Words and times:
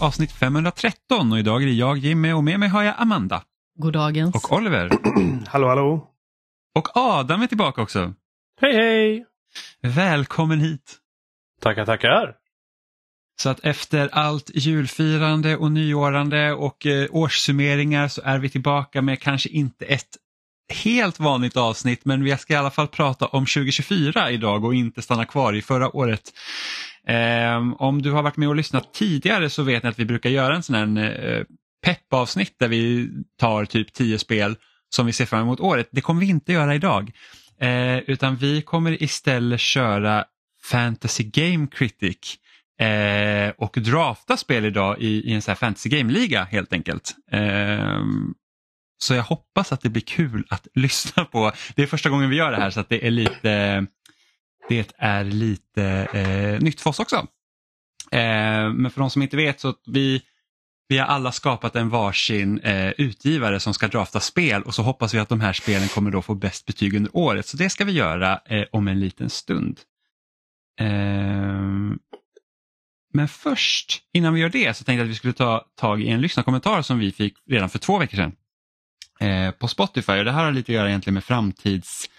Avsnitt 0.00 0.32
513 0.32 1.32
och 1.32 1.38
idag 1.38 1.62
är 1.62 1.66
det 1.66 1.72
jag 1.72 1.98
Jimmy 1.98 2.32
och 2.32 2.44
med 2.44 2.60
mig 2.60 2.68
har 2.68 2.82
jag 2.82 2.94
Amanda. 2.98 3.42
Goddagens. 3.78 4.34
Och 4.34 4.52
Oliver. 4.52 4.90
hallå 5.46 5.68
hallå. 5.68 6.08
Och 6.74 6.96
Adam 6.96 7.42
är 7.42 7.46
tillbaka 7.46 7.82
också. 7.82 8.14
Hej 8.60 8.74
hej! 8.74 9.26
Välkommen 9.82 10.60
hit. 10.60 10.96
Tackar 11.60 11.86
tackar. 11.86 12.34
Så 13.40 13.48
att 13.48 13.60
efter 13.60 14.08
allt 14.12 14.50
julfirande 14.54 15.56
och 15.56 15.72
nyårande 15.72 16.52
och 16.52 16.86
eh, 16.86 17.06
årssummeringar 17.10 18.08
så 18.08 18.22
är 18.24 18.38
vi 18.38 18.48
tillbaka 18.48 19.02
med 19.02 19.20
kanske 19.20 19.48
inte 19.48 19.84
ett 19.84 20.16
helt 20.70 21.20
vanligt 21.20 21.56
avsnitt 21.56 22.04
men 22.04 22.24
vi 22.24 22.36
ska 22.36 22.52
i 22.52 22.56
alla 22.56 22.70
fall 22.70 22.88
prata 22.88 23.26
om 23.26 23.46
2024 23.46 24.30
idag 24.30 24.64
och 24.64 24.74
inte 24.74 25.02
stanna 25.02 25.24
kvar 25.24 25.52
i 25.52 25.62
förra 25.62 25.96
året. 25.96 26.32
Eh, 27.08 27.72
om 27.78 28.02
du 28.02 28.10
har 28.10 28.22
varit 28.22 28.36
med 28.36 28.48
och 28.48 28.56
lyssnat 28.56 28.94
tidigare 28.94 29.50
så 29.50 29.62
vet 29.62 29.82
ni 29.82 29.88
att 29.88 29.98
vi 29.98 30.04
brukar 30.04 30.30
göra 30.30 30.56
en 30.56 30.62
sån 30.62 30.96
här 30.96 31.24
eh, 31.24 31.44
peppavsnitt 31.82 32.58
där 32.58 32.68
vi 32.68 33.10
tar 33.38 33.64
typ 33.64 33.92
tio 33.92 34.18
spel 34.18 34.56
som 34.94 35.06
vi 35.06 35.12
ser 35.12 35.26
fram 35.26 35.42
emot 35.42 35.60
året. 35.60 35.88
Det 35.92 36.00
kommer 36.00 36.20
vi 36.20 36.28
inte 36.28 36.52
göra 36.52 36.74
idag. 36.74 37.12
Eh, 37.60 37.98
utan 37.98 38.36
vi 38.36 38.62
kommer 38.62 39.02
istället 39.02 39.60
köra 39.60 40.24
Fantasy 40.62 41.24
Game 41.24 41.66
Critic 41.66 42.36
eh, 42.80 43.52
och 43.58 43.76
drafta 43.80 44.36
spel 44.36 44.64
idag 44.64 44.96
i, 44.98 45.30
i 45.30 45.32
en 45.32 45.42
sån 45.42 45.50
här 45.50 45.56
Fantasy 45.56 45.88
Game-liga 45.88 46.44
helt 46.44 46.72
enkelt. 46.72 47.14
Eh, 47.32 48.00
så 49.02 49.14
jag 49.14 49.22
hoppas 49.22 49.72
att 49.72 49.80
det 49.80 49.88
blir 49.88 50.02
kul 50.02 50.46
att 50.48 50.66
lyssna 50.74 51.24
på. 51.24 51.52
Det 51.74 51.82
är 51.82 51.86
första 51.86 52.10
gången 52.10 52.30
vi 52.30 52.36
gör 52.36 52.50
det 52.50 52.56
här 52.56 52.70
så 52.70 52.80
att 52.80 52.88
det 52.88 53.06
är 53.06 53.10
lite, 53.10 53.86
det 54.70 54.92
är 54.98 55.24
lite 55.24 55.84
eh, 56.12 56.62
nytt 56.62 56.80
för 56.80 56.90
oss 56.90 57.00
också. 57.00 57.16
Eh, 58.12 58.72
men 58.72 58.90
för 58.90 59.00
de 59.00 59.10
som 59.10 59.22
inte 59.22 59.36
vet 59.36 59.60
så 59.60 59.74
vi, 59.86 60.22
vi 60.88 60.98
har 60.98 61.06
alla 61.06 61.32
skapat 61.32 61.76
en 61.76 61.88
varsin 61.88 62.58
eh, 62.58 62.90
utgivare 62.90 63.60
som 63.60 63.74
ska 63.74 63.88
drafta 63.88 64.20
spel 64.20 64.62
och 64.62 64.74
så 64.74 64.82
hoppas 64.82 65.14
vi 65.14 65.18
att 65.18 65.28
de 65.28 65.40
här 65.40 65.52
spelen 65.52 65.88
kommer 65.88 66.10
då 66.10 66.22
få 66.22 66.34
bäst 66.34 66.66
betyg 66.66 66.94
under 66.94 67.16
året. 67.16 67.46
Så 67.46 67.56
det 67.56 67.70
ska 67.70 67.84
vi 67.84 67.92
göra 67.92 68.40
eh, 68.44 68.64
om 68.72 68.88
en 68.88 69.00
liten 69.00 69.30
stund. 69.30 69.80
Eh, 70.80 71.60
men 73.12 73.28
först, 73.28 74.02
innan 74.12 74.34
vi 74.34 74.40
gör 74.40 74.48
det, 74.48 74.76
så 74.76 74.84
tänkte 74.84 75.00
jag 75.00 75.04
att 75.04 75.10
vi 75.10 75.14
skulle 75.14 75.32
ta 75.32 75.64
tag 75.76 76.02
i 76.02 76.08
en 76.08 76.20
lyssnarkommentar 76.20 76.82
som 76.82 76.98
vi 76.98 77.12
fick 77.12 77.34
redan 77.46 77.70
för 77.70 77.78
två 77.78 77.98
veckor 77.98 78.16
sedan 78.16 78.32
eh, 79.20 79.50
på 79.50 79.68
Spotify. 79.68 80.12
Och 80.12 80.24
det 80.24 80.32
här 80.32 80.44
har 80.44 80.52
lite 80.52 80.72
att 80.72 80.76
göra 80.76 80.88
egentligen 80.88 81.14
med 81.14 81.24
framtids... 81.24 82.10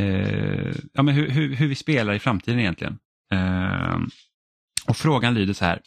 Eh, 0.00 0.74
ja, 0.92 1.02
men 1.02 1.14
hur, 1.14 1.30
hur, 1.30 1.54
hur, 1.54 1.68
vi 1.68 1.74
spelar 1.74 2.14
i 2.14 2.18
framtiden 2.18 2.60
egentligen. 2.60 2.98
Eh, 3.32 3.98
och 4.88 4.96
Frågan 4.96 5.34
lyder 5.34 5.54
så 5.54 5.64
här. 5.64 5.80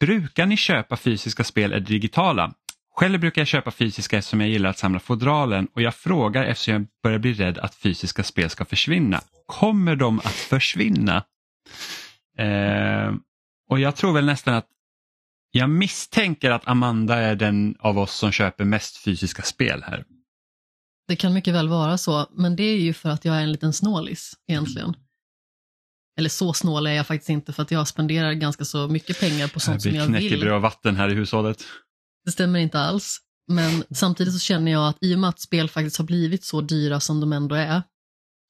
Brukar 0.00 0.46
ni 0.46 0.56
köpa 0.56 0.96
fysiska 0.96 1.44
spel 1.44 1.72
eller 1.72 1.86
digitala? 1.86 2.52
Själv 2.96 3.20
brukar 3.20 3.40
jag 3.40 3.48
köpa 3.48 3.70
fysiska 3.70 4.18
eftersom 4.18 4.40
jag 4.40 4.50
gillar 4.50 4.70
att 4.70 4.78
samla 4.78 5.00
fodralen 5.00 5.68
och 5.74 5.82
jag 5.82 5.94
frågar 5.94 6.44
eftersom 6.44 6.74
jag 6.74 6.86
börjar 7.02 7.18
bli 7.18 7.32
rädd 7.32 7.58
att 7.58 7.74
fysiska 7.74 8.22
spel 8.22 8.50
ska 8.50 8.64
försvinna. 8.64 9.20
Kommer 9.46 9.96
de 9.96 10.18
att 10.18 10.26
försvinna? 10.26 11.24
Eh, 12.38 13.14
och 13.70 13.80
jag 13.80 13.96
tror 13.96 14.12
väl 14.12 14.26
nästan 14.26 14.54
att 14.54 14.66
jag 15.50 15.70
misstänker 15.70 16.50
att 16.50 16.68
Amanda 16.68 17.16
är 17.16 17.36
den 17.36 17.76
av 17.78 17.98
oss 17.98 18.14
som 18.14 18.32
köper 18.32 18.64
mest 18.64 18.96
fysiska 18.96 19.42
spel 19.42 19.84
här. 19.86 20.04
Det 21.08 21.16
kan 21.16 21.34
mycket 21.34 21.54
väl 21.54 21.68
vara 21.68 21.98
så, 21.98 22.26
men 22.30 22.56
det 22.56 22.62
är 22.62 22.78
ju 22.78 22.92
för 22.92 23.08
att 23.08 23.24
jag 23.24 23.36
är 23.36 23.42
en 23.42 23.52
liten 23.52 23.72
snålis 23.72 24.32
egentligen. 24.48 24.96
Eller 26.18 26.28
så 26.28 26.52
snål 26.52 26.86
är 26.86 26.92
jag 26.92 27.06
faktiskt 27.06 27.30
inte 27.30 27.52
för 27.52 27.62
att 27.62 27.70
jag 27.70 27.88
spenderar 27.88 28.32
ganska 28.32 28.64
så 28.64 28.88
mycket 28.88 29.20
pengar 29.20 29.48
på 29.48 29.60
sånt 29.60 29.82
som 29.82 29.94
jag 29.94 30.06
vill. 30.06 30.22
Vi 30.22 30.28
knäcker 30.28 30.52
och 30.52 30.62
vatten 30.62 30.96
här 30.96 31.08
i 31.08 31.14
hushållet. 31.14 31.64
Det 32.24 32.30
stämmer 32.30 32.58
inte 32.58 32.78
alls. 32.78 33.20
Men 33.48 33.84
samtidigt 33.90 34.32
så 34.34 34.38
känner 34.38 34.72
jag 34.72 34.88
att 34.88 34.96
i 35.00 35.14
och 35.14 35.18
med 35.18 35.30
att 35.30 35.40
spel 35.40 35.68
faktiskt 35.68 35.98
har 35.98 36.04
blivit 36.04 36.44
så 36.44 36.60
dyra 36.60 37.00
som 37.00 37.20
de 37.20 37.32
ändå 37.32 37.54
är, 37.54 37.82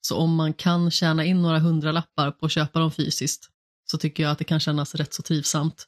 så 0.01 0.17
om 0.17 0.35
man 0.35 0.53
kan 0.53 0.91
tjäna 0.91 1.25
in 1.25 1.41
några 1.41 1.59
hundralappar 1.59 2.31
på 2.31 2.45
att 2.45 2.51
köpa 2.51 2.79
dem 2.79 2.91
fysiskt, 2.91 3.49
så 3.91 3.97
tycker 3.97 4.23
jag 4.23 4.31
att 4.31 4.37
det 4.37 4.43
kan 4.43 4.59
kännas 4.59 4.95
rätt 4.95 5.13
så 5.13 5.21
trivsamt. 5.21 5.87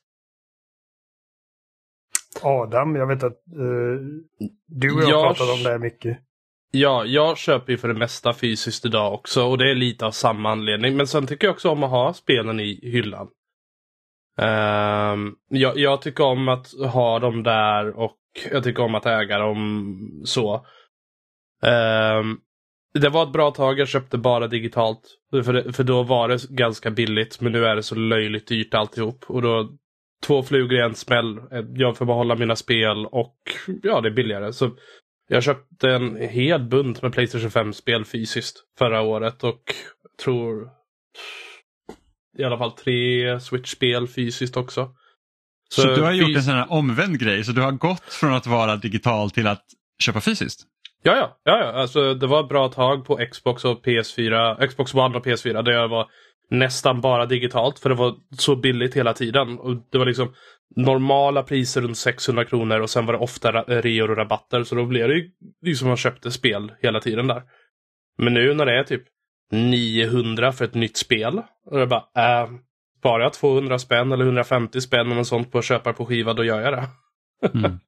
Adam, 2.42 2.96
jag 2.96 3.08
vet 3.08 3.24
att 3.24 3.44
uh, 3.58 4.00
du 4.68 4.96
och 4.96 5.04
jag, 5.04 5.10
jag 5.10 5.38
pratat 5.38 5.58
om 5.58 5.64
det 5.64 5.70
här 5.70 5.80
mycket. 5.80 6.18
Ja, 6.72 7.06
jag 7.06 7.38
köper 7.38 7.72
ju 7.72 7.78
för 7.78 7.88
det 7.88 8.00
mesta 8.00 8.34
fysiskt 8.34 8.86
idag 8.86 9.14
också 9.14 9.44
och 9.44 9.58
det 9.58 9.72
är 9.72 9.76
lite 9.76 10.06
av 10.06 10.12
samma 10.12 10.52
anledning. 10.52 10.98
Men 10.98 11.08
sen 11.08 11.28
tycker 11.28 11.48
jag 11.48 11.54
också 11.54 11.70
om 11.70 11.84
att 11.84 11.90
ha 11.90 12.14
spelen 12.14 12.60
i 12.60 12.80
hyllan. 12.84 13.28
Um, 14.38 15.36
jag, 15.50 15.78
jag, 15.78 16.02
tycker 16.02 16.24
om 16.24 16.50
att 16.50 16.68
ha 16.92 17.20
dem 17.20 17.44
där 17.44 18.00
och 18.00 18.18
jag 18.52 18.64
tycker 18.64 18.84
om 18.84 18.96
att 18.96 19.06
äga 19.06 19.40
dem 19.40 20.22
så. 20.26 20.66
Um, 21.62 22.40
det 22.94 23.10
var 23.10 23.24
ett 23.24 23.34
bra 23.34 23.52
tag 23.52 23.80
jag 23.80 23.88
köpte 23.88 24.18
bara 24.18 24.48
digitalt. 24.48 25.02
För, 25.32 25.72
för 25.72 25.84
då 25.84 26.04
var 26.04 26.28
det 26.28 26.50
ganska 26.50 26.92
billigt 26.92 27.42
men 27.42 27.52
nu 27.52 27.66
är 27.66 27.76
det 27.76 27.84
så 27.84 27.96
löjligt 27.96 28.48
dyrt 28.48 28.74
alltihop. 28.74 29.26
Och 29.28 29.42
då 29.42 29.70
två 30.28 30.44
flugor 30.44 30.80
i 30.80 30.82
en 30.82 30.96
smäll. 30.96 31.40
Jag 31.76 31.98
får 31.98 32.06
behålla 32.06 32.36
mina 32.36 32.56
spel 32.56 33.06
och 33.06 33.38
ja, 33.84 34.02
det 34.02 34.10
är 34.10 34.14
billigare. 34.14 34.54
Så 34.54 34.72
jag 35.32 35.44
köpte 35.44 35.90
en 35.90 36.16
hel 36.16 36.64
bunt 36.64 37.02
med 37.02 37.14
Playstation 37.14 37.50
5-spel 37.50 38.06
fysiskt 38.06 38.64
förra 38.78 39.02
året 39.02 39.44
och 39.44 39.62
tror 40.24 40.70
i 42.38 42.44
alla 42.44 42.58
fall 42.58 42.72
tre 42.72 43.40
Switch-spel 43.40 44.08
fysiskt 44.08 44.58
också. 44.58 44.90
Så, 45.70 45.82
så 45.82 45.88
du 45.88 46.02
har 46.02 46.12
gjort 46.12 46.36
en 46.36 46.44
sån 46.44 46.54
här 46.54 46.72
omvänd 46.72 47.20
grej, 47.20 47.44
så 47.44 47.52
du 47.52 47.62
har 47.62 47.72
gått 47.72 48.14
från 48.14 48.34
att 48.34 48.48
vara 48.48 48.76
digital 48.76 49.32
till 49.32 49.48
att 49.48 49.64
köpa 50.04 50.22
fysiskt? 50.22 50.64
Ja, 51.04 51.16
ja, 51.16 51.40
ja, 51.44 51.60
ja. 51.60 51.82
Alltså, 51.82 52.14
det 52.14 52.28
var 52.28 52.40
ett 52.44 52.50
bra 52.50 52.70
tag 52.70 53.06
på 53.06 53.20
Xbox 53.32 53.66
och 53.66 53.86
PS4, 53.86 54.68
Xbox 54.68 54.94
One 54.94 55.18
och 55.18 55.26
PS4 55.26 55.64
där 55.64 55.72
jag 55.72 55.88
var 55.88 56.08
nästan 56.50 57.02
bara 57.02 57.26
digitalt 57.26 57.80
för 57.80 57.90
det 57.90 57.96
var 57.96 58.16
så 58.38 58.56
billigt 58.56 58.96
hela 58.96 59.14
tiden. 59.14 59.60
Och 59.60 59.76
Det 59.92 59.98
var 59.98 60.06
liksom 60.06 60.34
normala 60.76 61.44
priser 61.44 61.82
runt 61.82 61.98
600 61.98 62.46
kronor 62.46 62.80
och 62.80 62.90
sen 62.90 63.06
var 63.06 63.14
det 63.14 63.20
ofta 63.20 63.52
reor 63.52 64.12
och 64.12 64.18
rabatter 64.18 64.64
så 64.64 64.76
då 64.76 64.86
blev 64.86 65.08
det 65.08 65.14
ju 65.14 65.32
liksom 65.62 65.88
man 65.88 65.98
köpte 65.98 66.32
spel 66.32 66.72
hela 66.82 67.00
tiden 67.00 67.28
där. 67.28 67.44
Men 68.18 68.34
nu 68.34 68.54
när 68.54 68.66
det 68.66 68.80
är 68.80 68.84
typ 68.84 69.04
900 69.52 70.52
för 70.52 70.66
ett 70.66 70.74
nytt 70.74 70.98
spel 70.98 71.42
och 71.66 71.80
jag 71.80 71.90
bara, 71.90 72.04
äh, 72.16 72.50
sparar 73.00 73.24
jag 73.24 73.34
200 73.34 73.80
spänn 73.80 74.12
eller 74.12 74.26
150 74.26 74.82
spänn 74.82 75.06
eller 75.06 75.16
något 75.16 75.28
sånt 75.28 75.52
på 75.52 75.58
att 75.58 75.66
köpa 75.66 75.94
på 75.94 76.06
skiva 76.06 76.34
då 76.34 76.44
gör 76.44 76.62
jag 76.62 76.74
det. 76.74 76.88
Mm 77.60 77.80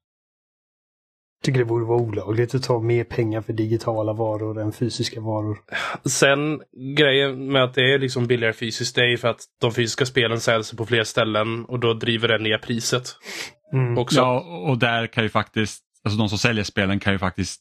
tycker 1.42 1.58
det 1.58 1.64
borde 1.64 1.84
vara 1.84 1.98
olagligt 1.98 2.54
att 2.54 2.62
ta 2.62 2.80
mer 2.80 3.04
pengar 3.04 3.40
för 3.40 3.52
digitala 3.52 4.12
varor 4.12 4.60
än 4.60 4.72
fysiska 4.72 5.20
varor. 5.20 5.58
Sen 6.04 6.62
grejen 6.96 7.52
med 7.52 7.64
att 7.64 7.74
det 7.74 7.94
är 7.94 7.98
liksom 7.98 8.26
billigare 8.26 8.52
fysiskt, 8.52 8.96
det 8.96 9.12
är 9.12 9.16
för 9.16 9.28
att 9.28 9.40
de 9.60 9.72
fysiska 9.72 10.06
spelen 10.06 10.40
säljs 10.40 10.72
på 10.72 10.86
fler 10.86 11.04
ställen 11.04 11.64
och 11.64 11.78
då 11.80 11.94
driver 11.94 12.28
det 12.28 12.38
ner 12.38 12.58
priset. 12.58 13.16
Mm. 13.72 13.98
Också. 13.98 14.16
Ja, 14.16 14.40
och 14.68 14.78
där 14.78 15.06
kan 15.06 15.24
ju 15.24 15.30
faktiskt, 15.30 15.82
alltså 16.04 16.18
de 16.18 16.28
som 16.28 16.38
säljer 16.38 16.64
spelen 16.64 17.00
kan 17.00 17.12
ju 17.12 17.18
faktiskt 17.18 17.60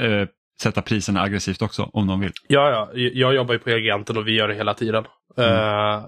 eh, 0.00 0.28
sätta 0.62 0.82
priserna 0.82 1.22
aggressivt 1.22 1.62
också 1.62 1.90
om 1.92 2.06
de 2.06 2.20
vill. 2.20 2.32
Ja, 2.48 2.70
ja, 2.70 2.90
jag 2.94 3.34
jobbar 3.34 3.54
ju 3.54 3.58
på 3.58 3.70
Elgiganten 3.70 4.16
och 4.16 4.28
vi 4.28 4.32
gör 4.32 4.48
det 4.48 4.54
hela 4.54 4.74
tiden. 4.74 5.04
Mm. 5.36 5.50
Uh, 5.50 6.04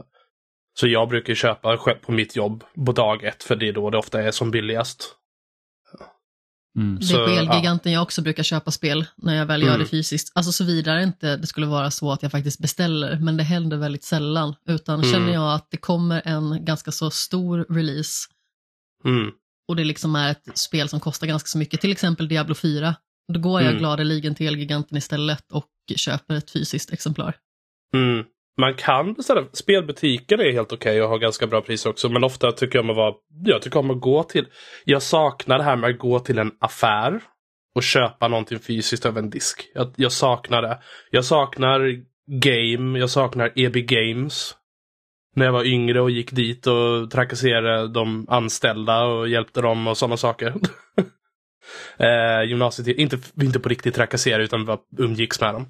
så 0.74 0.86
jag 0.86 1.08
brukar 1.08 1.34
köpa 1.34 1.76
på 1.76 2.12
mitt 2.12 2.36
jobb 2.36 2.64
på 2.86 2.92
dag 2.92 3.24
ett 3.24 3.42
för 3.42 3.56
det 3.56 3.68
är 3.68 3.72
då 3.72 3.90
det 3.90 3.98
ofta 3.98 4.22
är 4.22 4.30
som 4.30 4.50
billigast. 4.50 5.16
Mm. 6.76 6.98
Det 7.00 7.14
är 7.14 7.26
på 7.26 7.30
Elgiganten 7.30 7.92
ja. 7.92 7.96
jag 7.96 8.02
också 8.02 8.22
brukar 8.22 8.42
köpa 8.42 8.70
spel 8.70 9.06
när 9.16 9.34
jag 9.34 9.46
väl 9.46 9.62
gör 9.62 9.68
mm. 9.68 9.80
det 9.80 9.86
fysiskt. 9.86 10.32
Alltså 10.34 10.52
såvida 10.52 11.02
inte 11.02 11.36
det 11.36 11.46
skulle 11.46 11.66
vara 11.66 11.90
så 11.90 12.12
att 12.12 12.22
jag 12.22 12.32
faktiskt 12.32 12.58
beställer, 12.58 13.18
men 13.18 13.36
det 13.36 13.42
händer 13.42 13.76
väldigt 13.76 14.04
sällan. 14.04 14.54
Utan 14.68 15.00
mm. 15.00 15.12
känner 15.12 15.32
jag 15.32 15.54
att 15.54 15.70
det 15.70 15.76
kommer 15.76 16.22
en 16.24 16.64
ganska 16.64 16.92
så 16.92 17.10
stor 17.10 17.66
release 17.68 18.28
mm. 19.04 19.30
och 19.68 19.76
det 19.76 19.84
liksom 19.84 20.16
är 20.16 20.30
ett 20.30 20.58
spel 20.58 20.88
som 20.88 21.00
kostar 21.00 21.26
ganska 21.26 21.46
så 21.46 21.58
mycket, 21.58 21.80
till 21.80 21.92
exempel 21.92 22.28
Diablo 22.28 22.54
4, 22.54 22.94
då 23.32 23.40
går 23.40 23.60
jag 23.60 23.68
mm. 23.68 23.78
gladeligen 23.78 24.34
till 24.34 24.46
Elgiganten 24.46 24.98
istället 24.98 25.52
och 25.52 25.68
köper 25.96 26.34
ett 26.34 26.50
fysiskt 26.50 26.92
exemplar. 26.92 27.36
Mm. 27.94 28.24
Man 28.56 28.74
kan 28.74 29.14
beställa. 29.14 29.44
Spelbutiker 29.52 30.38
är 30.38 30.52
helt 30.52 30.72
okej 30.72 30.92
okay 30.92 31.00
och 31.00 31.08
har 31.08 31.18
ganska 31.18 31.46
bra 31.46 31.60
priser 31.60 31.90
också. 31.90 32.08
Men 32.08 32.24
ofta 32.24 32.52
tycker 32.52 32.78
jag 32.78 32.84
om 32.84 32.90
att 32.90 32.96
vara, 32.96 33.14
jag 33.44 33.62
tycker 33.62 33.78
om 33.78 33.90
att 33.90 34.00
gå 34.00 34.22
till, 34.22 34.46
jag 34.84 35.02
saknar 35.02 35.58
det 35.58 35.64
här 35.64 35.76
med 35.76 35.90
att 35.90 35.98
gå 35.98 36.18
till 36.18 36.38
en 36.38 36.52
affär 36.58 37.20
och 37.74 37.82
köpa 37.82 38.28
någonting 38.28 38.58
fysiskt 38.58 39.06
över 39.06 39.18
en 39.18 39.30
disk. 39.30 39.70
Jag, 39.74 39.94
jag 39.96 40.12
saknar 40.12 40.62
det. 40.62 40.78
Jag 41.10 41.24
saknar 41.24 42.02
game, 42.26 42.98
jag 42.98 43.10
saknar 43.10 43.52
EB 43.54 43.74
Games. 43.74 44.54
När 45.36 45.44
jag 45.44 45.52
var 45.52 45.64
yngre 45.64 46.00
och 46.00 46.10
gick 46.10 46.32
dit 46.32 46.66
och 46.66 47.10
trakasserade 47.10 47.88
de 47.88 48.26
anställda 48.28 49.04
och 49.04 49.28
hjälpte 49.28 49.60
dem 49.60 49.86
och 49.86 49.98
sådana 49.98 50.16
saker. 50.16 50.46
eh, 51.98 52.48
gymnasiet, 52.48 52.98
inte, 52.98 53.18
inte 53.42 53.60
på 53.60 53.68
riktigt 53.68 53.94
trakassera 53.94 54.42
utan 54.42 54.64
bara 54.64 54.78
umgicks 54.98 55.40
med 55.40 55.54
dem. 55.54 55.66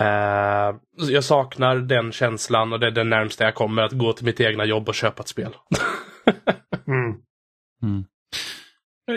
Uh, 0.00 0.76
jag 1.10 1.24
saknar 1.24 1.76
den 1.76 2.12
känslan 2.12 2.72
och 2.72 2.80
det 2.80 2.86
är 2.86 2.90
det 2.90 3.04
närmsta 3.04 3.44
jag 3.44 3.54
kommer 3.54 3.82
att 3.82 3.92
gå 3.92 4.12
till 4.12 4.24
mitt 4.24 4.40
egna 4.40 4.64
jobb 4.64 4.88
och 4.88 4.94
köpa 4.94 5.22
ett 5.22 5.28
spel. 5.28 5.56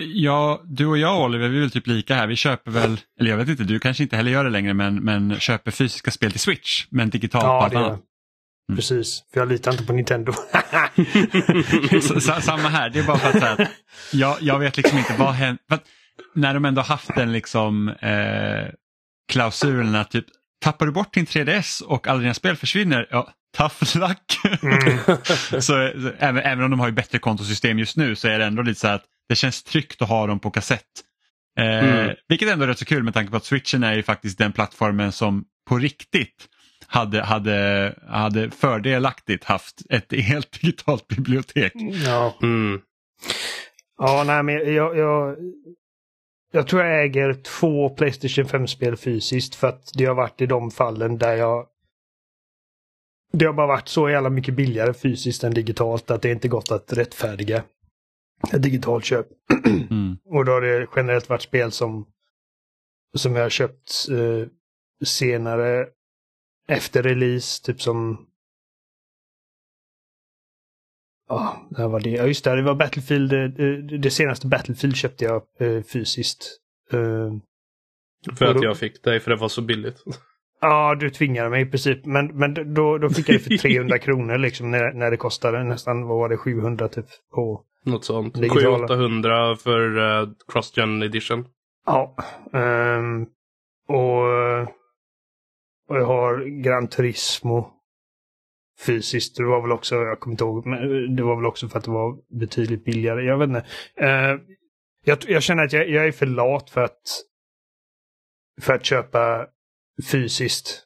Ja, 0.02 0.62
du 0.66 0.86
och 0.86 0.98
jag 0.98 1.22
Oliver, 1.26 1.48
vi 1.48 1.58
är 1.58 1.62
väl 1.62 1.72
typ 1.72 1.88
lika 1.88 2.16
här. 2.16 2.28
Vi 2.28 2.36
köper 2.36 2.72
väl, 2.72 3.00
eller 3.20 3.30
jag 3.30 3.38
vet 3.38 3.50
inte, 3.50 3.64
du 3.64 3.80
kanske 3.80 4.04
inte 4.04 4.16
heller 4.16 4.32
gör 4.32 4.44
det 4.44 4.50
längre, 4.50 4.74
men, 4.74 4.96
men 4.96 5.40
köper 5.40 5.72
fysiska 5.72 6.12
spel 6.12 6.32
till 6.32 6.40
Switch, 6.40 6.86
men 6.90 7.10
digitalt 7.10 7.44
Ja, 7.44 7.60
på 7.60 7.66
allt 7.66 7.76
annat. 7.76 8.02
jag. 8.68 8.78
Precis, 8.78 9.24
för 9.34 9.40
jag 9.40 9.50
litar 9.50 9.72
inte 9.72 9.84
på 9.86 9.94
Nintendo. 9.94 10.34
Samma 12.42 12.70
här, 12.70 12.90
det 12.90 13.00
är 13.00 13.04
bara 13.08 13.18
för 13.18 13.30
att, 13.30 13.40
säga 13.40 13.52
att 13.52 13.72
jag, 14.14 14.38
jag 14.42 14.60
vet 14.60 14.78
liksom 14.78 14.98
inte 14.98 15.16
vad 15.20 15.34
händer. 15.34 15.80
När 16.34 16.54
de 16.54 16.66
ändå 16.66 16.82
haft 16.82 17.16
den 17.16 17.32
liksom 17.32 17.90
eh, 17.90 18.74
klausulen 19.32 19.96
att 19.96 20.12
typ 20.12 20.26
tappar 20.66 20.86
du 20.86 20.92
bort 20.92 21.14
din 21.14 21.26
3DS 21.26 21.84
och 21.84 22.08
alla 22.08 22.20
dina 22.20 22.34
spel 22.34 22.56
försvinner, 22.56 23.08
ja, 23.12 23.34
tough 23.58 23.98
luck. 23.98 24.62
Mm. 24.64 24.98
så, 25.52 25.62
så, 25.62 25.92
även, 26.20 26.44
även 26.44 26.64
om 26.64 26.72
de 26.72 26.80
har 26.80 26.88
ju 26.88 26.94
bättre 26.94 27.20
kontosystem 27.20 27.80
just 27.80 27.98
nu 27.98 28.16
så 28.16 28.28
är 28.28 28.40
det 28.40 28.46
ändå 28.46 28.62
lite 28.62 28.80
så 28.80 28.88
att 28.88 29.04
det 29.30 29.36
känns 29.36 29.64
tryggt 29.64 30.02
att 30.02 30.10
ha 30.10 30.28
dem 30.28 30.40
på 30.40 30.52
kassett. 30.52 30.82
Eh, 31.60 31.66
Mm. 31.66 32.16
Vilket 32.28 32.50
ändå 32.50 32.64
är 32.64 32.68
rätt 32.68 32.80
så 32.80 32.86
kul 32.86 33.04
med 33.04 33.14
tanke 33.14 33.32
på 33.32 33.38
att 33.38 33.46
switchen 33.46 33.84
är 33.84 33.94
ju 33.94 34.04
faktiskt 34.04 34.38
den 34.38 34.52
plattformen 34.52 35.12
som 35.12 35.46
på 35.70 35.78
riktigt 35.78 36.48
hade, 36.88 37.24
hade, 37.24 37.94
hade 38.08 38.52
fördelaktigt 38.52 39.44
haft 39.44 39.82
ett 39.90 40.14
helt 40.14 40.52
digitalt 40.62 41.08
bibliotek. 41.08 41.74
Ja. 42.06 42.38
Mm. 42.42 42.82
Ja, 43.98 44.24
nej, 44.28 44.44
men 44.44 44.74
jag, 44.74 44.98
jag, 44.98 45.36
jag 46.52 46.68
tror 46.68 46.82
jag 46.84 47.04
äger 47.04 47.34
två 47.34 47.90
Playstation 47.90 48.46
5-spel 48.46 48.98
fysiskt 48.98 49.56
för 49.56 49.68
att 49.68 49.92
det 49.94 50.06
har 50.06 50.16
varit 50.16 50.42
i 50.42 50.46
de 50.46 50.72
fallen 50.72 51.18
där 51.18 51.36
jag 51.36 51.68
det 53.32 53.46
har 53.46 53.54
bara 53.54 53.68
varit 53.68 53.88
så 53.88 54.10
jävla 54.10 54.30
mycket 54.30 54.56
billigare 54.56 54.94
fysiskt 54.94 55.44
än 55.44 55.54
digitalt 55.54 56.12
att 56.12 56.22
det 56.22 56.32
inte 56.32 56.48
gått 56.48 56.72
att 56.72 56.94
rättfärdiga 56.94 57.64
ett 58.54 58.64
digitalt 58.64 59.06
köp. 59.06 59.28
Mm. 59.90 60.18
Och 60.26 60.46
då 60.46 60.52
har 60.52 60.62
det 60.62 60.88
generellt 60.96 61.30
varit 61.30 61.42
spel 61.42 61.72
som, 61.72 62.06
som 63.18 63.36
jag 63.36 63.44
har 63.44 63.50
köpt 63.50 63.92
eh, 64.12 64.48
senare 65.06 65.88
efter 66.68 67.04
release, 67.04 67.64
typ 67.64 67.82
som 67.82 68.28
Ja, 71.30 71.68
det 71.70 71.88
var 71.88 72.00
det. 72.00 72.10
Ja, 72.10 72.26
just 72.26 72.44
det. 72.44 72.56
Det 72.56 72.62
var 72.62 72.76
Battlefield. 72.76 73.34
eh, 73.34 73.40
eh, 73.44 74.00
Det 74.00 74.10
senaste 74.12 74.48
Battlefield 74.48 74.96
köpte 74.96 75.26
jag 75.26 75.42
eh, 75.60 75.84
fysiskt. 75.84 76.60
För 78.38 78.46
att 78.46 78.62
jag 78.64 78.78
fick 78.78 79.04
dig, 79.04 79.20
för 79.20 79.32
det 79.32 79.38
var 79.38 79.48
så 79.50 79.62
billigt. 79.62 80.04
Ja, 80.62 80.96
du 80.96 81.10
tvingade 81.10 81.50
mig 81.50 81.62
i 81.62 81.66
princip. 81.66 82.06
Men, 82.06 82.28
men 82.28 82.74
då, 82.74 82.98
då 82.98 83.10
fick 83.10 83.30
jag 83.30 83.36
det 83.36 83.40
för 83.40 83.58
300 83.70 84.00
kronor 84.00 84.38
liksom 84.38 84.72
när, 84.72 84.94
när 84.94 85.12
det 85.12 85.18
kostade 85.18 85.64
nästan, 85.64 86.08
vad 86.08 86.18
var 86.18 86.30
det, 86.30 86.38
700 86.38 86.88
typ 86.88 87.06
på. 87.36 87.64
Något 87.86 88.06
sånt. 88.06 88.34
Digitala. 88.36 88.88
700-800 88.88 89.56
för 89.56 89.98
uh, 89.98 90.30
Cross-Gen 90.48 91.04
Edition. 91.04 91.46
Ja. 91.86 92.16
ehm, 92.54 93.26
och, 93.88 94.22
och 95.90 95.98
jag 95.98 96.06
har 96.06 96.62
Gran 96.64 96.88
Turismo 96.88 97.72
fysiskt. 98.80 99.38
Det 99.38 99.44
var 99.44 99.62
väl 99.62 99.72
också, 99.72 99.96
jag 99.96 100.20
kommer 100.20 100.34
inte 100.34 100.44
ihåg, 100.44 100.66
men 100.66 100.80
eh, 100.80 101.16
det 101.16 101.24
var 101.24 101.36
väl 101.36 101.46
också 101.46 101.68
för 101.68 101.78
att 101.78 101.86
det 101.86 101.92
var 101.92 102.40
betydligt 102.40 102.86
billigare. 102.86 103.24
Jag 103.24 103.38
vet 103.38 103.48
inte. 103.48 103.66
Uh, 104.02 104.40
jag, 105.04 105.18
jag 105.28 105.44
känner 105.44 105.64
att 105.64 105.74
jag, 105.74 105.90
jag 105.90 106.08
är 106.08 106.12
för 106.12 106.26
lat 106.26 106.70
för 106.70 106.84
att 106.84 107.02
för 108.62 108.74
att 108.74 108.86
köpa 108.86 109.48
fysiskt. 110.12 110.84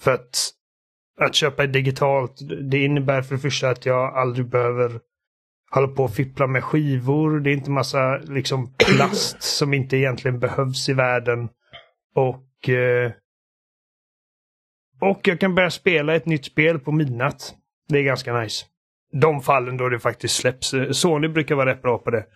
För 0.00 0.14
att 0.14 0.52
att 1.20 1.34
köpa 1.34 1.66
digitalt, 1.66 2.40
det 2.70 2.84
innebär 2.84 3.22
för 3.22 3.34
det 3.34 3.40
första 3.40 3.70
att 3.70 3.86
jag 3.86 4.16
aldrig 4.16 4.46
behöver 4.46 5.00
hålla 5.70 5.88
på 5.88 6.04
och 6.04 6.14
fippla 6.14 6.46
med 6.46 6.64
skivor. 6.64 7.40
Det 7.40 7.50
är 7.50 7.54
inte 7.54 7.70
massa 7.70 8.16
liksom 8.16 8.74
plast 8.74 9.42
som 9.42 9.74
inte 9.74 9.96
egentligen 9.96 10.38
behövs 10.38 10.88
i 10.88 10.92
världen. 10.92 11.48
Och 12.14 12.68
eh, 12.68 13.12
och 15.00 15.28
jag 15.28 15.40
kan 15.40 15.54
börja 15.54 15.70
spela 15.70 16.14
ett 16.14 16.26
nytt 16.26 16.44
spel 16.44 16.78
på 16.78 16.92
midnatt. 16.92 17.54
Det 17.88 17.98
är 17.98 18.02
ganska 18.02 18.40
nice. 18.40 18.66
De 19.12 19.42
fallen 19.42 19.76
då 19.76 19.88
det 19.88 19.98
faktiskt 20.00 20.36
släpps. 20.36 20.74
Eh, 20.74 20.90
Sony 20.90 21.28
brukar 21.28 21.54
vara 21.54 21.70
rätt 21.70 21.82
bra 21.82 21.98
på 21.98 22.10
det. 22.10 22.26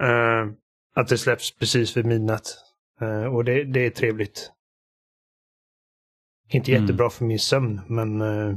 Eh, 0.00 0.46
att 0.94 1.08
det 1.08 1.18
släpps 1.18 1.56
precis 1.58 1.96
vid 1.96 2.06
midnatt. 2.06 2.46
Eh, 3.00 3.24
och 3.24 3.44
det, 3.44 3.64
det 3.64 3.80
är 3.86 3.90
trevligt. 3.90 4.50
Inte 6.48 6.70
Mm. 6.72 6.82
jättebra 6.82 7.10
för 7.10 7.24
min 7.24 7.38
sömn, 7.38 7.80
men... 7.88 8.20
eh, 8.20 8.56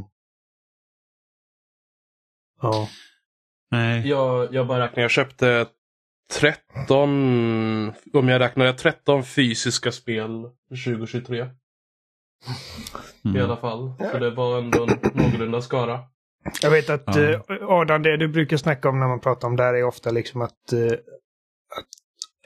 ja. 2.62 2.90
Nej. 3.72 4.08
Jag, 4.08 4.54
jag 4.54 4.68
bara 4.68 4.84
räknar, 4.84 5.02
jag 5.02 5.12
köpte 5.12 5.68
13, 6.40 7.10
om 8.14 8.28
jag 8.30 8.40
räknar 8.40 8.74
13 8.74 9.24
fysiska 9.24 9.92
spel 9.92 10.44
2023 10.86 11.48
i 13.26 13.28
Mm. 13.30 13.44
alla 13.46 13.58
fall. 13.58 13.94
Så 14.12 14.18
det 14.20 14.32
var 14.32 14.58
ändå 14.58 14.84
en 14.84 14.90
någorlunda 15.14 15.62
skara. 15.62 16.00
Jag 16.62 16.72
vet 16.72 16.90
att 16.90 17.04
Ja. 17.06 17.22
eh, 17.24 17.42
Adam, 17.62 18.04
det 18.04 18.18
du 18.18 18.28
brukar 18.28 18.58
snacka 18.58 18.90
om 18.90 19.00
när 19.00 19.08
man 19.08 19.20
pratar 19.20 19.48
om 19.48 19.56
det 19.56 19.64
här 19.64 19.74
är 19.74 19.84
ofta 19.84 20.12
liksom 20.12 20.42
att, 20.42 20.74
eh, 20.74 20.92
att 21.78 21.88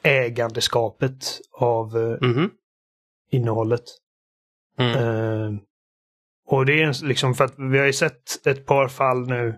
ägandeskapet 0.04 1.26
av 1.60 1.98
eh, 1.98 2.28
Mhm. 2.30 2.50
innehållet. 3.32 3.84
Mm. 4.78 4.98
Eh, 4.98 5.60
och 6.48 6.66
det 6.66 6.82
är 6.84 7.06
liksom 7.06 7.34
för 7.36 7.44
att 7.46 7.54
vi 7.58 7.78
har 7.80 7.86
ju 7.86 7.94
sett 7.94 8.48
ett 8.48 8.66
par 8.66 8.88
fall 8.88 9.28
nu 9.28 9.58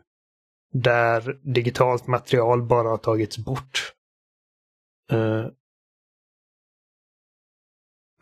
där 0.74 1.40
digitalt 1.54 2.07
material 2.07 2.63
bara 2.63 2.87
har 2.90 2.97
tagits 2.97 3.37
bort. 3.37 3.94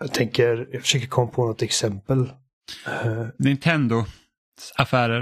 Jag 0.02 0.14
tänker, 0.14 0.68
jag 0.72 0.82
försöker 0.82 1.08
komma 1.08 1.28
på 1.32 1.46
något 1.48 1.62
exempel. 1.62 2.32
Eh, 2.88 3.26
Nintendo 3.38 4.06
affärer. 4.76 5.20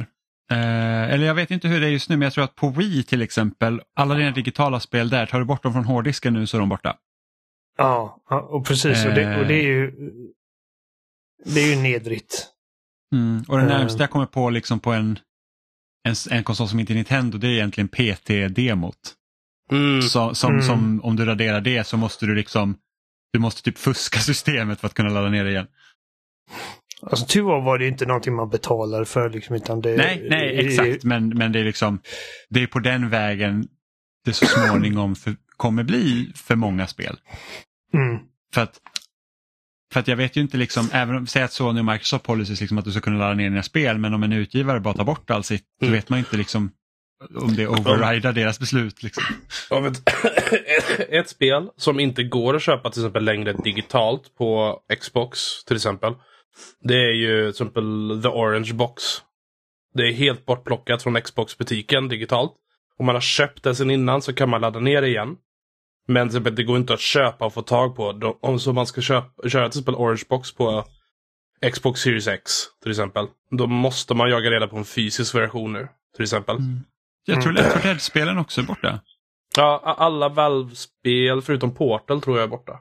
Eh, 0.51 1.03
eller 1.13 1.25
jag 1.25 1.35
vet 1.35 1.51
inte 1.51 1.67
hur 1.67 1.79
det 1.81 1.87
är 1.87 1.91
just 1.91 2.09
nu 2.09 2.17
men 2.17 2.25
jag 2.25 2.33
tror 2.33 2.43
att 2.43 2.55
på 2.55 2.69
Wii 2.69 3.03
till 3.03 3.21
exempel, 3.21 3.81
alla 3.95 4.15
dina 4.15 4.31
digitala 4.31 4.79
spel 4.79 5.09
där, 5.09 5.25
tar 5.25 5.39
du 5.39 5.45
bort 5.45 5.63
dem 5.63 5.73
från 5.73 5.85
hårddisken 5.85 6.33
nu 6.33 6.47
så 6.47 6.57
är 6.57 6.59
de 6.59 6.69
borta. 6.69 6.95
ja, 7.77 8.19
och 8.29 8.65
precis. 8.67 9.05
Och 9.05 9.13
det, 9.13 9.39
och 9.39 9.47
det 9.47 9.53
är 9.53 9.63
ju 9.67 9.91
det 11.45 11.59
är 11.61 11.75
ju 11.75 11.81
nedrigt. 11.81 12.47
Mm. 13.15 13.43
Och 13.47 13.57
det 13.57 13.63
Eh. 13.63 13.69
närmaste 13.69 14.03
jag 14.03 14.09
kommer 14.09 14.25
på 14.25 14.49
liksom 14.49 14.79
på 14.79 14.91
en, 14.93 15.19
en, 16.07 16.15
en 16.31 16.43
konsol 16.43 16.67
som 16.67 16.79
inte 16.79 16.93
är 16.93 16.95
Nintendo 16.95 17.37
det 17.37 17.47
är 17.47 17.51
egentligen 17.51 17.87
PT-demot. 17.87 19.15
Mm. 19.71 20.01
Så, 20.01 20.35
som, 20.35 20.51
Mm. 20.51 20.61
som 20.65 21.01
om 21.03 21.15
du 21.15 21.25
raderar 21.25 21.61
det 21.61 21.83
så 21.87 21.97
måste 21.97 22.25
du 22.25 22.35
liksom 22.35 22.77
du 23.33 23.39
måste 23.39 23.61
typ 23.63 23.77
fuska 23.77 24.19
systemet 24.31 24.79
för 24.79 24.87
att 24.87 24.93
kunna 24.93 25.09
ladda 25.09 25.29
ner 25.29 25.43
det 25.43 25.51
igen. 25.51 25.67
Alltså 27.01 27.25
tur 27.25 27.43
var 27.43 27.77
det 27.77 27.87
inte 27.87 28.05
någonting 28.05 28.35
man 28.35 28.49
betalar 28.49 29.03
för 29.03 29.29
liksom, 29.29 29.55
utan 29.55 29.81
det... 29.81 29.95
Nej, 29.95 30.27
nej 30.29 30.67
exakt 30.67 31.03
men, 31.03 31.29
men 31.29 31.51
det 31.51 31.59
är 31.59 31.63
liksom 31.63 32.01
det 32.49 32.63
är 32.63 32.67
på 32.67 32.79
den 32.79 33.09
vägen 33.09 33.67
det 34.25 34.33
så 34.33 34.45
småningom 34.45 35.15
för, 35.15 35.35
kommer 35.57 35.83
bli 35.83 36.31
för 36.35 36.55
många 36.55 36.87
spel. 36.87 37.19
Mm. 37.93 38.19
För 38.53 38.61
att, 38.61 38.79
för 39.93 39.99
att 39.99 40.07
jag 40.07 40.15
vet 40.15 40.35
ju 40.35 40.41
inte, 40.41 40.57
liksom, 40.57 40.89
även 40.93 41.15
om 41.15 41.27
säg 41.27 41.43
att 41.43 41.51
Sony 41.51 41.79
och 41.79 41.85
Microsoft 41.85 42.25
policies 42.25 42.59
liksom 42.61 42.77
att 42.77 42.85
du 42.85 42.91
ska 42.91 43.01
kunna 43.01 43.17
ladda 43.17 43.33
ner 43.33 43.49
dina 43.49 43.63
spel, 43.63 43.97
men 43.97 44.13
om 44.13 44.23
en 44.23 44.33
utgivare 44.33 44.79
bara 44.79 44.93
tar 44.93 45.03
bort 45.03 45.29
allt 45.29 45.45
sitt 45.45 45.65
så 45.79 45.85
Mm. 45.85 45.93
vet 45.93 46.09
man 46.09 46.19
inte 46.19 46.37
liksom 46.37 46.71
om 47.35 47.55
det 47.55 47.67
overrider 47.67 48.33
deras 48.33 48.59
beslut. 48.59 49.03
Liksom. 49.03 49.23
Jag 49.69 49.81
vet, 49.81 50.09
ett 51.09 51.29
spel 51.29 51.69
som 51.77 51.99
inte 51.99 52.23
går 52.23 52.55
att 52.55 52.61
köpa 52.61 52.89
till 52.89 53.01
exempel 53.01 53.23
längre 53.23 53.53
digitalt 53.53 54.37
på 54.37 54.79
Xbox 54.99 55.63
till 55.63 55.75
exempel. 55.75 56.13
Det 56.83 56.95
är 56.95 57.13
ju 57.13 57.41
till 57.41 57.49
exempel 57.49 58.19
The 58.23 58.27
Orange 58.27 58.73
Box. 58.73 59.03
Det 59.93 60.03
är 60.03 60.13
helt 60.13 60.45
bortplockat 60.45 61.03
från 61.03 61.21
Xbox-butiken 61.21 62.07
digitalt. 62.07 62.51
Om 62.97 63.05
man 63.05 63.15
har 63.15 63.21
köpt 63.21 63.63
det 63.63 63.75
sen 63.75 63.91
innan 63.91 64.21
så 64.21 64.33
kan 64.33 64.49
man 64.49 64.61
ladda 64.61 64.79
ner 64.79 65.01
det 65.01 65.07
igen. 65.07 65.35
Men 66.07 66.29
till 66.29 66.55
det 66.55 66.63
går 66.63 66.77
inte 66.77 66.93
att 66.93 66.99
köpa 66.99 67.45
och 67.45 67.53
få 67.53 67.61
tag 67.61 67.95
på. 67.95 68.37
Om 68.41 68.59
så 68.59 68.73
man 68.73 68.87
ska 68.87 69.01
köpa, 69.01 69.49
köra 69.49 69.69
till 69.69 69.79
exempel 69.79 69.95
Orange 69.95 70.23
Box 70.29 70.55
på 70.55 70.85
Xbox 71.73 72.01
Series 72.01 72.27
X 72.27 72.51
till 72.81 72.91
exempel. 72.91 73.27
Då 73.51 73.67
måste 73.67 74.13
man 74.13 74.29
jaga 74.29 74.51
reda 74.51 74.67
på 74.67 74.77
en 74.77 74.85
fysisk 74.85 75.35
version 75.35 75.73
nu. 75.73 75.87
Till 76.15 76.23
exempel. 76.23 76.57
Jag 77.29 77.41
tror 77.41 77.53
Left 77.53 77.73
4 77.73 77.81
Dead-spelen 77.83 78.37
också 78.37 78.61
är 78.61 78.65
borta. 78.65 78.99
Ja, 79.57 79.95
alla 79.97 80.29
Valve-spel 80.29 81.41
förutom 81.41 81.75
Portal 81.75 82.21
tror 82.21 82.37
jag 82.37 82.43
är 82.43 82.47
borta. 82.47 82.79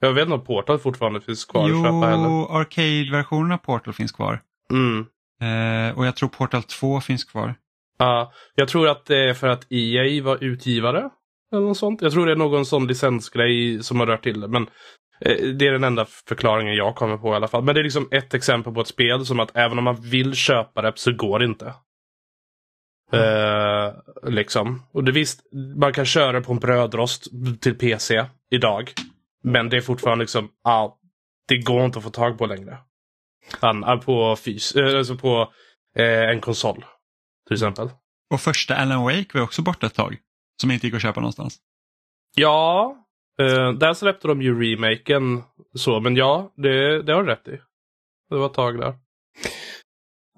Jag 0.00 0.12
vet 0.12 0.22
inte 0.22 0.34
om 0.34 0.44
Portal 0.44 0.78
fortfarande 0.78 1.20
finns 1.20 1.44
kvar 1.44 1.64
att 1.64 1.84
köpa 1.84 2.06
heller. 2.06 2.28
Jo, 2.28 2.46
Arcade-versionen 2.50 3.52
av 3.52 3.56
Portal 3.56 3.94
finns 3.94 4.12
kvar. 4.12 4.40
Mm. 4.72 5.06
Eh, 5.42 5.98
och 5.98 6.06
jag 6.06 6.16
tror 6.16 6.28
Portal 6.28 6.62
2 6.62 7.00
finns 7.00 7.24
kvar. 7.24 7.54
Ja, 7.98 8.32
jag 8.54 8.68
tror 8.68 8.88
att 8.88 9.06
det 9.06 9.28
är 9.28 9.34
för 9.34 9.48
att 9.48 9.72
EA 9.72 10.22
var 10.22 10.44
utgivare. 10.44 11.10
Eller 11.52 11.62
något 11.62 11.78
sånt. 11.78 12.02
Jag 12.02 12.12
tror 12.12 12.26
det 12.26 12.32
är 12.32 12.36
någon 12.36 12.66
sån 12.66 12.86
licensgrej 12.86 13.82
som 13.82 14.00
har 14.00 14.06
rört 14.06 14.22
till 14.22 14.40
det. 14.40 14.48
Men 14.48 14.62
eh, 15.20 15.46
det 15.46 15.66
är 15.66 15.72
den 15.72 15.84
enda 15.84 16.06
förklaringen 16.28 16.74
jag 16.74 16.96
kommer 16.96 17.16
på 17.16 17.32
i 17.32 17.36
alla 17.36 17.48
fall. 17.48 17.64
Men 17.64 17.74
det 17.74 17.80
är 17.80 17.84
liksom 17.84 18.08
ett 18.10 18.34
exempel 18.34 18.74
på 18.74 18.80
ett 18.80 18.86
spel 18.86 19.26
som 19.26 19.40
att 19.40 19.56
även 19.56 19.78
om 19.78 19.84
man 19.84 20.00
vill 20.00 20.34
köpa 20.34 20.82
det 20.82 20.92
så 20.94 21.12
går 21.12 21.38
det 21.38 21.44
inte. 21.44 21.74
Eh, 23.12 23.92
liksom. 24.22 24.82
Och 24.92 25.04
det 25.04 25.12
visst, 25.12 25.40
man 25.76 25.92
kan 25.92 26.06
köra 26.06 26.40
på 26.40 26.52
en 26.52 26.58
brödrost 26.58 27.26
till 27.60 27.78
PC 27.78 28.26
idag. 28.50 28.92
Men 29.42 29.68
det 29.68 29.76
är 29.76 29.80
fortfarande 29.80 30.22
liksom, 30.22 30.48
ja, 30.64 30.98
det 31.48 31.58
går 31.58 31.84
inte 31.84 31.98
att 31.98 32.04
få 32.04 32.10
tag 32.10 32.38
på 32.38 32.46
längre. 32.46 32.78
Han, 33.60 34.00
på 34.00 34.36
fys, 34.36 34.74
eh, 34.74 34.98
alltså 34.98 35.16
på 35.16 35.52
eh, 35.96 36.30
en 36.30 36.40
konsol. 36.40 36.84
Till 37.46 37.54
exempel. 37.54 37.90
Och 38.30 38.40
första 38.40 38.76
Alan 38.76 39.02
Wake 39.02 39.28
var 39.34 39.40
också 39.40 39.62
borta 39.62 39.86
ett 39.86 39.94
tag. 39.94 40.16
Som 40.60 40.70
inte 40.70 40.86
gick 40.86 40.94
att 40.94 41.02
köpa 41.02 41.20
någonstans. 41.20 41.58
Ja, 42.36 42.96
eh, 43.40 43.72
där 43.72 43.94
släppte 43.94 44.28
de 44.28 44.42
ju 44.42 44.62
remaken 44.62 45.42
så, 45.74 46.00
men 46.00 46.16
ja, 46.16 46.52
det, 46.56 47.02
det 47.02 47.12
har 47.12 47.22
du 47.22 47.28
rätt 47.28 47.48
i. 47.48 47.60
Det 48.30 48.36
var 48.36 48.46
ett 48.46 48.54
tag 48.54 48.78
där. 48.78 48.94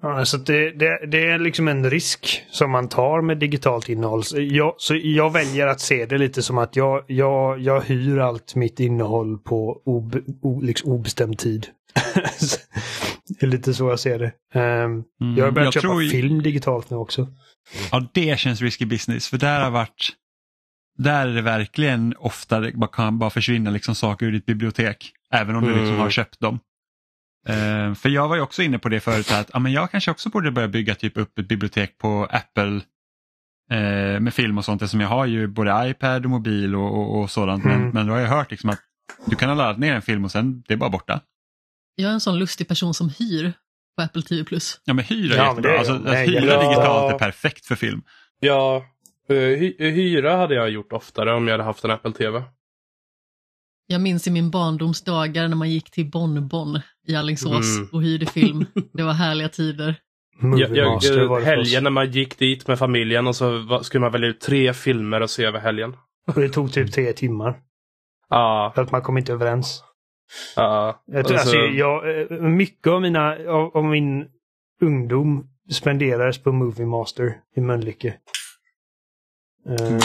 Ja, 0.05 0.25
så 0.25 0.37
det, 0.37 0.71
det, 0.71 1.05
det, 1.07 1.25
är 1.25 1.39
liksom 1.39 1.67
en 1.67 1.89
risk 1.89 2.43
som 2.51 2.71
man 2.71 2.89
tar 2.89 3.21
med 3.21 3.37
digitalt 3.37 3.89
innehåll. 3.89 4.23
Jag, 4.33 4.75
så 4.77 4.95
jag 5.03 5.33
väljer 5.33 5.67
att 5.67 5.79
se 5.79 6.05
det 6.05 6.17
lite 6.17 6.43
som 6.43 6.57
att 6.57 6.75
jag, 6.75 7.03
jag, 7.07 7.59
jag 7.59 7.81
hyr 7.81 8.17
allt 8.17 8.55
mitt 8.55 8.79
innehåll 8.79 9.37
på 9.37 9.81
obe, 9.85 10.21
o, 10.41 10.61
liksom 10.61 10.91
obestämd 10.91 11.37
tid. 11.37 11.67
det 13.27 13.45
är 13.45 13.47
lite 13.47 13.73
så 13.73 13.89
jag 13.89 13.99
ser 13.99 14.19
det. 14.19 14.59
Um, 14.59 14.61
mm, 14.61 15.37
jag 15.37 15.45
har 15.45 15.51
börjat 15.51 15.75
jag 15.75 15.83
köpa 15.83 15.93
tror... 15.93 16.09
film 16.09 16.41
digitalt 16.41 16.89
nu 16.89 16.97
också. 16.97 17.27
Ja, 17.91 18.09
det 18.13 18.39
känns 18.39 18.61
risky 18.61 18.85
business. 18.85 19.27
För 19.27 19.37
där 19.37 19.63
har 19.63 19.71
varit 19.71 20.09
där 20.97 21.27
är 21.27 21.33
det 21.35 21.41
verkligen 21.41 22.13
ofta 22.17 22.59
det 22.59 22.73
kan 22.91 23.19
bara 23.19 23.29
försvinna 23.29 23.69
liksom 23.69 23.95
saker 23.95 24.25
ur 24.25 24.31
ditt 24.31 24.45
bibliotek. 24.45 25.11
Även 25.31 25.55
om 25.55 25.63
du 25.63 25.69
liksom 25.69 25.89
har 25.89 25.97
mm. 25.97 26.11
köpt 26.11 26.39
dem. 26.39 26.59
Uh, 27.49 27.93
för 27.93 28.09
jag 28.09 28.27
var 28.27 28.35
ju 28.35 28.41
också 28.41 28.63
inne 28.63 28.79
på 28.79 28.89
det 28.89 28.99
förut 28.99 29.31
att 29.31 29.49
ja, 29.53 29.59
men 29.59 29.71
jag 29.71 29.91
kanske 29.91 30.11
också 30.11 30.29
borde 30.29 30.51
börja 30.51 30.67
bygga 30.67 30.95
typ 30.95 31.17
upp 31.17 31.39
ett 31.39 31.47
bibliotek 31.47 31.97
på 31.97 32.27
Apple 32.31 32.81
uh, 33.73 34.19
med 34.19 34.33
film 34.33 34.57
och 34.57 34.65
sånt 34.65 34.81
eftersom 34.81 35.01
jag 35.01 35.07
har 35.07 35.25
ju 35.25 35.47
både 35.47 35.89
iPad 35.89 36.25
och 36.25 36.31
mobil 36.31 36.75
och, 36.75 36.97
och, 36.97 37.21
och 37.21 37.31
sådant. 37.31 37.65
Mm. 37.65 37.81
Men, 37.81 37.89
men 37.89 38.07
då 38.07 38.13
har 38.13 38.19
jag 38.19 38.27
hört 38.27 38.51
liksom 38.51 38.69
att 38.69 38.79
du 39.25 39.35
kan 39.35 39.49
ha 39.49 39.55
laddat 39.55 39.79
ner 39.79 39.93
en 39.93 40.01
film 40.01 40.25
och 40.25 40.31
sen 40.31 40.63
det 40.67 40.73
är 40.73 40.77
bara 40.77 40.89
borta. 40.89 41.21
Jag 41.95 42.09
är 42.09 42.13
en 42.13 42.19
sån 42.19 42.39
lustig 42.39 42.67
person 42.67 42.93
som 42.93 43.09
hyr 43.09 43.53
på 43.97 44.03
Apple 44.03 44.21
TV+. 44.21 44.45
Ja 44.83 44.93
men 44.93 45.05
hyra 45.05 45.33
är 45.33 45.37
ja, 45.37 45.49
jättebra. 45.49 45.77
Alltså, 45.77 45.93
att 45.93 46.17
hyra 46.17 46.69
digitalt 46.69 47.13
är 47.13 47.19
perfekt 47.19 47.65
för 47.65 47.75
film. 47.75 48.01
Ja, 48.39 48.85
uh, 49.31 49.37
hy 49.37 49.75
hyra 49.79 50.37
hade 50.37 50.55
jag 50.55 50.69
gjort 50.69 50.93
oftare 50.93 51.33
om 51.33 51.47
jag 51.47 51.53
hade 51.53 51.63
haft 51.63 51.83
en 51.83 51.91
Apple 51.91 52.11
TV. 52.11 52.43
Jag 53.87 54.01
minns 54.01 54.27
i 54.27 54.31
min 54.31 54.51
barndomsdagar 54.51 55.47
när 55.47 55.55
man 55.55 55.69
gick 55.69 55.91
till 55.91 56.11
Bonbon 56.11 56.79
i 57.07 57.15
Alingsås 57.15 57.77
mm. 57.77 57.89
och 57.91 58.03
hyrde 58.03 58.25
film. 58.25 58.65
Det 58.93 59.03
var 59.03 59.13
härliga 59.13 59.49
tider. 59.49 59.95
Jag, 60.57 60.77
jag, 60.77 61.41
helgen 61.41 61.83
när 61.83 61.91
man 61.91 62.11
gick 62.11 62.37
dit 62.37 62.67
med 62.67 62.79
familjen 62.79 63.27
och 63.27 63.35
så 63.35 63.79
skulle 63.83 64.01
man 64.01 64.11
välja 64.11 64.29
ut 64.29 64.41
tre 64.41 64.73
filmer 64.73 65.21
att 65.21 65.31
se 65.31 65.45
över 65.45 65.59
helgen. 65.59 65.95
Och 66.27 66.41
det 66.41 66.49
tog 66.49 66.73
typ 66.73 66.91
tre 66.91 67.13
timmar. 67.13 67.59
Ja. 68.29 68.71
För 68.75 68.81
att 68.81 68.91
man 68.91 69.01
kom 69.01 69.17
inte 69.17 69.33
överens. 69.33 69.83
Ja. 70.55 71.03
Jag 71.05 71.27
tror, 71.27 71.37
alltså, 71.37 71.57
jag, 71.57 72.21
eh, 72.21 72.37
mycket 72.41 72.87
av, 72.87 73.01
mina, 73.01 73.35
av, 73.47 73.77
av 73.77 73.85
min 73.85 74.25
ungdom 74.81 75.47
spenderades 75.71 76.43
på 76.43 76.51
Movie 76.51 76.85
Master 76.85 77.35
i 77.55 77.61
Mölnlycke. 77.61 78.15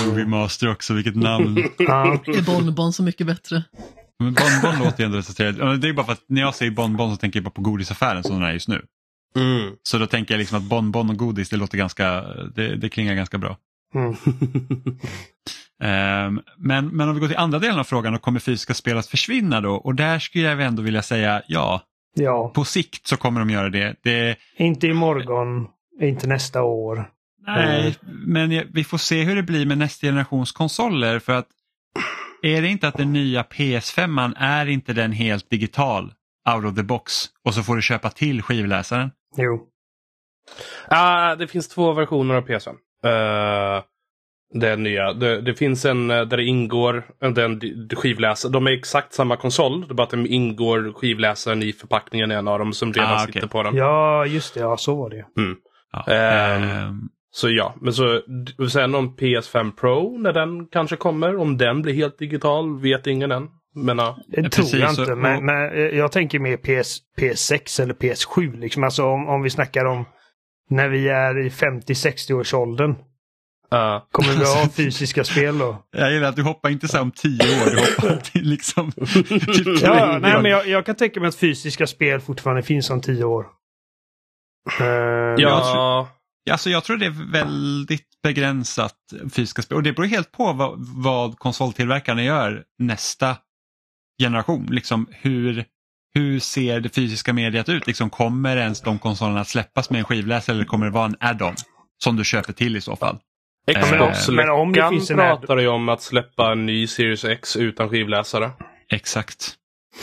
Movie 0.06 0.26
Master 0.26 0.70
också, 0.70 0.94
vilket 0.94 1.16
namn. 1.16 1.58
Är 1.58 2.46
Bonbon 2.46 2.92
så 2.92 3.02
mycket 3.02 3.26
bättre? 3.26 3.64
Men 4.18 4.34
Bonbon 4.34 4.78
låter 4.84 5.00
ju 5.00 5.04
ändå 5.04 5.18
rätt 5.18 5.36
Det 5.82 5.88
är 5.88 5.92
bara 5.92 6.06
för 6.06 6.12
att 6.12 6.24
när 6.26 6.40
jag 6.40 6.54
säger 6.54 6.72
Bonbon 6.72 7.10
så 7.10 7.16
tänker 7.16 7.38
jag 7.38 7.44
bara 7.44 7.50
på 7.50 7.62
godisaffären 7.62 8.22
som 8.22 8.40
den 8.40 8.48
är 8.48 8.52
just 8.52 8.68
nu. 8.68 8.82
Mm. 9.36 9.72
Så 9.82 9.98
då 9.98 10.06
tänker 10.06 10.34
jag 10.34 10.38
liksom 10.38 10.58
att 10.58 10.64
Bonbon 10.64 11.10
och 11.10 11.16
godis 11.16 11.48
det 11.48 11.56
låter 11.56 11.78
ganska, 11.78 12.22
det, 12.54 12.76
det 12.76 12.88
klingar 12.88 13.14
ganska 13.14 13.38
bra. 13.38 13.56
Mm. 13.94 14.08
um, 16.26 16.42
men, 16.56 16.88
men 16.88 17.08
om 17.08 17.14
vi 17.14 17.20
går 17.20 17.28
till 17.28 17.36
andra 17.36 17.58
delen 17.58 17.78
av 17.78 17.84
frågan 17.84 18.14
och 18.14 18.22
kommer 18.22 18.40
fysiska 18.40 18.74
spel 18.74 18.98
att 18.98 19.06
försvinna 19.06 19.60
då? 19.60 19.74
Och 19.74 19.94
där 19.94 20.18
skulle 20.18 20.44
jag 20.44 20.62
ändå 20.62 20.82
vilja 20.82 21.02
säga 21.02 21.42
ja. 21.46 21.82
Ja. 22.14 22.48
På 22.54 22.64
sikt 22.64 23.06
så 23.06 23.16
kommer 23.16 23.40
de 23.40 23.50
göra 23.50 23.68
det. 23.68 23.96
det... 24.02 24.36
Inte 24.56 24.86
imorgon, 24.86 25.68
inte 26.00 26.26
nästa 26.26 26.62
år. 26.62 27.10
Nej, 27.46 27.94
men 28.02 28.62
vi 28.72 28.84
får 28.84 28.98
se 28.98 29.22
hur 29.22 29.36
det 29.36 29.42
blir 29.42 29.66
med 29.66 29.78
nästa 29.78 30.06
generations 30.06 30.52
konsoler 30.52 31.18
för 31.18 31.32
att 31.32 31.48
är 32.42 32.62
det 32.62 32.68
inte 32.68 32.88
att 32.88 32.96
den 32.96 33.12
nya 33.12 33.42
PS5 33.42 34.34
är 34.36 34.66
inte 34.66 34.92
den 34.92 35.12
helt 35.12 35.50
digital 35.50 36.12
out 36.54 36.64
of 36.64 36.74
the 36.74 36.82
box 36.82 37.12
och 37.44 37.54
så 37.54 37.62
får 37.62 37.76
du 37.76 37.82
köpa 37.82 38.10
till 38.10 38.42
skivläsaren? 38.42 39.10
Jo. 39.36 39.54
Uh, 40.92 41.38
det 41.38 41.46
finns 41.46 41.68
två 41.68 41.92
versioner 41.92 42.34
av 42.34 42.46
PS5. 42.46 42.74
Uh, 43.04 43.76
eh, 43.76 43.82
den 44.54 44.82
nya. 44.82 45.12
Det, 45.12 45.40
det, 45.40 45.54
finns 45.54 45.84
en 45.84 46.10
eh, 46.10 46.20
där 46.22 46.36
det 46.36 46.44
ingår 46.44 47.04
den 47.18 47.60
skivläsaren. 47.96 48.52
De 48.52 48.66
är 48.66 48.70
exakt 48.70 49.12
samma 49.12 49.36
konsol. 49.36 49.80
Det 49.80 49.92
är 49.92 49.94
bara 49.94 50.02
att 50.02 50.10
det 50.10 50.28
ingår 50.28 50.92
skivläsaren 50.92 51.62
i 51.62 51.72
förpackningen 51.72 52.32
i 52.32 52.34
en 52.34 52.48
av 52.48 52.58
dem 52.58 52.72
som 52.72 52.92
redan 52.92 53.10
ah, 53.10 53.22
okay. 53.22 53.32
sitter 53.32 53.48
på 53.48 53.62
den. 53.62 53.76
Ja, 53.76 54.26
just 54.26 54.54
det. 54.54 54.60
Ja, 54.60 54.76
så 54.76 54.94
var 54.94 55.10
det. 55.10 55.24
Mm. 55.36 55.56
Ja. 55.92 56.86
Um, 56.86 57.08
så 57.30 57.50
ja, 57.50 57.74
men 57.80 57.92
så 57.92 58.20
sen 58.72 58.94
om 58.94 59.16
PS5 59.16 59.72
Pro 59.72 60.18
när 60.18 60.32
den 60.32 60.66
kanske 60.66 60.96
kommer, 60.96 61.36
om 61.36 61.58
den 61.58 61.82
blir 61.82 61.94
helt 61.94 62.18
digital 62.18 62.80
vet 62.80 63.06
ingen 63.06 63.32
än. 63.32 63.48
Men, 63.74 63.98
ja. 63.98 64.18
Det 64.28 64.36
tror 64.36 64.62
Precis, 64.62 64.80
jag 64.80 64.90
inte, 64.90 65.06
så, 65.06 65.16
men, 65.16 65.44
men, 65.44 65.96
jag 65.96 66.12
tänker 66.12 66.38
mer 66.38 66.56
PS, 66.56 66.98
PS6 67.20 67.82
eller 67.82 67.94
PS7. 67.94 68.60
Liksom. 68.60 68.84
Alltså 68.84 69.04
om, 69.04 69.28
om 69.28 69.42
vi 69.42 69.50
snackar 69.50 69.84
om 69.84 70.04
när 70.70 70.88
vi 70.88 71.08
är 71.08 71.46
i 71.46 71.48
50-60 71.48 72.32
års 72.32 72.54
åldern. 72.54 72.90
Uh. 73.74 74.02
Kommer 74.10 74.38
vi 74.38 74.44
ha 74.44 74.68
fysiska 74.68 75.24
spel 75.24 75.58
då? 75.58 75.84
Jag 75.90 76.12
gillar 76.12 76.28
att 76.28 76.36
du 76.36 76.42
hoppar 76.42 76.70
inte 76.70 76.88
så 76.88 77.00
om 77.00 77.10
tio 77.10 77.62
år, 77.62 77.70
du 77.70 77.76
hoppar 77.80 78.16
till 78.32 78.48
liksom... 78.48 78.92
till 78.92 79.78
ja, 79.82 80.18
nej, 80.22 80.42
men 80.42 80.50
jag, 80.50 80.68
jag, 80.68 80.86
kan 80.86 80.94
tänka 80.94 81.20
mig 81.20 81.28
att 81.28 81.36
fysiska 81.36 81.86
spel 81.86 82.20
fortfarande 82.20 82.62
finns 82.62 82.90
om 82.90 83.00
tio 83.00 83.24
år. 83.24 83.46
Uh, 84.80 84.86
ja. 85.36 86.08
Alltså 86.50 86.70
jag 86.70 86.84
tror 86.84 86.96
det 86.96 87.06
är 87.06 87.32
väldigt 87.32 88.08
begränsat 88.22 88.96
fysiska 89.32 89.62
spel 89.62 89.76
och 89.76 89.82
det 89.82 89.92
beror 89.92 90.06
helt 90.06 90.32
på 90.32 90.52
vad, 90.52 90.74
vad 90.78 91.38
konsoltillverkarna 91.38 92.22
gör 92.22 92.64
nästa 92.78 93.36
generation. 94.22 94.66
Liksom 94.70 95.06
hur, 95.10 95.64
hur 96.14 96.40
ser 96.40 96.80
det 96.80 96.88
fysiska 96.88 97.32
mediet 97.32 97.68
ut? 97.68 97.86
Liksom, 97.86 98.10
kommer 98.10 98.56
ens 98.56 98.80
de 98.80 98.98
konsolerna 98.98 99.40
att 99.40 99.48
släppas 99.48 99.90
med 99.90 99.98
en 99.98 100.04
skivläsare 100.04 100.56
eller 100.56 100.64
kommer 100.64 100.86
det 100.86 100.92
vara 100.92 101.06
en 101.06 101.16
add-on 101.20 101.54
som 102.04 102.16
du 102.16 102.24
köper 102.24 102.52
till 102.52 102.76
i 102.76 102.80
så 102.80 102.96
fall? 102.96 103.18
Xbox-läckan 103.74 104.74
eh, 104.74 105.16
pratar 105.16 105.58
ju 105.58 105.68
om 105.68 105.88
att 105.88 106.02
släppa 106.02 106.52
en 106.52 106.66
ny 106.66 106.86
Series 106.86 107.24
X 107.24 107.56
utan 107.56 107.88
skivläsare. 107.88 108.50
Exakt. 108.92 109.54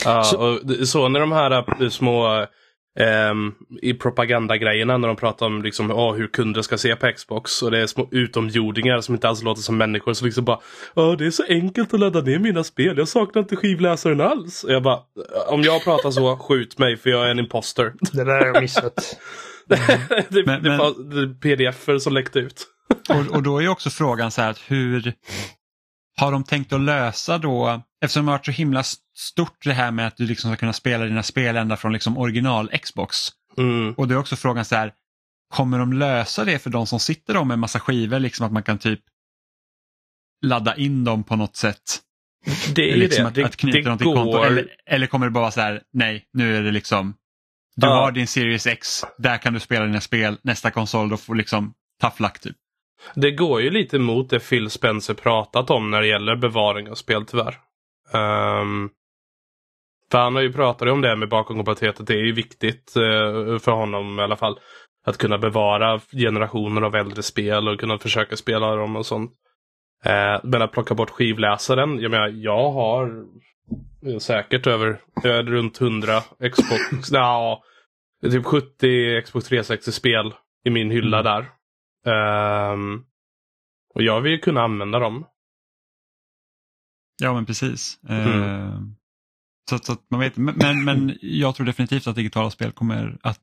Ja, 0.06 0.24
så, 0.24 0.38
och 0.38 0.88
så 0.88 1.08
när 1.08 1.20
de 1.20 1.32
här 1.32 1.82
äh, 1.82 1.90
små 1.90 2.48
Um, 3.00 3.56
I 3.82 3.94
propagandagrejerna 3.94 4.98
när 4.98 5.08
de 5.08 5.18
pratar 5.18 5.46
om 5.46 5.64
liksom, 5.64 5.92
oh, 5.92 6.16
hur 6.16 6.28
kunder 6.28 6.62
ska 6.62 6.78
se 6.78 6.96
på 6.96 7.12
Xbox. 7.12 7.62
Och 7.62 7.72
det 7.72 7.82
är 7.82 7.88
små 7.88 8.08
utomjordingar 8.12 9.02
som 9.02 9.16
inte 9.16 9.30
alls 9.30 9.44
låter 9.44 9.62
som 9.62 9.78
människor. 9.78 10.14
Så 10.14 10.26
liksom 10.26 10.46
bara, 10.46 10.60
oh, 10.94 11.18
det 11.18 11.26
är 11.26 11.32
så 11.32 11.44
enkelt 11.50 11.94
att 11.94 12.00
ladda 12.00 12.22
ner 12.22 12.40
mina 12.40 12.64
spel. 12.64 12.98
Jag 12.98 13.08
saknar 13.08 13.42
inte 13.42 13.56
skivläsaren 13.56 14.22
alls. 14.22 14.64
Och 14.64 14.72
jag 14.72 14.84
bara, 14.84 15.00
om 15.48 15.62
jag 15.62 15.84
pratar 15.84 16.12
så, 16.12 16.38
skjut 16.50 16.80
mig 16.80 16.98
för 16.98 17.10
jag 17.10 17.26
är 17.26 17.32
en 17.32 17.40
imposter. 17.40 17.94
Det 18.12 18.24
där 18.24 18.40
har 18.40 18.46
jag 18.46 18.62
missat. 18.62 19.20
det, 20.30 20.46
men, 20.46 20.64
det 20.64 20.78
var 20.78 21.40
pdf 21.40 22.04
som 22.04 22.14
läckte 22.14 22.40
ut. 22.40 22.68
och, 23.10 23.36
och 23.36 23.44
då 23.44 23.62
är 23.62 23.68
också 23.68 23.90
frågan 23.90 24.32
så 24.32 24.42
här 24.42 24.50
att 24.50 24.62
hur 24.68 25.14
har 26.18 26.32
de 26.32 26.44
tänkt 26.44 26.74
att 26.74 26.82
lösa 26.82 27.38
då, 27.38 27.82
eftersom 28.02 28.26
det 28.26 28.32
har 28.32 28.38
varit 28.38 28.46
så 28.46 28.52
himla 28.52 28.84
stort 29.18 29.64
det 29.64 29.74
här 29.74 29.92
med 29.92 30.08
att 30.08 30.18
du 30.18 30.26
liksom 30.26 30.52
ska 30.52 30.58
kunna 30.58 30.74
spela 30.74 31.06
dina 31.06 31.24
spel 31.24 31.58
ända 31.58 31.78
från 31.78 31.94
liksom 31.94 32.18
original 32.18 32.70
Xbox. 32.70 33.18
Mm. 33.58 33.94
Och 33.94 34.08
det 34.08 34.14
är 34.14 34.18
också 34.18 34.36
frågan 34.36 34.66
så 34.66 34.76
här, 34.76 34.94
kommer 35.54 35.80
de 35.80 35.94
lösa 35.94 36.46
det 36.46 36.60
för 36.60 36.70
de 36.70 36.88
som 36.88 37.00
sitter 37.00 37.34
då 37.34 37.44
med 37.44 37.54
en 37.54 37.60
massa 37.60 37.80
skivor, 37.80 38.20
liksom 38.20 38.46
att 38.46 38.52
man 38.52 38.64
kan 38.64 38.78
typ 38.78 39.02
ladda 40.46 40.76
in 40.76 41.04
dem 41.04 41.24
på 41.24 41.36
något 41.36 41.56
sätt? 41.56 42.02
Det 42.76 42.92
är 42.92 42.96
liksom 42.96 43.24
det. 43.24 43.28
Att, 43.28 43.36
det, 43.36 43.46
att 43.46 43.56
knyta 43.56 43.90
dem 43.90 43.98
till 43.98 44.08
går... 44.08 44.16
konto. 44.16 44.44
Eller, 44.44 44.68
eller 44.86 45.08
kommer 45.08 45.26
det 45.26 45.32
bara 45.32 45.42
vara 45.42 45.52
så 45.52 45.62
här, 45.62 45.82
nej, 45.94 46.26
nu 46.34 46.58
är 46.58 46.64
det 46.64 46.72
liksom, 46.72 47.16
du 47.76 47.88
ja. 47.88 47.94
har 47.94 48.12
din 48.12 48.28
Series 48.28 48.68
X, 48.68 49.04
där 49.18 49.38
kan 49.38 49.54
du 49.54 49.60
spela 49.60 49.86
dina 49.86 50.02
spel, 50.02 50.38
nästa 50.44 50.72
konsol, 50.72 51.10
då 51.10 51.18
får 51.18 51.36
liksom 51.36 51.74
tough 52.02 52.22
luck 52.22 52.40
typ. 52.40 52.56
Det 53.16 53.32
går 53.32 53.62
ju 53.62 53.70
lite 53.70 54.00
mot 54.00 54.30
det 54.30 54.50
Phil 54.50 54.70
Spencer 54.70 55.14
pratat 55.14 55.70
om 55.70 55.92
när 55.92 56.02
det 56.02 56.08
gäller 56.08 56.36
bevaring 56.36 56.90
av 56.90 56.96
spel 56.96 57.26
tyvärr. 57.26 57.58
Um, 58.14 58.90
för 60.12 60.18
han 60.18 60.36
har 60.36 60.42
ju 60.42 60.54
pratat 60.54 60.88
om 60.90 61.02
det 61.02 61.16
med 61.16 61.30
bakåtkompatibilitet. 61.30 62.08
Det 62.08 62.14
är 62.14 62.26
ju 62.26 62.32
viktigt 62.32 62.94
uh, 62.98 63.58
för 63.58 63.72
honom 63.72 64.20
i 64.20 64.22
alla 64.22 64.36
fall. 64.36 64.60
Att 65.06 65.18
kunna 65.18 65.38
bevara 65.38 66.02
generationer 66.12 66.82
av 66.82 66.96
äldre 66.96 67.24
spel 67.24 67.68
och 67.68 67.80
kunna 67.80 67.98
försöka 67.98 68.36
spela 68.36 68.76
dem 68.76 68.96
och 68.96 69.06
sånt. 69.06 69.32
Uh, 70.06 70.40
men 70.44 70.62
att 70.62 70.72
plocka 70.72 70.94
bort 70.94 71.10
skivläsaren. 71.10 72.00
Jag 72.00 72.12
menar, 72.12 72.28
jag 72.28 72.72
har 72.72 73.26
säkert 74.20 74.68
över 74.68 74.98
runt 75.44 75.82
100 75.82 76.22
Xbox. 76.52 77.12
ja, 77.12 77.64
typ 78.22 78.46
70 78.46 79.22
Xbox 79.22 79.52
360-spel 79.52 80.34
i 80.66 80.70
min 80.70 80.92
hylla 80.92 81.20
mm. 81.20 81.34
där. 81.34 81.55
Um, 82.06 83.06
och 83.94 84.02
jag 84.04 84.22
vill 84.22 84.42
kunna 84.42 84.62
använda 84.62 85.00
dem. 85.00 85.26
Ja 87.22 87.34
men 87.34 87.46
precis. 87.46 88.00
Mm. 88.10 88.28
Uh, 88.28 88.82
så, 89.70 89.78
så, 89.78 89.94
att 89.94 90.02
man 90.10 90.20
vet, 90.20 90.38
men, 90.38 90.84
men 90.84 91.18
jag 91.22 91.56
tror 91.56 91.66
definitivt 91.66 92.08
att 92.08 92.16
digitala 92.16 92.50
spel 92.50 92.72
kommer 92.72 93.18
att, 93.22 93.42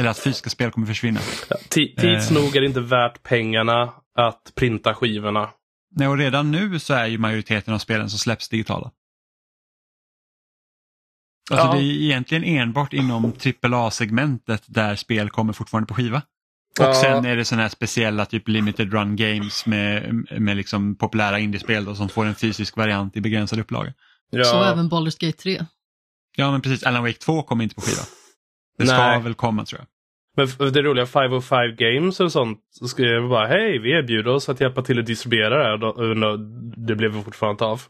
eller 0.00 0.10
att 0.10 0.18
fysiska 0.18 0.50
spel 0.50 0.70
kommer 0.70 0.86
försvinna. 0.86 1.20
Ja, 1.50 1.56
tids 1.68 2.30
uh, 2.30 2.34
nog 2.34 2.56
är 2.56 2.60
det 2.60 2.66
inte 2.66 2.80
värt 2.80 3.22
pengarna 3.22 3.92
att 4.14 4.52
printa 4.54 4.94
skivorna. 4.94 5.50
Nej, 5.96 6.08
och 6.08 6.18
redan 6.18 6.50
nu 6.50 6.78
så 6.78 6.94
är 6.94 7.06
ju 7.06 7.18
majoriteten 7.18 7.74
av 7.74 7.78
spelen 7.78 8.10
som 8.10 8.18
släpps 8.18 8.48
digitala. 8.48 8.90
Alltså 11.50 11.66
ja. 11.66 11.74
det 11.74 11.78
är 11.78 12.02
egentligen 12.02 12.44
enbart 12.44 12.92
inom 12.92 13.32
AAA-segmentet 13.62 14.62
där 14.66 14.96
spel 14.96 15.30
kommer 15.30 15.52
fortfarande 15.52 15.86
på 15.86 15.94
skiva. 15.94 16.22
Och 16.80 16.86
ja. 16.86 16.94
sen 16.94 17.24
är 17.24 17.36
det 17.36 17.44
sådana 17.44 17.62
här 17.62 17.68
speciella 17.68 18.26
typ 18.26 18.48
limited 18.48 18.92
run 18.92 19.16
games 19.16 19.66
med, 19.66 20.14
med 20.40 20.56
liksom 20.56 20.96
populära 20.96 21.38
indiespel 21.38 21.84
då, 21.84 21.94
som 21.94 22.08
får 22.08 22.24
en 22.24 22.34
fysisk 22.34 22.76
variant 22.76 23.16
i 23.16 23.20
begränsad 23.20 23.58
upplaga. 23.58 23.92
Ja. 24.30 24.44
Så 24.44 24.64
även 24.64 24.90
Baldur's 24.90 25.26
Gate 25.26 25.38
3. 25.38 25.64
Ja 26.36 26.50
men 26.50 26.60
precis, 26.60 26.82
Alan 26.82 27.02
Wake 27.02 27.18
2 27.18 27.42
kommer 27.42 27.64
inte 27.64 27.74
på 27.74 27.80
skiva. 27.80 28.02
Det 28.78 28.86
ska 28.86 28.96
Nej. 28.96 29.22
väl 29.22 29.34
komma 29.34 29.64
tror 29.64 29.80
jag. 29.80 29.88
Men 30.36 30.72
det 30.72 30.82
roliga 30.82 31.06
505 31.06 31.58
Games 31.76 32.20
och 32.20 32.32
sånt 32.32 32.58
så 32.70 32.88
skrev 32.88 33.28
bara 33.28 33.46
hej 33.46 33.78
vi 33.78 33.90
erbjuder 33.90 34.30
oss 34.30 34.48
att 34.48 34.60
hjälpa 34.60 34.82
till 34.82 34.98
att 34.98 35.06
distribuera 35.06 35.58
det 35.58 35.86
här 35.86 36.36
det 36.86 36.94
blev 36.94 37.22
fortfarande 37.22 37.52
inte 37.52 37.64
av. 37.64 37.82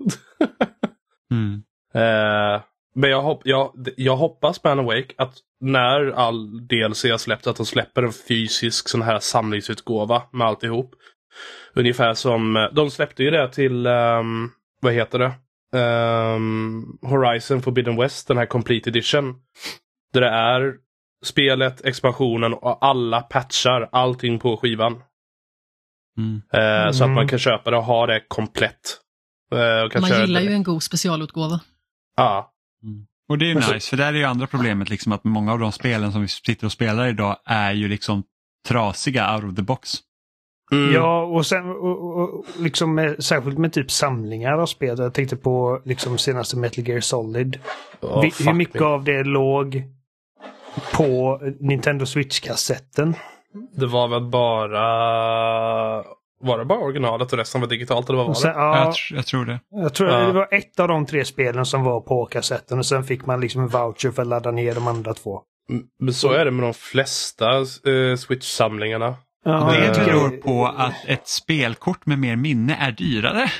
mm. 1.30 1.62
uh, 1.96 2.62
men 2.94 3.10
jag, 3.10 3.22
hopp, 3.22 3.40
jag, 3.44 3.88
jag 3.96 4.16
hoppas 4.16 4.58
på 4.58 4.68
Alan 4.68 4.84
Wake 4.84 5.14
att 5.18 5.38
när 5.60 6.10
all 6.10 6.66
DLC 6.66 7.04
har 7.04 7.18
släppt 7.18 7.46
att 7.46 7.56
de 7.56 7.66
släpper 7.66 8.02
en 8.02 8.12
fysisk 8.12 8.88
sån 8.88 9.02
här 9.02 9.18
samlingsutgåva 9.18 10.22
med 10.32 10.46
alltihop. 10.46 10.94
Ungefär 11.74 12.14
som, 12.14 12.56
eh, 12.56 12.62
de 12.72 12.90
släppte 12.90 13.22
ju 13.22 13.30
det 13.30 13.52
till, 13.52 13.86
um, 13.86 14.50
vad 14.80 14.92
heter 14.92 15.18
det? 15.18 15.32
Um, 15.78 16.98
Horizon 17.02 17.62
Forbidden 17.62 17.96
West, 17.96 18.28
den 18.28 18.38
här 18.38 18.46
Complete 18.46 18.90
Edition. 18.90 19.34
Där 20.12 20.20
det 20.20 20.28
är 20.28 20.74
spelet, 21.24 21.84
expansionen 21.84 22.54
och 22.54 22.86
alla 22.86 23.20
patchar, 23.20 23.88
allting 23.92 24.38
på 24.38 24.56
skivan. 24.56 25.02
Mm. 26.18 26.34
Uh, 26.34 26.92
så 26.92 27.04
att 27.04 27.10
man 27.10 27.28
kan 27.28 27.38
köpa 27.38 27.70
det 27.70 27.76
och 27.76 27.84
ha 27.84 28.06
det 28.06 28.24
komplett. 28.28 29.00
Uh, 29.54 30.00
man 30.00 30.20
gillar 30.20 30.40
det. 30.40 30.46
ju 30.46 30.52
en 30.52 30.62
god 30.62 30.82
specialutgåva. 30.82 31.60
Ja. 32.16 32.53
Mm. 32.84 33.06
Och 33.28 33.38
det 33.38 33.44
är 33.44 33.48
ju 33.48 33.54
nice, 33.54 33.80
för 33.90 33.96
där 33.96 34.12
är 34.12 34.18
ju 34.18 34.24
andra 34.24 34.46
problemet 34.46 34.90
liksom 34.90 35.12
att 35.12 35.24
många 35.24 35.52
av 35.52 35.58
de 35.58 35.72
spelen 35.72 36.12
som 36.12 36.22
vi 36.22 36.28
sitter 36.28 36.66
och 36.66 36.72
spelar 36.72 37.08
idag 37.08 37.36
är 37.44 37.72
ju 37.72 37.88
liksom 37.88 38.22
trasiga 38.68 39.34
out 39.34 39.44
of 39.44 39.54
the 39.56 39.62
box. 39.62 39.98
Mm. 40.72 40.92
Ja, 40.92 41.22
och 41.22 41.46
sen 41.46 41.70
och, 41.70 42.22
och, 42.22 42.44
liksom 42.58 42.94
med, 42.94 43.24
särskilt 43.24 43.58
med 43.58 43.72
typ 43.72 43.90
samlingar 43.90 44.52
av 44.52 44.66
spel. 44.66 44.98
Jag 44.98 45.14
tänkte 45.14 45.36
på 45.36 45.80
liksom 45.84 46.18
senaste 46.18 46.56
Metal 46.56 46.88
Gear 46.88 47.00
Solid. 47.00 47.58
Oh, 48.00 48.22
Vi, 48.22 48.32
hur 48.44 48.52
mycket 48.52 48.80
me. 48.80 48.86
av 48.86 49.04
det 49.04 49.24
låg 49.24 49.82
på 50.92 51.40
Nintendo 51.60 52.06
Switch-kassetten? 52.06 53.14
Det 53.76 53.86
var 53.86 54.08
väl 54.08 54.30
bara 54.30 54.84
var 56.44 56.58
det 56.58 56.64
bara 56.64 56.78
originalet 56.78 57.32
och 57.32 57.38
resten 57.38 57.60
var 57.60 57.68
digitalt? 57.68 58.08
Eller 58.08 58.16
vad 58.16 58.26
var 58.26 58.34
sen, 58.34 58.52
det? 58.52 58.58
Ja, 58.58 58.84
jag, 59.10 59.18
jag, 59.18 59.26
tror 59.26 59.44
det. 59.44 59.60
Jag 59.70 59.94
tror 59.94 60.10
ja. 60.10 60.18
det 60.18 60.32
var 60.32 60.48
ett 60.50 60.80
av 60.80 60.88
de 60.88 61.06
tre 61.06 61.24
spelen 61.24 61.66
som 61.66 61.84
var 61.84 62.00
på 62.00 62.26
kassetten 62.26 62.78
och 62.78 62.86
sen 62.86 63.04
fick 63.04 63.26
man 63.26 63.40
liksom 63.40 63.62
en 63.62 63.68
voucher 63.68 64.10
för 64.10 64.22
att 64.22 64.28
ladda 64.28 64.50
ner 64.50 64.74
de 64.74 64.88
andra 64.88 65.14
två. 65.14 65.40
Mm, 65.70 65.84
men 66.00 66.14
så 66.14 66.32
är 66.32 66.44
det 66.44 66.50
med 66.50 66.64
de 66.64 66.74
flesta 66.74 67.58
uh, 67.88 68.16
Switch-samlingarna. 68.16 69.14
Ja, 69.44 69.72
det 69.72 70.04
beror 70.04 70.28
på 70.28 70.66
att 70.66 70.94
ett 71.06 71.28
spelkort 71.28 72.06
med 72.06 72.18
mer 72.18 72.36
minne 72.36 72.76
är 72.80 72.92
dyrare. 72.92 73.50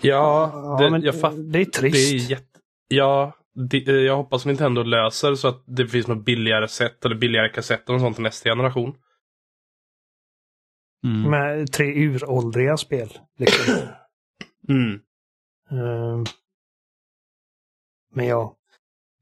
Ja, 0.00 0.52
det, 0.78 0.84
ja, 0.84 1.12
jag 1.22 1.52
det 1.52 1.60
är 1.60 1.64
trist. 1.64 2.10
Det 2.10 2.16
är 2.16 2.30
jätte, 2.30 2.58
ja, 2.88 3.32
det, 3.70 3.88
eh, 3.88 3.94
jag 3.94 4.16
hoppas 4.16 4.46
Nintendo 4.46 4.82
löser 4.82 5.34
så 5.34 5.48
att 5.48 5.64
det 5.66 5.86
finns 5.86 6.06
något 6.06 6.24
billigare 6.24 6.68
sätt 6.68 7.04
eller 7.04 7.14
billigare 7.14 7.48
kassetter 7.48 7.94
och 7.94 8.00
sånt 8.00 8.16
till 8.16 8.22
nästa 8.22 8.50
generation. 8.50 8.94
Mm. 11.06 11.30
Med 11.30 11.72
tre 11.72 11.84
uråldriga 11.86 12.76
spel. 12.76 13.18
Liksom. 13.38 13.74
Mm. 14.68 15.00
Uh, 15.72 16.24
men 18.14 18.26
ja. 18.26 18.56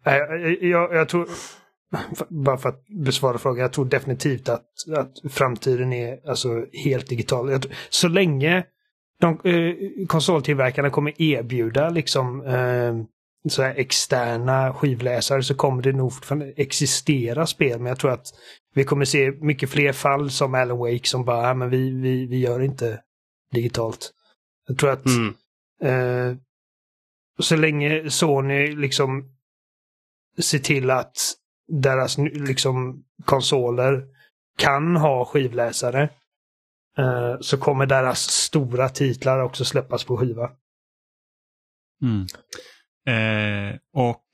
Jag, 0.05 0.63
jag, 0.63 0.95
jag, 0.95 1.09
tror, 1.09 1.29
bara 2.29 2.59
för 2.59 2.69
att 2.69 2.87
besvara 2.89 3.39
frågan, 3.39 3.63
jag 3.63 3.73
tror 3.73 3.85
definitivt 3.85 4.49
att, 4.49 4.69
att 4.97 5.33
framtiden 5.33 5.93
är 5.93 6.29
alltså 6.29 6.67
helt 6.73 7.09
digital. 7.09 7.51
Jag, 7.51 7.67
så 7.91 8.09
länge 8.09 8.65
de, 9.21 9.41
eh, 9.45 10.07
konsoltillverkarna 10.07 10.91
kommer 10.91 11.23
erbjuda 11.23 11.91
liksom 11.91 12.47
eh, 12.47 12.95
så 13.49 13.63
externa 13.63 14.75
skivläsare 14.75 15.43
så 15.43 15.55
kommer 15.55 15.83
det 15.83 15.93
nog 15.93 16.13
fortfarande 16.13 16.53
existera 16.57 17.47
spel. 17.47 17.79
Men 17.79 17.87
jag 17.87 17.99
tror 17.99 18.11
att 18.11 18.27
vi 18.75 18.85
kommer 18.85 19.05
se 19.05 19.31
mycket 19.31 19.71
fler 19.71 19.93
fall 19.93 20.31
som 20.31 20.55
Alan 20.55 20.79
Wake 20.79 21.09
som 21.09 21.25
bara, 21.25 21.51
ah, 21.51 21.55
men 21.55 21.71
vi, 21.71 21.91
vi, 21.91 22.27
vi 22.27 22.39
gör 22.39 22.61
inte 22.61 23.03
digitalt. 23.53 24.13
Jag 24.67 24.79
tror 24.79 24.91
att 24.91 25.07
mm. 25.07 25.35
eh, 25.83 26.37
så 27.39 27.57
länge 27.57 28.11
Sony 28.11 28.77
liksom 28.77 29.35
ser 30.39 30.59
till 30.59 30.91
att 30.91 31.17
deras 31.69 32.19
liksom 32.19 33.05
konsoler 33.25 34.07
kan 34.59 34.97
ha 34.97 35.25
skivläsare 35.25 36.03
eh, 36.99 37.37
så 37.41 37.59
kommer 37.59 37.87
deras 37.87 38.21
stora 38.21 38.89
titlar 38.89 39.39
också 39.39 39.65
släppas 39.65 40.05
på 40.05 40.17
skiva. 40.17 40.51
Mm. 42.03 42.27
Eh, 43.07 43.77
och, 43.93 44.25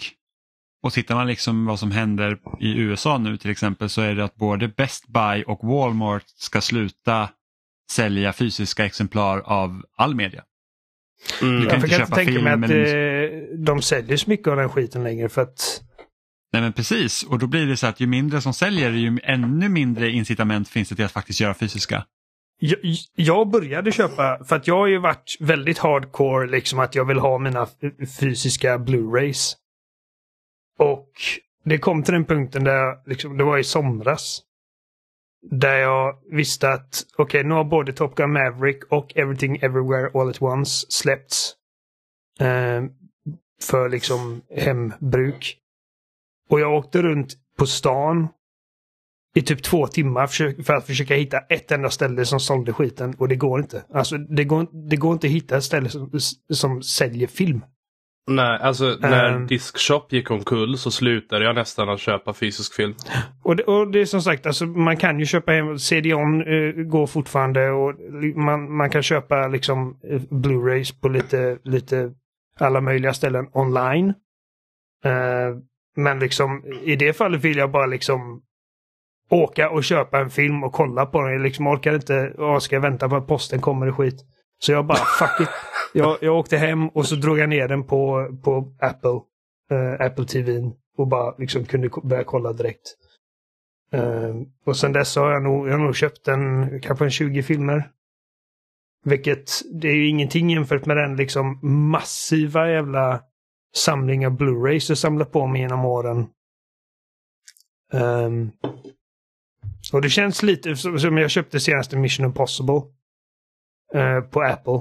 och 0.83 0.93
tittar 0.93 1.15
man 1.15 1.27
liksom 1.27 1.67
vad 1.67 1.79
som 1.79 1.91
händer 1.91 2.39
i 2.61 2.79
USA 2.79 3.19
nu 3.19 3.37
till 3.37 3.51
exempel 3.51 3.89
så 3.89 4.01
är 4.01 4.15
det 4.15 4.25
att 4.25 4.35
både 4.35 4.69
Best 4.69 5.09
Buy 5.09 5.43
och 5.43 5.61
Walmart 5.63 6.25
ska 6.27 6.61
sluta 6.61 7.29
sälja 7.93 8.33
fysiska 8.33 8.85
exemplar 8.85 9.39
av 9.39 9.83
all 9.97 10.15
media. 10.15 10.45
Mm. 11.43 11.61
Du 11.61 11.67
kan 11.67 11.81
jag 11.81 11.87
inte 11.87 11.97
köpa 11.97 12.15
tänka 12.15 12.33
film, 12.33 12.45
mig 12.45 12.53
att 12.53 12.61
men... 12.61 12.71
Eh, 12.71 13.31
de 13.59 13.83
säljer 13.83 14.17
så 14.17 14.31
mycket 14.31 14.49
av 14.49 14.57
den 14.57 14.69
skiten 14.69 15.03
längre 15.03 15.29
för 15.29 15.43
att 15.43 15.83
Nej 16.53 16.63
men 16.63 16.73
precis 16.73 17.23
och 17.23 17.39
då 17.39 17.47
blir 17.47 17.67
det 17.67 17.77
så 17.77 17.87
att 17.87 18.01
ju 18.01 18.07
mindre 18.07 18.41
som 18.41 18.55
säljer 18.55 18.91
ju 18.91 19.19
ännu 19.23 19.69
mindre 19.69 20.11
incitament 20.11 20.69
finns 20.69 20.89
det 20.89 20.95
till 20.95 21.05
att 21.05 21.13
faktiskt 21.13 21.41
göra 21.41 21.55
fysiska. 21.55 22.05
Jag, 22.63 22.79
jag 23.15 23.51
började 23.51 23.93
köpa, 23.93 24.45
för 24.45 24.57
att 24.57 24.67
jag 24.67 24.77
har 24.77 24.87
ju 24.87 24.99
varit 24.99 25.37
väldigt 25.41 25.79
hardcore 25.79 26.51
liksom 26.51 26.79
att 26.79 26.95
jag 26.95 27.05
vill 27.05 27.19
ha 27.19 27.39
mina 27.39 27.67
fysiska 28.21 28.79
Blu-rays. 28.79 29.57
Och 30.81 31.11
det 31.65 31.79
kom 31.79 32.03
till 32.03 32.15
den 32.15 32.25
punkten 32.25 32.65
där 32.65 32.75
jag, 32.75 32.99
liksom, 33.07 33.39
det 33.39 33.45
var 33.45 33.59
i 33.59 33.65
somras. 33.65 34.43
Där 35.51 35.77
jag 35.77 36.19
visste 36.31 36.73
att 36.73 37.07
okej, 37.17 37.25
okay, 37.25 37.49
nu 37.49 37.55
har 37.55 37.65
både 37.65 37.93
Top 37.93 38.15
Gun 38.15 38.33
Maverick 38.33 38.85
och 38.85 39.17
Everything 39.17 39.57
Everywhere 39.57 40.11
All 40.15 40.29
At 40.29 40.43
Once 40.43 40.87
släppts. 40.89 41.55
Eh, 42.41 42.83
för 43.63 43.89
liksom 43.89 44.43
hembruk. 44.57 45.57
Och 46.51 46.61
jag 46.61 46.75
åkte 46.75 47.03
runt 47.03 47.35
på 47.59 47.67
stan 47.67 48.29
i 49.35 49.43
typ 49.43 49.63
två 49.63 49.87
timmar 49.87 50.27
för 50.63 50.75
att 50.75 50.87
försöka 50.87 51.15
hitta 51.15 51.39
ett 51.39 51.73
enda 51.73 51.91
ställe 51.91 52.25
som 52.25 52.41
sålde 52.41 52.73
skiten 52.73 53.15
och 53.19 53.29
det 53.29 53.37
går 53.37 53.61
inte. 53.61 53.85
Alltså 53.95 54.19
det 54.19 54.45
går, 54.45 54.89
det 54.91 54.97
går 54.97 55.13
inte 55.13 55.27
att 55.27 55.33
hitta 55.33 55.57
ett 55.57 55.65
ställe 55.65 55.89
som, 55.89 56.21
som 56.53 56.83
säljer 56.83 57.27
film. 57.27 57.61
Nej, 58.27 58.59
alltså 58.61 58.97
när 59.01 59.35
um, 59.35 59.47
Diskshop 59.47 60.13
gick 60.13 60.31
omkull 60.31 60.79
så 60.79 60.91
slutade 60.91 61.45
jag 61.45 61.55
nästan 61.55 61.89
att 61.89 62.01
köpa 62.01 62.35
fysisk 62.35 62.75
film. 62.75 62.95
Och 63.43 63.57
det, 63.57 63.63
och 63.63 63.91
det 63.91 64.01
är 64.01 64.05
som 64.05 64.23
sagt, 64.23 64.47
alltså, 64.47 64.67
man 64.67 64.97
kan 64.97 65.19
ju 65.19 65.27
köpa 65.27 65.53
hem, 65.53 65.79
CD-ON 65.79 66.43
uh, 66.43 66.85
går 66.85 67.07
fortfarande 67.07 67.71
och 67.71 67.95
man, 68.37 68.77
man 68.77 68.91
kan 68.91 69.03
köpa 69.03 69.49
liksom 69.49 69.99
uh, 70.11 70.21
Blu-rays 70.31 71.01
på 71.01 71.09
lite, 71.09 71.59
lite 71.65 72.13
alla 72.59 72.81
möjliga 72.81 73.15
ställen 73.15 73.49
online. 73.53 74.09
Uh, 75.07 75.59
men 75.97 76.19
liksom 76.19 76.65
i 76.83 76.97
det 76.97 77.13
fallet 77.13 77.45
vill 77.45 77.57
jag 77.57 77.71
bara 77.71 77.87
liksom 77.87 78.43
åka 79.31 79.71
och 79.71 79.85
köpa 79.85 80.19
en 80.19 80.31
film 80.31 80.65
och 80.65 80.73
kolla 80.73 81.07
på 81.07 81.23
den. 81.23 81.33
Jag 81.33 81.43
liksom 81.43 81.67
orkar 81.67 81.95
inte, 81.95 82.33
åh, 82.39 82.59
ska 82.59 82.81
vänta 82.81 83.09
på 83.09 83.17
att 83.17 83.27
posten 83.27 83.61
kommer 83.61 83.89
och 83.89 83.97
skit. 83.97 84.25
Så 84.59 84.73
jag 84.73 84.87
bara, 84.87 84.99
fuck 84.99 85.41
it. 85.41 85.49
Jag, 85.93 86.19
jag 86.21 86.39
åkte 86.39 86.57
hem 86.57 86.89
och 86.89 87.07
så 87.07 87.15
drog 87.15 87.39
jag 87.39 87.49
ner 87.49 87.69
den 87.69 87.85
på, 87.85 88.29
på 88.43 88.75
Apple, 88.81 89.21
uh, 89.73 90.01
Apple 90.01 90.25
TV 90.25 90.71
och 90.97 91.09
bara 91.09 91.35
liksom 91.39 91.65
kunde 91.65 91.91
börja 92.03 92.25
kolla 92.25 92.53
direkt. 92.53 92.97
Uh, 93.95 94.43
och 94.65 94.77
sen 94.77 94.93
dess 94.93 95.17
har 95.17 95.33
jag 95.33 95.43
nog, 95.43 95.69
jag 95.69 95.73
har 95.73 95.85
nog 95.85 95.97
köpt 95.97 96.29
en, 96.29 96.81
kanske 96.81 97.05
en 97.05 97.11
20 97.11 97.43
filmer. 97.43 97.91
Vilket, 99.05 99.51
det 99.73 99.89
är 99.89 99.95
ju 99.95 100.09
ingenting 100.09 100.51
jämfört 100.51 100.87
med 100.87 100.97
den 100.97 101.17
liksom 101.17 101.59
massiva 101.91 102.71
jävla 102.71 103.21
samling 103.77 104.27
av 104.27 104.39
Blu-rays 104.39 104.91
jag 104.91 104.99
samlat 104.99 105.33
på 105.33 105.47
mig 105.47 105.61
genom 105.61 105.85
åren. 105.85 106.27
Um, 107.93 108.53
Och 109.93 110.03
det 110.03 110.11
känns 110.11 110.43
lite 110.43 110.77
som 110.77 111.19
jag 111.19 111.31
köpte 111.31 111.61
senaste 111.61 111.97
Mission 111.97 112.27
Impossible. 112.27 112.83
Uh, 113.95 114.21
på 114.21 114.43
Apple. 114.43 114.81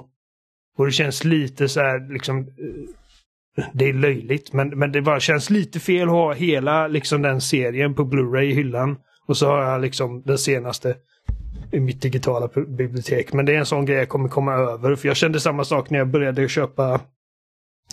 Och 0.80 0.86
det 0.86 0.92
känns 0.92 1.24
lite 1.24 1.70
så 1.70 1.80
här 1.80 2.14
liksom. 2.14 2.40
Eh, 2.40 3.66
det 3.74 3.90
är 3.90 3.94
löjligt 3.94 4.54
men, 4.54 4.70
men 4.70 4.92
det 4.92 5.02
bara 5.02 5.20
känns 5.20 5.50
lite 5.50 5.80
fel 5.80 6.08
att 6.08 6.14
ha 6.14 6.34
hela 6.34 6.88
liksom 6.88 7.22
den 7.22 7.42
serien 7.42 7.96
på 7.96 8.04
Blu-ray 8.04 8.42
i 8.42 8.54
hyllan. 8.54 8.98
Och 9.26 9.38
så 9.38 9.48
har 9.48 9.64
jag 9.64 9.82
liksom 9.82 10.22
den 10.22 10.38
senaste 10.38 10.96
i 11.72 11.80
mitt 11.80 12.02
digitala 12.02 12.48
bibliotek. 12.68 13.34
Men 13.34 13.46
det 13.46 13.54
är 13.56 13.60
en 13.60 13.66
sån 13.66 13.86
grej 13.86 13.98
jag 13.98 14.10
kommer 14.10 14.30
komma 14.30 14.54
över. 14.54 14.96
För 14.96 15.08
jag 15.08 15.18
kände 15.18 15.40
samma 15.40 15.64
sak 15.64 15.90
när 15.90 16.00
jag 16.00 16.08
började 16.08 16.50
köpa 16.50 17.02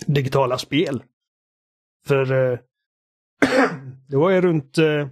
digitala 0.07 0.59
spel. 0.59 1.03
För 2.07 2.53
eh, 2.53 2.59
det 4.09 4.17
var 4.17 4.31
ju 4.31 4.41
runt 4.41 4.79
eh, 4.79 5.09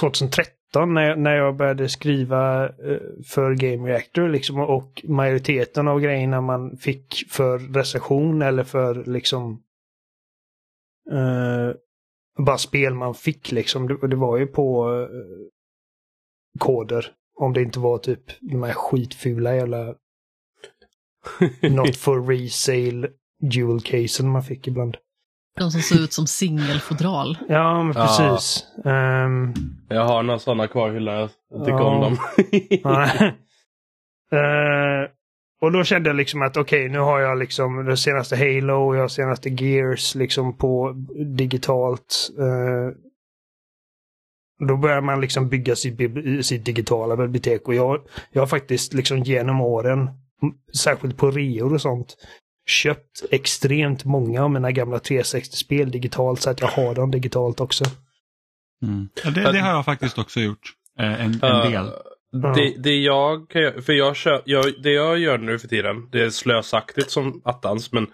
2013 0.00 0.59
när 0.74 1.08
jag, 1.08 1.18
när 1.18 1.36
jag 1.36 1.56
började 1.56 1.88
skriva 1.88 2.64
eh, 2.64 3.00
för 3.26 3.54
Game 3.54 3.88
Reactor 3.88 4.28
liksom 4.28 4.60
och 4.60 5.04
majoriteten 5.04 5.88
av 5.88 6.00
grejerna 6.00 6.40
man 6.40 6.76
fick 6.76 7.24
för 7.28 7.58
recension 7.58 8.42
eller 8.42 8.64
för 8.64 9.04
liksom 9.04 9.62
eh, 11.10 11.74
bara 12.38 12.58
spel 12.58 12.94
man 12.94 13.14
fick 13.14 13.52
liksom. 13.52 13.88
Det, 13.88 14.08
det 14.08 14.16
var 14.16 14.36
ju 14.36 14.46
på 14.46 14.92
eh, 15.02 15.48
koder. 16.58 17.12
Om 17.34 17.52
det 17.52 17.62
inte 17.62 17.78
var 17.78 17.98
typ 17.98 18.22
de 18.40 18.62
här 18.62 18.72
skitfula 18.72 19.56
jävla 19.56 19.94
Not 21.70 21.96
for 21.96 22.26
resale 22.26 23.08
jewel 23.40 23.80
casen 23.80 24.30
man 24.30 24.42
fick 24.42 24.68
ibland. 24.68 24.96
De 25.58 25.70
som 25.70 25.82
ser 25.82 26.04
ut 26.04 26.12
som 26.12 26.26
singelfodral. 26.26 27.38
Ja, 27.48 27.82
men 27.82 27.94
precis. 27.94 28.66
Ja. 28.84 29.24
Um, 29.24 29.54
jag 29.88 30.04
har 30.04 30.22
några 30.22 30.38
sådana 30.38 30.66
kvar 30.66 30.90
i 30.90 30.92
hyllan. 30.92 31.28
Jag 31.50 31.60
tycker 31.64 31.78
ja. 31.78 31.84
om 31.84 32.00
dem. 32.00 32.12
uh, 34.38 35.08
och 35.60 35.72
då 35.72 35.84
kände 35.84 36.08
jag 36.08 36.16
liksom 36.16 36.42
att 36.42 36.56
okej, 36.56 36.80
okay, 36.80 36.92
nu 36.92 36.98
har 36.98 37.20
jag 37.20 37.38
liksom 37.38 37.84
det 37.84 37.96
senaste 37.96 38.36
Halo 38.36 38.74
och 38.74 38.96
jag 38.96 39.00
har 39.00 39.08
senaste 39.08 39.48
Gears 39.48 40.14
liksom 40.14 40.56
på 40.56 40.94
digitalt. 41.36 42.30
Uh, 42.38 42.90
då 44.68 44.76
börjar 44.76 45.00
man 45.00 45.20
liksom 45.20 45.48
bygga 45.48 45.76
sitt, 45.76 45.98
sitt 46.46 46.64
digitala 46.64 47.16
bibliotek 47.16 47.68
och 47.68 47.74
jag, 47.74 48.00
jag 48.32 48.42
har 48.42 48.46
faktiskt 48.46 48.94
liksom 48.94 49.18
genom 49.18 49.60
åren, 49.60 50.10
särskilt 50.76 51.16
på 51.16 51.30
reor 51.30 51.74
och 51.74 51.80
sånt, 51.80 52.16
köpt 52.70 53.22
extremt 53.30 54.04
många 54.04 54.44
av 54.44 54.50
mina 54.50 54.72
gamla 54.72 54.98
360-spel 54.98 55.90
digitalt 55.90 56.40
så 56.40 56.50
att 56.50 56.60
jag 56.60 56.68
har 56.68 56.94
dem 56.94 57.10
digitalt 57.10 57.60
också. 57.60 57.84
Mm. 58.82 59.08
Ja, 59.24 59.30
det, 59.30 59.52
det, 59.52 59.58
har 59.58 59.70
jag 59.70 59.84
faktiskt 59.84 60.18
också 60.18 60.40
gjort. 60.40 60.72
Eh, 60.98 61.24
en, 61.24 61.40
en 61.42 61.72
del. 61.72 61.90
Det, 62.54 62.74
det, 62.78 62.96
jag 62.96 63.50
kan 63.50 63.82
för 63.82 63.92
jag, 63.92 64.16
kör, 64.16 64.42
jag, 64.44 64.64
det 64.82 64.92
jag 64.92 65.18
gör 65.18 65.38
nu 65.38 65.58
för 65.58 65.68
tiden, 65.68 66.08
det 66.12 66.22
är 66.22 66.30
slösaktigt 66.30 67.10
som 67.10 67.40
attans 67.44 67.92
men 67.92 68.06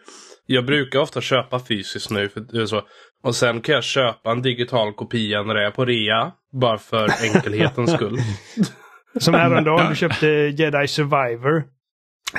jag 0.46 0.66
brukar 0.66 0.98
ofta 0.98 1.20
köpa 1.20 1.60
fysiskt 1.60 2.10
nu. 2.10 2.28
För, 2.28 2.66
så, 2.66 2.82
och 3.22 3.34
sen 3.34 3.60
kan 3.60 3.74
jag 3.74 3.84
köpa 3.84 4.30
en 4.30 4.42
digital 4.42 4.92
kopia 4.92 5.42
när 5.42 5.54
det 5.54 5.66
är 5.66 5.70
på 5.70 5.84
rea. 5.84 6.32
Bara 6.52 6.78
för 6.78 7.08
enkelhetens 7.24 7.92
skull. 7.94 8.18
Som 9.20 9.34
häromdagen, 9.34 9.90
du 9.90 9.96
köpte 9.96 10.26
Jedi 10.26 10.88
Survivor. 10.88 11.64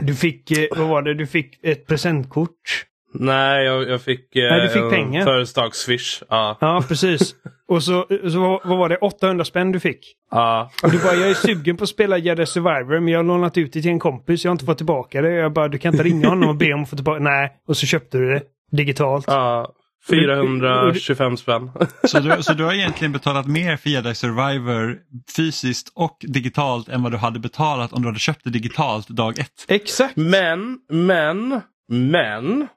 Du 0.01 0.15
fick, 0.15 0.51
eh, 0.51 0.65
vad 0.77 0.87
var 0.87 1.01
det, 1.01 1.13
du 1.13 1.27
fick 1.27 1.59
ett 1.63 1.87
presentkort. 1.87 2.85
Nej, 3.13 3.65
jag, 3.65 3.89
jag 3.89 4.01
fick, 4.01 4.29
Nej, 4.35 4.61
du 4.61 4.69
fick 4.69 4.81
eh, 4.83 4.89
pengar. 4.89 5.25
födelsedags-swish. 5.25 6.23
Ja. 6.29 6.57
ja, 6.61 6.83
precis. 6.87 7.35
Och 7.67 7.83
så, 7.83 8.05
så 8.31 8.61
vad 8.63 8.77
var 8.77 8.89
det, 8.89 8.97
800 8.97 9.45
spänn 9.45 9.71
du 9.71 9.79
fick? 9.79 9.99
Ja. 10.31 10.71
Och 10.83 10.91
du 10.91 10.99
bara, 10.99 11.13
jag 11.13 11.29
är 11.29 11.33
sugen 11.33 11.77
på 11.77 11.83
att 11.83 11.89
spela 11.89 12.17
Jedi 12.17 12.45
Survivor 12.45 12.99
men 12.99 13.07
jag 13.13 13.19
har 13.19 13.23
lånat 13.23 13.57
ut 13.57 13.73
det 13.73 13.81
till 13.81 13.91
en 13.91 13.99
kompis, 13.99 14.43
jag 14.43 14.49
har 14.49 14.53
inte 14.53 14.65
fått 14.65 14.77
tillbaka 14.77 15.21
det. 15.21 15.31
Jag 15.31 15.53
bara, 15.53 15.67
du 15.67 15.77
kan 15.77 15.93
inte 15.93 16.03
ringa 16.03 16.29
honom 16.29 16.49
och 16.49 16.55
be 16.55 16.73
om 16.73 16.83
att 16.83 16.89
få 16.89 16.95
tillbaka 16.95 17.19
Nej, 17.23 17.49
och 17.67 17.77
så 17.77 17.85
köpte 17.85 18.17
du 18.17 18.29
det 18.33 18.41
digitalt. 18.71 19.25
Ja, 19.27 19.71
425 20.09 21.37
spänn. 21.37 21.71
Så 22.03 22.19
du, 22.19 22.43
så 22.43 22.53
du 22.53 22.63
har 22.63 22.73
egentligen 22.73 23.11
betalat 23.11 23.47
mer 23.47 23.77
för 23.77 23.89
Jedi 23.89 24.15
Survivor 24.15 24.97
fysiskt 25.35 25.91
och 25.95 26.17
digitalt 26.19 26.89
än 26.89 27.03
vad 27.03 27.11
du 27.11 27.17
hade 27.17 27.39
betalat 27.39 27.93
om 27.93 28.01
du 28.01 28.07
hade 28.07 28.19
köpt 28.19 28.43
det 28.43 28.49
digitalt 28.49 29.07
dag 29.07 29.39
ett? 29.39 29.65
Exakt. 29.67 30.15
Men, 30.15 30.79
men, 30.89 31.61
men. 31.87 32.67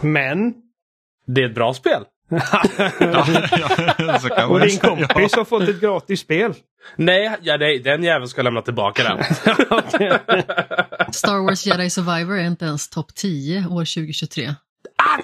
Men. 0.00 0.54
Det 1.26 1.42
är 1.42 1.48
ett 1.48 1.54
bra 1.54 1.74
spel. 1.74 2.04
ja, 2.30 2.64
ja, 4.36 4.46
och 4.46 4.60
din 4.60 4.78
kompis 4.78 5.34
har 5.34 5.44
fått 5.44 5.68
ett 5.68 5.80
gratis 5.80 6.20
spel. 6.20 6.54
Nej, 6.96 7.36
ja, 7.42 7.56
nej 7.56 7.78
den 7.78 8.02
jäveln 8.02 8.28
ska 8.28 8.42
lämna 8.42 8.62
tillbaka 8.62 9.02
den. 9.02 9.24
Star 11.12 11.44
Wars 11.44 11.66
Jedi 11.66 11.90
Survivor 11.90 12.38
är 12.38 12.46
inte 12.46 12.64
ens 12.64 12.88
topp 12.88 13.14
10 13.14 13.66
år 13.66 13.94
2023. 13.94 14.54
Ah, 14.96 15.18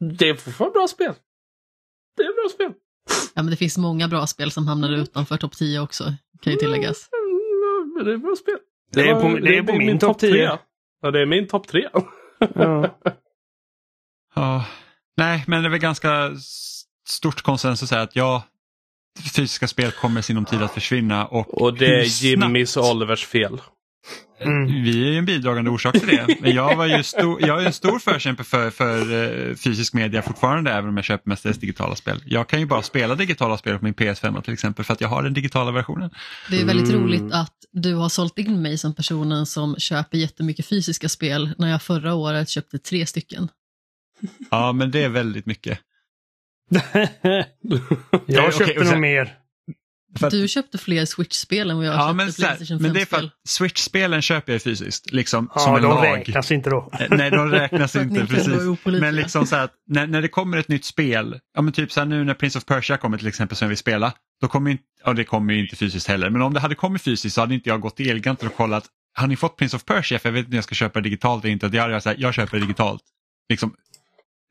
det 0.00 0.28
är 0.28 0.34
fortfarande 0.34 0.72
bra 0.72 0.88
spel. 0.88 1.14
Det 2.16 2.22
är 2.22 2.42
bra 2.42 2.50
spel. 2.54 2.72
Ja, 3.34 3.42
men 3.42 3.50
det 3.50 3.56
finns 3.56 3.78
många 3.78 4.08
bra 4.08 4.26
spel 4.26 4.50
som 4.50 4.68
hamnar 4.68 4.90
utanför 4.92 5.36
topp 5.36 5.56
10 5.56 5.80
också, 5.80 6.04
kan 6.42 6.52
ju 6.52 6.58
tilläggas. 6.58 7.08
Men 7.96 8.04
det 8.04 8.12
är 8.12 8.16
bra 8.16 8.36
spel. 8.36 8.58
Det, 8.92 9.02
det 9.02 9.08
är 9.08 9.20
på, 9.20 9.38
det 9.38 9.58
är 9.58 9.62
på 9.62 9.72
min, 9.72 9.86
min 9.86 9.98
topp 9.98 10.18
10. 10.18 10.58
Ja, 11.02 11.10
det 11.10 11.20
är 11.20 11.26
min 11.26 11.46
topp 11.46 11.66
3. 11.66 11.88
ja. 12.54 12.94
ja. 14.34 14.64
Nej, 15.16 15.44
men 15.46 15.62
det 15.62 15.68
är 15.68 15.70
väl 15.70 15.80
ganska 15.80 16.30
stort 17.08 17.42
konsensus 17.42 17.90
här 17.90 17.98
att 17.98 18.16
ja, 18.16 18.42
fysiska 19.36 19.68
spel 19.68 19.92
kommer 19.92 20.22
sinom 20.22 20.44
tid 20.44 20.62
att 20.62 20.74
försvinna. 20.74 21.26
Och, 21.26 21.62
och 21.62 21.74
det 21.74 22.00
är 22.00 22.24
Jimmys 22.24 22.76
och 22.76 22.90
Olivers 22.90 23.26
fel. 23.26 23.60
Mm. 24.40 24.82
Vi 24.82 25.08
är 25.08 25.12
ju 25.12 25.18
en 25.18 25.24
bidragande 25.24 25.70
orsak 25.70 25.98
till 25.98 26.08
det. 26.08 26.36
Men 26.40 26.54
jag, 26.54 26.76
var 26.76 26.86
ju 26.86 27.02
stor, 27.02 27.46
jag 27.46 27.62
är 27.62 27.66
en 27.66 27.72
stor 27.72 27.98
förkämpe 27.98 28.44
för, 28.44 28.70
för 28.70 29.12
uh, 29.12 29.54
fysisk 29.54 29.94
media 29.94 30.22
fortfarande 30.22 30.72
även 30.72 30.88
om 30.88 30.96
jag 30.96 31.04
köper 31.04 31.28
mestadels 31.28 31.58
digitala 31.58 31.96
spel. 31.96 32.22
Jag 32.26 32.48
kan 32.48 32.60
ju 32.60 32.66
bara 32.66 32.82
spela 32.82 33.14
digitala 33.14 33.58
spel 33.58 33.78
på 33.78 33.84
min 33.84 33.94
PS5 33.94 34.42
till 34.42 34.52
exempel 34.52 34.84
för 34.84 34.92
att 34.92 35.00
jag 35.00 35.08
har 35.08 35.22
den 35.22 35.34
digitala 35.34 35.70
versionen. 35.70 36.10
Det 36.50 36.60
är 36.60 36.64
väldigt 36.64 36.88
mm. 36.88 37.02
roligt 37.02 37.32
att 37.32 37.54
du 37.72 37.94
har 37.94 38.08
sålt 38.08 38.38
in 38.38 38.62
mig 38.62 38.78
som 38.78 38.94
personen 38.94 39.46
som 39.46 39.76
köper 39.76 40.18
jättemycket 40.18 40.66
fysiska 40.66 41.08
spel 41.08 41.54
när 41.58 41.70
jag 41.70 41.82
förra 41.82 42.14
året 42.14 42.48
köpte 42.48 42.78
tre 42.78 43.06
stycken. 43.06 43.48
Ja 44.50 44.72
men 44.72 44.90
det 44.90 45.02
är 45.04 45.08
väldigt 45.08 45.46
mycket. 45.46 45.78
jag 48.26 48.54
köpte 48.54 48.80
okay, 48.80 48.90
nog 48.90 49.00
mer. 49.00 49.34
Att, 50.26 50.30
du 50.30 50.48
köpte 50.48 50.78
fler 50.78 51.04
Switch-spel 51.04 51.70
än 51.70 51.76
vad 51.76 51.86
jag 51.86 51.94
ja, 51.94 51.98
köpte 51.98 52.14
men, 52.14 52.26
Playstation 52.26 52.58
5-spel. 52.58 52.80
Men 52.80 52.92
det 52.92 53.00
är 53.00 53.06
för 53.06 53.16
att 53.16 53.32
Switch-spelen 53.48 54.22
köper 54.22 54.52
jag 54.52 54.62
fysiskt, 54.62 55.12
liksom 55.12 55.50
ja, 55.54 55.60
som 55.60 55.76
en 55.76 55.82
de 55.82 55.94
lag. 55.94 56.04
räknas 56.04 56.50
inte 56.52 56.70
då. 56.70 56.90
Eh, 57.00 57.06
nej, 57.10 57.30
de 57.30 57.50
räknas 57.50 57.96
inte, 57.96 58.26
precis. 58.26 58.84
Men 58.84 59.16
liksom 59.16 59.46
så 59.46 59.56
att 59.56 59.72
när, 59.86 60.06
när 60.06 60.22
det 60.22 60.28
kommer 60.28 60.56
ett 60.56 60.68
nytt 60.68 60.84
spel, 60.84 61.40
ja 61.54 61.62
men 61.62 61.72
typ 61.72 61.92
så 61.92 62.00
här 62.00 62.06
nu 62.06 62.24
när 62.24 62.34
Prince 62.34 62.58
of 62.58 62.64
Persia 62.64 62.96
kommer 62.96 63.18
till 63.18 63.28
exempel 63.28 63.56
som 63.56 63.66
jag 63.66 63.68
vill 63.68 63.78
spela, 63.78 64.12
då 64.40 64.48
kommer 64.48 64.70
inte, 64.70 64.84
ja 65.04 65.12
det 65.12 65.24
kommer 65.24 65.54
ju 65.54 65.60
inte 65.60 65.76
fysiskt 65.76 66.08
heller, 66.08 66.30
men 66.30 66.42
om 66.42 66.54
det 66.54 66.60
hade 66.60 66.74
kommit 66.74 67.02
fysiskt 67.02 67.34
så 67.34 67.40
hade 67.40 67.54
inte 67.54 67.68
jag 67.68 67.80
gått 67.80 67.96
till 67.96 68.10
Elgiganten 68.10 68.48
och 68.48 68.56
kollat, 68.56 68.84
har 69.18 69.26
ni 69.26 69.36
fått 69.36 69.56
Prince 69.56 69.76
of 69.76 69.84
Persia? 69.84 70.18
För 70.18 70.28
jag 70.28 70.32
vet 70.32 70.40
inte 70.40 70.50
om 70.50 70.54
jag 70.54 70.64
ska 70.64 70.74
köpa 70.74 71.00
det 71.00 71.04
digitalt 71.04 71.44
eller 71.44 71.52
inte. 71.52 71.66
Jag, 71.72 71.90
jag, 71.90 72.02
så 72.02 72.08
här, 72.08 72.16
jag 72.18 72.34
köper 72.34 72.56
det 72.56 72.64
digitalt. 72.64 73.02
Liksom, 73.48 73.74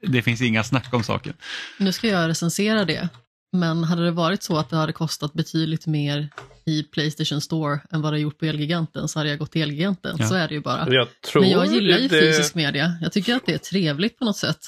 det 0.07 0.21
finns 0.21 0.41
inga 0.41 0.63
snack 0.63 0.93
om 0.93 1.03
saken. 1.03 1.33
Nu 1.77 1.91
ska 1.91 2.07
jag 2.07 2.29
recensera 2.29 2.85
det. 2.85 3.09
Men 3.51 3.83
hade 3.83 4.05
det 4.05 4.11
varit 4.11 4.43
så 4.43 4.57
att 4.57 4.69
det 4.69 4.75
hade 4.75 4.93
kostat 4.93 5.33
betydligt 5.33 5.87
mer 5.87 6.29
i 6.65 6.83
Playstation 6.83 7.41
Store 7.41 7.79
än 7.91 8.01
vad 8.01 8.13
det 8.13 8.19
gjort 8.19 8.39
på 8.39 8.45
Elgiganten 8.45 9.07
så 9.07 9.19
hade 9.19 9.29
jag 9.29 9.39
gått 9.39 9.51
till 9.51 9.61
Elgiganten. 9.61 10.15
Ja. 10.19 10.27
Så 10.27 10.35
är 10.35 10.47
det 10.47 10.53
ju 10.53 10.61
bara. 10.61 10.93
Jag 10.93 11.07
Men 11.35 11.49
jag 11.49 11.65
gillar 11.65 11.97
ju 11.97 12.07
det... 12.07 12.19
fysisk 12.19 12.55
media. 12.55 12.97
Jag 13.01 13.11
tycker 13.11 13.35
att 13.35 13.45
det 13.45 13.53
är 13.53 13.57
trevligt 13.57 14.19
på 14.19 14.25
något 14.25 14.37
sätt. 14.37 14.59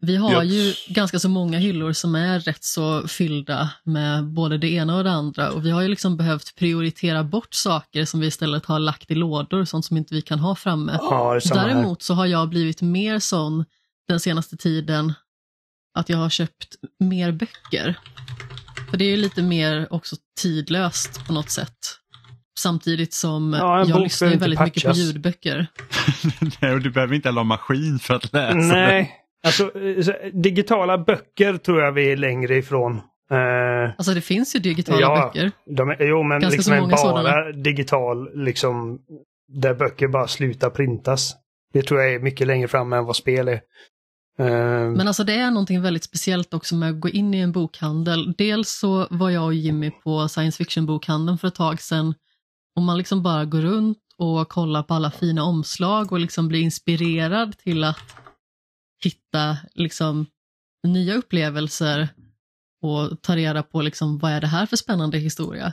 Vi 0.00 0.16
har 0.16 0.32
jag... 0.32 0.44
ju 0.44 0.74
ganska 0.88 1.18
så 1.18 1.28
många 1.28 1.58
hyllor 1.58 1.92
som 1.92 2.14
är 2.14 2.40
rätt 2.40 2.64
så 2.64 3.08
fyllda 3.08 3.70
med 3.84 4.24
både 4.24 4.58
det 4.58 4.68
ena 4.68 4.96
och 4.96 5.04
det 5.04 5.10
andra 5.10 5.50
och 5.50 5.66
vi 5.66 5.70
har 5.70 5.82
ju 5.82 5.88
liksom 5.88 6.16
behövt 6.16 6.54
prioritera 6.56 7.24
bort 7.24 7.54
saker 7.54 8.04
som 8.04 8.20
vi 8.20 8.26
istället 8.26 8.66
har 8.66 8.78
lagt 8.78 9.10
i 9.10 9.14
lådor, 9.14 9.64
sånt 9.64 9.84
som 9.84 9.96
inte 9.96 10.14
vi 10.14 10.22
kan 10.22 10.38
ha 10.38 10.54
framme. 10.54 10.98
Ja, 11.00 11.40
Däremot 11.54 12.02
så 12.02 12.14
har 12.14 12.26
jag 12.26 12.48
blivit 12.48 12.82
mer 12.82 13.18
sån 13.18 13.64
den 14.08 14.20
senaste 14.20 14.56
tiden 14.56 15.12
att 15.96 16.08
jag 16.08 16.18
har 16.18 16.30
köpt 16.30 16.76
mer 17.00 17.32
böcker. 17.32 17.98
För 18.90 18.96
det 18.96 19.04
är 19.04 19.10
ju 19.10 19.16
lite 19.16 19.42
mer 19.42 19.86
också 19.90 20.16
tidlöst 20.40 21.26
på 21.26 21.32
något 21.32 21.50
sätt. 21.50 21.76
Samtidigt 22.58 23.14
som 23.14 23.56
ja, 23.58 23.84
jag 23.88 24.00
lyssnar 24.00 24.28
ju 24.28 24.36
väldigt 24.36 24.58
patchas. 24.58 24.74
mycket 24.74 24.90
på 24.90 24.98
ljudböcker. 24.98 25.66
Nej, 26.60 26.72
och 26.74 26.80
du 26.80 26.90
behöver 26.90 27.14
inte 27.14 27.28
heller 27.28 27.40
ha 27.40 27.44
maskin 27.44 27.98
för 27.98 28.14
att 28.14 28.32
läsa. 28.32 28.56
Nej, 28.56 29.10
alltså 29.46 29.70
digitala 30.32 30.98
böcker 30.98 31.56
tror 31.56 31.80
jag 31.82 31.92
vi 31.92 32.12
är 32.12 32.16
längre 32.16 32.56
ifrån. 32.56 33.00
Uh, 33.32 33.90
alltså 33.98 34.14
det 34.14 34.20
finns 34.20 34.56
ju 34.56 34.60
digitala 34.60 35.00
ja, 35.00 35.30
böcker. 35.34 35.52
De 35.76 35.90
är, 35.90 35.96
jo, 36.00 36.22
men 36.22 36.40
Ganska 36.40 36.56
liksom 36.56 36.72
en 36.72 36.88
bara 36.88 36.96
sådana. 36.96 37.52
digital, 37.52 38.44
liksom, 38.44 38.98
där 39.48 39.74
böcker 39.74 40.08
bara 40.08 40.26
slutar 40.26 40.70
printas. 40.70 41.34
Det 41.72 41.82
tror 41.82 42.00
jag 42.00 42.14
är 42.14 42.18
mycket 42.18 42.46
längre 42.46 42.68
fram 42.68 42.92
än 42.92 43.04
vad 43.04 43.16
spel 43.16 43.48
är. 43.48 43.60
Eh, 44.38 44.90
Men 44.90 45.08
alltså 45.08 45.24
det 45.24 45.34
är 45.34 45.50
någonting 45.50 45.82
väldigt 45.82 46.04
speciellt 46.04 46.54
också 46.54 46.74
med 46.74 46.90
att 46.90 47.00
gå 47.00 47.08
in 47.08 47.34
i 47.34 47.38
en 47.38 47.52
bokhandel. 47.52 48.34
Dels 48.38 48.70
så 48.70 49.06
var 49.10 49.30
jag 49.30 49.44
och 49.44 49.54
Jimmy 49.54 49.90
på 49.90 50.28
science 50.28 50.56
fiction-bokhandeln 50.64 51.38
för 51.38 51.48
ett 51.48 51.54
tag 51.54 51.80
sedan 51.80 52.14
och 52.76 52.82
man 52.82 52.98
liksom 52.98 53.22
bara 53.22 53.44
går 53.44 53.60
runt 53.60 53.98
och 54.18 54.48
kollar 54.48 54.82
på 54.82 54.94
alla 54.94 55.10
fina 55.10 55.42
omslag 55.42 56.12
och 56.12 56.20
liksom 56.20 56.48
blir 56.48 56.60
inspirerad 56.60 57.58
till 57.58 57.84
att 57.84 57.98
hitta 59.04 59.56
liksom 59.74 60.26
nya 60.86 61.14
upplevelser 61.14 62.08
och 62.82 63.22
ta 63.22 63.36
reda 63.36 63.62
på 63.62 63.82
liksom 63.82 64.18
vad 64.18 64.32
är 64.32 64.40
det 64.40 64.46
här 64.46 64.66
för 64.66 64.76
spännande 64.76 65.18
historia. 65.18 65.72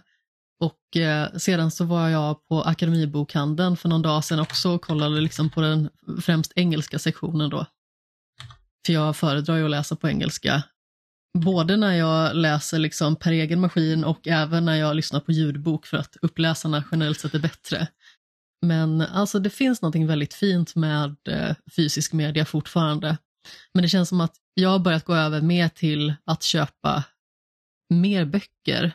Och 0.60 0.98
eh, 0.98 1.34
sedan 1.38 1.72
så 1.72 1.86
var 1.86 2.10
jag 2.10 2.48
på 2.48 2.62
Akademibokhandeln 2.62 3.78
för 3.78 3.90
någon 3.90 4.02
dag 4.02 4.24
sedan 4.24 4.40
också 4.40 4.70
och 4.70 4.82
kollade 4.82 5.22
liksom 5.22 5.50
på 5.50 5.62
den 5.62 5.90
främst 6.22 6.54
engelska 6.56 7.00
sektionen 7.00 7.50
då. 7.50 7.66
För 8.86 8.94
jag 8.94 9.16
föredrar 9.16 9.58
ju 9.58 9.66
att 9.66 9.72
läsa 9.72 9.96
på 9.96 10.10
engelska. 10.10 10.64
Både 11.38 11.78
när 11.78 11.94
jag 11.94 12.36
läser 12.36 12.80
liksom 12.80 13.16
per 13.16 13.32
egen 13.32 13.60
maskin 13.60 14.04
och 14.04 14.28
även 14.28 14.66
när 14.66 14.76
jag 14.76 14.96
lyssnar 14.96 15.20
på 15.20 15.32
ljudbok 15.32 15.86
för 15.86 15.98
att 15.98 16.18
uppläsarna 16.22 16.84
generellt 16.92 17.20
sett 17.20 17.34
är 17.36 17.40
bättre. 17.40 17.88
Men 18.62 19.02
alltså 19.02 19.40
det 19.40 19.50
finns 19.50 19.82
något 19.82 19.96
väldigt 19.96 20.34
fint 20.34 20.76
med 20.76 21.16
eh, 21.28 21.56
fysisk 21.76 22.14
media 22.14 22.46
fortfarande. 22.46 23.18
Men 23.74 23.82
det 23.82 23.90
känns 23.90 24.10
som 24.10 24.22
att 24.22 24.36
jag 24.54 24.70
har 24.70 24.80
börjat 24.80 25.06
gå 25.06 25.16
över 25.16 25.42
mer 25.42 25.70
till 25.70 26.14
att 26.26 26.44
köpa 26.44 27.04
mer 27.90 28.26
böcker 28.26 28.92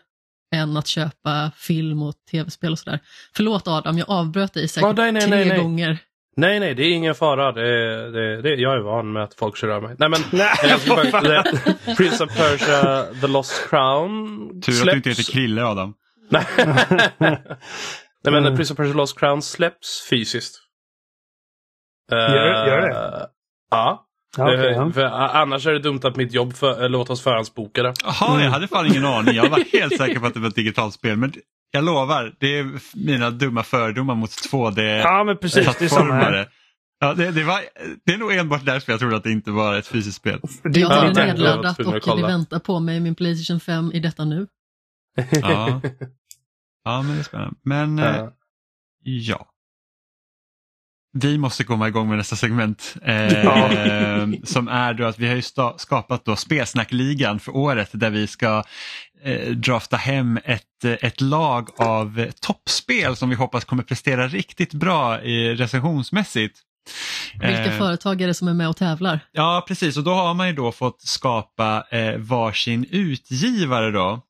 än 0.54 0.76
att 0.76 0.86
köpa 0.86 1.50
film 1.56 2.02
och 2.02 2.14
tv-spel 2.30 2.72
och 2.72 2.78
sådär. 2.78 3.00
Förlåt 3.36 3.68
Adam, 3.68 3.98
jag 3.98 4.10
avbröt 4.10 4.52
dig 4.52 4.68
säkert 4.68 4.86
Ja, 4.86 4.92
nej, 4.92 5.12
nej, 5.12 5.22
tre 5.22 5.44
nej. 5.44 5.58
gånger. 5.58 5.98
Nej, 6.38 6.60
nej, 6.60 6.74
det 6.74 6.82
är 6.82 6.90
ingen 6.90 7.14
fara. 7.14 7.52
Det, 7.52 8.10
det, 8.10 8.42
det, 8.42 8.54
jag 8.54 8.74
är 8.74 8.78
van 8.78 9.12
med 9.12 9.22
att 9.22 9.34
folk 9.34 9.56
kör 9.56 9.68
över 9.68 9.88
mig. 9.88 9.96
Nej, 9.98 10.08
men 10.08 10.20
Nej, 10.32 10.48
bara, 10.88 11.42
Prince 11.96 12.24
of 12.24 12.36
Persia, 12.36 13.04
The 13.20 13.26
Lost 13.26 13.68
Crown 13.70 14.48
Tur 14.62 14.72
att 14.82 14.84
du 14.90 14.96
inte 14.96 15.08
heter 15.10 15.32
Krille 15.32 15.64
Adam. 15.64 15.94
Nej. 16.30 16.44
Nej, 17.18 18.32
men 18.32 18.34
Mm. 18.46 18.56
Prince 18.56 18.72
of 18.72 18.76
Persia 18.76 18.94
Lost 18.94 19.18
Crown 19.18 19.42
släpps 19.42 20.06
fysiskt. 20.10 20.54
Gör 22.10 22.28
det- 22.28 22.70
gör 22.70 22.80
det? 22.80 22.94
Eh, 22.96 23.26
Ja. 23.70 24.04
Ja, 24.36 24.44
okej, 24.54 24.66
Eh, 24.66 24.72
ja. 24.76 24.90
för 24.94 25.02
annars 25.04 25.66
är 25.66 25.72
det 25.72 25.78
dumt 25.78 26.00
att 26.02 26.16
mitt 26.16 26.32
jobb 26.32 26.54
för, 26.54 26.88
låter 26.88 27.12
oss 27.12 27.22
förhandsboka 27.22 27.82
det. 27.82 27.94
Jaha, 28.04 28.42
jag 28.42 28.50
hade 28.50 28.68
fan 28.68 28.86
ingen 28.86 29.04
aning. 29.04 29.34
Jag 29.34 29.48
var 29.50 29.72
helt 29.78 29.96
säker 29.96 30.20
på 30.20 30.26
att 30.26 30.34
det 30.34 30.40
var 30.40 30.48
ett 30.48 30.54
digitalt 30.54 30.94
spel. 30.94 31.16
Men 31.16 31.32
jag 31.70 31.84
lovar, 31.84 32.34
det 32.40 32.58
är 32.58 32.70
mina 33.06 33.30
dumma 33.30 33.62
fördomar 33.62 34.14
mot 34.14 34.30
2D 34.30 34.80
ja, 34.98 35.24
men 35.24 35.36
precis. 35.38 35.76
Det 35.78 35.84
är 35.84 35.88
samma 35.88 36.14
här. 36.14 36.20
plattformare. 36.20 36.48
Ja, 37.00 37.14
det, 37.14 37.30
det, 37.30 37.44
var, 37.44 37.60
det 38.04 38.12
är 38.12 38.18
nog 38.18 38.32
enbart 38.32 38.64
därför 38.64 38.92
jag 38.92 39.00
trodde 39.00 39.16
att 39.16 39.24
det 39.24 39.32
inte 39.32 39.50
var 39.50 39.74
ett 39.76 39.86
fysiskt 39.86 40.16
spel. 40.16 40.40
Det, 40.62 40.80
Jag 40.80 40.92
Ja, 40.92 40.96
har 41.00 41.08
det 41.14 41.26
nedladdat 41.26 41.78
och 41.78 41.92
det 41.92 42.00
kolla. 42.00 42.26
väntar 42.26 42.58
på 42.58 42.80
mig 42.80 43.00
min 43.00 43.14
Playstation 43.14 43.60
5 43.60 43.92
i 43.92 44.00
detta 44.00 44.24
nu. 44.24 44.46
Ja, 45.32 45.80
ja 46.84 47.02
men 47.02 47.14
det 47.14 47.18
är 47.18 47.22
spännande. 47.24 47.54
Men 47.64 47.98
eh, 47.98 48.04
Ja. 48.16 48.32
ja. 49.02 49.46
Vi 51.12 51.38
måste 51.38 51.64
komma 51.64 51.88
igång 51.88 52.08
med 52.08 52.16
nästa 52.18 52.36
segment. 52.36 52.94
Eh, 53.02 53.32
Ja. 53.44 53.70
Som 54.44 54.68
är 54.68 54.94
då 54.94 55.04
att 55.04 55.18
vi 55.18 55.28
har 55.28 55.34
ju 55.34 55.42
skapat 55.76 56.24
då 56.24 56.36
Spelsnackligan 56.36 57.40
för 57.40 57.56
året 57.56 57.90
där 57.92 58.10
vi 58.10 58.26
ska 58.26 58.62
eh, 59.22 59.48
drafta 59.48 59.96
hem 59.96 60.38
ett, 60.44 60.84
eh, 60.84 60.92
ett 60.92 61.20
lag 61.20 61.68
av 61.76 62.20
eh, 62.20 62.30
toppspel 62.30 63.16
som 63.16 63.28
vi 63.28 63.34
hoppas 63.34 63.64
kommer 63.64 63.82
prestera 63.82 64.28
riktigt 64.28 64.74
bra 64.74 65.22
i 65.22 65.54
recensionsmässigt. 65.54 66.58
Vilka 67.32 67.64
Eh, 67.64 67.78
företag 67.78 68.20
är 68.20 68.26
det 68.26 68.34
som 68.34 68.48
är 68.48 68.54
med 68.54 68.68
och 68.68 68.76
tävlar? 68.76 69.20
Ja 69.32 69.64
precis 69.68 69.96
och 69.96 70.04
då 70.04 70.14
har 70.14 70.34
man 70.34 70.46
ju 70.46 70.52
då 70.52 70.72
fått 70.72 71.00
skapa 71.02 71.84
eh, 71.90 72.16
varsin 72.16 72.86
utgivare 72.90 73.90
då. 73.90 74.22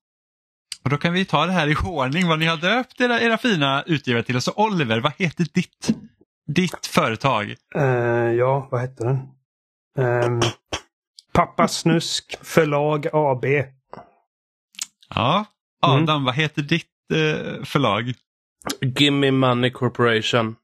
Och 0.84 0.90
då 0.90 0.96
kan 0.96 1.12
vi 1.12 1.24
ta 1.24 1.46
det 1.46 1.52
här 1.52 1.66
i 1.66 1.76
ordning 1.76 2.28
vad 2.28 2.38
ni 2.38 2.46
har 2.46 2.56
döpt 2.56 3.00
era, 3.00 3.20
era 3.20 3.38
fina 3.38 3.82
utgivare 3.86 4.22
till. 4.22 4.36
Och 4.36 4.42
så 4.42 4.52
Oliver, 4.56 5.00
vad 5.00 5.12
heter 5.16 5.46
ditt, 5.54 5.90
ditt 6.46 6.86
företag? 6.86 7.54
Eh, 7.74 7.82
ja, 8.32 8.68
vad 8.70 8.80
hette 8.80 9.04
den? 9.04 9.28
Um, 9.98 10.40
Pappa 11.32 11.68
Snusk 11.68 12.36
Förlag 12.42 13.06
AB. 13.12 13.44
Ja, 15.14 15.44
Adam, 15.82 16.24
vad 16.24 16.34
heter 16.34 16.62
ditt 16.62 16.86
eh, 17.12 17.64
förlag? 17.64 18.14
Gimme 18.80 19.30
Money 19.30 19.70
Corporation. 19.70 20.56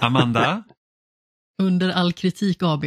Amanda? 0.00 0.62
Under 1.62 1.90
all 1.90 2.12
kritik 2.12 2.58
AB. 2.62 2.84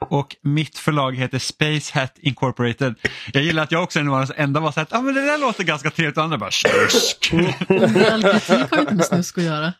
och 0.00 0.36
mitt 0.42 0.78
förlag 0.78 1.16
heter 1.16 1.38
Space 1.38 1.98
Hat 2.00 2.18
Incorporated. 2.18 2.94
Jag 3.32 3.42
gillar 3.42 3.62
att 3.62 3.72
jag 3.72 3.82
också 3.82 3.98
är 3.98 4.00
en 4.00 4.08
av 4.08 4.26
de 4.26 4.32
enda 4.36 4.60
var 4.60 4.72
så 4.72 4.80
att 4.80 4.92
ah, 4.92 5.00
men 5.02 5.14
det 5.14 5.20
där 5.26 5.38
låter 5.38 5.64
ganska 5.64 5.90
trevligt 5.90 6.16
och 6.18 6.24
andra 6.24 6.38
bara 6.38 6.50
snusk. 6.50 7.32
Under 7.68 8.10
all 8.12 8.22
kritik 8.22 8.70
har 8.70 8.80
inte 8.80 8.94
med 8.94 9.04
snusk 9.04 9.38
att 9.38 9.44
göra. 9.44 9.72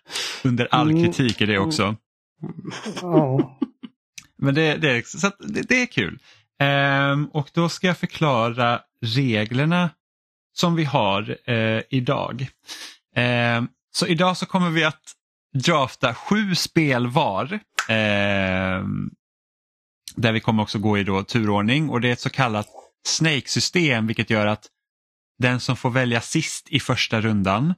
Under 0.45 0.69
all 0.71 0.91
Mm. 0.91 1.05
kritik 1.05 1.41
är 1.41 1.47
det 1.47 1.59
också. 1.59 1.97
Men 4.39 4.55
det, 4.55 4.77
det, 4.77 4.91
är, 4.91 5.03
så 5.19 5.27
att 5.27 5.37
det, 5.39 5.63
det 5.63 5.83
är 5.83 5.87
kul. 5.87 6.19
Ehm, 6.61 7.27
och 7.27 7.51
då 7.55 7.69
ska 7.69 7.87
jag 7.87 7.99
förklara 7.99 8.81
reglerna 9.03 9.91
som 10.55 10.75
vi 10.75 10.85
har 10.85 11.37
eh, 11.51 11.83
idag. 11.91 12.47
Eh, 13.17 13.63
så 13.95 14.07
idag 14.07 14.37
så 14.37 14.47
kommer 14.47 14.71
vi 14.71 14.85
att 14.85 15.03
drafta 15.55 16.15
sju 16.15 16.55
spel 16.55 17.07
var. 17.07 17.53
Eh, 17.89 18.85
där 20.17 20.33
vi 20.33 20.41
kommer 20.41 20.63
också 20.63 20.79
gå 20.79 20.99
i 20.99 21.05
då 21.05 21.23
turordning 21.23 21.91
och 21.91 22.01
det 22.01 22.09
är 22.09 22.13
ett 22.13 22.21
så 22.21 22.31
kallat 22.31 22.69
Snake-system 23.07 24.07
vilket 24.07 24.31
gör 24.31 24.47
att 24.47 24.67
den 25.39 25.61
som 25.61 25.77
får 25.77 25.91
välja 25.91 26.21
sist 26.21 26.69
i 26.69 26.81
första 26.81 27.21
rundan 27.21 27.75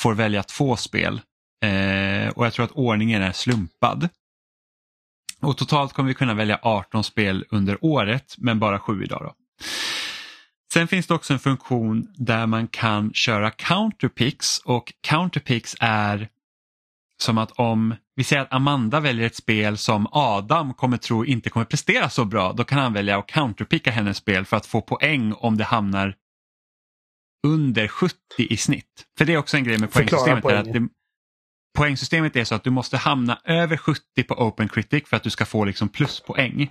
får 0.00 0.14
välja 0.14 0.42
två 0.42 0.76
spel. 0.76 1.20
Eh, 1.64 2.28
och 2.28 2.46
jag 2.46 2.52
tror 2.52 2.64
att 2.64 2.72
ordningen 2.72 3.22
är 3.22 3.32
slumpad. 3.32 4.08
Och 5.40 5.56
totalt 5.56 5.92
kommer 5.92 6.08
vi 6.08 6.14
kunna 6.14 6.34
välja 6.34 6.58
18 6.62 7.04
spel 7.04 7.44
under 7.50 7.84
året 7.84 8.34
men 8.38 8.58
bara 8.58 8.78
sju 8.78 9.04
idag. 9.04 9.20
Då. 9.22 9.34
Sen 10.74 10.88
finns 10.88 11.06
det 11.06 11.14
också 11.14 11.32
en 11.32 11.38
funktion 11.38 12.12
där 12.16 12.46
man 12.46 12.68
kan 12.68 13.12
köra 13.12 13.50
counterpicks 13.50 14.58
och 14.58 14.92
counterpicks 15.00 15.76
är 15.80 16.28
som 17.22 17.38
att 17.38 17.50
om 17.50 17.94
vi 18.16 18.24
säger 18.24 18.42
att 18.42 18.52
Amanda 18.52 19.00
väljer 19.00 19.26
ett 19.26 19.36
spel 19.36 19.78
som 19.78 20.08
Adam 20.12 20.74
kommer 20.74 20.96
tro 20.96 21.24
inte 21.24 21.50
kommer 21.50 21.66
prestera 21.66 22.10
så 22.10 22.24
bra, 22.24 22.52
då 22.52 22.64
kan 22.64 22.78
han 22.78 22.92
välja 22.92 23.18
att 23.18 23.26
counterpicka 23.26 23.90
hennes 23.90 24.16
spel 24.16 24.44
för 24.44 24.56
att 24.56 24.66
få 24.66 24.80
poäng 24.80 25.32
om 25.32 25.56
det 25.56 25.64
hamnar 25.64 26.14
under 27.46 27.88
70 27.88 28.16
i 28.38 28.56
snitt. 28.56 29.06
För 29.18 29.24
det 29.24 29.32
är 29.32 29.38
också 29.38 29.56
en 29.56 29.64
grej 29.64 29.78
med 29.78 29.92
poängsystemet. 29.92 30.44
Är 30.44 30.54
att 30.54 30.72
det, 30.72 30.88
poängsystemet 31.76 32.36
är 32.36 32.44
så 32.44 32.54
att 32.54 32.64
du 32.64 32.70
måste 32.70 32.96
hamna 32.96 33.40
över 33.44 33.76
70 33.76 34.22
på 34.28 34.34
Open 34.34 34.68
Critic 34.68 35.08
för 35.08 35.16
att 35.16 35.22
du 35.22 35.30
ska 35.30 35.44
få 35.44 35.64
liksom 35.64 35.88
pluspoäng. 35.88 36.70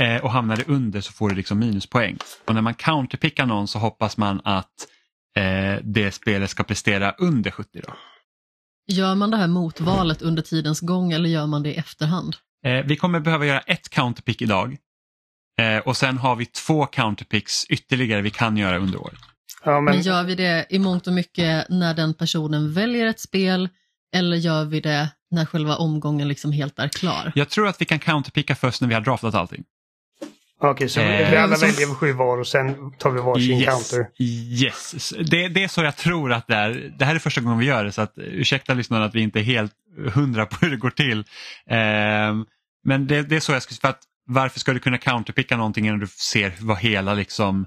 Eh, 0.00 0.24
och 0.24 0.30
hamnar 0.30 0.56
det 0.56 0.68
under 0.68 1.00
så 1.00 1.12
får 1.12 1.28
du 1.28 1.34
liksom 1.34 1.58
minuspoäng. 1.58 2.18
Och 2.44 2.54
när 2.54 2.62
man 2.62 2.74
counterpickar 2.74 3.46
någon 3.46 3.68
så 3.68 3.78
hoppas 3.78 4.16
man 4.16 4.40
att 4.44 4.86
eh, 5.36 5.82
det 5.82 6.12
spelet 6.12 6.50
ska 6.50 6.62
prestera 6.62 7.12
under 7.18 7.50
70. 7.50 7.80
Då. 7.86 7.94
Gör 8.88 9.14
man 9.14 9.30
det 9.30 9.36
här 9.36 9.46
motvalet 9.48 10.22
under 10.22 10.42
tidens 10.42 10.80
gång 10.80 11.12
eller 11.12 11.28
gör 11.28 11.46
man 11.46 11.62
det 11.62 11.74
i 11.74 11.76
efterhand? 11.76 12.36
Eh, 12.64 12.84
vi 12.84 12.96
kommer 12.96 13.20
behöva 13.20 13.46
göra 13.46 13.60
ett 13.60 13.88
counterpick 13.88 14.42
idag. 14.42 14.76
Eh, 15.60 15.78
och 15.78 15.96
sen 15.96 16.18
har 16.18 16.36
vi 16.36 16.46
två 16.46 16.86
counterpicks 16.86 17.64
ytterligare 17.64 18.22
vi 18.22 18.30
kan 18.30 18.56
göra 18.56 18.78
under 18.78 19.00
året. 19.00 19.18
Ja, 19.64 19.80
Men 19.80 19.84
men, 19.84 20.02
gör 20.02 20.22
vi 20.22 20.34
det 20.34 20.66
i 20.70 20.78
mångt 20.78 21.06
och 21.06 21.12
mycket 21.12 21.68
när 21.68 21.94
den 21.94 22.14
personen 22.14 22.72
väljer 22.72 23.06
ett 23.06 23.20
spel 23.20 23.68
eller 24.14 24.36
gör 24.36 24.64
vi 24.64 24.80
det 24.80 25.10
när 25.30 25.44
själva 25.44 25.76
omgången 25.76 26.28
liksom 26.28 26.52
helt 26.52 26.78
är 26.78 26.88
klar? 26.88 27.32
Jag 27.34 27.48
tror 27.48 27.68
att 27.68 27.80
vi 27.80 27.84
kan 27.84 27.98
counterpicka 27.98 28.54
först 28.54 28.80
när 28.80 28.88
vi 28.88 28.94
har 28.94 29.00
draftat 29.00 29.34
allting. 29.34 29.64
Okej, 30.60 30.88
så 30.88 31.00
Eh, 31.00 31.30
vi 31.30 31.36
alla 31.36 31.56
så- 31.56 31.66
väljer 31.66 31.94
sju 31.94 32.12
var 32.12 32.38
och 32.38 32.46
sen 32.46 32.92
tar 32.98 33.10
vi 33.10 33.20
varsin 33.20 33.58
Yes. 33.60 33.68
counter. 33.90 34.06
yes. 34.20 35.14
Det, 35.30 35.48
det 35.48 35.64
är 35.64 35.68
så 35.68 35.82
jag 35.82 35.96
tror 35.96 36.32
att 36.32 36.46
det 36.46 36.54
är. 36.54 36.92
Det 36.98 37.04
här 37.04 37.14
är 37.14 37.18
första 37.18 37.40
gången 37.40 37.58
vi 37.58 37.66
gör 37.66 37.84
det 37.84 37.92
så 37.92 38.02
att, 38.02 38.18
eh, 38.18 38.24
ursäkta 38.24 38.74
lyssnarna 38.74 39.04
att 39.04 39.14
vi 39.14 39.20
inte 39.20 39.38
är 39.40 39.42
helt 39.42 39.72
hundra 40.14 40.46
på 40.46 40.56
hur 40.60 40.70
det 40.70 40.76
går 40.76 40.90
till. 40.90 41.24
Ehm, 41.70 42.44
men 42.84 43.06
det, 43.06 43.22
det 43.22 43.36
är 43.36 43.40
så 43.40 43.52
jag 43.52 43.62
skulle 43.62 43.78
för 43.80 43.88
att 43.88 44.02
varför 44.28 44.60
ska 44.60 44.72
du 44.72 44.78
kunna 44.80 44.98
counterpicka 44.98 45.56
någonting 45.56 45.86
innan 45.86 45.98
du 45.98 46.06
ser 46.06 46.52
vad 46.60 46.78
hela 46.78 47.14
liksom 47.14 47.66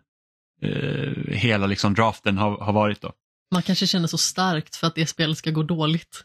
eh, 0.62 1.34
hela 1.36 1.68
liksom 1.68 1.94
draften 1.94 2.38
har, 2.38 2.58
har 2.58 2.74
varit 2.74 3.02
då. 3.02 3.12
Man 3.54 3.62
kanske 3.64 3.88
känner 3.88 4.08
så 4.08 4.18
starkt 4.18 4.76
för 4.76 4.88
att 4.88 4.96
det 4.96 5.06
spelet 5.06 5.38
ska 5.38 5.52
gå 5.52 5.64
dåligt. 5.64 6.24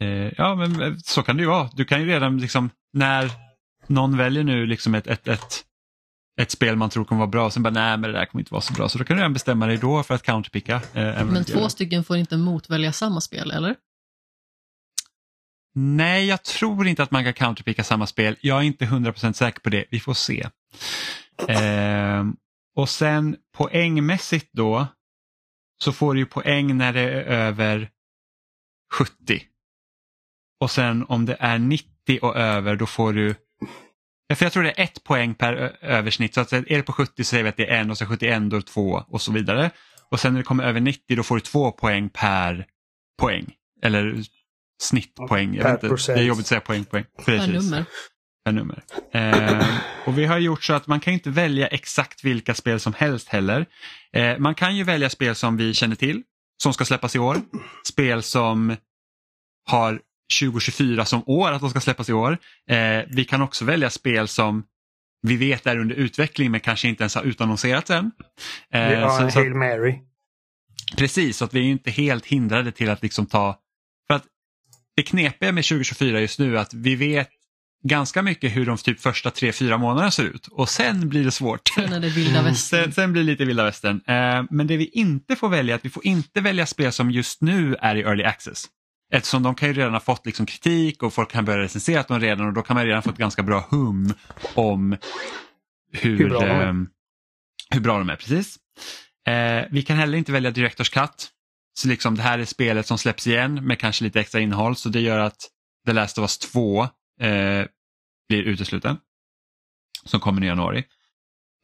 Eh, 0.00 0.08
ja 0.36 0.54
men 0.54 0.82
eh, 0.82 0.92
så 1.04 1.22
kan 1.22 1.36
det 1.36 1.42
ju 1.42 1.48
vara. 1.48 1.70
Du 1.72 1.84
kan 1.84 2.00
ju 2.00 2.06
redan 2.06 2.38
liksom 2.38 2.70
när 2.92 3.30
någon 3.88 4.16
väljer 4.16 4.44
nu 4.44 4.66
liksom 4.66 4.94
ett, 4.94 5.06
ett, 5.06 5.28
ett, 5.28 5.64
ett 6.40 6.50
spel 6.50 6.76
man 6.76 6.90
tror 6.90 7.04
kommer 7.04 7.18
vara 7.18 7.30
bra 7.30 7.46
och 7.46 7.52
sen 7.52 7.62
bara 7.62 7.70
nej 7.70 7.96
men 7.98 8.12
det 8.12 8.18
där 8.18 8.26
kommer 8.26 8.42
inte 8.42 8.52
vara 8.54 8.62
så 8.62 8.72
bra. 8.72 8.88
Så 8.88 8.98
då 8.98 9.04
kan 9.04 9.16
du 9.16 9.20
redan 9.20 9.32
bestämma 9.32 9.66
dig 9.66 9.76
då 9.76 10.02
för 10.02 10.14
att 10.14 10.22
counterpicka. 10.22 10.74
Eh, 10.94 11.24
Men 11.24 11.44
två 11.44 11.68
stycken 11.68 12.04
får 12.04 12.16
inte 12.16 12.36
motvälja 12.36 12.92
samma 12.92 13.20
spel, 13.20 13.50
eller? 13.50 13.74
nej, 15.74 16.26
jag 16.26 16.42
tror 16.44 16.86
inte 16.86 17.02
att 17.02 17.10
man 17.10 17.24
kan 17.24 17.32
counterpicka 17.34 17.84
samma 17.84 18.06
spel. 18.06 18.36
Jag 18.40 18.58
är 18.58 18.62
inte 18.62 18.84
100% 18.84 19.32
säker 19.32 19.60
på 19.60 19.70
det. 19.70 19.84
Vi 19.90 20.00
får 20.00 20.14
se. 20.14 20.48
Eh, 21.48 22.24
och 22.76 22.88
sen 22.88 23.36
poängmässigt 23.56 24.48
då 24.52 24.86
så 25.82 25.92
får 25.92 26.14
du 26.14 26.26
poäng 26.26 26.76
när 26.76 26.92
det 26.92 27.00
är 27.00 27.22
över 27.22 27.90
70. 28.92 29.42
Och 30.60 30.70
sen 30.70 31.04
om 31.08 31.26
det 31.26 31.36
är 31.40 31.58
90 31.58 32.18
och 32.22 32.36
över 32.36 32.76
då 32.76 32.86
får 32.86 33.12
du 33.12 33.34
Ja, 34.26 34.34
för 34.34 34.44
jag 34.44 34.52
tror 34.52 34.62
det 34.62 34.70
är 34.80 34.84
ett 34.84 35.04
poäng 35.04 35.34
per 35.34 35.54
översnitt. 35.84 36.34
Så 36.34 36.40
att 36.40 36.52
är 36.52 36.62
det 36.62 36.82
på 36.82 36.92
70 36.92 37.24
så 37.24 37.28
säger 37.28 37.42
vi 37.44 37.50
att 37.50 37.56
det 37.56 37.70
är 37.70 37.80
en 37.80 37.90
och 37.90 37.98
så 37.98 38.06
71 38.06 38.42
då 38.50 38.56
är 38.56 38.60
det 38.60 38.66
två 38.66 39.04
och 39.08 39.22
så 39.22 39.32
vidare. 39.32 39.70
Och 40.10 40.20
sen 40.20 40.32
när 40.32 40.40
det 40.40 40.44
kommer 40.44 40.64
över 40.64 40.80
90 40.80 41.16
då 41.16 41.22
får 41.22 41.34
du 41.34 41.40
två 41.40 41.72
poäng 41.72 42.08
per 42.08 42.66
poäng. 43.18 43.54
Eller 43.82 44.22
snittpoäng. 44.82 45.54
Jag 45.54 45.64
vet 45.64 45.82
inte, 45.82 46.12
det 46.12 46.20
är 46.20 46.24
jobbigt 46.24 46.42
att 46.42 46.46
säga 46.46 46.60
poäng, 46.60 46.84
poäng. 46.84 47.04
Precis. 47.24 47.46
Per 47.46 47.52
nummer. 47.52 47.84
Per 48.44 48.52
nummer. 48.52 48.82
Eh, 49.12 49.68
och 50.06 50.18
vi 50.18 50.24
har 50.24 50.38
gjort 50.38 50.64
så 50.64 50.72
att 50.72 50.86
man 50.86 51.00
kan 51.00 51.12
inte 51.12 51.30
välja 51.30 51.66
exakt 51.66 52.24
vilka 52.24 52.54
spel 52.54 52.80
som 52.80 52.94
helst 52.94 53.28
heller. 53.28 53.66
Eh, 54.12 54.38
man 54.38 54.54
kan 54.54 54.76
ju 54.76 54.84
välja 54.84 55.10
spel 55.10 55.34
som 55.34 55.56
vi 55.56 55.74
känner 55.74 55.96
till, 55.96 56.22
som 56.62 56.72
ska 56.72 56.84
släppas 56.84 57.16
i 57.16 57.18
år. 57.18 57.36
Spel 57.88 58.22
som 58.22 58.76
har 59.64 60.00
2024 60.40 61.04
som 61.04 61.22
år 61.26 61.52
att 61.52 61.60
de 61.60 61.70
ska 61.70 61.80
släppas 61.80 62.08
i 62.08 62.12
år. 62.12 62.38
Eh, 62.70 63.02
vi 63.08 63.24
kan 63.24 63.42
också 63.42 63.64
välja 63.64 63.90
spel 63.90 64.28
som 64.28 64.64
vi 65.22 65.36
vet 65.36 65.66
är 65.66 65.78
under 65.78 65.94
utveckling 65.94 66.50
men 66.50 66.60
kanske 66.60 66.88
inte 66.88 67.02
ens 67.02 67.14
har 67.14 67.22
utannonserats 67.22 67.90
än. 67.90 68.10
Eh, 68.72 68.88
vi 68.88 68.94
har 68.94 69.22
en 69.22 69.30
Hail 69.30 69.54
Mary. 69.54 69.98
Precis, 70.96 71.36
så 71.36 71.44
att 71.44 71.54
vi 71.54 71.60
är 71.60 71.64
inte 71.64 71.90
helt 71.90 72.26
hindrade 72.26 72.72
till 72.72 72.90
att 72.90 73.02
liksom 73.02 73.26
ta... 73.26 73.58
För 74.06 74.14
att 74.14 74.24
Det 74.96 75.02
knepiga 75.02 75.52
med 75.52 75.64
2024 75.64 76.20
just 76.20 76.38
nu 76.38 76.56
är 76.56 76.60
att 76.60 76.74
vi 76.74 76.94
vet 76.94 77.28
ganska 77.84 78.22
mycket 78.22 78.56
hur 78.56 78.66
de 78.66 78.76
typ 78.76 79.00
första 79.00 79.30
tre, 79.30 79.52
fyra 79.52 79.78
månaderna 79.78 80.10
ser 80.10 80.24
ut 80.24 80.46
och 80.46 80.68
sen 80.68 81.08
blir 81.08 81.24
det 81.24 81.30
svårt. 81.30 81.68
Sen 81.68 81.92
är 81.92 82.00
det 82.00 82.08
vilda 82.08 82.30
mm. 82.38 82.44
västern. 82.44 82.84
Sen, 82.84 82.92
sen 82.92 83.12
blir 83.12 83.22
det 83.22 83.26
lite 83.26 83.44
vilda 83.44 83.64
västern. 83.64 84.00
Eh, 84.06 84.44
men 84.50 84.66
det 84.66 84.76
vi 84.76 84.84
inte 84.84 85.36
får 85.36 85.48
välja 85.48 85.74
är 85.74 85.78
att 85.78 85.84
vi 85.84 85.90
får 85.90 86.06
inte 86.06 86.40
välja 86.40 86.66
spel 86.66 86.92
som 86.92 87.10
just 87.10 87.42
nu 87.42 87.76
är 87.80 87.96
i 87.96 88.00
early 88.00 88.24
access. 88.24 88.66
Eftersom 89.12 89.42
de 89.42 89.54
kan 89.54 89.68
ju 89.68 89.74
redan 89.74 89.92
ha 89.92 90.00
fått 90.00 90.26
liksom 90.26 90.46
kritik 90.46 91.02
och 91.02 91.14
folk 91.14 91.30
kan 91.30 91.44
börja 91.44 91.58
recensera 91.58 92.02
dem 92.02 92.20
redan 92.20 92.46
och 92.46 92.52
då 92.52 92.62
kan 92.62 92.76
man 92.76 92.86
redan 92.86 93.02
få 93.02 93.10
ett 93.10 93.16
ganska 93.16 93.42
bra 93.42 93.66
hum 93.70 94.14
om 94.54 94.96
hur, 95.92 96.18
hur, 96.18 96.28
bra, 96.28 96.40
de 96.40 96.46
är. 96.46 96.68
Eh, 96.68 96.74
hur 97.70 97.80
bra 97.80 97.98
de 97.98 98.10
är. 98.10 98.16
Precis. 98.16 98.58
Eh, 99.26 99.64
vi 99.70 99.82
kan 99.82 99.96
heller 99.96 100.18
inte 100.18 100.32
välja 100.32 100.50
Directors 100.50 100.90
Cut. 100.90 101.30
Så 101.74 101.88
liksom 101.88 102.16
det 102.16 102.22
här 102.22 102.38
är 102.38 102.44
spelet 102.44 102.86
som 102.86 102.98
släpps 102.98 103.26
igen 103.26 103.66
med 103.66 103.78
kanske 103.78 104.04
lite 104.04 104.20
extra 104.20 104.40
innehåll 104.40 104.76
så 104.76 104.88
det 104.88 105.00
gör 105.00 105.18
att 105.18 105.48
The 105.86 105.92
Last 105.92 106.18
of 106.18 106.22
Us 106.22 106.38
2 106.38 106.82
eh, 106.82 107.66
blir 108.28 108.42
utesluten. 108.42 108.96
Som 110.04 110.20
kommer 110.20 110.44
i 110.44 110.46
januari. 110.46 110.84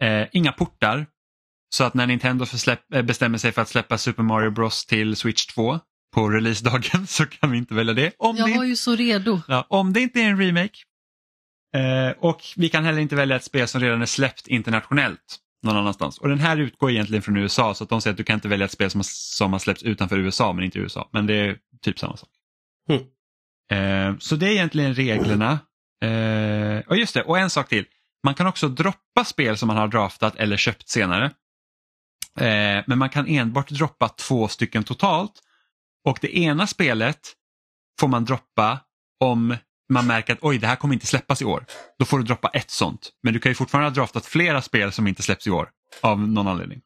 Eh, 0.02 0.26
inga 0.32 0.52
portar. 0.52 1.06
Så 1.68 1.84
att 1.84 1.94
när 1.94 2.06
Nintendo 2.06 2.46
släpp, 2.46 2.92
eh, 2.94 3.02
bestämmer 3.02 3.38
sig 3.38 3.52
för 3.52 3.62
att 3.62 3.68
släppa 3.68 3.98
Super 3.98 4.22
Mario 4.22 4.50
Bros 4.50 4.86
till 4.86 5.16
Switch 5.16 5.46
2 5.46 5.80
på 6.14 6.28
releasedagen 6.28 7.06
så 7.06 7.26
kan 7.26 7.50
vi 7.50 7.58
inte 7.58 7.74
välja 7.74 7.94
det. 7.94 8.12
Om 8.18 8.36
jag 8.36 8.48
det, 8.48 8.56
var 8.56 8.64
ju 8.64 8.76
så 8.76 8.96
redo. 8.96 9.40
Ja, 9.48 9.66
om 9.68 9.92
det 9.92 10.00
inte 10.00 10.20
är 10.20 10.24
en 10.24 10.38
remake. 10.38 10.78
Eh, 11.76 12.10
och 12.18 12.42
vi 12.56 12.68
kan 12.68 12.84
heller 12.84 12.98
inte 12.98 13.16
välja 13.16 13.36
ett 13.36 13.44
spel 13.44 13.68
som 13.68 13.80
redan 13.80 14.02
är 14.02 14.06
släppt 14.06 14.46
internationellt 14.46 15.38
någon 15.62 15.76
annanstans. 15.76 16.18
Och 16.18 16.28
den 16.28 16.38
här 16.38 16.56
utgår 16.56 16.90
egentligen 16.90 17.22
från 17.22 17.36
USA 17.36 17.74
så 17.74 17.84
att 17.84 17.90
de 17.90 18.00
säger 18.00 18.12
att 18.12 18.18
du 18.18 18.24
kan 18.24 18.34
inte 18.34 18.48
välja 18.48 18.64
ett 18.64 18.72
spel 18.72 18.90
som 18.90 18.98
har, 18.98 19.04
som 19.08 19.52
har 19.52 19.58
släppts 19.58 19.82
utanför 19.82 20.18
USA 20.18 20.52
men 20.52 20.64
inte 20.64 20.78
i 20.78 20.82
USA. 20.82 21.08
Men 21.12 21.26
det 21.26 21.34
är 21.34 21.56
typ 21.82 21.98
samma 21.98 22.16
sak. 22.16 22.28
Mm. 22.88 23.02
Eh, 23.70 24.18
så 24.18 24.36
det 24.36 24.46
är 24.46 24.50
egentligen 24.50 24.94
reglerna. 24.94 25.58
Eh, 26.04 26.78
och 26.86 26.96
just 26.96 27.14
det, 27.14 27.22
och 27.22 27.38
en 27.38 27.50
sak 27.50 27.68
till. 27.68 27.84
Man 28.24 28.34
kan 28.34 28.46
också 28.46 28.68
droppa 28.68 29.24
spel 29.24 29.56
som 29.56 29.66
man 29.66 29.76
har 29.76 29.88
draftat 29.88 30.36
eller 30.36 30.56
köpt 30.56 30.88
senare. 30.88 31.24
Eh, 32.40 32.84
men 32.86 32.98
man 32.98 33.08
kan 33.08 33.26
enbart 33.26 33.68
droppa 33.68 34.08
två 34.08 34.48
stycken 34.48 34.84
totalt 34.84 35.32
och 36.04 36.18
det 36.20 36.38
ena 36.38 36.66
spelet 36.66 37.18
får 38.00 38.08
man 38.08 38.24
droppa 38.24 38.80
om 39.20 39.56
man 39.92 40.06
märker 40.06 40.32
att 40.32 40.38
oj, 40.42 40.58
det 40.58 40.66
här 40.66 40.76
kommer 40.76 40.94
inte 40.94 41.06
släppas 41.06 41.42
i 41.42 41.44
år. 41.44 41.64
Då 41.98 42.04
får 42.04 42.18
du 42.18 42.24
droppa 42.24 42.48
ett 42.48 42.70
sånt. 42.70 43.10
Men 43.22 43.32
du 43.32 43.40
kan 43.40 43.50
ju 43.50 43.54
fortfarande 43.54 43.90
ha 43.90 43.94
draftat 43.94 44.26
flera 44.26 44.62
spel 44.62 44.92
som 44.92 45.06
inte 45.06 45.22
släpps 45.22 45.46
i 45.46 45.50
år 45.50 45.68
av 46.00 46.28
någon 46.28 46.48
anledning. 46.48 46.80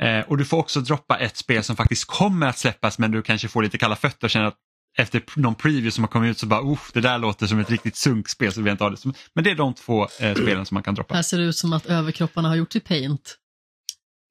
Eh, 0.00 0.20
och 0.20 0.38
du 0.38 0.44
får 0.44 0.56
också 0.58 0.80
droppa 0.80 1.18
ett 1.18 1.36
spel 1.36 1.62
som 1.62 1.76
faktiskt 1.76 2.04
kommer 2.04 2.46
att 2.46 2.58
släppas 2.58 2.98
men 2.98 3.10
du 3.10 3.22
kanske 3.22 3.48
får 3.48 3.62
lite 3.62 3.78
kalla 3.78 3.96
fötter 3.96 4.26
och 4.26 4.30
känner 4.30 4.46
att 4.46 4.56
efter 4.98 5.22
någon 5.34 5.54
preview 5.54 5.90
som 5.90 6.04
har 6.04 6.08
kommit 6.08 6.30
ut 6.30 6.38
så 6.38 6.46
bara, 6.46 6.60
oh, 6.60 6.80
det 6.92 7.00
där 7.00 7.18
låter 7.18 7.46
som 7.46 7.58
ett 7.58 7.70
riktigt 7.70 7.96
sunkspel 7.96 8.52
så 8.52 8.62
vi 8.62 8.70
inte 8.70 8.90
det. 8.90 8.96
Men 9.34 9.44
det 9.44 9.50
är 9.50 9.54
de 9.54 9.74
två 9.74 10.02
eh, 10.20 10.34
spelen 10.34 10.66
som 10.66 10.74
man 10.74 10.82
kan 10.82 10.94
droppa. 10.94 11.14
Här 11.14 11.22
ser 11.22 11.38
det 11.38 11.44
ut 11.44 11.56
som 11.56 11.72
att 11.72 11.86
överkropparna 11.86 12.48
har 12.48 12.56
gjort 12.56 12.76
i 12.76 12.80
paint. 12.80 13.38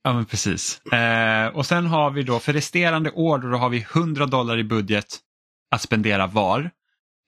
Ja 0.04 0.14
men 0.14 0.26
precis. 0.26 0.86
Eh, 0.86 1.48
och 1.48 1.66
sen 1.66 1.86
har 1.86 2.12
vi 2.12 2.24
då 2.24 2.40
för 2.40 2.54
resterande 2.54 3.12
år 3.12 3.38
då, 3.38 3.58
har 3.58 3.70
vi 3.70 3.86
100 3.94 4.26
dollar 4.26 4.58
i 4.58 4.64
budget 4.64 5.20
att 5.72 5.82
spendera 5.82 6.28
var. 6.28 6.60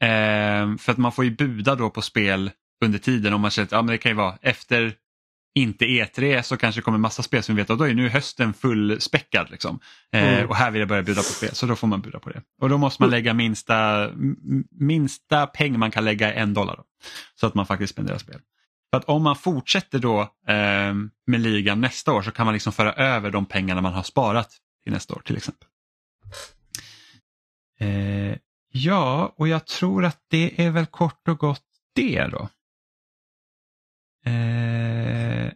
Eh, 0.03 0.77
för 0.77 0.91
att 0.91 0.97
man 0.97 1.11
får 1.11 1.25
ju 1.25 1.31
buda 1.31 1.75
då 1.75 1.89
på 1.89 2.01
spel 2.01 2.51
under 2.85 2.99
tiden 2.99 3.33
om 3.33 3.41
man 3.41 3.51
känner 3.51 3.65
att 3.65 3.71
ja, 3.71 3.81
men 3.81 3.91
det 3.91 3.97
kan 3.97 4.11
ju 4.11 4.15
vara 4.15 4.37
efter 4.41 4.95
inte 5.55 5.85
E3 5.85 6.41
så 6.41 6.57
kanske 6.57 6.81
kommer 6.81 6.97
massa 6.97 7.23
spel 7.23 7.43
som 7.43 7.55
vi 7.55 7.61
vet 7.61 7.69
och 7.69 7.77
då 7.77 7.83
är 7.83 7.93
nu 7.93 8.09
hösten 8.09 8.53
fullspäckad. 8.53 9.51
Liksom. 9.51 9.79
Eh, 10.13 10.33
mm. 10.33 10.49
Och 10.49 10.55
här 10.55 10.71
vill 10.71 10.79
jag 10.79 10.89
börja 10.89 11.03
buda 11.03 11.21
på 11.21 11.23
spel 11.23 11.55
så 11.55 11.65
då 11.65 11.75
får 11.75 11.87
man 11.87 12.01
buda 12.01 12.19
på 12.19 12.29
det. 12.29 12.41
Och 12.61 12.69
då 12.69 12.77
måste 12.77 13.01
man 13.01 13.09
mm. 13.09 13.17
lägga 13.17 13.33
minsta, 13.33 14.09
minsta 14.79 15.47
peng 15.47 15.79
man 15.79 15.91
kan 15.91 16.05
lägga 16.05 16.33
en 16.33 16.53
dollar. 16.53 16.75
Då, 16.75 16.83
så 17.39 17.47
att 17.47 17.53
man 17.53 17.65
faktiskt 17.65 17.93
spenderar 17.93 18.17
spel. 18.17 18.39
För 18.93 18.97
att 18.97 19.05
om 19.05 19.23
man 19.23 19.35
fortsätter 19.35 19.99
då 19.99 20.21
eh, 20.21 20.93
med 21.27 21.39
ligan 21.39 21.81
nästa 21.81 22.13
år 22.13 22.21
så 22.21 22.31
kan 22.31 22.45
man 22.45 22.53
liksom 22.53 22.73
föra 22.73 22.93
över 22.93 23.31
de 23.31 23.45
pengarna 23.45 23.81
man 23.81 23.93
har 23.93 24.03
sparat 24.03 24.51
till 24.83 24.93
nästa 24.93 25.13
år 25.13 25.21
till 25.25 25.37
exempel. 25.37 25.67
Eh, 27.79 28.37
ja, 28.71 29.33
och 29.37 29.47
jag 29.47 29.67
tror 29.67 30.05
att 30.05 30.17
det 30.29 30.65
är 30.65 30.71
väl 30.71 30.85
kort 30.85 31.27
och 31.27 31.37
gott 31.37 31.63
det 31.95 32.27
då. 32.27 32.49
Eh, 34.31 35.51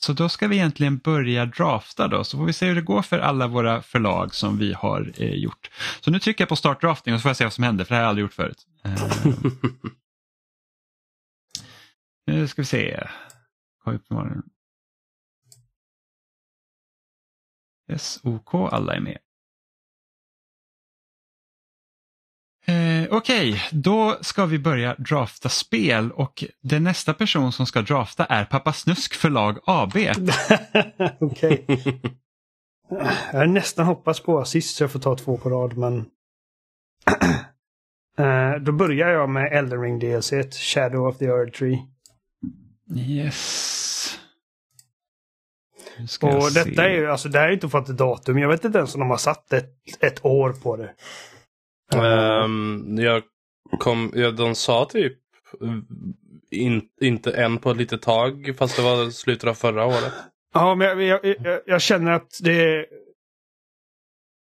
så 0.00 0.12
då 0.12 0.28
ska 0.28 0.48
vi 0.48 0.56
egentligen 0.56 0.98
börja 0.98 1.46
drafta 1.46 2.08
då, 2.08 2.24
så 2.24 2.38
får 2.38 2.44
vi 2.44 2.52
se 2.52 2.66
hur 2.66 2.74
det 2.74 2.82
går 2.82 3.02
för 3.02 3.18
alla 3.18 3.46
våra 3.46 3.82
förlag 3.82 4.34
som 4.34 4.58
vi 4.58 4.72
har 4.72 5.12
eh, 5.16 5.34
gjort. 5.34 5.70
Så 6.00 6.10
nu 6.10 6.18
trycker 6.18 6.42
jag 6.42 6.48
på 6.48 6.56
start 6.56 6.80
drafting 6.80 7.14
och 7.14 7.20
så 7.20 7.22
får 7.22 7.28
jag 7.28 7.36
se 7.36 7.44
vad 7.44 7.52
som 7.52 7.64
händer, 7.64 7.84
för 7.84 7.94
det 7.94 7.96
här 7.96 8.02
har 8.02 8.06
jag 8.06 8.08
aldrig 8.08 8.24
gjort 8.24 8.34
förut. 8.34 8.66
Eh, 8.84 8.92
Nu 12.30 12.48
ska 12.48 12.62
vi 12.62 12.66
se. 12.66 13.06
SOK, 17.96 18.54
alla 18.54 18.94
är 18.94 19.00
med. 19.00 19.18
Eh, 22.66 23.08
Okej, 23.10 23.50
okay. 23.50 23.60
då 23.72 24.18
ska 24.20 24.46
vi 24.46 24.58
börja 24.58 24.94
drafta 24.94 25.48
spel 25.48 26.12
och 26.12 26.44
den 26.60 26.84
nästa 26.84 27.14
person 27.14 27.52
som 27.52 27.66
ska 27.66 27.82
drafta 27.82 28.24
är 28.24 28.44
Pappa 28.44 28.72
Snusk 28.72 29.14
förlag 29.14 29.58
AB. 29.64 29.92
Okej. 31.20 31.64
Jag 33.32 33.38
har 33.38 33.46
nästan 33.46 33.86
hoppats 33.86 34.20
på 34.20 34.40
assist 34.40 34.76
så 34.76 34.82
jag 34.82 34.92
får 34.92 35.00
ta 35.00 35.16
två 35.16 35.36
på 35.36 35.50
rad 35.50 35.76
men 35.76 35.98
eh, 38.18 38.62
då 38.62 38.72
börjar 38.72 39.08
jag 39.08 39.30
med 39.30 39.52
Elden 39.52 39.82
Ring 39.82 39.98
DLC, 39.98 40.32
Shadow 40.52 41.08
of 41.08 41.18
the 41.18 41.26
Earth 41.26 41.58
Tree. 41.58 41.86
Yes. 42.96 44.18
Och 46.22 46.52
detta 46.54 46.84
är 46.84 46.90
ju, 46.90 47.10
alltså 47.10 47.28
det 47.28 47.38
här 47.38 47.48
är 47.48 47.52
inte 47.52 47.68
fått 47.68 47.88
ett 47.88 47.98
datum. 47.98 48.38
Jag 48.38 48.48
vet 48.48 48.64
inte 48.64 48.78
ens 48.78 48.94
om 48.94 49.00
de 49.00 49.10
har 49.10 49.16
satt 49.16 49.52
ett, 49.52 49.74
ett 50.00 50.24
år 50.24 50.52
på 50.52 50.76
det. 50.76 50.94
Um, 51.94 52.98
jag 52.98 53.22
kom, 53.78 54.12
ja, 54.14 54.30
de 54.30 54.54
sa 54.54 54.84
typ 54.84 55.18
in, 56.50 56.82
inte 57.00 57.32
än 57.32 57.58
på 57.58 57.70
ett 57.70 57.76
litet 57.76 58.02
tag 58.02 58.54
fast 58.58 58.76
det 58.76 58.82
var 58.82 59.10
slutet 59.10 59.48
av 59.48 59.54
förra 59.54 59.86
året. 59.86 60.12
Ja, 60.54 60.74
men 60.74 60.86
jag, 60.86 61.22
jag, 61.24 61.36
jag, 61.44 61.60
jag 61.66 61.82
känner 61.82 62.12
att 62.12 62.38
det 62.42 62.86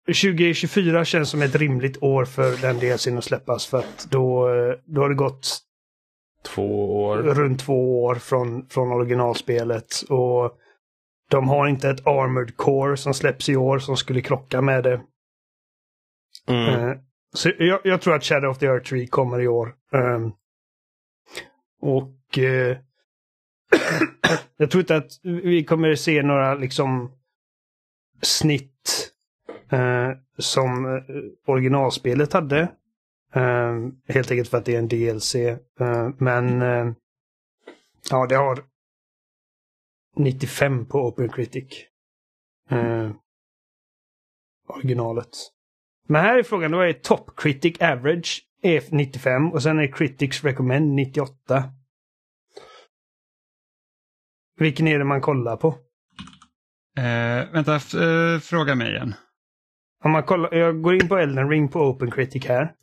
2024 0.07 1.05
känns 1.05 1.29
som 1.29 1.41
ett 1.41 1.55
rimligt 1.55 2.03
år 2.03 2.25
för 2.25 2.61
den 2.61 2.79
DLCn 2.79 3.17
att 3.17 3.23
släppas 3.23 3.65
för 3.65 3.77
att 3.77 4.07
då, 4.09 4.49
då 4.85 5.01
har 5.01 5.09
det 5.09 5.15
gått 5.15 5.59
Två 6.43 6.95
år. 7.03 7.17
Runt 7.17 7.59
två 7.59 8.03
år 8.03 8.15
från, 8.15 8.65
från 8.69 8.91
originalspelet. 8.91 10.01
Och 10.09 10.57
de 11.29 11.49
har 11.49 11.67
inte 11.67 11.89
ett 11.89 12.07
Armored 12.07 12.57
Core 12.57 12.97
som 12.97 13.13
släpps 13.13 13.49
i 13.49 13.55
år 13.55 13.79
som 13.79 13.97
skulle 13.97 14.21
krocka 14.21 14.61
med 14.61 14.83
det. 14.83 15.01
Mm. 16.47 16.89
Uh, 16.89 16.97
så 17.33 17.51
jag, 17.59 17.79
jag, 17.83 18.01
tror 18.01 18.15
att 18.15 18.23
Shadow 18.23 18.49
of 18.49 18.57
the 18.57 18.65
Earth 18.65 18.89
Tree 18.89 19.07
kommer 19.07 19.41
i 19.41 19.47
år. 19.47 19.75
Um, 19.91 20.33
och 21.81 22.37
uh, 22.37 22.43
jag 24.57 24.71
tror 24.71 24.81
inte 24.81 24.95
att 24.95 25.11
vi 25.23 25.63
kommer 25.63 25.95
se 25.95 26.21
några 26.21 26.55
liksom 26.55 27.11
snitt 28.21 29.11
uh, 29.73 30.11
som 30.37 31.01
originalspelet 31.47 32.33
hade. 32.33 32.71
Uh, 33.35 33.89
helt 34.07 34.31
enkelt 34.31 34.49
för 34.49 34.57
att 34.57 34.65
det 34.65 34.75
är 34.75 34.79
en 34.79 34.87
DLC. 34.87 35.35
Uh, 35.35 36.09
men 36.17 36.61
uh, 36.61 36.93
ja, 38.09 38.25
det 38.25 38.35
har 38.35 38.63
95 40.15 40.85
på 40.85 41.07
OpenCritic. 41.07 41.85
Uh, 42.71 43.11
originalet. 44.67 45.29
Men 46.07 46.21
här 46.21 46.39
är 46.39 46.43
frågan, 46.43 46.71
då 46.71 46.79
är 46.79 46.93
Top 46.93 47.39
Critic 47.39 47.81
Average 47.81 48.41
är 48.61 48.83
95 48.91 49.51
och 49.51 49.63
sen 49.63 49.79
är 49.79 49.91
Critics 49.91 50.43
Recommend 50.43 50.93
98. 50.93 51.63
Vilken 54.59 54.87
är 54.87 54.99
det 54.99 55.05
man 55.05 55.21
kollar 55.21 55.57
på? 55.57 55.67
Eh, 56.97 57.51
vänta, 57.53 57.75
eh, 57.75 58.39
fråga 58.39 58.75
mig 58.75 58.91
igen. 58.91 59.13
Om 60.03 60.11
man 60.11 60.23
kollar, 60.23 60.53
jag 60.53 60.81
går 60.81 60.95
in 60.95 61.07
på 61.07 61.17
Elden 61.17 61.49
Ring 61.49 61.69
på 61.69 61.81
Open 61.81 62.11
Critic 62.11 62.45
här. 62.45 62.73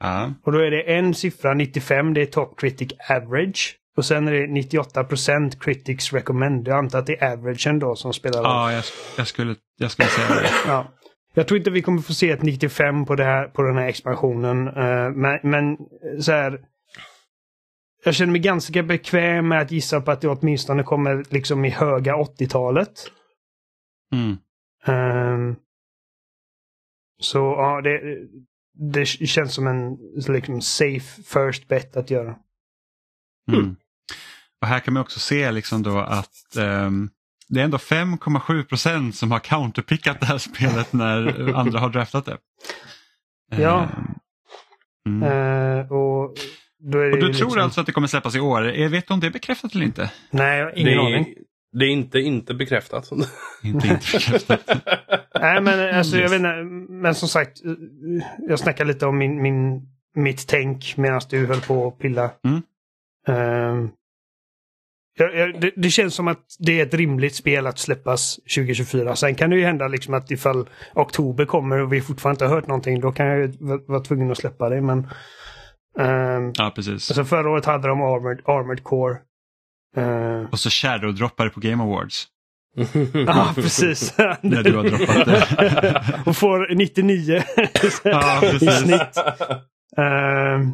Ja. 0.00 0.32
Och 0.42 0.52
då 0.52 0.58
är 0.58 0.70
det 0.70 0.82
en 0.82 1.14
siffra, 1.14 1.54
95, 1.54 2.14
det 2.14 2.22
är 2.22 2.26
Top 2.26 2.60
Critic 2.60 2.92
Average. 3.10 3.76
Och 3.96 4.04
sen 4.04 4.28
är 4.28 4.32
det 4.32 4.46
98% 4.46 5.60
Critics 5.60 6.12
Recommend. 6.12 6.68
Jag 6.68 6.78
antar 6.78 6.98
att 6.98 7.06
det 7.06 7.22
är 7.22 7.32
averagen 7.32 7.78
då 7.78 7.96
som 7.96 8.12
spelar 8.12 8.38
roll. 8.38 8.46
Ja, 8.46 8.72
jag, 8.72 8.84
jag, 9.16 9.26
skulle, 9.26 9.56
jag 9.78 9.90
skulle 9.90 10.08
säga 10.08 10.40
det. 10.40 10.50
Ja. 10.66 10.86
Jag 11.34 11.48
tror 11.48 11.58
inte 11.58 11.70
vi 11.70 11.82
kommer 11.82 12.02
få 12.02 12.14
se 12.14 12.30
ett 12.30 12.42
95 12.42 13.06
på, 13.06 13.14
det 13.14 13.24
här, 13.24 13.44
på 13.46 13.62
den 13.62 13.76
här 13.76 13.88
expansionen. 13.88 14.68
Uh, 14.68 15.10
men, 15.10 15.38
men 15.42 15.76
så 16.20 16.32
här. 16.32 16.60
Jag 18.04 18.14
känner 18.14 18.32
mig 18.32 18.40
ganska 18.40 18.82
bekväm 18.82 19.48
med 19.48 19.62
att 19.62 19.70
gissa 19.70 20.00
på 20.00 20.10
att 20.10 20.20
det 20.20 20.28
åtminstone 20.28 20.82
kommer 20.82 21.24
liksom 21.30 21.64
i 21.64 21.70
höga 21.70 22.14
80-talet. 22.14 23.10
Mm. 24.12 24.36
Um, 24.86 25.56
så 27.20 27.38
ja, 27.38 27.80
det, 27.80 28.00
det 28.80 29.06
känns 29.06 29.54
som 29.54 29.66
en 29.66 29.98
liksom, 30.28 30.60
safe 30.60 31.22
first 31.22 31.68
bet 31.68 31.96
att 31.96 32.10
göra. 32.10 32.36
Mm. 33.52 33.76
Och 34.60 34.68
här 34.68 34.80
kan 34.80 34.94
man 34.94 35.00
också 35.00 35.20
se 35.20 35.52
liksom 35.52 35.82
då 35.82 35.98
att 35.98 36.56
um, 36.56 37.10
det 37.48 37.60
är 37.60 37.64
ändå 37.64 37.76
5,7 37.76 38.64
procent 38.64 39.14
som 39.14 39.30
har 39.30 39.38
counterpickat 39.38 40.20
det 40.20 40.26
här 40.26 40.38
spelet 40.48 40.92
när 40.92 41.52
andra 41.54 41.78
har 41.78 41.88
draftat 41.88 42.24
det. 42.24 42.38
Ja. 43.56 43.88
Mm. 45.06 45.22
Uh, 45.22 45.92
och, 45.92 46.34
då 46.78 46.98
är 46.98 47.04
det 47.04 47.12
och 47.12 47.18
du 47.18 47.26
liksom... 47.28 47.48
tror 47.48 47.60
alltså 47.60 47.80
att 47.80 47.86
det 47.86 47.92
kommer 47.92 48.08
släppas 48.08 48.34
i 48.34 48.40
år? 48.40 48.64
Jag 48.64 48.90
vet 48.90 49.08
du 49.08 49.14
om 49.14 49.20
det 49.20 49.26
är 49.26 49.30
bekräftat 49.30 49.74
eller 49.74 49.84
inte? 49.84 50.10
Nej, 50.30 50.58
jag 50.58 50.64
har 50.64 50.78
ingen 50.78 50.98
det 50.98 51.00
aning. 51.00 51.34
Det 51.72 51.84
är 51.84 51.90
inte 51.90 52.18
inte 52.18 52.54
bekräftat. 52.54 53.10
inte, 53.62 53.86
inte 53.88 54.06
bekräftat. 54.12 54.60
Nej, 55.40 55.60
men 55.60 55.94
alltså 55.94 56.16
jag 56.16 56.28
vet 56.28 56.36
inte. 56.36 56.64
Men 56.88 57.14
som 57.14 57.28
sagt, 57.28 57.60
jag 58.48 58.58
snackar 58.58 58.84
lite 58.84 59.06
om 59.06 59.18
min, 59.18 59.42
min, 59.42 59.82
mitt 60.14 60.48
tänk 60.48 60.96
medan 60.96 61.20
du 61.30 61.46
höll 61.46 61.60
på 61.60 61.88
att 61.88 61.98
pilla. 61.98 62.30
Mm. 62.44 62.62
Uh, 63.28 63.90
jag, 65.18 65.36
jag, 65.36 65.60
det, 65.60 65.72
det, 65.76 65.90
känns 65.90 66.14
som 66.14 66.28
att 66.28 66.44
det 66.58 66.80
är 66.80 66.86
ett 66.86 66.94
rimligt 66.94 67.34
spel 67.34 67.66
att 67.66 67.78
släppas 67.78 68.36
2024. 68.36 69.16
Sen 69.16 69.34
kan 69.34 69.50
det 69.50 69.56
ju 69.56 69.64
hända 69.64 69.88
liksom 69.88 70.14
att 70.14 70.30
ifall 70.30 70.68
oktober 70.94 71.44
kommer 71.44 71.82
och 71.82 71.92
vi 71.92 72.00
fortfarande 72.00 72.34
inte 72.34 72.44
har 72.44 72.54
hört 72.54 72.66
någonting, 72.66 73.00
då 73.00 73.12
kan 73.12 73.26
jag 73.26 73.38
ju 73.38 73.52
vara 73.86 74.00
tvungen 74.00 74.30
att 74.30 74.38
släppa 74.38 74.68
det. 74.68 74.80
Men, 74.80 74.98
uh, 76.00 76.52
ja, 76.54 76.72
precis. 76.74 77.10
Alltså 77.10 77.24
förra 77.24 77.50
året 77.50 77.64
hade 77.64 77.88
de 77.88 78.02
Armored, 78.02 78.40
Armored 78.44 78.84
Core. 78.84 79.18
Uh, 79.98 80.48
och 80.50 80.60
så 80.60 80.68
Shadow-droppar 80.68 81.48
på 81.48 81.60
Game 81.60 81.82
Awards. 81.82 82.28
Ja, 83.26 83.52
precis. 83.54 84.18
När 84.40 84.62
du 84.62 84.76
har 84.76 84.84
droppat 84.84 85.26
det. 85.26 86.22
och 86.26 86.36
får 86.36 86.74
99 86.74 87.42
ja, 88.04 88.44
i 88.54 88.58
snitt. 88.58 89.18
Uh, 89.98 90.68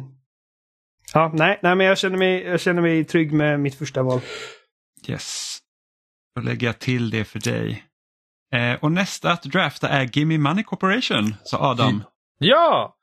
ja, 1.13 1.31
nej, 1.33 1.59
nej, 1.61 1.75
men 1.75 1.79
jag 1.79 1.97
känner, 1.97 2.17
mig, 2.17 2.43
jag 2.43 2.59
känner 2.59 2.81
mig 2.81 3.03
trygg 3.03 3.33
med 3.33 3.59
mitt 3.59 3.75
första 3.75 4.03
val. 4.03 4.21
Yes. 5.07 5.57
Då 6.35 6.41
lägger 6.41 6.67
jag 6.67 6.79
till 6.79 7.09
det 7.09 7.25
för 7.25 7.39
dig. 7.39 7.83
Eh, 8.53 8.79
och 8.81 8.91
nästa 8.91 9.31
att 9.31 9.43
drafta 9.43 9.89
är 9.89 10.09
Gimme 10.13 10.37
Money 10.37 10.63
Corporation, 10.63 11.35
sa 11.43 11.57
Adam. 11.71 12.03
Ja! 12.39 12.95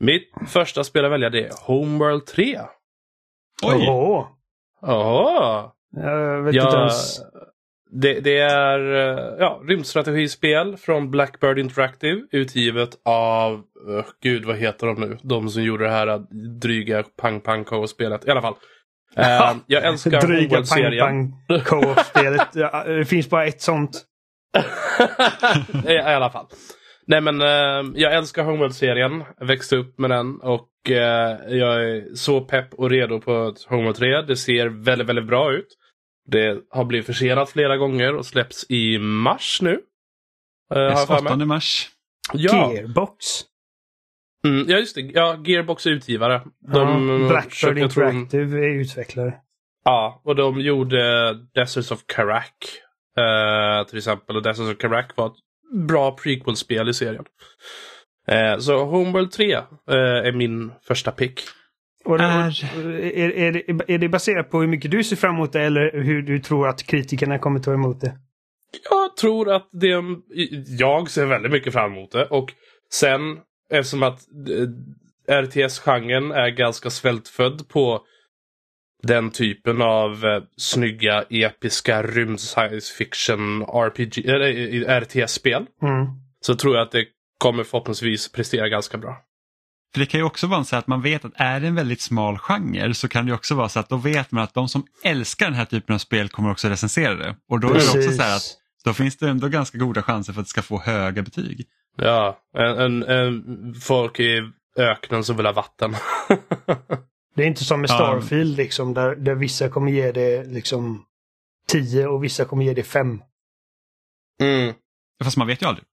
Mitt 0.00 0.32
första 0.46 0.84
spel 0.84 1.04
att 1.04 1.10
välja 1.10 1.30
det 1.30 1.46
är 1.46 1.52
Homeworld 1.66 2.26
3. 2.26 2.60
Oj! 3.62 3.88
Oho. 3.88 4.37
Jaha! 4.82 5.70
Jag 5.96 6.42
vet 6.42 6.54
Ja, 6.54 6.64
inte 6.66 6.76
ens. 6.78 7.20
det, 7.90 8.20
det 8.20 8.38
är 8.38 8.78
ja, 9.40 9.60
rymdstrategispel 9.68 10.76
från 10.76 11.10
Blackbird 11.10 11.58
Interactive 11.58 12.20
utgivet 12.30 12.90
av, 13.04 13.54
uh, 13.54 14.04
gud 14.22 14.44
vad 14.44 14.56
heter 14.56 14.86
de 14.86 15.00
nu? 15.00 15.18
De 15.22 15.48
som 15.48 15.62
gjorde 15.62 15.84
det 15.84 15.90
här 15.90 16.08
uh, 16.08 16.20
dryga 16.60 17.04
Pang 17.16 17.40
Pang 17.40 17.64
Co-spelet. 17.64 18.26
I 18.26 18.30
alla 18.30 18.42
fall. 18.42 18.54
Uh, 19.18 19.56
jag 19.66 19.84
älskar 19.84 20.20
Dryga. 20.20 20.62
Pang 20.98 21.32
Pang 21.48 21.60
Co-op-spelet. 21.64 22.48
Ja, 22.54 22.84
det 22.84 23.04
finns 23.04 23.30
bara 23.30 23.46
ett 23.46 23.62
sånt. 23.62 24.04
I 25.88 25.98
alla 25.98 26.30
fall. 26.30 26.46
Nej 27.08 27.20
men 27.20 27.42
uh, 27.42 27.92
jag 28.00 28.14
älskar 28.14 28.44
Homeworld-serien. 28.44 29.24
Växte 29.40 29.76
upp 29.76 29.98
med 29.98 30.10
den 30.10 30.40
och 30.40 30.68
uh, 30.90 30.96
jag 31.56 31.84
är 31.90 32.14
så 32.14 32.40
pepp 32.40 32.74
och 32.74 32.90
redo 32.90 33.20
på 33.20 33.54
Homeworld 33.68 33.96
3. 33.96 34.22
Det 34.22 34.36
ser 34.36 34.66
väldigt, 34.68 35.08
väldigt 35.08 35.26
bra 35.26 35.52
ut. 35.52 35.66
Det 36.26 36.58
har 36.70 36.84
blivit 36.84 37.06
försenat 37.06 37.50
flera 37.50 37.76
gånger 37.76 38.14
och 38.16 38.26
släpps 38.26 38.70
i 38.70 38.98
mars 38.98 39.58
nu. 39.62 39.80
För 40.72 41.22
mig. 41.22 41.32
8 41.32 41.36
mars. 41.36 41.88
Ja. 42.32 42.72
Gearbox. 42.74 43.24
Mm, 44.44 44.64
ja, 44.68 44.78
just 44.78 44.94
det. 44.94 45.00
Ja, 45.00 45.42
Gearbox 45.46 45.86
är 45.86 45.90
utgivare. 45.90 46.42
De, 46.72 47.08
ja, 47.22 47.28
Blackbird 47.28 47.52
försöker- 47.52 47.80
jag 47.80 47.90
tror 47.90 48.04
de- 48.04 48.16
Interactive 48.18 48.58
är 48.58 48.80
utvecklare. 48.80 49.34
Ja, 49.84 50.20
och 50.24 50.36
de 50.36 50.60
gjorde 50.60 51.32
Deserts 51.54 51.90
of 51.90 52.00
Karak. 52.06 52.54
eh, 53.18 53.86
till 53.88 53.98
exempel. 53.98 54.36
Och 54.36 54.42
Deserts 54.42 54.70
of 54.70 54.78
Karak 54.78 55.16
var 55.16 55.26
ett 55.26 55.32
bra 55.72 56.16
prequel-spel 56.16 56.88
i 56.88 56.94
serien. 56.94 57.24
Eh, 58.28 58.58
så 58.58 58.84
Homeworld 58.84 59.30
3 59.32 59.52
eh, 59.52 59.62
är 59.88 60.32
min 60.32 60.72
första 60.82 61.10
pick. 61.10 61.40
Och 62.04 62.18
det, 62.18 62.24
Är- 62.24 62.64
är, 63.02 63.30
är, 63.30 63.52
det, 63.52 63.94
är 63.94 63.98
det 63.98 64.08
baserat 64.08 64.50
på 64.50 64.60
hur 64.60 64.68
mycket 64.68 64.90
du 64.90 65.04
ser 65.04 65.16
fram 65.16 65.34
emot 65.34 65.52
det 65.52 65.62
eller 65.62 66.02
hur 66.02 66.22
du 66.22 66.38
tror 66.38 66.68
att 66.68 66.82
kritikerna 66.82 67.38
kommer 67.38 67.60
ta 67.60 67.72
emot 67.74 68.00
det? 68.00 68.18
Jag 68.90 69.16
tror 69.16 69.52
att 69.52 69.68
det... 69.72 70.02
Jag 70.78 71.10
ser 71.10 71.26
väldigt 71.26 71.52
mycket 71.52 71.72
fram 71.72 71.92
emot 71.92 72.12
det. 72.12 72.24
Och 72.24 72.52
sen, 72.92 73.20
eftersom 73.72 74.02
att 74.02 74.20
eh, 75.28 75.42
RTS-genren 75.42 76.30
är 76.32 76.48
ganska 76.48 76.90
svältfödd 76.90 77.68
på 77.68 78.00
den 79.02 79.30
typen 79.30 79.82
av 79.82 80.24
eh, 80.24 80.42
snygga, 80.56 81.24
episka 81.30 82.02
rymd 82.02 82.40
science 82.40 82.94
fiction 82.94 83.62
RPG, 83.62 84.18
eller 84.26 85.00
RTS-spel. 85.00 85.66
Mm. 85.82 86.06
Så 86.40 86.54
tror 86.54 86.76
jag 86.76 86.82
att 86.82 86.92
det 86.92 87.04
kommer 87.38 87.64
förhoppningsvis 87.64 88.32
prestera 88.32 88.68
ganska 88.68 88.98
bra. 88.98 89.16
För 89.92 90.00
det 90.00 90.06
kan 90.06 90.20
ju 90.20 90.26
också 90.26 90.46
vara 90.46 90.64
så 90.64 90.76
att 90.76 90.86
man 90.86 91.02
vet 91.02 91.24
att 91.24 91.32
är 91.34 91.60
det 91.60 91.66
en 91.66 91.74
väldigt 91.74 92.00
smal 92.00 92.38
genre 92.38 92.94
så 92.94 93.08
kan 93.08 93.26
det 93.26 93.32
också 93.32 93.54
vara 93.54 93.68
så 93.68 93.80
att 93.80 93.88
då 93.88 93.96
vet 93.96 94.30
man 94.30 94.44
att 94.44 94.54
de 94.54 94.68
som 94.68 94.86
älskar 95.04 95.46
den 95.46 95.54
här 95.54 95.64
typen 95.64 95.94
av 95.94 95.98
spel 95.98 96.28
kommer 96.28 96.50
också 96.50 96.68
recensera 96.68 97.14
det. 97.14 97.36
Och 97.48 97.60
då 97.60 97.68
är 97.68 97.74
det 97.74 97.78
också 97.78 98.12
så 98.12 98.22
här 98.22 98.36
att 98.36 98.56
då 98.84 98.92
finns 98.92 99.16
det 99.16 99.28
ändå 99.28 99.48
ganska 99.48 99.78
goda 99.78 100.02
chanser 100.02 100.32
för 100.32 100.40
att 100.40 100.46
det 100.46 100.50
ska 100.50 100.62
få 100.62 100.80
höga 100.80 101.22
betyg. 101.22 101.66
Ja, 101.96 102.38
en, 102.56 102.78
en, 102.78 103.02
en, 103.02 103.74
folk 103.74 104.20
i 104.20 104.42
öknen 104.76 105.24
som 105.24 105.36
vill 105.36 105.46
ha 105.46 105.52
vatten. 105.52 105.96
Det 107.34 107.42
är 107.42 107.46
inte 107.46 107.64
som 107.64 107.80
med 107.80 107.90
Ja. 107.90 107.94
Starfield 107.94 108.56
liksom 108.56 108.94
där, 108.94 109.16
där 109.16 109.34
vissa 109.34 109.68
kommer 109.68 109.92
ge 109.92 110.12
det 110.12 110.44
liksom 110.44 111.04
10 111.68 112.06
och 112.06 112.24
vissa 112.24 112.44
kommer 112.44 112.64
ge 112.64 112.74
det 112.74 112.82
5. 112.82 113.22
mm. 114.42 114.74
Fast 115.24 115.36
man 115.36 115.46
vet 115.46 115.62
ju 115.62 115.66
aldrig. 115.66 115.84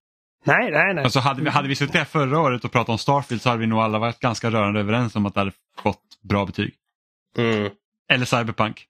Nej, 0.44 0.70
nej, 0.70 0.94
nej. 0.94 1.04
Alltså 1.04 1.20
hade, 1.20 1.42
vi, 1.42 1.50
hade 1.50 1.68
vi 1.68 1.74
suttit 1.74 1.94
här 1.94 2.04
förra 2.04 2.40
året 2.40 2.64
och 2.64 2.72
pratat 2.72 2.88
om 2.88 2.98
Starfield 2.98 3.42
så 3.42 3.48
hade 3.48 3.60
vi 3.60 3.66
nog 3.66 3.78
alla 3.78 3.98
varit 3.98 4.20
ganska 4.20 4.50
rörande 4.50 4.80
överens 4.80 5.16
om 5.16 5.26
att 5.26 5.34
det 5.34 5.40
hade 5.40 5.52
fått 5.76 6.20
bra 6.22 6.46
betyg. 6.46 6.74
Mm. 7.38 7.70
Eller 8.12 8.24
Cyberpunk. 8.24 8.86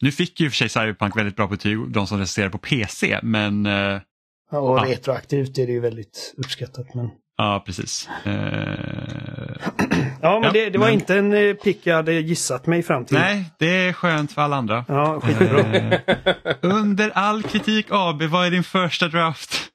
Nu 0.00 0.12
fick 0.12 0.40
ju 0.40 0.46
i 0.46 0.48
och 0.48 0.52
för 0.52 0.56
sig 0.56 0.68
Cyberpunk 0.68 1.16
väldigt 1.16 1.36
bra 1.36 1.46
betyg, 1.46 1.90
de 1.92 2.06
som 2.06 2.18
recenserar 2.18 2.48
på 2.48 2.58
PC, 2.58 3.20
men 3.22 3.66
eh, 3.66 4.00
och 4.50 4.78
ja. 4.78 4.84
retroaktivt 4.86 5.58
är 5.58 5.66
det 5.66 5.72
ju 5.72 5.80
väldigt 5.80 6.34
uppskattat. 6.36 6.94
Men... 6.94 7.10
ja 7.42 7.62
precis. 7.66 8.08
Eh, 8.24 8.32
Ja, 10.22 10.40
men 10.40 10.42
Ja, 10.42 10.50
det, 10.52 10.70
det 10.70 10.78
var 10.78 10.86
men- 10.86 10.94
inte 10.94 11.16
en 11.18 11.32
eh, 11.32 11.54
pick 11.54 11.86
jag 11.86 11.96
hade 11.96 12.12
gissat 12.12 12.66
mig 12.66 12.82
fram 12.82 13.04
till. 13.04 13.16
nej, 13.18 13.44
det 13.58 13.66
är 13.88 13.92
skönt 13.92 14.32
för 14.32 14.42
alla 14.42 14.56
andra. 14.56 14.84
Ja, 14.88 15.20
skitbra. 15.20 15.60
Eh, 15.60 16.00
under 16.60 17.10
all 17.10 17.42
kritik 17.42 17.86
AB, 17.90 18.22
vad 18.22 18.46
är 18.46 18.50
din 18.50 18.64
första 18.64 19.08
draft? 19.08 19.66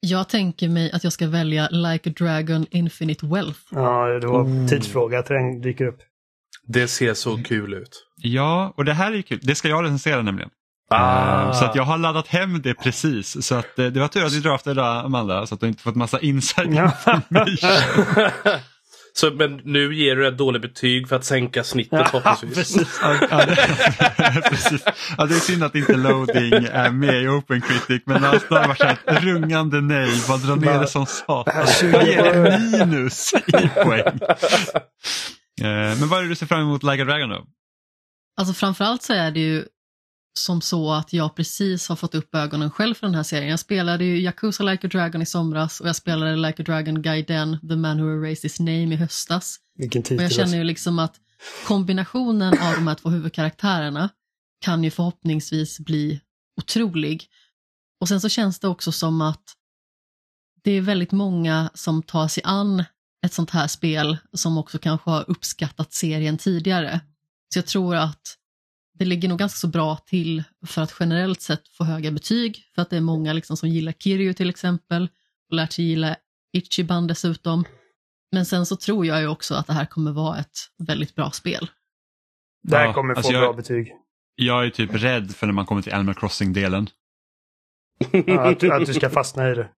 Jag 0.00 0.28
tänker 0.28 0.68
mig 0.68 0.92
att 0.92 1.04
jag 1.04 1.12
ska 1.12 1.28
välja 1.28 1.68
Like 1.68 2.10
a 2.10 2.12
Dragon 2.16 2.66
Infinite 2.70 3.26
Wealth. 3.26 3.60
Ja, 3.70 4.06
det 4.20 4.26
var 4.26 4.42
Oh. 4.42 4.66
tidsfråga 4.68 5.18
att 5.18 5.26
den 5.26 5.60
dyker 5.60 5.86
upp. 5.86 5.98
Det 6.66 6.88
ser 6.88 7.14
så 7.14 7.36
kul 7.42 7.74
ut. 7.74 8.06
Ja, 8.16 8.74
och 8.76 8.84
det 8.84 8.92
här 8.92 9.12
är 9.12 9.16
ju 9.16 9.22
kul. 9.22 9.40
Det 9.42 9.54
ska 9.54 9.68
jag 9.68 9.84
recensera 9.84 10.22
nämligen. 10.22 10.50
Ah. 10.90 11.52
Så 11.52 11.64
att 11.64 11.74
jag 11.74 11.82
har 11.82 11.98
laddat 11.98 12.28
hem 12.28 12.62
det 12.62 12.74
precis. 12.74 13.46
Så 13.46 13.54
att 13.54 13.78
eh, 13.78 13.86
det 13.86 14.00
var 14.00 14.08
tur 14.08 14.24
att 14.24 14.32
vi 14.32 14.40
draftade 14.40 14.72
idag, 14.72 15.04
Amanda, 15.04 15.46
så 15.46 15.54
att 15.54 15.60
du 15.60 15.68
inte 15.68 15.82
fått 15.82 15.96
massa 15.96 16.20
inside 16.20 16.66
information. 16.66 17.22
Så, 19.12 19.30
men 19.30 19.60
nu 19.64 19.94
ger 19.94 20.16
du 20.16 20.28
ett 20.28 20.38
dåligt 20.38 20.62
betyg 20.62 21.08
för 21.08 21.16
att 21.16 21.24
sänka 21.24 21.64
snittet 21.64 22.08
förhoppningsvis. 22.08 22.98
Ja, 23.02 23.18
ja, 23.30 23.46
det, 23.46 24.42
precis. 24.50 24.84
Ja, 25.18 25.26
det 25.26 25.34
är 25.34 25.38
synd 25.38 25.64
att 25.64 25.74
inte 25.74 25.96
loading 25.96 26.52
är 26.52 26.90
med 26.90 27.22
i 27.22 27.28
Open 27.28 27.60
Critic 27.60 28.02
men 28.06 28.22
det 28.22 28.28
har 28.28 28.68
varit 28.68 28.80
ett 28.82 29.22
rungande 29.22 29.80
nej, 29.80 30.10
bara 30.28 30.38
dra 30.38 30.54
ner 30.54 30.80
det 30.80 30.86
som 30.86 31.06
satan. 31.06 31.66
Jag 31.82 32.06
ger 32.06 32.22
det 32.22 32.58
minus 32.78 33.34
i 33.34 33.68
poäng. 33.84 34.18
Eh, 35.60 35.98
men 35.98 36.08
vad 36.08 36.18
är 36.18 36.22
det 36.22 36.28
du 36.28 36.34
ser 36.34 36.46
fram 36.46 36.60
emot 36.60 36.82
Like 36.82 37.02
a 37.02 37.04
Dragon 37.04 37.30
då? 37.30 37.44
Alltså 38.36 38.54
framförallt 38.54 39.02
så 39.02 39.12
är 39.12 39.30
det 39.30 39.40
ju 39.40 39.64
som 40.38 40.60
så 40.60 40.92
att 40.92 41.12
jag 41.12 41.36
precis 41.36 41.88
har 41.88 41.96
fått 41.96 42.14
upp 42.14 42.34
ögonen 42.34 42.70
själv 42.70 42.94
för 42.94 43.06
den 43.06 43.14
här 43.14 43.22
serien. 43.22 43.50
Jag 43.50 43.60
spelade 43.60 44.04
ju 44.04 44.20
Yakuza 44.20 44.64
Like 44.64 44.86
a 44.86 44.90
Dragon 44.92 45.22
i 45.22 45.26
somras 45.26 45.80
och 45.80 45.88
jag 45.88 45.96
spelade 45.96 46.36
Like 46.36 46.62
a 46.62 46.64
Dragon 46.66 47.02
Gaiden, 47.02 47.58
The 47.68 47.76
Man 47.76 48.00
Who 48.00 48.24
Erased 48.24 48.42
His 48.42 48.60
Name 48.60 48.94
i 48.94 48.96
höstas. 48.96 49.56
Vilken 49.78 50.02
titel. 50.02 50.16
Och 50.16 50.22
jag 50.22 50.32
känner 50.32 50.58
ju 50.58 50.64
liksom 50.64 50.98
att 50.98 51.16
kombinationen 51.66 52.58
av 52.58 52.74
de 52.74 52.86
här 52.86 52.94
två 52.94 53.08
huvudkaraktärerna 53.08 54.08
kan 54.60 54.84
ju 54.84 54.90
förhoppningsvis 54.90 55.80
bli 55.80 56.20
otrolig. 56.60 57.26
Och 58.00 58.08
sen 58.08 58.20
så 58.20 58.28
känns 58.28 58.58
det 58.58 58.68
också 58.68 58.92
som 58.92 59.20
att 59.20 59.44
det 60.62 60.70
är 60.70 60.80
väldigt 60.80 61.12
många 61.12 61.70
som 61.74 62.02
tar 62.02 62.28
sig 62.28 62.42
an 62.46 62.84
ett 63.26 63.32
sånt 63.32 63.50
här 63.50 63.66
spel 63.66 64.16
som 64.32 64.58
också 64.58 64.78
kanske 64.78 65.10
har 65.10 65.30
uppskattat 65.30 65.92
serien 65.92 66.38
tidigare. 66.38 67.00
Så 67.52 67.58
jag 67.58 67.66
tror 67.66 67.96
att 67.96 68.36
det 68.98 69.04
ligger 69.04 69.28
nog 69.28 69.38
ganska 69.38 69.56
så 69.56 69.68
bra 69.68 69.96
till 69.96 70.44
för 70.66 70.82
att 70.82 70.94
generellt 71.00 71.40
sett 71.40 71.68
få 71.68 71.84
höga 71.84 72.10
betyg, 72.10 72.64
för 72.74 72.82
att 72.82 72.90
det 72.90 72.96
är 72.96 73.00
många 73.00 73.32
liksom 73.32 73.56
som 73.56 73.68
gillar 73.68 73.92
Kiryu 73.92 74.34
till 74.34 74.50
exempel, 74.50 75.08
och 75.50 75.56
lärt 75.56 75.72
sig 75.72 75.84
gilla 75.84 76.16
Ichiban 76.52 77.06
dessutom. 77.06 77.64
Men 78.32 78.46
sen 78.46 78.66
så 78.66 78.76
tror 78.76 79.06
jag 79.06 79.20
ju 79.20 79.28
också 79.28 79.54
att 79.54 79.66
det 79.66 79.72
här 79.72 79.86
kommer 79.86 80.12
vara 80.12 80.38
ett 80.38 80.58
väldigt 80.78 81.14
bra 81.14 81.30
spel. 81.30 81.70
Det 82.62 82.76
här 82.76 82.84
ja, 82.84 82.92
kommer 82.92 83.14
få 83.14 83.18
alltså 83.18 83.32
jag, 83.32 83.42
bra 83.42 83.52
betyg. 83.52 83.92
Jag 84.34 84.66
är 84.66 84.70
typ 84.70 84.90
rädd 84.94 85.36
för 85.36 85.46
när 85.46 85.54
man 85.54 85.66
kommer 85.66 85.82
till 85.82 85.94
Animal 85.94 86.14
Crossing-delen. 86.14 86.88
Ja, 88.26 88.40
att, 88.40 88.64
att, 88.64 88.86
du 88.86 88.94
ska 88.94 89.10
fastna 89.10 89.50
i 89.50 89.54
det. 89.54 89.68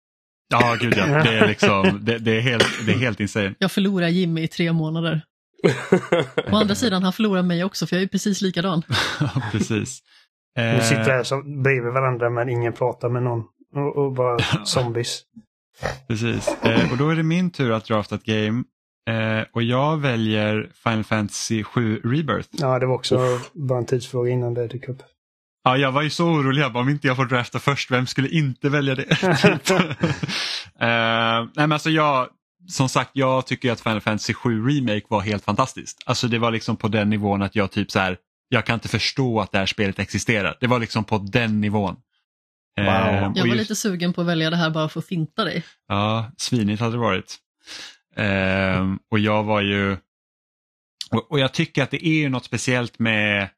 Ja, 0.49 0.77
gud 0.81 0.95
ja. 0.97 1.07
Det 1.07 1.39
är, 1.39 1.49
liksom, 1.49 1.99
det, 2.03 2.19
det 2.19 2.37
är 2.37 2.41
helt, 2.41 2.87
det 2.87 2.93
är 2.93 2.99
helt 2.99 3.21
insane. 3.21 3.55
Jag 3.59 3.73
förlorar 3.73 4.09
Jimmy 4.09 4.43
i 4.43 4.49
tre 4.49 4.73
månader. 4.73 5.23
Å 6.53 6.57
andra 6.57 6.75
sidan, 6.75 7.03
han 7.03 7.13
förlorar 7.13 7.43
mig 7.43 7.65
också 7.65 7.87
för 7.87 7.97
jag 7.97 8.03
är 8.03 8.07
precis 8.07 8.41
likadan. 8.41 8.83
precis. 9.53 10.03
Vi 10.55 10.81
sitter 10.83 11.11
här 11.11 11.23
som, 11.23 11.63
bredvid 11.63 11.93
varandra 11.93 12.31
men 12.31 12.49
ingen 12.49 12.73
pratar 12.73 13.09
med 13.09 13.23
någon. 13.23 13.45
Och, 13.75 13.97
och 13.97 14.13
bara 14.13 14.39
zombies. 14.65 15.23
precis. 16.09 16.49
Eh, 16.63 16.93
och 16.93 16.99
då 16.99 17.09
är 17.11 17.17
det 17.17 17.23
min 17.23 17.51
tur 17.51 17.73
att 17.73 17.85
drafta 17.85 18.15
ett 18.15 18.25
game. 18.25 18.65
Eh, 19.11 19.45
och 19.53 19.63
jag 19.63 19.97
väljer 19.97 20.71
Final 20.85 21.05
Fantasy 21.05 21.65
7 21.65 22.01
Rebirth. 22.05 22.49
Ja, 22.51 22.79
det 22.79 22.87
var 22.87 22.95
också 22.95 23.17
Uff. 23.19 23.51
bara 23.53 23.79
en 23.79 23.87
tidsfråga 23.87 24.31
innan 24.31 24.55
det 24.55 24.67
dök 24.69 24.89
upp. 24.89 25.03
Ja, 25.65 25.77
jag 25.77 25.93
var 25.93 26.03
ju 26.03 26.11
så 26.11 26.27
orolig. 26.27 26.63
Jag 26.63 26.73
bara, 26.73 26.81
om 26.81 26.89
inte 26.89 27.07
jag 27.07 27.17
får 27.17 27.25
drafta 27.25 27.59
först, 27.59 27.91
vem 27.91 28.07
skulle 28.07 28.29
inte 28.29 28.69
välja 28.69 28.95
det? 28.95 29.03
uh, 29.03 29.59
nej, 30.81 31.49
men 31.55 31.73
alltså 31.73 31.91
jag, 31.91 32.29
som 32.71 32.89
sagt, 32.89 33.11
jag 33.13 33.47
tycker 33.47 33.73
att 33.73 33.81
Final 33.81 34.01
Fantasy 34.01 34.35
7 34.35 34.69
Remake 34.69 35.07
var 35.09 35.21
helt 35.21 35.45
fantastiskt. 35.45 36.03
Alltså 36.07 36.29
det 36.29 36.39
var 36.39 36.51
liksom 36.51 36.77
på 36.77 36.89
den 36.89 37.11
nivån 37.11 37.43
att 37.43 37.57
jag 37.57 37.71
typ 37.71 37.91
så 37.91 37.99
här, 37.99 38.17
jag 38.49 38.67
kan 38.67 38.75
inte 38.75 38.89
förstå 38.89 39.41
att 39.41 39.53
det 39.53 39.59
här 39.59 39.67
spelet 39.67 39.99
existerar. 39.99 40.57
Det 40.61 40.67
var 40.67 40.79
liksom 40.79 41.05
på 41.05 41.19
den 41.19 41.61
nivån. 41.61 41.97
Wow. 42.77 42.87
Uh, 42.87 43.33
jag 43.35 43.35
var 43.35 43.47
just... 43.47 43.57
lite 43.59 43.77
sugen 43.77 44.13
på 44.13 44.21
att 44.21 44.27
välja 44.27 44.51
det 44.51 44.57
här 44.57 44.71
bara 44.71 44.89
för 44.89 45.01
att 45.01 45.07
finta 45.07 45.45
dig. 45.45 45.65
Ja, 45.89 46.31
svinigt 46.37 46.81
hade 46.81 46.93
det 46.93 46.99
varit. 46.99 47.37
Uh, 48.19 48.97
och 49.11 49.19
jag 49.19 49.45
var 49.45 49.61
ju, 49.61 49.97
och, 51.11 51.31
och 51.31 51.39
jag 51.39 51.55
tycker 51.55 51.83
att 51.83 51.91
det 51.91 52.07
är 52.07 52.29
något 52.29 52.45
speciellt 52.45 52.99
med 52.99 53.49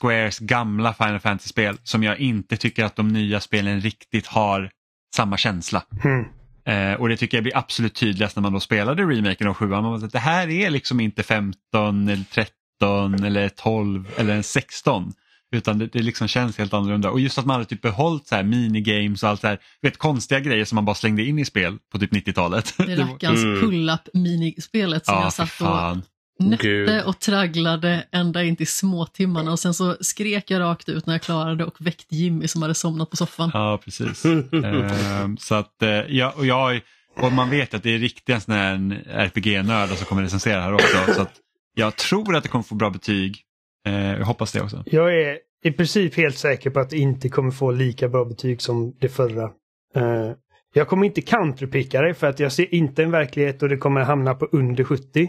Squares 0.00 0.38
gamla 0.38 0.94
Final 0.94 1.20
Fantasy-spel 1.20 1.78
som 1.82 2.02
jag 2.02 2.18
inte 2.18 2.56
tycker 2.56 2.84
att 2.84 2.96
de 2.96 3.08
nya 3.08 3.40
spelen 3.40 3.80
riktigt 3.80 4.26
har 4.26 4.70
samma 5.16 5.36
känsla. 5.36 5.82
Mm. 6.04 6.24
Eh, 6.66 6.92
och 6.92 7.08
det 7.08 7.16
tycker 7.16 7.36
jag 7.36 7.44
blir 7.44 7.56
absolut 7.56 7.94
tydligast 7.94 8.36
när 8.36 8.42
man 8.42 8.52
då 8.52 8.60
spelade 8.60 9.02
remaken 9.02 9.48
av 9.48 9.54
7 9.54 9.68
Det 10.12 10.18
här 10.18 10.48
är 10.48 10.70
liksom 10.70 11.00
inte 11.00 11.22
15 11.22 12.08
eller 12.08 12.24
13 12.32 13.24
eller 13.24 13.48
12 13.48 14.08
eller 14.16 14.42
16. 14.42 15.12
Utan 15.52 15.78
det, 15.78 15.86
det 15.86 16.02
liksom 16.02 16.28
känns 16.28 16.58
helt 16.58 16.74
annorlunda. 16.74 17.10
Och 17.10 17.20
just 17.20 17.38
att 17.38 17.46
man 17.46 17.54
hade 17.54 17.64
typ 17.64 17.82
behållit 17.82 18.26
så 18.26 18.34
här 18.34 18.42
minigames 18.42 19.22
och 19.22 19.28
allt 19.28 19.40
så 19.40 19.46
här, 19.46 19.58
vet, 19.82 19.96
konstiga 19.96 20.40
grejer 20.40 20.64
som 20.64 20.76
man 20.76 20.84
bara 20.84 20.94
slängde 20.94 21.24
in 21.24 21.38
i 21.38 21.44
spel 21.44 21.78
på 21.92 21.98
typ 21.98 22.12
90-talet. 22.12 22.74
Det 22.76 22.96
rackarns 22.96 23.44
mm. 23.44 23.60
pull-up 23.60 24.08
minispelet 24.12 25.06
som 25.06 25.14
ja, 25.14 25.22
jag 25.22 25.32
satt 25.32 25.60
och 25.60 25.96
nötte 26.38 27.04
och 27.06 27.18
tragglade 27.18 28.06
ända 28.12 28.44
in 28.44 28.56
till 28.56 28.66
småtimmarna 28.66 29.52
och 29.52 29.58
sen 29.58 29.74
så 29.74 29.96
skrek 30.00 30.50
jag 30.50 30.60
rakt 30.60 30.88
ut 30.88 31.06
när 31.06 31.14
jag 31.14 31.22
klarade 31.22 31.64
och 31.64 31.76
väckte 31.78 32.16
Jimmy 32.16 32.48
som 32.48 32.62
hade 32.62 32.74
somnat 32.74 33.10
på 33.10 33.16
soffan. 33.16 33.50
Ja, 33.54 33.80
precis. 33.84 34.24
ehm, 34.24 35.36
så 35.36 35.54
att, 35.54 35.82
eh, 35.82 35.88
ja, 35.88 36.34
och, 36.36 36.46
jag, 36.46 36.80
och 37.16 37.32
man 37.32 37.50
vet 37.50 37.74
att 37.74 37.82
det 37.82 37.94
är 37.94 37.98
riktiga 37.98 38.36
RPG-nördar 38.36 39.94
som 39.94 40.06
kommer 40.06 40.22
recensera 40.22 40.60
här 40.60 40.72
också. 40.72 41.12
Så 41.14 41.22
att 41.22 41.34
jag 41.74 41.96
tror 41.96 42.36
att 42.36 42.42
det 42.42 42.48
kommer 42.48 42.62
få 42.62 42.74
bra 42.74 42.90
betyg. 42.90 43.42
Ehm, 43.86 44.18
jag 44.18 44.26
hoppas 44.26 44.52
det 44.52 44.60
också. 44.60 44.82
Jag 44.86 45.20
är 45.20 45.38
i 45.64 45.70
princip 45.72 46.16
helt 46.16 46.38
säker 46.38 46.70
på 46.70 46.80
att 46.80 46.90
det 46.90 46.98
inte 46.98 47.28
kommer 47.28 47.50
få 47.50 47.70
lika 47.70 48.08
bra 48.08 48.24
betyg 48.24 48.62
som 48.62 48.94
det 49.00 49.08
förra. 49.08 49.50
Ehm, 49.94 50.34
jag 50.74 50.88
kommer 50.88 51.06
inte 51.06 51.22
counterpicka 51.22 52.02
det 52.02 52.14
för 52.14 52.26
att 52.26 52.40
jag 52.40 52.52
ser 52.52 52.74
inte 52.74 53.02
en 53.02 53.10
verklighet 53.10 53.62
och 53.62 53.68
det 53.68 53.76
kommer 53.76 54.00
hamna 54.00 54.34
på 54.34 54.48
under 54.52 54.84
70. 54.84 55.28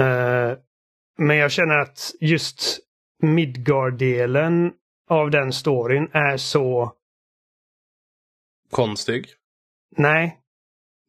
Uh, 0.00 0.56
men 1.18 1.36
jag 1.36 1.50
känner 1.50 1.78
att 1.78 2.14
just 2.20 2.78
Midgard-delen 3.22 4.72
av 5.08 5.30
den 5.30 5.52
storyn 5.52 6.08
är 6.12 6.36
så... 6.36 6.92
Konstig? 8.70 9.28
Nej. 9.96 10.38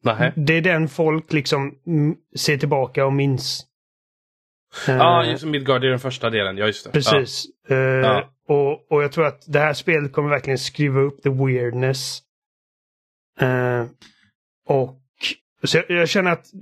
Nej. 0.02 0.32
Det 0.36 0.54
är 0.54 0.60
den 0.60 0.88
folk 0.88 1.32
liksom 1.32 1.78
ser 2.36 2.58
tillbaka 2.58 3.06
och 3.06 3.12
minns. 3.12 3.66
Ja, 4.86 4.94
uh, 4.94 5.00
ah, 5.00 5.24
just 5.24 5.44
Midgard 5.44 5.84
är 5.84 5.88
den 5.88 5.98
första 5.98 6.30
delen. 6.30 6.56
Ja, 6.56 6.66
just 6.66 6.84
det. 6.84 6.90
Precis. 6.90 7.44
Ja. 7.68 7.76
Uh, 7.76 7.80
ja. 7.80 8.32
Och, 8.48 8.92
och 8.92 9.02
jag 9.02 9.12
tror 9.12 9.26
att 9.26 9.44
det 9.46 9.58
här 9.58 9.74
spelet 9.74 10.12
kommer 10.12 10.28
verkligen 10.28 10.58
skruva 10.58 11.00
upp 11.00 11.22
the 11.22 11.30
weirdness. 11.30 12.22
Uh, 13.42 13.86
och 14.66 15.00
så 15.64 15.76
jag, 15.76 15.90
jag 15.90 16.08
känner 16.08 16.30
att 16.30 16.54
eh, 16.54 16.60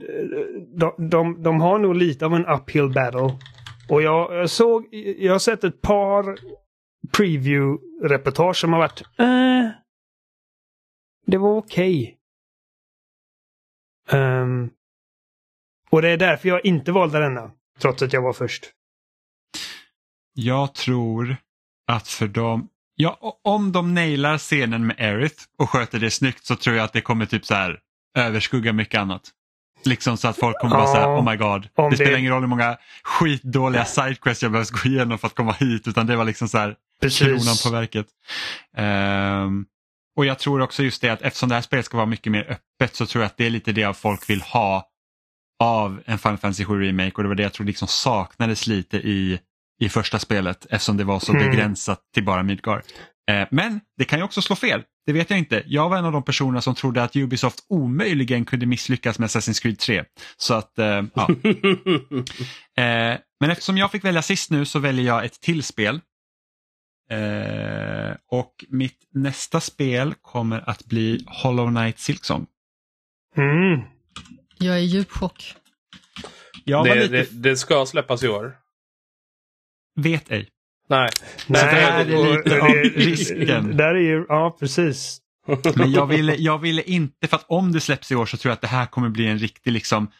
de, 0.76 1.08
de, 1.10 1.42
de, 1.42 1.60
har 1.60 1.78
nog 1.78 1.94
lite 1.94 2.26
av 2.26 2.34
en 2.34 2.46
uphill 2.46 2.92
battle. 2.92 3.38
Och 3.88 4.02
jag, 4.02 4.34
jag 4.34 4.50
såg, 4.50 4.94
jag 5.18 5.32
har 5.32 5.38
sett 5.38 5.64
ett 5.64 5.82
par 5.82 6.38
preview-reportage 7.16 8.56
som 8.56 8.72
har 8.72 8.80
varit 8.80 9.02
eh, 9.18 9.70
Det 11.26 11.38
var 11.38 11.56
okej. 11.56 12.18
Okay. 14.08 14.20
Um, 14.20 14.70
och 15.90 16.02
det 16.02 16.08
är 16.08 16.16
därför 16.16 16.48
jag 16.48 16.64
inte 16.64 16.92
valde 16.92 17.18
denna. 17.18 17.50
Trots 17.78 18.02
att 18.02 18.12
jag 18.12 18.22
var 18.22 18.32
först. 18.32 18.72
Jag 20.34 20.74
tror 20.74 21.36
att 21.86 22.08
för 22.08 22.28
dem, 22.28 22.68
ja, 22.94 23.40
om 23.42 23.72
de 23.72 23.94
nailar 23.94 24.38
scenen 24.38 24.86
med 24.86 24.96
Erith 24.98 25.44
och 25.58 25.70
sköter 25.70 25.98
det 25.98 26.10
snyggt 26.10 26.44
så 26.44 26.56
tror 26.56 26.76
jag 26.76 26.84
att 26.84 26.92
det 26.92 27.00
kommer 27.00 27.26
typ 27.26 27.44
så 27.44 27.54
här 27.54 27.80
överskugga 28.16 28.72
mycket 28.72 29.00
annat. 29.00 29.22
Liksom 29.84 30.16
så 30.16 30.28
att 30.28 30.36
folk 30.36 30.58
kommer 30.60 30.76
ja, 30.76 30.80
bara 30.80 30.94
säga 30.94 31.08
oh 31.08 31.30
my 31.30 31.36
god. 31.36 31.68
Det, 31.76 31.90
det 31.90 31.96
spelar 31.96 32.18
ingen 32.18 32.32
roll 32.32 32.42
hur 32.42 32.48
många 32.48 32.76
skitdåliga 33.02 33.84
sidequests 33.84 34.42
jag 34.42 34.52
behöver 34.52 34.82
gå 34.82 34.88
igenom 34.88 35.18
för 35.18 35.26
att 35.26 35.34
komma 35.34 35.52
hit 35.52 35.88
utan 35.88 36.06
det 36.06 36.16
var 36.16 36.24
liksom 36.24 36.48
så 36.48 36.58
här 36.58 36.76
kronan 37.18 37.56
på 37.64 37.70
verket. 37.70 38.06
Um, 38.76 39.66
och 40.16 40.26
jag 40.26 40.38
tror 40.38 40.60
också 40.60 40.82
just 40.82 41.02
det 41.02 41.08
att 41.08 41.22
eftersom 41.22 41.48
det 41.48 41.54
här 41.54 41.62
spelet 41.62 41.84
ska 41.84 41.96
vara 41.96 42.06
mycket 42.06 42.32
mer 42.32 42.50
öppet 42.50 42.96
så 42.96 43.06
tror 43.06 43.22
jag 43.22 43.26
att 43.26 43.36
det 43.36 43.46
är 43.46 43.50
lite 43.50 43.72
det 43.72 43.96
folk 43.96 44.30
vill 44.30 44.42
ha 44.42 44.88
av 45.62 46.02
en 46.06 46.18
Final 46.18 46.38
Fantasy 46.38 46.64
7 46.64 46.80
Remake 46.82 47.12
och 47.14 47.22
det 47.22 47.28
var 47.28 47.34
det 47.34 47.42
jag 47.42 47.52
tror 47.52 47.66
liksom 47.66 47.88
saknades 47.88 48.66
lite 48.66 48.96
i, 48.96 49.40
i 49.80 49.88
första 49.88 50.18
spelet 50.18 50.66
eftersom 50.70 50.96
det 50.96 51.04
var 51.04 51.20
så 51.20 51.32
mm. 51.32 51.50
begränsat 51.50 52.00
till 52.14 52.24
bara 52.24 52.42
Midgar. 52.42 52.82
Eh, 53.30 53.48
men 53.50 53.80
det 53.96 54.04
kan 54.04 54.18
ju 54.18 54.24
också 54.24 54.42
slå 54.42 54.56
fel. 54.56 54.82
Det 55.06 55.12
vet 55.12 55.30
jag 55.30 55.38
inte. 55.38 55.62
Jag 55.66 55.88
var 55.88 55.98
en 55.98 56.04
av 56.04 56.12
de 56.12 56.22
personerna 56.22 56.60
som 56.60 56.74
trodde 56.74 57.02
att 57.02 57.16
Ubisoft 57.16 57.66
omöjligen 57.68 58.44
kunde 58.44 58.66
misslyckas 58.66 59.18
med 59.18 59.26
Assassin's 59.26 59.62
Creed 59.62 59.78
3. 59.78 60.04
Så 60.36 60.54
att, 60.54 60.78
eh, 60.78 61.04
ja. 61.14 61.28
eh, 62.82 63.18
men 63.40 63.50
eftersom 63.50 63.78
jag 63.78 63.92
fick 63.92 64.04
välja 64.04 64.22
sist 64.22 64.50
nu 64.50 64.64
så 64.64 64.78
väljer 64.78 65.06
jag 65.06 65.24
ett 65.24 65.40
till 65.40 65.62
spel. 65.62 66.00
Och 68.30 68.64
mitt 68.68 69.08
nästa 69.14 69.60
spel 69.60 70.14
kommer 70.22 70.70
att 70.70 70.84
bli 70.84 71.24
Hollow 71.26 71.70
Knight 71.70 71.98
Silksong. 71.98 72.46
Mm. 73.36 73.80
Jag 74.58 74.74
är 74.74 74.80
i 74.80 74.84
djup 74.84 75.10
chock. 75.10 75.54
Det, 76.64 76.94
lite... 76.94 77.08
det, 77.08 77.28
det 77.30 77.56
ska 77.56 77.86
släppas 77.86 78.22
i 78.22 78.28
år. 78.28 78.56
Vet 79.96 80.30
ej. 80.30 80.48
Nej. 80.88 81.08
Nej, 81.46 81.74
det 81.74 81.80
är 81.80 82.34
lite 82.34 82.60
av 82.60 82.68
risken. 82.94 83.76
Där 83.76 83.94
är 83.94 84.00
ju, 84.00 84.26
ja 84.28 84.56
precis. 84.60 85.20
Men 85.74 85.92
jag 85.92 86.06
ville, 86.06 86.34
jag 86.34 86.58
ville 86.58 86.82
inte, 86.82 87.28
för 87.28 87.36
att 87.36 87.44
om 87.48 87.72
det 87.72 87.80
släpps 87.80 88.12
i 88.12 88.14
år 88.14 88.26
så 88.26 88.36
tror 88.36 88.50
jag 88.50 88.54
att 88.54 88.60
det 88.60 88.66
här 88.66 88.86
kommer 88.86 89.08
bli 89.08 89.26
en 89.26 89.38
riktig 89.38 89.72
liksom 89.72 90.10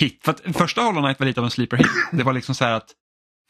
hit. 0.00 0.20
För 0.24 0.32
att 0.32 0.56
första 0.56 0.80
Hollow 0.80 1.02
Knight 1.02 1.18
var 1.18 1.26
lite 1.26 1.40
av 1.40 1.44
en 1.44 1.50
sleeper 1.50 1.76
hit. 1.76 1.86
Det 2.12 2.22
var 2.22 2.32
liksom 2.32 2.54
så 2.54 2.64
här 2.64 2.72
att 2.72 2.90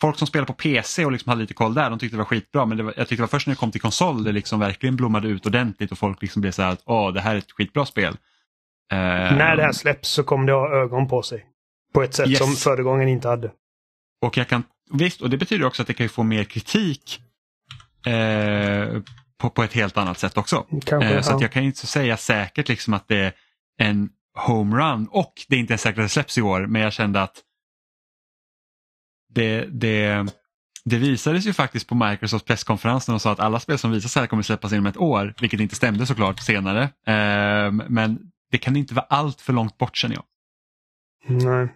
folk 0.00 0.18
som 0.18 0.26
spelar 0.26 0.46
på 0.46 0.52
PC 0.52 1.04
och 1.04 1.12
liksom 1.12 1.30
hade 1.30 1.40
lite 1.40 1.54
koll 1.54 1.74
där, 1.74 1.90
de 1.90 1.98
tyckte 1.98 2.16
det 2.16 2.18
var 2.18 2.24
skitbra. 2.24 2.66
Men 2.66 2.76
det 2.76 2.82
var, 2.82 2.94
jag 2.96 3.08
tyckte 3.08 3.16
det 3.16 3.22
var 3.22 3.28
först 3.28 3.46
när 3.46 3.54
det 3.54 3.58
kom 3.58 3.70
till 3.70 3.80
konsol 3.80 4.24
det 4.24 4.32
liksom 4.32 4.60
verkligen 4.60 4.96
blommade 4.96 5.28
ut 5.28 5.46
ordentligt 5.46 5.92
och 5.92 5.98
folk 5.98 6.22
liksom 6.22 6.42
blev 6.42 6.52
så 6.52 6.62
här 6.62 6.72
att 6.72 6.82
åh, 6.84 7.12
det 7.12 7.20
här 7.20 7.34
är 7.34 7.38
ett 7.38 7.52
skitbra 7.52 7.86
spel. 7.86 8.12
Uh, 8.92 8.98
när 8.98 9.56
det 9.56 9.62
här 9.62 9.72
släpps 9.72 10.08
så 10.08 10.22
kommer 10.24 10.46
det 10.46 10.52
ha 10.52 10.68
ögon 10.68 11.08
på 11.08 11.22
sig. 11.22 11.46
På 11.94 12.02
ett 12.02 12.14
sätt 12.14 12.28
yes. 12.28 12.38
som 12.38 12.48
föregången 12.48 13.08
inte 13.08 13.28
hade. 13.28 13.50
Och 14.22 14.36
jag 14.36 14.48
kan, 14.48 14.62
visst, 14.90 15.22
och 15.22 15.30
det 15.30 15.36
betyder 15.36 15.64
också 15.64 15.82
att 15.82 15.88
det 15.88 15.94
kan 15.94 16.08
få 16.08 16.22
mer 16.22 16.44
kritik 16.44 17.20
eh, 18.06 19.02
på, 19.38 19.50
på 19.50 19.62
ett 19.62 19.72
helt 19.72 19.96
annat 19.96 20.18
sätt 20.18 20.36
också. 20.36 20.66
Kanske, 20.84 21.14
eh, 21.14 21.22
så 21.22 21.32
ja. 21.32 21.38
jag 21.40 21.52
kan 21.52 21.62
inte 21.62 21.86
säga 21.86 22.16
säkert 22.16 22.68
liksom 22.68 22.94
att 22.94 23.08
det 23.08 23.18
är 23.18 23.32
en 23.78 24.10
homerun 24.34 25.08
och 25.10 25.32
det 25.48 25.56
är 25.56 25.60
inte 25.60 25.72
ens 25.72 25.82
säkert 25.82 25.98
att 25.98 26.04
det 26.04 26.08
släpps 26.08 26.38
i 26.38 26.42
år 26.42 26.66
men 26.66 26.82
jag 26.82 26.92
kände 26.92 27.22
att 27.22 27.42
det, 29.34 29.64
det, 29.64 30.26
det 30.84 30.98
visades 30.98 31.46
ju 31.46 31.52
faktiskt 31.52 31.88
på 31.88 31.94
Microsofts 31.94 32.46
presskonferens 32.46 33.08
när 33.08 33.12
de 33.12 33.20
sa 33.20 33.32
att 33.32 33.40
alla 33.40 33.60
spel 33.60 33.78
som 33.78 33.90
visas 33.90 34.16
här 34.16 34.26
kommer 34.26 34.42
släppas 34.42 34.72
inom 34.72 34.86
ett 34.86 34.96
år, 34.96 35.34
vilket 35.40 35.60
inte 35.60 35.76
stämde 35.76 36.06
såklart 36.06 36.40
senare. 36.40 36.82
Eh, 36.82 37.72
men 37.88 38.18
det 38.50 38.58
kan 38.58 38.76
inte 38.76 38.94
vara 38.94 39.06
allt 39.08 39.40
för 39.40 39.52
långt 39.52 39.78
bort 39.78 39.96
känner 39.96 40.14
jag. 40.14 40.24
Nej. 41.26 41.68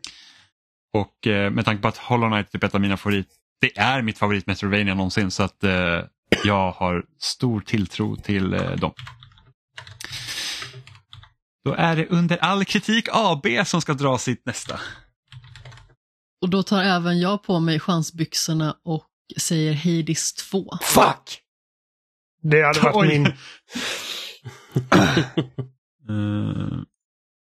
Och 0.92 1.26
eh, 1.26 1.50
med 1.50 1.64
tanke 1.64 1.82
på 1.82 1.88
att 1.88 1.96
Hollow 1.96 2.30
Knight 2.30 2.46
är 2.46 2.50
typ 2.50 2.64
ett 2.64 2.74
av 2.74 2.80
mina 2.80 2.96
favorit, 2.96 3.28
det 3.60 3.78
är 3.78 4.02
mitt 4.02 4.18
favorit 4.18 4.46
Metroidvania 4.46 4.94
någonsin 4.94 5.30
så 5.30 5.42
att 5.42 5.64
eh, 5.64 6.00
jag 6.44 6.72
har 6.72 7.04
stor 7.18 7.60
tilltro 7.60 8.16
till 8.16 8.54
eh, 8.54 8.70
dem. 8.70 8.92
Då 11.64 11.74
är 11.74 11.96
det 11.96 12.06
under 12.06 12.36
all 12.36 12.64
kritik 12.64 13.08
AB 13.12 13.46
som 13.64 13.80
ska 13.80 13.94
dra 13.94 14.18
sitt 14.18 14.46
nästa. 14.46 14.80
Och 16.42 16.50
då 16.50 16.62
tar 16.62 16.82
även 16.82 17.20
jag 17.20 17.42
på 17.42 17.60
mig 17.60 17.80
chansbyxorna 17.80 18.76
och 18.84 19.06
säger 19.36 19.74
Hades 19.74 20.32
2. 20.32 20.64
Fuck! 20.82 21.42
Det 22.42 22.62
hade 22.62 22.80
varit 22.80 22.96
Oj. 22.96 23.08
min... 23.08 23.26
uh... 26.10 26.82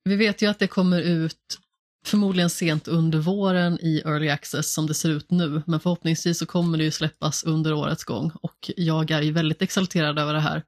Vi 0.04 0.16
vet 0.16 0.42
ju 0.42 0.50
att 0.50 0.60
det 0.60 0.68
kommer 0.68 1.02
ut 1.02 1.60
förmodligen 2.08 2.50
sent 2.50 2.88
under 2.88 3.20
våren 3.20 3.80
i 3.82 4.02
Early 4.06 4.30
Access 4.30 4.74
som 4.74 4.88
det 4.88 4.94
ser 4.94 5.10
ut 5.10 5.32
nu, 5.32 5.62
men 5.68 5.80
förhoppningsvis 5.80 6.40
så 6.40 6.46
kommer 6.46 6.78
det 6.78 6.84
ju 6.84 6.92
släppas 6.92 7.44
under 7.44 7.74
årets 7.74 8.04
gång 8.04 8.32
och 8.42 8.72
jag 8.78 9.12
är 9.12 9.22
ju 9.22 9.32
väldigt 9.32 9.62
exalterad 9.62 10.20
över 10.20 10.34
det 10.34 10.40
här. 10.40 10.64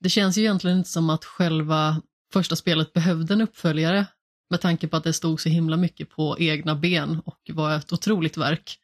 Det 0.00 0.08
känns 0.08 0.38
ju 0.38 0.42
egentligen 0.42 0.78
inte 0.78 0.90
som 0.90 1.10
att 1.10 1.24
själva 1.24 2.02
första 2.32 2.56
spelet 2.56 2.92
behövde 2.92 3.34
en 3.34 3.40
uppföljare 3.40 4.06
med 4.50 4.60
tanke 4.60 4.88
på 4.88 4.96
att 4.96 5.04
det 5.04 5.12
stod 5.12 5.40
så 5.40 5.48
himla 5.48 5.76
mycket 5.76 6.10
på 6.10 6.36
egna 6.38 6.74
ben 6.74 7.22
och 7.24 7.50
var 7.52 7.76
ett 7.76 7.92
otroligt 7.92 8.36
verk. 8.36 8.78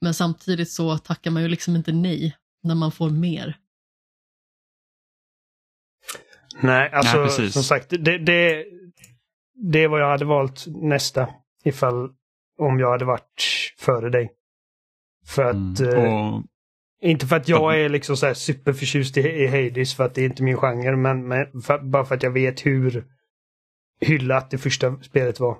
Men 0.00 0.14
samtidigt 0.14 0.70
så 0.70 0.98
tackar 0.98 1.30
man 1.30 1.42
ju 1.42 1.48
liksom 1.48 1.76
inte 1.76 1.92
nej 1.92 2.36
när 2.62 2.74
man 2.74 2.92
får 2.92 3.10
mer. 3.10 3.56
Nej, 6.62 6.90
alltså 6.92 7.16
Nej, 7.38 7.52
som 7.52 7.62
sagt, 7.62 7.90
det, 7.90 8.18
det, 8.18 8.64
det 9.54 9.84
är 9.84 9.88
vad 9.88 10.00
jag 10.00 10.10
hade 10.10 10.24
valt 10.24 10.64
nästa 10.66 11.28
ifall 11.64 12.10
om 12.58 12.78
jag 12.80 12.90
hade 12.90 13.04
varit 13.04 13.42
före 13.78 14.10
dig. 14.10 14.32
För 15.26 15.44
att... 15.44 15.80
Mm. 15.80 16.04
Eh, 16.04 16.34
och... 16.34 16.42
Inte 17.02 17.26
för 17.26 17.36
att 17.36 17.48
jag 17.48 17.80
är 17.80 17.88
liksom 17.88 18.16
så 18.16 18.26
här 18.26 18.34
superförtjust 18.34 19.16
i, 19.16 19.20
i 19.20 19.46
Hades 19.46 19.94
för 19.94 20.04
att 20.04 20.14
det 20.14 20.20
är 20.20 20.26
inte 20.26 20.42
min 20.42 20.56
genre 20.56 20.96
men, 20.96 21.28
men 21.28 21.62
för, 21.62 21.78
bara 21.78 22.04
för 22.04 22.14
att 22.14 22.22
jag 22.22 22.30
vet 22.30 22.66
hur 22.66 23.04
hyllat 24.00 24.50
det 24.50 24.58
första 24.58 24.96
spelet 25.02 25.40
var. 25.40 25.56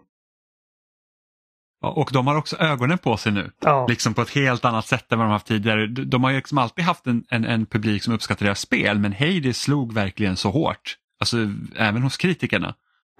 Och 1.84 2.10
de 2.12 2.26
har 2.26 2.36
också 2.36 2.56
ögonen 2.56 2.98
på 2.98 3.16
sig 3.16 3.32
nu, 3.32 3.50
ja. 3.60 3.86
liksom 3.88 4.14
på 4.14 4.22
ett 4.22 4.30
helt 4.30 4.64
annat 4.64 4.86
sätt 4.86 5.12
än 5.12 5.18
vad 5.18 5.28
de 5.28 5.32
haft 5.32 5.46
tidigare. 5.46 5.86
De 5.86 6.24
har 6.24 6.30
ju 6.30 6.36
liksom 6.36 6.58
alltid 6.58 6.84
haft 6.84 7.06
en, 7.06 7.24
en, 7.28 7.44
en 7.44 7.66
publik 7.66 8.02
som 8.02 8.14
uppskattar 8.14 8.46
deras 8.46 8.60
spel 8.60 8.98
men 8.98 9.12
Hades 9.12 9.62
slog 9.62 9.92
verkligen 9.92 10.36
så 10.36 10.50
hårt. 10.50 10.96
Alltså 11.20 11.36
även 11.76 12.02
hos 12.02 12.16
kritikerna. 12.16 12.74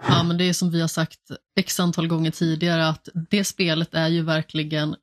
Ja, 0.09 0.23
men 0.23 0.39
det 0.39 0.45
är 0.45 0.53
som 0.53 0.71
vi 0.71 0.81
har 0.81 0.89
sagt 0.89 1.21
x 1.57 1.81
antal 1.81 2.09
gånger 2.09 2.31
tidigare 2.31 2.89
att 2.89 3.09
det 3.31 3.45
spelet 3.45 3.95
är 3.95 4.09
ju 4.09 4.23
verkligen 4.23 4.97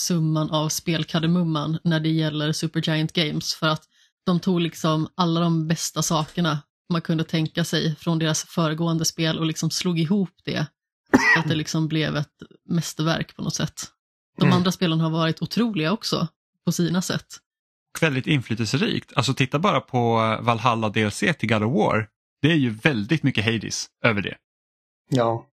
summan 0.00 0.50
av 0.50 0.68
spelkardemumman 0.68 1.78
när 1.84 2.00
det 2.00 2.08
gäller 2.08 2.52
Supergiant 2.52 3.12
Games 3.12 3.54
för 3.54 3.68
att 3.68 3.82
de 4.26 4.40
tog 4.40 4.60
liksom 4.60 5.08
alla 5.14 5.40
de 5.40 5.68
bästa 5.68 6.02
sakerna 6.02 6.58
man 6.92 7.00
kunde 7.00 7.24
tänka 7.24 7.64
sig 7.64 7.96
från 7.96 8.18
deras 8.18 8.44
föregående 8.44 9.04
spel 9.04 9.38
och 9.38 9.46
liksom 9.46 9.70
slog 9.70 9.98
ihop 9.98 10.30
det. 10.44 10.66
Så 11.34 11.40
att 11.40 11.48
det 11.48 11.54
liksom 11.54 11.88
blev 11.88 12.16
ett 12.16 12.42
mästerverk 12.68 13.36
på 13.36 13.42
något 13.42 13.54
sätt. 13.54 13.84
De 14.38 14.44
mm. 14.44 14.56
andra 14.56 14.72
spelen 14.72 15.00
har 15.00 15.10
varit 15.10 15.42
otroliga 15.42 15.92
också 15.92 16.28
på 16.64 16.72
sina 16.72 17.02
sätt. 17.02 17.26
Väldigt 18.00 18.26
inflytelserikt. 18.26 19.12
Alltså 19.16 19.34
titta 19.34 19.58
bara 19.58 19.80
på 19.80 20.14
Valhalla 20.42 20.88
DLC 20.88 21.18
till 21.18 21.48
God 21.48 21.62
of 21.62 21.72
War. 21.74 22.08
Det 22.42 22.52
är 22.52 22.56
ju 22.56 22.70
väldigt 22.70 23.22
mycket 23.22 23.44
Hades 23.44 23.86
över 24.04 24.22
det. 24.22 24.34
Ja. 25.14 25.46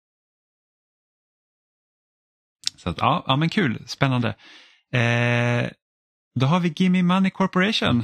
Så 2.76 2.90
att, 2.90 2.98
ja, 2.98 3.24
ja, 3.28 3.36
men 3.36 3.50
kul, 3.50 3.88
spännande. 3.88 4.28
Eh, 4.94 5.70
då 6.36 6.46
har 6.46 6.60
vi 6.60 6.74
Gimme 6.76 7.04
Money 7.04 7.32
Corporation. 7.32 8.04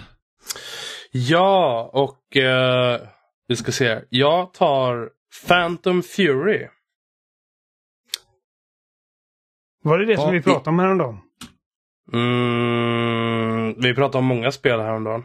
Ja, 1.12 1.90
och 1.94 2.38
eh, 2.38 3.02
vi 3.48 3.56
ska 3.56 3.72
se. 3.72 4.02
Jag 4.10 4.54
tar 4.54 5.10
Phantom 5.48 6.04
Fury. 6.04 6.68
Var 9.84 10.00
det 10.00 10.06
det 10.06 10.18
som 10.18 10.32
vi 10.32 10.42
pratade 10.42 10.70
om 10.70 10.80
häromdagen? 10.80 11.20
Mm, 12.14 13.82
vi 13.82 13.96
pratade 13.96 14.18
om 14.18 14.26
många 14.26 14.52
spel 14.52 14.80
häromdagen. 14.80 15.24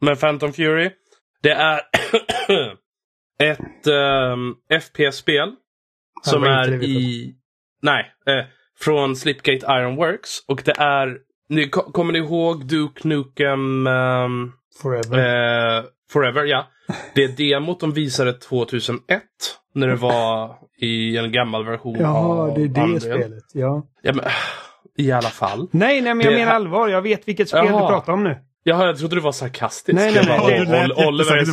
Men 0.00 0.16
Phantom 0.16 0.52
Fury, 0.52 0.90
det 1.42 1.50
är 1.52 1.80
ett 3.38 3.86
um, 3.86 4.56
ehm, 4.70 4.80
FPS-spel 4.80 5.52
som 6.22 6.44
är 6.44 6.82
i... 6.84 7.34
Nej, 7.82 8.12
eh, 8.26 8.44
från 8.78 9.16
Slipgate 9.16 9.66
Ironworks. 9.66 10.30
Och 10.48 10.62
det 10.64 10.74
är... 10.78 11.18
Ni, 11.48 11.68
kommer 11.68 12.12
ni 12.12 12.18
ihåg 12.18 12.66
Duke 12.66 13.08
Nukem... 13.08 13.86
Um, 13.86 14.52
Forever. 14.82 15.78
Eh, 15.78 15.84
Forever, 16.10 16.44
ja. 16.44 16.66
Det 17.14 17.36
demot 17.36 17.80
de 17.80 17.92
visade 17.92 18.32
2001. 18.32 19.22
När 19.74 19.88
det 19.88 19.96
var 19.96 20.54
i 20.78 21.16
en 21.16 21.32
gammal 21.32 21.64
version 21.64 21.96
Jaha, 22.00 22.54
det 22.54 22.62
är 22.62 22.68
det 22.68 22.80
Unreal. 22.80 23.00
spelet. 23.00 23.44
Ja. 23.54 23.86
ja 24.02 24.12
men, 24.12 24.24
I 24.96 25.12
alla 25.12 25.28
fall. 25.28 25.68
Nej, 25.70 26.00
nej, 26.00 26.14
men 26.14 26.26
jag 26.26 26.34
menar 26.34 26.52
allvar. 26.52 26.88
Jag 26.88 27.02
vet 27.02 27.28
vilket 27.28 27.48
spel 27.48 27.66
Jaha. 27.66 27.82
du 27.82 27.88
pratar 27.88 28.12
om 28.12 28.24
nu. 28.24 28.36
Jaha, 28.68 28.86
jag 28.86 28.98
trodde 28.98 29.16
du 29.16 29.20
var 29.20 29.32
sarkastisk. 29.32 29.94
Nej, 29.94 30.12
nej, 30.14 30.24
nej. 30.26 30.66
nej, 30.68 30.88
nej 30.88 31.06
Oliver 31.06 31.36
är 31.36 31.46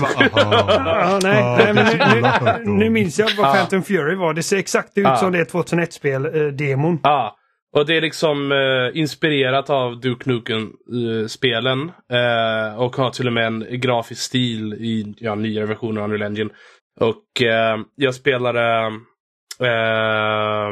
nej, 1.21 1.73
nej, 1.73 1.73
men 1.73 2.77
nu, 2.77 2.89
minns 2.89 3.19
jag 3.19 3.29
vad 3.37 3.53
Phantom 3.55 3.83
Fury 3.83 4.15
var. 4.15 4.33
Det 4.33 4.43
ser 4.43 4.57
exakt 4.57 4.97
ut 4.97 5.17
som 5.19 5.31
det 5.31 5.51
2001-spel-demon. 5.51 6.99
Ja, 7.03 7.35
och 7.75 7.85
det 7.85 7.97
är 7.97 8.01
liksom 8.01 8.51
eh, 8.51 8.99
inspirerat 8.99 9.69
av 9.69 9.99
Duke 9.99 10.29
Nukem-spelen. 10.29 11.91
Eh, 12.11 12.79
och 12.79 12.95
har 12.95 13.09
till 13.09 13.27
och 13.27 13.33
med 13.33 13.45
en 13.45 13.65
grafisk 13.71 14.21
stil 14.21 14.73
i 14.73 15.15
ja, 15.17 15.35
nyare 15.35 15.65
versioner 15.65 16.01
av 16.01 16.05
Unreal 16.05 16.31
Engine. 16.31 16.49
Och 16.99 17.41
eh, 17.41 17.77
jag 17.95 18.15
spelade 18.15 18.85
eh, 19.59 20.71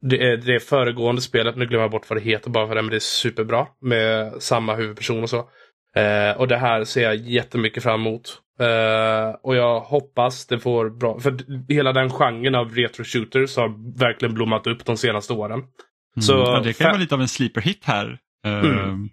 det, 0.00 0.36
det 0.36 0.60
föregående 0.60 1.22
spelet, 1.22 1.56
nu 1.56 1.66
glömmer 1.66 1.84
jag 1.84 1.90
bort 1.90 2.10
vad 2.10 2.18
det 2.18 2.24
heter 2.24 2.50
bara 2.50 2.68
för 2.68 2.74
det, 2.74 2.82
men 2.82 2.90
det 2.90 2.96
är 2.96 3.00
superbra. 3.00 3.66
Med 3.80 4.32
samma 4.42 4.74
huvudperson 4.74 5.22
och 5.22 5.30
så. 5.30 5.48
Eh, 5.96 6.36
och 6.36 6.48
det 6.48 6.56
här 6.56 6.84
ser 6.84 7.02
jag 7.02 7.16
jättemycket 7.16 7.82
fram 7.82 8.00
emot. 8.00 8.42
Uh, 8.60 9.36
och 9.42 9.56
jag 9.56 9.80
hoppas 9.80 10.46
det 10.46 10.58
får 10.58 10.90
bra, 10.90 11.20
för 11.20 11.36
hela 11.72 11.92
den 11.92 12.10
genren 12.10 12.54
av 12.54 12.74
retro 12.74 13.04
shooters 13.04 13.56
har 13.56 13.98
verkligen 13.98 14.34
blommat 14.34 14.66
upp 14.66 14.84
de 14.84 14.96
senaste 14.96 15.32
åren. 15.32 15.58
Mm. 15.58 16.22
Så, 16.22 16.32
ja, 16.32 16.60
det 16.64 16.72
kan 16.72 16.86
vara 16.86 16.98
lite 16.98 17.14
av 17.14 17.20
en 17.20 17.28
sleeper 17.28 17.60
hit 17.60 17.84
här. 17.84 18.18
Mm. 18.46 19.08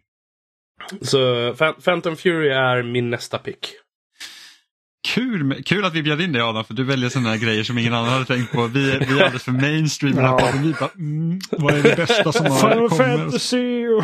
Så 1.02 1.54
Phantom 1.86 2.16
Fury 2.16 2.50
är 2.50 2.84
min 2.84 3.10
nästa 3.10 3.38
pick. 3.38 3.68
Kul, 5.06 5.64
kul 5.64 5.86
att 5.86 5.94
vi 5.94 6.04
bjöd 6.04 6.22
in 6.22 6.32
dig 6.32 6.42
Adam, 6.42 6.66
för 6.66 6.74
du 6.74 6.84
väljer 6.84 7.10
sådana 7.10 7.30
här 7.30 7.38
grejer 7.38 7.64
som 7.64 7.78
ingen 7.78 7.94
annan 7.94 8.10
hade 8.10 8.26
tänkt 8.26 8.52
på. 8.52 8.68
Vi, 8.68 8.92
är, 8.92 9.00
vi 9.00 9.20
är 9.20 9.24
alldeles 9.24 9.44
för 9.44 9.52
mainstream 9.52 10.18
ja. 10.18 10.52
Vi 10.64 10.74
bara, 10.80 10.90
mm, 10.96 11.40
vad 11.52 11.74
är 11.74 11.84
det 11.84 11.96
bästa 11.96 12.32
som 12.32 12.46
har 12.46 12.60
Final 12.60 12.90
kommit? 12.90 13.04
Final 13.04 13.20
Fantasy 13.20 13.88
och 13.88 14.04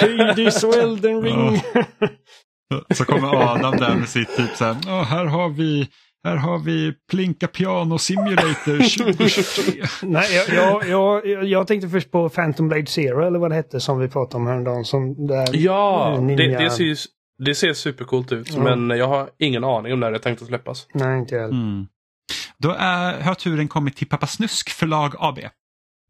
Hades 0.00 0.64
och 0.64 0.74
Elden 0.74 1.22
Ring. 1.22 1.62
Ja. 2.68 2.94
Så 2.94 3.04
kommer 3.04 3.52
Adam 3.52 3.76
där 3.76 3.94
med 3.94 4.08
sitt 4.08 4.36
typ 4.36 4.56
så 4.56 4.64
här, 4.64 4.72
oh, 4.72 5.04
här 5.04 5.24
har 5.24 5.48
vi 5.48 5.88
här 6.24 6.36
har 6.36 6.58
vi 6.58 6.92
Plinka 7.10 7.48
Piano 7.48 7.98
Simulator 7.98 9.04
2023. 9.04 9.82
Nej, 10.02 10.26
jag, 10.34 10.88
jag, 10.88 11.26
jag, 11.26 11.44
jag, 11.44 11.66
tänkte 11.66 11.88
först 11.88 12.10
på 12.10 12.28
Phantom 12.28 12.68
Blade 12.68 12.86
Zero 12.86 13.26
eller 13.26 13.38
vad 13.38 13.50
det 13.50 13.54
hette 13.54 13.80
som 13.80 13.98
vi 13.98 14.08
pratade 14.08 14.36
om 14.36 14.46
häromdagen. 14.46 14.84
Som 14.84 15.26
där 15.26 15.48
ja, 15.52 16.18
det, 16.36 16.46
det, 16.46 16.70
ser, 16.70 16.96
det 17.38 17.54
ser 17.54 17.72
supercoolt 17.72 18.32
ut. 18.32 18.54
Mm. 18.54 18.88
Men 18.88 18.98
jag 18.98 19.08
har 19.08 19.30
ingen 19.38 19.64
aning 19.64 19.92
om 19.92 20.00
när 20.00 20.10
det 20.10 20.16
är 20.16 20.20
tänkt 20.20 20.42
att 20.42 20.48
släppas. 20.48 20.86
Nej, 20.94 21.18
inte 21.18 21.34
jag 21.34 21.44
mm. 21.44 21.86
Då 22.58 22.70
är, 22.78 23.20
har 23.20 23.34
turen 23.34 23.68
kommit 23.68 23.96
till 23.96 24.08
Pappa 24.08 24.26
Snusk 24.26 24.70
förlag 24.70 25.14
AB. 25.18 25.38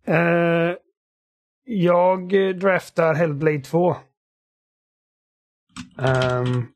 Uh, 0.09 0.75
jag 1.65 2.29
draftar 2.61 3.15
Hellblade 3.15 3.61
2. 3.61 3.97
Um, 5.97 6.67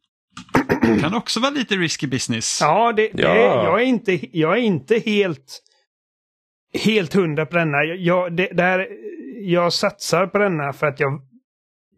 kan 1.01 1.15
också 1.15 1.41
vara 1.41 1.51
lite 1.51 1.75
risky 1.75 2.07
business. 2.07 2.59
Ja, 2.61 2.93
det, 2.93 3.11
det, 3.13 3.23
ja. 3.23 3.65
Jag, 3.65 3.81
är 3.81 3.85
inte, 3.85 4.39
jag 4.39 4.53
är 4.53 4.63
inte 4.63 4.99
helt, 4.99 5.63
helt 6.75 7.15
hundra 7.15 7.47
på 7.47 7.57
denna. 7.57 7.85
Jag, 7.85 8.37
det, 8.37 8.49
det 8.53 8.63
här, 8.63 8.89
jag 9.41 9.73
satsar 9.73 10.27
på 10.27 10.39
denna 10.39 10.73
för 10.73 10.87
att 10.87 11.01
jag, 11.01 11.21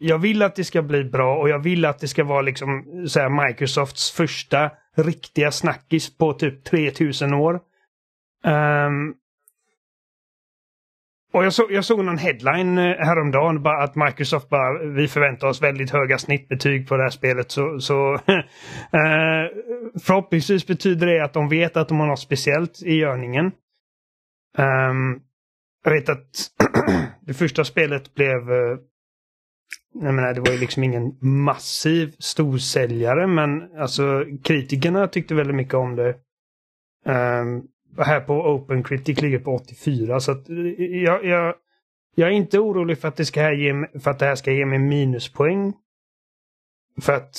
jag 0.03 0.19
vill 0.19 0.43
att 0.43 0.57
det 0.57 0.65
ska 0.65 0.83
bli 0.83 1.05
bra 1.05 1.37
och 1.37 1.49
jag 1.49 1.59
vill 1.59 1.85
att 1.85 1.99
det 1.99 2.09
ska 2.09 2.25
vara 2.25 2.43
liksom 2.43 2.85
så 3.09 3.21
här, 3.21 3.49
Microsofts 3.49 4.11
första 4.11 4.71
riktiga 4.97 5.51
snackis 5.51 6.19
på 6.19 6.33
typ 6.33 6.65
3000 6.65 7.35
år. 7.35 7.61
Um, 8.45 9.15
och 11.33 11.45
jag, 11.45 11.53
så, 11.53 11.67
jag 11.71 11.85
såg 11.85 12.05
någon 12.05 12.19
headline 12.19 12.79
eh, 12.79 12.97
häromdagen 12.99 13.63
bara 13.63 13.83
att 13.83 13.97
Microsoft 13.97 14.49
bara, 14.49 14.85
vi 14.85 15.09
förväntar 15.09 15.49
oss 15.49 15.63
väldigt 15.63 15.91
höga 15.91 16.19
snittbetyg 16.19 16.89
på 16.89 16.97
det 16.97 17.03
här 17.03 17.11
spelet. 17.11 17.51
Så, 17.51 17.81
så 17.81 18.15
eh, 18.93 19.47
förhoppningsvis 20.03 20.67
betyder 20.67 21.07
det 21.07 21.25
att 21.25 21.33
de 21.33 21.49
vet 21.49 21.77
att 21.77 21.89
de 21.89 22.01
har 22.01 22.07
något 22.07 22.21
speciellt 22.21 22.83
i 22.83 22.95
görningen. 22.95 23.47
Um, 24.59 25.21
jag 25.85 25.93
vet 25.93 26.09
att 26.09 26.51
det 27.27 27.35
första 27.35 27.65
spelet 27.65 28.15
blev 28.15 28.51
uh, 28.51 28.79
jag 29.95 30.15
menar, 30.15 30.35
det 30.35 30.41
var 30.41 30.53
ju 30.53 30.59
liksom 30.59 30.85
ingen 30.85 31.17
massiv 31.21 32.17
storsäljare 32.19 33.27
men 33.27 33.79
alltså 33.79 34.25
kritikerna 34.43 35.09
tyckte 35.09 35.35
väldigt 35.35 35.57
mycket 35.57 35.75
om 35.75 35.97
det. 35.97 36.15
Um, 37.05 37.69
här 37.99 38.21
på 38.21 38.35
Open 38.35 38.83
Critic 38.83 39.21
ligger 39.21 39.39
på 39.39 39.55
84 39.55 40.21
så 40.21 40.33
att 40.33 40.49
eh, 40.49 40.57
jag, 41.03 41.25
jag, 41.25 41.55
jag 42.15 42.29
är 42.29 42.33
inte 42.33 42.59
orolig 42.59 42.99
för 42.99 43.09
att, 43.09 43.17
det 43.17 43.25
ska 43.25 43.53
ge, 43.53 43.87
för 44.01 44.11
att 44.11 44.19
det 44.19 44.27
här 44.27 44.35
ska 44.35 44.53
ge 44.53 44.67
mig 44.67 44.79
minuspoäng. 44.79 45.73
För 47.01 47.13
att 47.13 47.37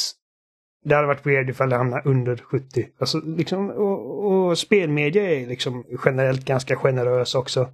det 0.83 0.95
hade 0.95 1.07
varit 1.07 1.25
weird 1.25 1.49
ifall 1.49 1.69
det 1.69 1.75
hamnar 1.75 2.07
under 2.07 2.37
70. 2.37 2.87
Alltså, 2.99 3.21
liksom, 3.21 3.69
och, 3.69 4.25
och 4.25 4.57
spelmedia 4.57 5.31
är 5.31 5.47
liksom 5.47 5.85
generellt 6.05 6.45
ganska 6.45 6.75
generös 6.75 7.35
också. 7.35 7.69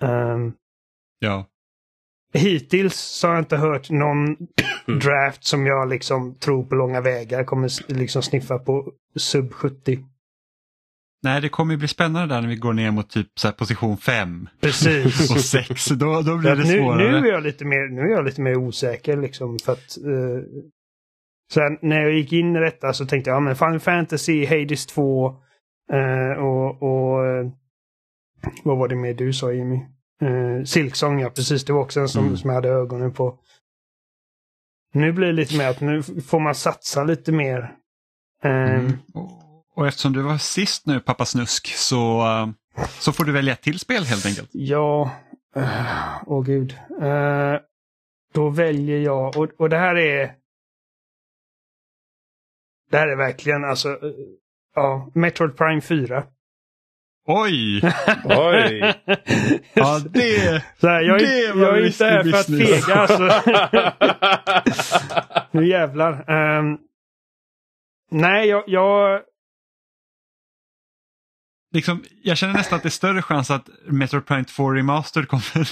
Um, 0.00 0.52
ja. 1.18 1.46
Hittills 2.36 2.94
så 2.94 3.26
har 3.26 3.34
jag 3.34 3.42
inte 3.42 3.56
hört 3.56 3.90
någon 3.90 4.36
draft 5.00 5.44
som 5.44 5.66
jag 5.66 5.88
liksom 5.88 6.34
tror 6.38 6.64
på 6.64 6.74
långa 6.74 7.00
vägar 7.00 7.44
kommer 7.44 7.92
liksom 7.92 8.22
sniffa 8.22 8.58
på 8.58 8.92
sub 9.16 9.52
70. 9.52 9.98
Nej, 11.22 11.40
det 11.40 11.48
kommer 11.48 11.76
bli 11.76 11.88
spännande 11.88 12.34
där 12.34 12.40
när 12.40 12.48
vi 12.48 12.56
går 12.56 12.72
ner 12.72 12.90
mot 12.90 13.10
typ 13.10 13.28
så 13.38 13.52
position 13.52 13.96
5 13.96 14.48
Precis. 14.60 15.30
och 15.34 15.40
6. 15.40 15.86
Då, 15.86 16.22
då 16.22 16.36
blir 16.36 16.50
det 16.50 16.64
nu, 16.64 16.78
svårare. 16.78 17.20
Nu 17.20 17.28
är, 17.28 17.32
jag 17.32 17.42
lite 17.42 17.64
mer, 17.64 17.88
nu 17.88 18.00
är 18.00 18.16
jag 18.16 18.24
lite 18.24 18.40
mer 18.40 18.56
osäker 18.56 19.16
liksom 19.16 19.58
för 19.64 19.72
att 19.72 19.98
uh, 20.06 20.42
Sen 21.52 21.78
när 21.82 22.00
jag 22.00 22.12
gick 22.12 22.32
in 22.32 22.56
i 22.56 22.60
detta 22.60 22.92
så 22.92 23.06
tänkte 23.06 23.30
jag, 23.30 23.36
ja 23.36 23.40
men 23.40 23.56
Final 23.56 23.80
Fantasy, 23.80 24.46
Hades 24.46 24.86
2 24.86 25.28
uh, 25.28 25.98
eh, 25.98 26.32
och, 26.38 26.82
och 26.82 27.24
uh, 27.24 27.52
vad 28.64 28.78
var 28.78 28.88
det 28.88 28.96
mer 28.96 29.14
du 29.14 29.32
sa 29.32 29.52
Jimmy? 29.52 29.80
Uh, 30.22 30.64
Silksong, 30.64 31.20
ja 31.20 31.30
precis. 31.30 31.64
Det 31.64 31.72
var 31.72 31.80
också 31.80 32.00
en 32.00 32.08
som, 32.08 32.24
mm. 32.24 32.36
som 32.36 32.50
jag 32.50 32.54
hade 32.54 32.68
ögonen 32.68 33.12
på. 33.12 33.38
Nu 34.92 35.12
blir 35.12 35.26
det 35.26 35.32
lite 35.32 35.58
mer 35.58 35.68
att 35.68 35.80
nu 35.80 36.02
får 36.02 36.40
man 36.40 36.54
satsa 36.54 37.04
lite 37.04 37.32
mer. 37.32 37.74
Mm. 38.42 38.92
Och 39.74 39.86
eftersom 39.86 40.12
du 40.12 40.22
var 40.22 40.38
sist 40.38 40.86
nu, 40.86 41.00
pappa 41.00 41.24
Snusk, 41.24 41.66
så, 41.66 42.24
så 42.98 43.12
får 43.12 43.24
du 43.24 43.32
välja 43.32 43.52
ett 43.52 43.62
till 43.62 43.78
spel 43.78 44.04
helt 44.04 44.26
enkelt. 44.26 44.50
Ja, 44.52 45.10
åh 45.56 45.62
uh, 45.62 46.22
oh, 46.26 46.44
gud. 46.44 46.78
Uh, 47.02 47.58
då 48.34 48.48
väljer 48.50 48.98
jag, 48.98 49.36
och, 49.36 49.48
och 49.58 49.68
det 49.68 49.78
här 49.78 49.96
är... 49.96 50.34
Det 52.90 52.98
här 52.98 53.08
är 53.08 53.16
verkligen 53.16 53.64
alltså, 53.64 53.88
uh, 53.88 54.12
ja, 54.74 55.10
Metroid 55.14 55.56
Prime 55.56 55.80
4. 55.80 56.24
Oj! 57.28 57.80
Oj! 58.24 58.94
ja, 59.74 60.00
det, 60.10 60.62
så 60.80 60.88
här, 60.88 61.00
jag, 61.00 61.18
det 61.18 61.52
var 61.52 61.66
Jag 61.66 61.78
är 61.78 61.86
inte 61.86 62.04
här 62.04 62.22
för 62.22 62.38
att 62.38 62.46
fega 62.46 62.94
alltså. 62.94 63.50
nu 65.58 65.68
jävlar. 65.68 66.30
Um, 66.30 66.78
nej, 68.10 68.48
jag, 68.48 68.64
jag, 68.66 69.20
liksom, 71.74 72.04
jag 72.22 72.36
känner 72.36 72.54
nästan 72.54 72.76
att 72.76 72.82
det 72.82 72.88
är 72.88 72.90
större 72.90 73.22
chans 73.22 73.50
att 73.50 73.68
Metroid 73.86 74.26
Prime 74.26 74.44
2 74.44 74.70
Remastered 74.70 75.28
kommer. 75.28 75.68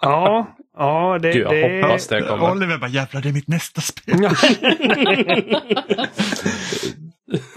ja, 0.00 0.56
ja 0.76 1.18
det, 1.22 1.32
Gud, 1.32 1.46
jag 1.50 1.82
hoppas 1.82 2.08
det 2.08 2.22
kommer. 2.22 2.50
Oliver 2.50 2.78
bara 2.78 2.90
jävlar 2.90 3.22
det 3.22 3.28
är 3.28 3.32
mitt 3.32 3.48
nästa 3.48 3.80
spel. 3.80 4.28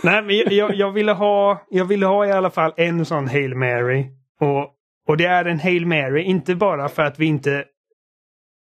Nej, 0.03 0.23
men 0.23 0.55
jag, 0.55 0.75
jag, 0.75 0.91
ville 0.91 1.11
ha, 1.11 1.65
jag 1.69 1.85
ville 1.85 2.05
ha 2.05 2.25
i 2.25 2.31
alla 2.31 2.49
fall 2.49 2.73
en 2.77 3.05
sån 3.05 3.27
Hail 3.27 3.55
Mary. 3.55 4.05
Och, 4.39 4.73
och 5.07 5.17
det 5.17 5.25
är 5.25 5.45
en 5.45 5.59
Hail 5.59 5.85
Mary, 5.85 6.21
inte 6.21 6.55
bara 6.55 6.89
för 6.89 7.03
att 7.03 7.19
vi 7.19 7.25
inte... 7.25 7.65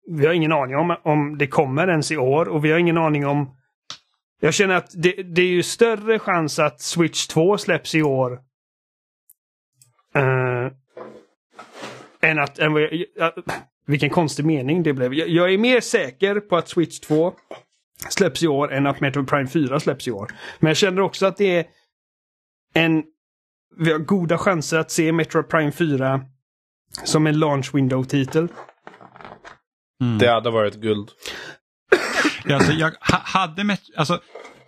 Vi 0.07 0.25
har 0.25 0.33
ingen 0.33 0.51
aning 0.51 0.75
om, 0.75 0.95
om 1.03 1.37
det 1.37 1.47
kommer 1.47 1.87
ens 1.87 2.11
i 2.11 2.17
år 2.17 2.49
och 2.49 2.65
vi 2.65 2.71
har 2.71 2.79
ingen 2.79 2.97
aning 2.97 3.27
om 3.27 3.55
jag 4.43 4.53
känner 4.53 4.75
att 4.75 4.91
det, 4.93 5.11
det 5.11 5.41
är 5.41 5.47
ju 5.47 5.63
större 5.63 6.19
chans 6.19 6.59
att 6.59 6.81
Switch 6.81 7.27
2 7.27 7.57
släpps 7.57 7.95
i 7.95 8.01
år. 8.01 8.31
Uh, 10.15 10.71
än 12.21 12.39
att... 12.39 12.59
Än 12.59 12.77
uh, 12.77 13.03
vilken 13.85 14.09
konstig 14.09 14.45
mening 14.45 14.83
det 14.83 14.93
blev. 14.93 15.13
Jag, 15.13 15.27
jag, 15.27 15.53
är 15.53 15.57
mer 15.57 15.81
säker 15.81 16.39
på 16.39 16.57
att 16.57 16.67
Switch 16.67 16.99
2 16.99 17.33
släpps 18.09 18.43
i 18.43 18.47
år 18.47 18.73
än 18.73 18.87
att 18.87 18.99
Metroid 18.99 19.27
Prime 19.27 19.47
4 19.47 19.79
släpps 19.79 20.07
i 20.07 20.11
år. 20.11 20.31
Men 20.59 20.67
jag 20.67 20.77
känner 20.77 21.01
också 21.01 21.25
att 21.25 21.37
det 21.37 21.57
är 21.57 21.65
en... 22.73 23.03
Vi 23.77 23.91
har 23.91 23.99
goda 23.99 24.37
chanser 24.37 24.77
att 24.77 24.91
se 24.91 25.11
Metroid 25.11 25.49
Prime 25.49 25.71
4 25.71 26.21
som 27.03 27.27
en 27.27 27.39
launch 27.39 27.75
window-titel. 27.75 28.47
Mm. 30.01 30.17
Det 30.17 30.31
hade 30.31 30.51
varit 30.51 30.75
guld. 30.75 31.09
Ja, 32.45 32.55
alltså, 32.55 32.71
jag 32.71 32.93
hade 33.01 33.63
met 33.63 33.81
alltså, 33.95 34.21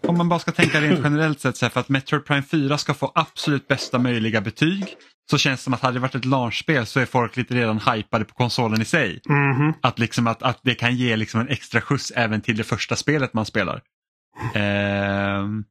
om 0.07 0.17
man 0.17 0.29
bara 0.29 0.39
ska 0.39 0.51
tänka 0.51 0.81
rent 0.81 0.99
generellt 1.03 1.39
sett 1.39 1.57
så 1.57 1.65
här, 1.65 1.69
för 1.69 1.79
att 1.79 1.89
Metroid 1.89 2.25
Prime 2.25 2.43
4 2.43 2.77
ska 2.77 2.93
få 2.93 3.11
absolut 3.15 3.67
bästa 3.67 3.99
möjliga 3.99 4.41
betyg 4.41 4.97
så 5.31 5.37
känns 5.37 5.59
det 5.59 5.63
som 5.63 5.73
att 5.73 5.81
hade 5.81 5.93
det 5.93 5.99
varit 5.99 6.15
ett 6.15 6.25
launchspel 6.25 6.85
så 6.85 6.99
är 6.99 7.05
folk 7.05 7.37
lite 7.37 7.53
redan 7.53 7.79
hypade 7.79 8.25
på 8.25 8.33
konsolen 8.33 8.81
i 8.81 8.85
sig. 8.85 9.21
Mm. 9.29 9.73
Att, 9.81 9.99
liksom 9.99 10.27
att, 10.27 10.43
att 10.43 10.59
det 10.61 10.75
kan 10.75 10.95
ge 10.95 11.15
liksom 11.15 11.39
en 11.39 11.47
extra 11.47 11.81
skjuts 11.81 12.11
även 12.15 12.41
till 12.41 12.57
det 12.57 12.63
första 12.63 12.95
spelet 12.95 13.33
man 13.33 13.45
spelar. 13.45 13.81
Ehm, 14.55 15.63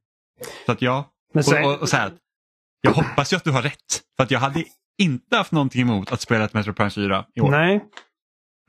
så 0.65 0.71
att 0.71 0.81
ja, 0.81 1.11
sen... 1.43 1.65
och, 1.65 1.71
och, 1.71 1.81
och, 1.81 1.89
så 1.89 1.97
här, 1.97 2.11
jag 2.81 2.91
hoppas 2.91 3.33
ju 3.33 3.37
att 3.37 3.43
du 3.43 3.51
har 3.51 3.61
rätt. 3.61 4.01
För 4.17 4.23
att 4.23 4.31
jag 4.31 4.39
hade 4.39 4.63
inte 4.97 5.37
haft 5.37 5.51
någonting 5.51 5.81
emot 5.81 6.11
att 6.11 6.21
spela 6.21 6.45
ett 6.45 6.53
Metroid 6.53 6.77
Prime 6.77 6.89
4 6.89 7.25
i 7.35 7.41
år. 7.41 7.51
Nej. 7.51 7.85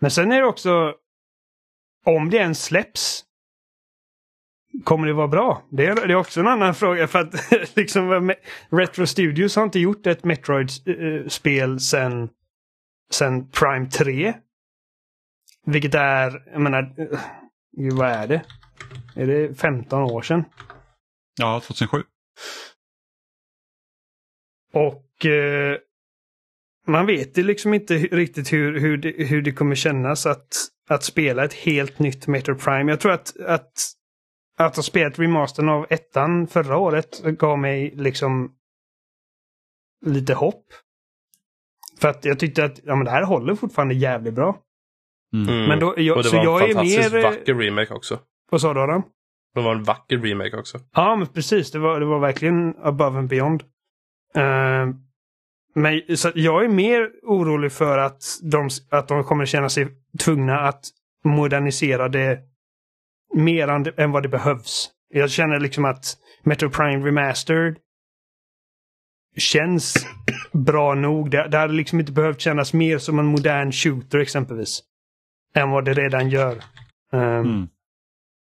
Men 0.01 0.11
sen 0.11 0.33
är 0.33 0.41
det 0.41 0.47
också 0.47 0.95
om 2.07 2.31
det 2.31 2.37
ens 2.37 2.65
släpps, 2.65 3.25
kommer 4.85 5.07
det 5.07 5.13
vara 5.13 5.29
bra? 5.29 5.63
Det 5.71 5.87
är, 5.87 5.95
det 5.95 6.13
är 6.13 6.17
också 6.17 6.41
en 6.41 6.47
annan 6.47 6.75
fråga 6.75 7.09
för 7.09 7.19
att 7.19 7.35
liksom, 7.77 8.35
Retro 8.71 9.07
Studios 9.07 9.57
har 9.57 9.63
inte 9.63 9.79
gjort 9.79 10.07
ett 10.07 10.25
Metroid-spel 10.25 11.81
sen, 11.81 12.29
sen 13.13 13.51
Prime 13.51 13.91
3. 13.91 14.35
Vilket 15.67 15.95
är, 15.95 16.43
jag 16.53 16.61
menar, 16.61 16.95
gud 17.77 17.93
vad 17.93 18.09
är 18.09 18.27
det? 18.27 18.43
Är 19.17 19.27
det 19.27 19.55
15 19.55 20.03
år 20.03 20.23
sedan? 20.23 20.45
Ja, 21.41 21.61
2007. 21.61 22.03
Och 24.73 25.27
eh, 25.27 25.79
man 26.87 27.07
vet 27.07 27.39
ju 27.39 27.43
liksom 27.43 27.75
inte 27.75 27.95
riktigt 27.95 28.53
hur, 28.53 28.81
hur, 28.81 28.97
det, 28.97 29.25
hur 29.25 29.43
det 29.43 29.53
kommer 29.53 29.75
kännas 29.75 30.27
att 30.27 30.49
att 30.89 31.05
spela 31.05 31.45
ett 31.45 31.55
helt 31.55 31.99
nytt 31.99 32.27
Metro 32.27 32.55
Prime. 32.55 32.93
Jag 32.93 33.01
tror 33.01 33.13
att, 33.13 33.41
att, 33.41 33.73
att 34.59 34.77
ha 34.77 34.83
spelat 34.83 35.19
remastern 35.19 35.69
av 35.69 35.87
ettan 35.91 36.47
förra 36.47 36.77
året 36.77 37.23
gav 37.23 37.59
mig 37.59 37.93
liksom 37.97 38.55
lite 40.07 40.35
hopp. 40.35 40.65
För 42.01 42.09
att 42.09 42.25
jag 42.25 42.39
tyckte 42.39 42.65
att 42.65 42.81
ja, 42.85 42.97
men 42.97 43.05
det 43.05 43.11
här 43.11 43.23
håller 43.23 43.55
fortfarande 43.55 43.95
jävligt 43.95 44.35
bra. 44.35 44.59
Mm. 45.35 45.69
Men 45.69 45.79
då, 45.79 45.95
jag, 45.97 46.17
och 46.17 46.23
det 46.23 46.29
så 46.29 46.37
var 46.37 46.45
jag 46.45 46.69
en 46.69 46.75
fantastiskt 46.75 47.13
mer... 47.13 47.23
vacker 47.23 47.55
remake 47.55 47.95
också. 47.95 48.19
Vad 48.51 48.61
sa 48.61 48.75
du 48.75 48.81
Adam? 48.81 49.03
Det 49.55 49.61
var 49.61 49.75
en 49.75 49.83
vacker 49.83 50.19
remake 50.19 50.57
också. 50.57 50.81
Ja, 50.95 51.17
men 51.17 51.27
precis. 51.27 51.71
Det 51.71 51.79
var, 51.79 52.01
det 52.01 52.07
var 52.07 52.19
verkligen 52.19 52.75
above 52.83 53.19
and 53.19 53.29
beyond. 53.29 53.63
Uh, 54.37 54.95
men 55.75 56.17
så 56.17 56.31
jag 56.35 56.65
är 56.65 56.69
mer 56.69 57.11
orolig 57.23 57.73
för 57.73 57.99
att 57.99 58.23
de, 58.43 58.69
att 58.91 59.09
de 59.09 59.25
kommer 59.25 59.47
känna 59.47 59.69
sig 59.69 59.89
tvungna 60.19 60.61
att 60.61 60.85
modernisera 61.25 62.09
det 62.09 62.39
mer 63.35 63.69
än 64.01 64.13
vad 64.13 64.23
det 64.23 64.29
behövs. 64.29 64.91
Jag 65.09 65.31
känner 65.31 65.61
liksom 65.61 65.85
att 65.85 66.17
Metro 66.43 66.71
Prime 66.71 67.07
Remastered 67.07 67.77
känns 69.37 70.07
bra 70.53 70.95
nog. 70.95 71.31
Det, 71.31 71.49
det 71.49 71.59
hade 71.59 71.73
liksom 71.73 72.01
inte 72.01 72.13
behövt 72.13 72.41
kännas 72.41 72.73
mer 72.73 72.99
som 72.99 73.19
en 73.19 73.27
modern 73.27 73.73
shooter 73.73 74.19
exempelvis. 74.19 74.83
Än 75.55 75.71
vad 75.71 75.85
det 75.85 75.95
redan 75.95 76.31
gör. 76.31 76.63
Um, 77.13 77.21
mm. 77.23 77.69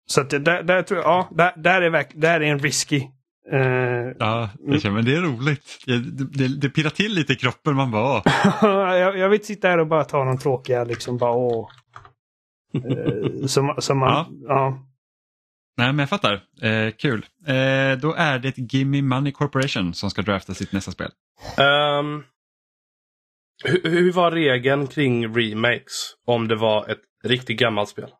Så 0.06 0.20
att 0.20 0.30
där, 0.30 0.62
där 0.62 0.82
tror 0.82 1.00
jag, 1.00 1.06
ja, 1.08 1.28
där, 1.30 1.52
där, 1.56 1.82
är, 1.82 2.06
där 2.14 2.40
är 2.40 2.52
en 2.52 2.58
risky. 2.58 3.02
Uh, 3.52 4.12
ja, 4.18 4.48
det, 4.82 4.90
men 4.90 5.04
det 5.04 5.14
är 5.14 5.20
roligt. 5.20 5.78
Det, 5.86 5.98
det, 6.38 6.60
det 6.60 6.68
pirrar 6.68 6.90
till 6.90 7.14
lite 7.14 7.32
i 7.32 7.36
kroppen 7.36 7.74
man 7.74 7.90
bara 7.90 8.22
jag, 8.96 9.18
jag 9.18 9.28
vill 9.28 9.44
sitta 9.44 9.68
här 9.68 9.78
och 9.78 9.86
bara 9.86 10.04
ta 10.04 10.24
någon 10.24 10.38
tråkiga 10.38 10.84
liksom 10.84 11.18
bara 11.18 11.32
åh. 11.32 11.68
Uh, 12.74 13.46
som, 13.46 13.74
som 13.78 13.98
man, 13.98 14.10
ja. 14.10 14.28
ja. 14.48 14.84
Nej 15.78 15.92
men 15.92 15.98
jag 15.98 16.08
fattar. 16.08 16.40
Eh, 16.62 16.90
kul. 16.98 17.26
Eh, 17.46 17.98
då 17.98 18.14
är 18.14 18.38
det 18.38 18.58
Gimme 18.58 19.02
Money 19.02 19.32
Corporation 19.32 19.94
som 19.94 20.10
ska 20.10 20.22
drafta 20.22 20.54
sitt 20.54 20.72
nästa 20.72 20.90
spel. 20.90 21.10
Um, 21.58 22.24
hur, 23.64 23.90
hur, 23.90 24.12
var 24.12 24.30
regeln 24.30 24.86
kring 24.86 25.36
remakes 25.36 26.14
om 26.26 26.48
det 26.48 26.56
var 26.56 26.90
ett 26.90 27.00
riktigt 27.24 27.58
gammalt 27.58 27.88
spel? 27.88 28.10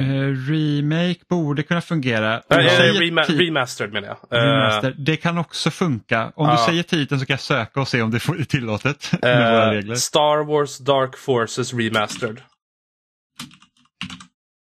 Uh, 0.00 0.50
remake 0.50 1.20
borde 1.28 1.62
kunna 1.62 1.80
fungera. 1.80 2.36
Uh, 2.36 2.58
uh, 2.58 3.00
rema 3.00 3.22
remastered 3.22 3.92
menar 3.92 4.08
jag. 4.08 4.38
Uh, 4.38 4.44
remastered. 4.44 4.94
Det 4.98 5.16
kan 5.16 5.38
också 5.38 5.70
funka. 5.70 6.32
Om 6.36 6.50
du 6.50 6.56
säger 6.56 6.82
titeln 6.82 7.20
så 7.20 7.26
kan 7.26 7.34
jag 7.34 7.40
söka 7.40 7.80
och 7.80 7.88
se 7.88 8.02
om 8.02 8.10
det 8.10 8.16
är 8.16 8.44
tillåtet 8.44 9.12
med 9.22 9.52
våra 9.52 9.74
regler. 9.74 9.94
Star 9.94 10.44
Wars 10.44 10.78
Dark 10.78 11.16
Forces 11.16 11.74
Remastered. 11.74 12.40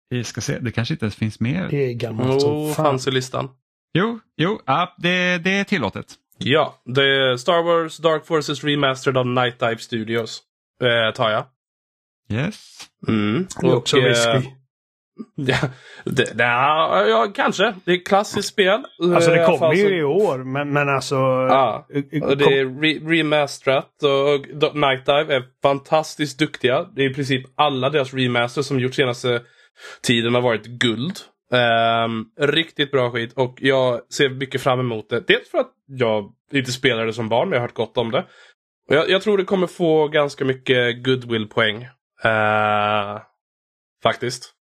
Vi 0.10 0.24
ska 0.24 0.42
se, 0.42 0.60
det 0.60 0.72
kanske 0.72 0.94
inte 0.94 1.06
ens 1.06 1.16
finns 1.16 1.40
mer. 1.40 1.68
Det 1.70 1.92
är 1.92 1.94
gammalt 1.94 2.42
som 2.42 2.74
fan. 2.74 2.86
fanns 2.86 3.08
i 3.08 3.12
listan. 3.12 3.50
Jo, 3.94 4.20
jo 4.38 4.62
ja, 4.66 4.96
det, 4.98 5.38
det 5.38 5.52
är 5.52 5.64
tillåtet. 5.64 6.06
Ja, 6.38 6.82
det 6.86 7.04
är 7.04 7.38
Star 7.38 7.64
Wars 7.64 7.98
Dark 7.98 8.26
Forces 8.26 8.64
Remastered 8.64 9.18
av 9.18 9.28
Night 9.28 9.60
Dive 9.60 9.78
Studios. 9.78 10.42
Eh, 10.82 11.14
tar 11.16 11.30
jag. 11.30 11.46
Yes. 12.30 12.90
Mm. 13.08 13.48
Det 13.62 13.68
är 13.68 13.76
också 13.76 13.98
risky. 13.98 14.50
Ja, 15.36 15.58
det, 16.06 16.34
ja, 16.38 17.06
ja, 17.08 17.32
kanske. 17.36 17.76
Det 17.86 17.92
är 17.92 17.96
ett 17.96 18.08
klassiskt 18.08 18.48
spel. 18.48 18.84
Alltså 19.16 19.32
det 19.32 19.46
kommer 19.46 19.74
ju 19.74 20.00
i 20.00 20.04
år, 20.04 20.38
men, 20.38 20.74
men 20.74 20.90
alltså... 20.90 21.16
Ja, 21.50 21.88
och 22.24 22.38
det 22.38 22.46
är 22.46 22.82
re 22.82 23.18
remasterat 23.18 24.04
och 24.04 24.76
Night 24.76 25.06
Dive 25.06 25.36
är 25.36 25.44
fantastiskt 25.62 26.40
duktiga. 26.40 26.84
Det 26.96 27.02
är 27.06 27.10
i 27.10 27.14
princip 27.14 27.46
alla 27.56 27.90
deras 27.90 28.14
remasters 28.14 28.66
som 28.66 28.80
gjort 28.80 28.96
senaste 28.96 29.42
tiden 30.02 30.34
har 30.34 30.42
varit 30.42 30.66
guld. 30.66 31.18
Um, 31.52 32.26
riktigt 32.40 32.92
bra 32.92 33.12
skit 33.12 33.34
och 33.34 33.58
jag 33.62 34.14
ser 34.14 34.30
mycket 34.30 34.62
fram 34.62 34.80
emot 34.80 35.10
det. 35.10 35.28
Dels 35.28 35.50
för 35.50 35.58
att 35.58 35.72
jag 35.86 36.34
inte 36.52 36.72
spelade 36.72 37.14
som 37.14 37.30
barn 37.30 37.50
men 37.50 37.56
jag 37.56 37.62
har 37.62 37.68
hört 37.68 37.76
gott 37.76 37.98
om 37.98 38.12
det. 38.12 38.26
Jag, 38.90 39.10
jag 39.10 39.22
tror 39.22 39.38
det 39.38 39.44
kommer 39.44 39.68
få 39.68 40.08
ganska 40.08 40.46
mycket 40.46 41.04
goodwill-poäng. 41.04 41.84
Uh, 42.26 43.22
faktiskt. 44.04 44.54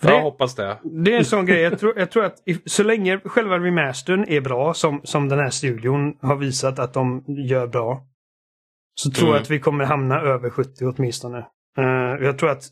Det, 0.00 0.08
jag 0.08 0.22
hoppas 0.22 0.54
det. 0.54 0.78
Det 0.82 1.14
är 1.14 1.18
en 1.18 1.24
sån 1.24 1.46
grej. 1.46 1.60
Jag 1.60 1.78
tror, 1.78 1.98
jag 1.98 2.10
tror 2.10 2.24
att 2.24 2.38
så 2.66 2.82
länge 2.82 3.20
själva 3.24 3.58
remastern 3.58 4.24
är 4.28 4.40
bra 4.40 4.74
som, 4.74 5.00
som 5.04 5.28
den 5.28 5.38
här 5.38 5.50
studion 5.50 6.18
har 6.20 6.36
visat 6.36 6.78
att 6.78 6.94
de 6.94 7.24
gör 7.26 7.66
bra. 7.66 8.06
Så 8.94 9.10
tror 9.10 9.28
mm. 9.28 9.34
jag 9.34 9.42
att 9.42 9.50
vi 9.50 9.60
kommer 9.60 9.84
hamna 9.84 10.20
över 10.20 10.50
70 10.50 10.84
åtminstone. 10.84 11.38
Uh, 11.78 12.24
jag 12.24 12.38
tror 12.38 12.50
att 12.50 12.62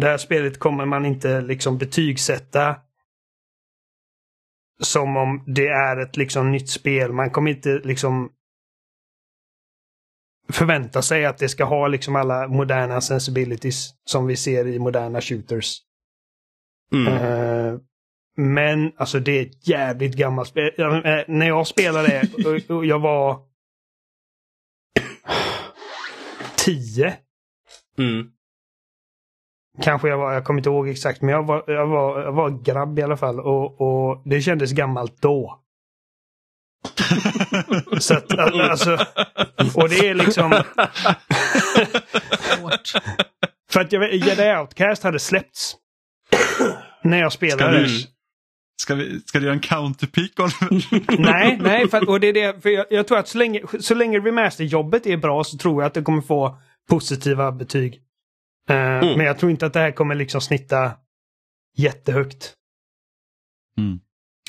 det 0.00 0.06
här 0.06 0.18
spelet 0.18 0.58
kommer 0.58 0.84
man 0.84 1.06
inte 1.06 1.40
liksom 1.40 1.78
betygsätta 1.78 2.76
som 4.82 5.16
om 5.16 5.44
det 5.46 5.68
är 5.68 5.96
ett 5.96 6.16
liksom 6.16 6.52
nytt 6.52 6.70
spel. 6.70 7.12
Man 7.12 7.30
kommer 7.30 7.50
inte 7.50 7.80
liksom 7.84 8.30
förvänta 10.48 11.02
sig 11.02 11.26
att 11.26 11.38
det 11.38 11.48
ska 11.48 11.64
ha 11.64 11.88
liksom 11.88 12.16
alla 12.16 12.48
moderna 12.48 13.00
sensibilities 13.00 13.94
som 14.04 14.26
vi 14.26 14.36
ser 14.36 14.66
i 14.66 14.78
moderna 14.78 15.20
shooters. 15.20 15.82
Mm. 16.92 17.12
Uh, 17.12 17.80
men 18.36 18.92
alltså 18.96 19.20
det 19.20 19.38
är 19.38 19.42
ett 19.42 19.68
jävligt 19.68 20.16
gammalt 20.16 20.48
spel. 20.48 20.72
Uh, 20.78 21.00
när 21.28 21.46
jag 21.46 21.66
spelade 21.66 22.28
och, 22.44 22.76
och 22.76 22.86
jag 22.86 22.98
var 22.98 23.40
tio. 26.56 27.16
Mm. 27.98 28.35
Kanske 29.82 30.08
jag 30.08 30.18
var, 30.18 30.32
jag 30.32 30.44
kommer 30.44 30.60
inte 30.60 30.70
ihåg 30.70 30.88
exakt, 30.88 31.22
men 31.22 31.34
jag 31.34 31.42
var, 31.42 31.64
jag 31.66 31.86
var, 31.86 32.22
jag 32.22 32.32
var 32.32 32.50
grabb 32.50 32.98
i 32.98 33.02
alla 33.02 33.16
fall 33.16 33.40
och, 33.40 33.80
och 33.80 34.22
det 34.24 34.40
kändes 34.40 34.72
gammalt 34.72 35.22
då. 35.22 35.62
Så 37.98 38.14
att, 38.14 38.38
alltså, 38.38 39.06
och 39.74 39.88
det 39.88 40.08
är 40.08 40.14
liksom... 40.14 40.50
för 43.70 43.80
att 43.80 43.92
jag 43.92 44.00
vet, 44.00 44.26
Jedi 44.26 44.56
Outcast 44.56 45.02
hade 45.02 45.18
släppts. 45.18 45.76
när 47.02 47.18
jag 47.18 47.32
spelade. 47.32 47.88
Ska, 47.88 48.08
ska, 48.82 48.94
vi, 48.94 49.20
ska 49.20 49.38
du 49.38 49.44
göra 49.44 49.54
en 49.54 49.60
counterpeak? 49.60 50.30
nej, 51.18 51.58
nej, 51.62 51.88
för, 51.88 52.08
och 52.08 52.20
det 52.20 52.26
är 52.26 52.32
det, 52.32 52.62
för 52.62 52.70
jag, 52.70 52.86
jag 52.90 53.06
tror 53.06 53.18
att 53.18 53.28
så 53.28 53.38
länge, 53.38 53.62
så 53.80 53.94
länge 53.94 54.18
remasterjobbet 54.18 55.06
är 55.06 55.16
bra 55.16 55.44
så 55.44 55.58
tror 55.58 55.82
jag 55.82 55.86
att 55.86 55.94
det 55.94 56.02
kommer 56.02 56.22
få 56.22 56.58
positiva 56.88 57.52
betyg. 57.52 58.00
Uh, 58.70 58.76
mm. 58.76 59.16
Men 59.16 59.26
jag 59.26 59.38
tror 59.38 59.50
inte 59.50 59.66
att 59.66 59.72
det 59.72 59.80
här 59.80 59.90
kommer 59.90 60.14
liksom 60.14 60.40
snitta 60.40 60.92
jättehögt. 61.76 62.54
Mm. 63.78 64.00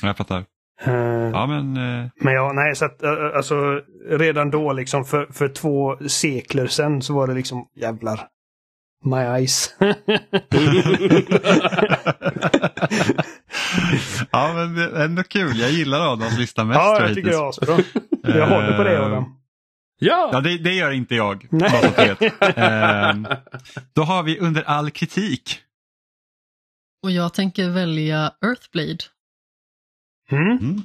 Jag 0.02 0.16
fattar. 0.16 0.44
Uh, 0.86 1.30
ja 1.32 1.46
men... 1.46 1.76
Uh... 1.76 2.08
Men 2.16 2.34
ja, 2.34 2.52
nej 2.52 2.76
så 2.76 2.84
att 2.84 3.02
uh, 3.02 3.36
alltså 3.36 3.80
redan 4.08 4.50
då 4.50 4.72
liksom 4.72 5.04
för, 5.04 5.26
för 5.32 5.48
två 5.48 5.96
sekler 6.08 6.66
sedan 6.66 7.02
så 7.02 7.14
var 7.14 7.26
det 7.26 7.34
liksom 7.34 7.68
jävlar. 7.76 8.28
My 9.04 9.16
eyes. 9.16 9.76
ja 14.30 14.52
men 14.54 14.74
det 14.74 14.84
är 14.84 15.04
ändå 15.04 15.22
kul. 15.22 15.58
Jag 15.58 15.70
gillar 15.70 16.12
Adams 16.12 16.38
lista 16.38 16.64
mest. 16.64 16.80
Ja, 16.80 17.00
jag 17.00 17.14
tycker 17.14 17.30
det 17.30 17.36
är 17.36 17.48
asbra. 17.48 17.78
Jag 18.22 18.46
håller 18.46 18.76
på 18.76 18.84
det 18.84 19.04
Adam. 19.04 19.37
Ja, 19.98 20.30
ja 20.32 20.40
det, 20.40 20.58
det 20.58 20.74
gör 20.74 20.90
inte 20.90 21.14
jag. 21.14 21.48
ehm, 22.56 23.26
då 23.92 24.02
har 24.02 24.22
vi 24.22 24.38
under 24.38 24.62
all 24.62 24.90
kritik. 24.90 25.60
Och 27.02 27.10
jag 27.10 27.34
tänker 27.34 27.70
välja 27.70 28.32
Earthblade. 28.44 28.98
Mm. 30.30 30.58
Mm. 30.58 30.82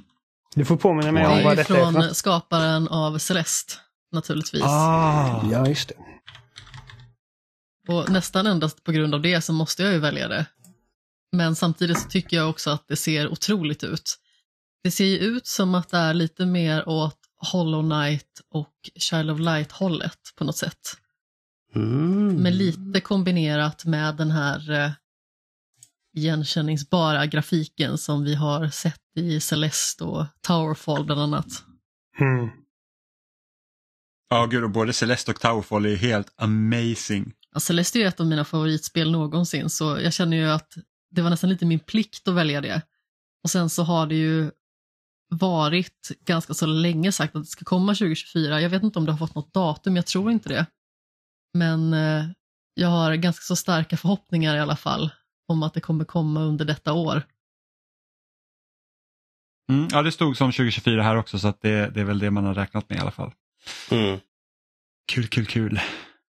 Du 0.56 0.66
får 0.66 0.78
påminna 0.78 1.12
mig 1.12 1.26
om 1.26 1.44
vad 1.44 1.58
detta 1.58 1.74
är. 1.74 1.78
Det 1.78 1.88
är 1.88 1.92
från 1.92 2.16
skaparen 2.16 2.88
av 2.88 3.18
Celeste, 3.18 3.74
naturligtvis. 4.12 4.64
Ah. 4.64 5.50
Ja, 5.52 5.68
just 5.68 5.90
det. 5.90 5.96
Och 7.88 8.10
nästan 8.10 8.48
endast 8.48 8.84
på 8.84 8.92
grund 8.92 9.16
av 9.16 9.22
det 9.22 9.42
så 9.42 9.54
måste 9.54 9.84
jag 9.84 9.94
ju 9.94 10.00
välja 10.00 10.28
det. 10.28 10.46
Men 11.32 11.56
samtidigt 11.56 12.00
så 12.00 12.10
tycker 12.10 12.38
jag 12.38 12.50
också 12.50 12.70
att 12.70 12.88
det 12.88 12.96
ser 12.96 13.28
otroligt 13.28 13.84
ut. 13.84 14.20
Det 14.84 14.92
ser 14.92 15.06
ju 15.06 15.18
ut 15.18 15.48
som 15.48 15.76
att 15.76 15.90
det 15.90 15.98
är 15.98 16.14
lite 16.14 16.46
mer 16.46 16.90
åt 16.90 17.18
Hollow 17.52 17.82
Knight 17.82 18.42
och 18.50 18.74
Child 18.96 19.32
of 19.32 19.40
Light-hållet 19.40 20.20
på 20.36 20.44
något 20.44 20.58
sätt. 20.58 20.98
Mm. 21.76 22.36
Men 22.36 22.58
lite 22.58 23.02
kombinerat 23.02 23.86
med 23.86 24.16
den 24.16 24.32
här 24.32 24.72
eh, 24.72 24.92
igenkänningsbara 26.16 27.26
grafiken 27.26 27.98
som 27.98 28.24
vi 28.24 28.36
har 28.36 28.68
sett 28.68 29.02
i 29.16 29.40
Celeste 29.40 30.04
och 30.04 30.26
Towerfall 30.42 31.06
bland 31.06 31.22
annat. 31.22 31.64
Mm. 32.20 32.50
Ja, 34.30 34.46
gud, 34.46 34.64
och 34.64 34.70
både 34.70 34.94
Celeste 34.94 35.32
och 35.32 35.40
Towerfall 35.40 35.86
är 35.86 35.96
helt 35.96 36.34
amazing. 36.36 37.34
Ja, 37.54 37.60
Celeste 37.60 38.00
är 38.00 38.06
ett 38.06 38.20
av 38.20 38.26
mina 38.26 38.46
favoritspel 38.46 39.12
någonsin, 39.12 39.70
så 39.70 40.00
jag 40.02 40.14
känner 40.14 40.38
ju 40.38 40.50
att 40.50 40.78
det 41.12 41.22
var 41.22 41.30
nästan 41.30 41.50
lite 41.50 41.66
min 41.66 41.80
plikt 41.80 42.28
att 42.28 42.34
välja 42.34 42.62
det. 42.62 42.82
Och 43.44 43.50
sen 43.50 43.70
så 43.70 43.84
har 43.84 44.08
det 44.08 44.16
ju 44.16 44.52
varit 45.34 46.12
ganska 46.26 46.54
så 46.54 46.66
länge 46.66 47.12
sagt 47.12 47.36
att 47.36 47.44
det 47.44 47.50
ska 47.50 47.66
komma 47.66 47.92
2024. 47.92 48.62
Jag 48.62 48.70
vet 48.70 48.84
inte 48.84 49.00
om 49.00 49.06
det 49.06 49.12
har 49.12 49.20
fått 49.20 49.36
något 49.36 49.54
datum, 49.54 49.96
jag 49.96 50.06
tror 50.06 50.32
inte 50.32 50.50
det. 50.50 50.66
Men 51.54 51.94
eh, 51.94 52.26
jag 52.74 52.88
har 52.88 53.16
ganska 53.16 53.44
så 53.44 53.56
starka 53.56 53.98
förhoppningar 53.98 54.56
i 54.56 54.60
alla 54.60 54.76
fall 54.76 55.10
om 55.48 55.64
att 55.64 55.74
det 55.74 55.82
kommer 55.82 56.06
komma 56.06 56.42
under 56.42 56.66
detta 56.66 56.94
år. 56.94 57.24
Mm, 59.70 59.88
ja, 59.92 60.02
det 60.02 60.12
stod 60.12 60.38
som 60.38 60.52
2024 60.52 61.04
här 61.04 61.16
också 61.16 61.40
så 61.40 61.48
att 61.48 61.62
det, 61.62 61.90
det 61.90 62.02
är 62.02 62.06
väl 62.06 62.20
det 62.20 62.32
man 62.32 62.46
har 62.46 62.54
räknat 62.54 62.90
med 62.90 62.98
i 62.98 63.02
alla 63.02 63.12
fall. 63.12 63.32
Mm. 63.92 64.20
Kul, 65.12 65.28
kul, 65.28 65.46
kul. 65.46 65.80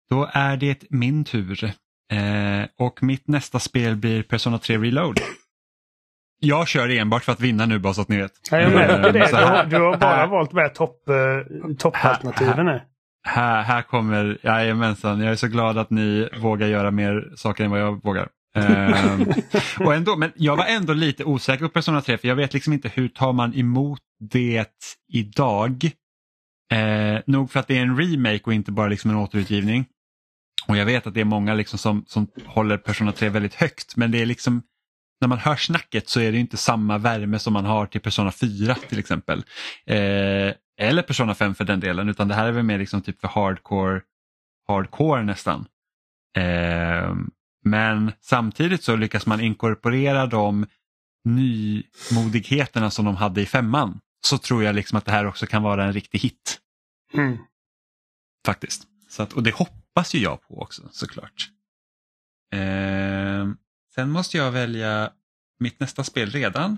Då 0.10 0.30
är 0.34 0.58
det 0.58 0.84
min 0.90 1.26
tur. 1.26 1.64
Eh, 2.12 2.68
och 2.78 3.04
mitt 3.04 3.28
nästa 3.28 3.60
spel 3.60 3.96
blir 3.96 4.24
Persona 4.24 4.60
3 4.60 4.78
Reload. 4.78 5.20
Jag 6.40 6.68
kör 6.68 6.90
enbart 6.90 7.24
för 7.24 7.32
att 7.32 7.40
vinna 7.40 7.66
nu 7.66 7.80
bara 7.80 7.94
så 7.94 8.02
att 8.02 8.10
ni 8.10 8.18
vet. 8.18 8.32
Ja, 8.52 8.60
jag 8.60 8.74
märker 8.74 9.14
det. 9.14 9.28
Du 9.30 9.36
har, 9.36 9.66
du 9.66 9.78
har 9.78 9.98
bara 9.98 10.28
valt 10.28 10.54
med 10.54 10.76
topp, 10.76 11.04
uh, 11.10 11.76
toppalternativen 11.76 12.68
här, 12.68 12.84
här, 13.28 13.64
här 13.64 13.82
kommer, 13.82 14.38
jajamensan, 14.44 15.20
jag 15.20 15.32
är 15.32 15.36
så 15.36 15.48
glad 15.48 15.78
att 15.78 15.90
ni 15.90 16.30
vågar 16.38 16.68
göra 16.68 16.92
mer 16.92 17.34
saker 17.36 17.64
än 17.64 17.72
vad 17.72 17.82
jag 17.82 18.04
vågar. 18.04 18.28
um, 18.56 19.34
och 19.86 19.96
ändå, 19.96 20.16
men 20.16 20.32
jag 20.36 20.56
var 20.56 20.66
ändå 20.66 20.94
lite 20.94 21.24
osäker 21.24 21.66
på 21.66 21.72
Persona 21.72 22.02
3 22.02 22.18
för 22.18 22.28
jag 22.28 22.36
vet 22.36 22.54
liksom 22.54 22.74
inte 22.74 22.90
hur 22.90 23.08
tar 23.08 23.34
man 23.34 23.54
emot 23.54 24.02
det 24.20 24.66
idag. 25.14 25.92
Eh, 26.72 27.20
nog 27.26 27.52
för 27.52 27.60
att 27.60 27.68
det 27.68 27.78
är 27.78 27.82
en 27.82 27.98
remake 27.98 28.44
och 28.44 28.54
inte 28.54 28.72
bara 28.72 28.88
liksom 28.88 29.12
en 29.12 29.18
återutgivning. 29.18 29.86
Och 30.68 30.78
jag 30.78 30.86
vet 30.86 31.08
att 31.08 31.14
det 31.14 31.22
är 31.22 31.26
många 31.26 31.54
liksom 31.54 31.80
som, 31.80 32.04
som 32.08 32.28
håller 32.46 32.78
Persona 32.78 33.12
3 33.12 33.30
väldigt 33.30 33.54
högt 33.54 33.96
men 33.96 34.12
det 34.12 34.22
är 34.22 34.26
liksom 34.26 34.62
när 35.22 35.28
man 35.28 35.38
hör 35.38 35.56
snacket 35.56 36.10
så 36.10 36.20
är 36.20 36.32
det 36.32 36.38
inte 36.38 36.58
samma 36.58 36.98
värme 36.98 37.40
som 37.40 37.54
man 37.54 37.66
har 37.66 37.86
till 37.86 38.02
Persona 38.02 38.32
4 38.32 38.76
till 38.76 39.00
exempel. 39.00 39.44
Eh, 39.86 40.54
eller 40.78 41.02
Persona 41.02 41.36
5 41.36 41.56
för 41.56 41.64
den 41.64 41.80
delen 41.80 42.10
utan 42.10 42.28
det 42.28 42.36
här 42.36 42.48
är 42.48 42.52
väl 42.52 42.64
mer 42.64 42.78
liksom 42.78 43.02
typ 43.02 43.22
för 43.22 43.28
hardcore, 43.28 44.02
hardcore 44.68 45.24
nästan. 45.24 45.66
Eh, 46.38 47.16
men 47.64 48.12
samtidigt 48.22 48.84
så 48.84 48.96
lyckas 48.96 49.26
man 49.26 49.42
inkorporera 49.42 50.26
de 50.26 50.66
nymodigheterna 51.26 52.92
som 52.92 53.06
de 53.06 53.16
hade 53.16 53.42
i 53.42 53.46
femman. 53.46 54.00
Så 54.26 54.38
tror 54.38 54.64
jag 54.64 54.76
liksom 54.76 54.98
att 54.98 55.06
det 55.06 55.12
här 55.12 55.26
också 55.28 55.46
kan 55.46 55.64
vara 55.64 55.86
en 55.86 55.94
riktig 55.94 56.20
hit. 56.20 56.60
Mm. 57.14 57.38
Faktiskt. 58.46 58.88
Så 59.10 59.24
att, 59.24 59.34
och 59.34 59.44
det 59.44 59.56
hoppas 59.56 60.14
ju 60.14 60.20
jag 60.20 60.48
på 60.48 60.62
också 60.62 60.82
såklart. 60.92 61.50
Eh, 62.54 63.48
sen 63.96 64.10
måste 64.10 64.38
jag 64.38 64.52
välja 64.52 65.12
mitt 65.60 65.80
nästa 65.80 66.04
spel 66.04 66.30
redan. 66.30 66.78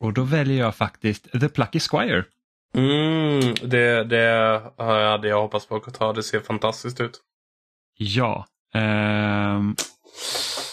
Och 0.00 0.12
då 0.12 0.22
väljer 0.22 0.58
jag 0.58 0.76
faktiskt 0.76 1.32
The 1.40 1.48
Plucky 1.48 1.80
Squire. 1.80 2.24
Mm, 2.74 3.54
det, 3.62 4.04
det 4.04 4.62
hade 4.76 5.28
jag 5.28 5.42
hoppats 5.42 5.66
på 5.66 5.76
att 5.76 5.94
ta. 5.94 6.12
Det 6.12 6.22
ser 6.22 6.40
fantastiskt 6.40 7.00
ut. 7.00 7.20
Ja. 7.98 8.46
Ehm, 8.74 9.76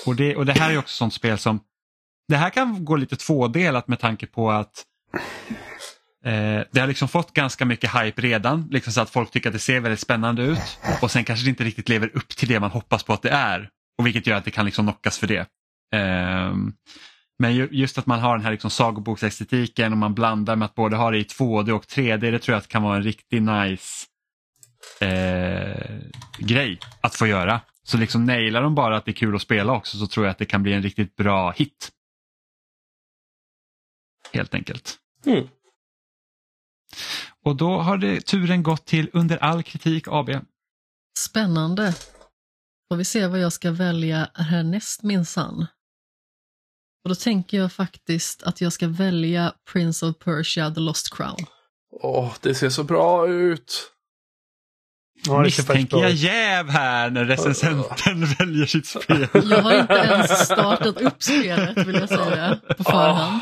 och, 0.05 0.15
det, 0.15 0.35
och 0.35 0.45
det 0.45 0.53
här 0.53 0.73
är 0.73 0.77
också 0.77 0.95
sånt 0.95 1.13
spel 1.13 1.37
som 1.37 1.59
det 2.27 2.37
här 2.37 2.49
kan 2.49 2.85
gå 2.85 2.95
lite 2.95 3.15
tvådelat 3.15 3.87
med 3.87 3.99
tanke 3.99 4.27
på 4.27 4.51
att 4.51 4.85
eh, 6.25 6.61
det 6.71 6.79
har 6.79 6.87
liksom 6.87 7.07
fått 7.07 7.33
ganska 7.33 7.65
mycket 7.65 7.95
hype 7.95 8.21
redan, 8.21 8.67
liksom 8.71 8.93
så 8.93 9.01
att 9.01 9.09
folk 9.09 9.31
tycker 9.31 9.49
att 9.49 9.53
det 9.53 9.59
ser 9.59 9.79
väldigt 9.79 9.99
spännande 9.99 10.41
ut 10.41 10.79
och 11.01 11.11
sen 11.11 11.23
kanske 11.23 11.45
det 11.45 11.49
inte 11.49 11.63
riktigt 11.63 11.89
lever 11.89 12.17
upp 12.17 12.29
till 12.29 12.47
det 12.47 12.59
man 12.59 12.71
hoppas 12.71 13.03
på 13.03 13.13
att 13.13 13.21
det 13.21 13.29
är. 13.29 13.69
Och 13.99 14.05
Vilket 14.05 14.27
gör 14.27 14.37
att 14.37 14.45
det 14.45 14.51
kan 14.51 14.65
liksom 14.65 14.85
knockas 14.85 15.17
för 15.17 15.27
det. 15.27 15.47
Eh, 15.95 16.53
men 17.39 17.55
just 17.71 17.97
att 17.97 18.05
man 18.05 18.19
har 18.19 18.37
den 18.37 18.45
här 18.45 18.51
liksom 18.51 18.69
sagoboksestetiken 18.69 19.91
och 19.91 19.97
man 19.97 20.13
blandar 20.13 20.55
med 20.55 20.65
att 20.65 20.75
både 20.75 20.95
ha 20.95 21.11
det 21.11 21.17
i 21.17 21.23
2D 21.23 21.71
och 21.71 21.83
3D, 21.83 22.31
det 22.31 22.39
tror 22.39 22.53
jag 22.53 22.57
att 22.57 22.67
kan 22.67 22.83
vara 22.83 22.95
en 22.95 23.03
riktigt 23.03 23.43
nice 23.43 24.05
eh, 24.99 25.99
grej 26.37 26.79
att 27.01 27.15
få 27.15 27.27
göra. 27.27 27.61
Så 27.83 27.97
liksom 27.97 28.25
nailar 28.25 28.61
de 28.61 28.75
bara 28.75 28.97
att 28.97 29.05
det 29.05 29.11
är 29.11 29.13
kul 29.13 29.35
att 29.35 29.41
spela 29.41 29.73
också 29.73 29.97
så 29.97 30.07
tror 30.07 30.25
jag 30.25 30.31
att 30.31 30.37
det 30.37 30.45
kan 30.45 30.63
bli 30.63 30.73
en 30.73 30.83
riktigt 30.83 31.15
bra 31.15 31.51
hit. 31.51 31.91
Helt 34.33 34.53
enkelt. 34.53 34.97
Mm. 35.25 35.47
Och 37.43 37.55
då 37.55 37.77
har 37.77 37.97
det 37.97 38.21
turen 38.21 38.63
gått 38.63 38.85
till 38.85 39.09
Under 39.13 39.37
all 39.37 39.63
kritik 39.63 40.07
AB. 40.07 40.29
Spännande. 41.19 41.93
Får 42.89 42.97
vi 42.97 43.05
se 43.05 43.27
vad 43.27 43.39
jag 43.39 43.53
ska 43.53 43.71
välja 43.71 44.29
härnäst 44.33 45.03
minsann. 45.03 45.67
Och 47.03 47.09
då 47.09 47.15
tänker 47.15 47.57
jag 47.57 47.73
faktiskt 47.73 48.43
att 48.43 48.61
jag 48.61 48.73
ska 48.73 48.87
välja 48.87 49.53
Prince 49.71 50.05
of 50.05 50.19
Persia, 50.19 50.71
The 50.71 50.79
Lost 50.79 51.15
Crown. 51.15 51.45
Åh, 52.01 52.33
det 52.41 52.55
ser 52.55 52.69
så 52.69 52.83
bra 52.83 53.27
ut. 53.27 53.91
Ja, 55.25 55.41
Misstänker 55.41 55.97
jag 55.97 56.11
jäv 56.11 56.69
här 56.69 57.09
när 57.09 57.25
recensenten 57.25 58.25
väljer 58.25 58.65
sitt 58.65 58.87
spel. 58.87 59.27
Jag 59.33 59.61
har 59.61 59.79
inte 59.79 59.93
ens 59.93 60.45
startat 60.45 61.01
upp 61.01 61.23
spelet 61.23 61.87
vill 61.87 61.95
jag 61.95 62.09
säga 62.09 62.59
på 62.77 62.83
förhand. 62.83 63.41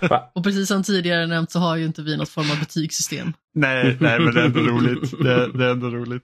Va? 0.00 0.30
Och 0.34 0.44
precis 0.44 0.68
som 0.68 0.82
tidigare 0.82 1.26
nämnt 1.26 1.50
så 1.50 1.58
har 1.58 1.76
ju 1.76 1.84
inte 1.84 2.02
vi 2.02 2.16
något 2.16 2.28
form 2.28 2.50
av 2.50 2.58
betygssystem. 2.58 3.32
nej, 3.54 3.96
nej, 4.00 4.20
men 4.20 4.34
det 4.34 4.40
är 4.40 4.44
ändå 4.44 4.60
roligt. 4.60 5.10
Det, 5.22 5.52
det 5.52 5.64
är 5.64 5.70
ändå 5.70 5.90
roligt. 5.90 6.22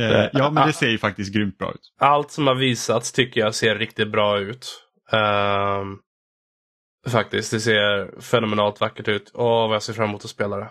Eh, 0.00 0.28
ja, 0.32 0.50
men 0.50 0.66
det 0.66 0.72
ser 0.72 0.88
ju 0.88 0.98
faktiskt 0.98 1.34
grymt 1.34 1.58
bra 1.58 1.70
ut. 1.70 1.94
Allt 1.98 2.30
som 2.30 2.46
har 2.46 2.54
visats 2.54 3.12
tycker 3.12 3.40
jag 3.40 3.54
ser 3.54 3.76
riktigt 3.76 4.12
bra 4.12 4.38
ut. 4.38 4.86
Ehm, 5.12 5.98
faktiskt, 7.08 7.50
det 7.50 7.60
ser 7.60 8.20
fenomenalt 8.20 8.80
vackert 8.80 9.08
ut. 9.08 9.30
Åh, 9.34 9.68
vad 9.68 9.74
jag 9.74 9.82
ser 9.82 9.92
fram 9.92 10.08
emot 10.08 10.24
att 10.24 10.30
spela 10.30 10.56
det. 10.56 10.70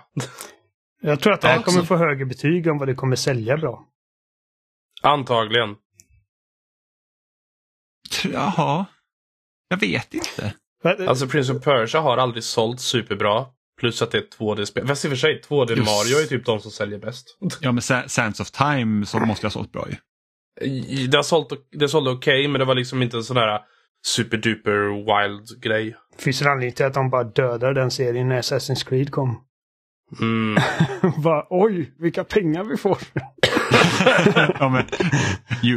Jag 1.02 1.20
tror 1.20 1.34
att 1.34 1.42
det 1.42 1.48
här 1.48 1.62
kommer 1.62 1.82
få 1.82 1.96
högre 1.96 2.26
betyg 2.26 2.68
än 2.68 2.78
vad 2.78 2.88
det 2.88 2.96
kommer 2.96 3.16
sälja 3.16 3.58
bra. 3.58 3.86
Antagligen. 5.02 5.76
Jaha, 8.34 8.86
jag 9.70 9.78
vet 9.78 10.14
inte. 10.14 10.54
Alltså 11.08 11.28
Prince 11.28 11.54
of 11.54 11.64
Persia 11.64 12.02
har 12.02 12.18
aldrig 12.18 12.44
sålt 12.44 12.80
superbra. 12.80 13.46
Plus 13.80 14.02
att 14.02 14.12
det 14.12 14.18
är 14.18 14.22
ett 14.22 14.38
2D-spel. 14.40 14.88
Fast 14.88 15.06
i 15.06 15.08
och 15.08 15.12
för 15.12 15.18
sig, 15.18 15.42
2D 15.50 15.70
Just. 15.70 15.86
Mario 15.86 16.24
är 16.24 16.26
typ 16.26 16.46
de 16.46 16.60
som 16.60 16.72
säljer 16.72 17.00
bäst. 17.00 17.38
Ja, 17.62 17.72
men 17.72 17.82
Sa- 17.82 18.08
Sands 18.08 18.40
of 18.40 18.52
Time 18.52 19.06
så 19.06 19.20
måste 19.20 19.46
jag 19.46 19.50
ha 19.50 19.54
sålt 19.54 19.72
bra 19.72 19.88
ju. 19.90 19.96
Det 21.08 21.18
har 21.18 21.24
sålt, 21.24 21.50
det 21.72 21.90
sålde 21.90 22.12
okej, 22.12 22.48
men 22.48 22.60
det 22.60 22.66
var 22.66 22.76
liksom 22.76 23.02
inte 23.02 23.18
en 23.18 23.24
sån 23.24 23.38
här 23.38 23.60
superduper 24.06 24.90
wild 24.90 25.62
grej. 25.62 25.96
Finns 26.18 26.40
det 26.40 26.52
anledning 26.52 26.76
till 26.76 26.86
att 26.86 26.94
de 26.94 27.10
bara 27.10 27.24
dödade 27.24 27.74
den 27.82 27.92
serien 27.92 28.30
när 28.30 28.42
Assassin's 28.42 28.88
Creed 28.90 29.12
kom? 29.12 29.42
Mm. 30.22 30.62
bara, 31.24 31.46
oj, 31.50 31.94
vilka 32.00 32.24
pengar 32.24 32.64
vi 32.64 32.78
får. 32.78 32.98
ja, 34.60 34.70
men, 34.70 34.86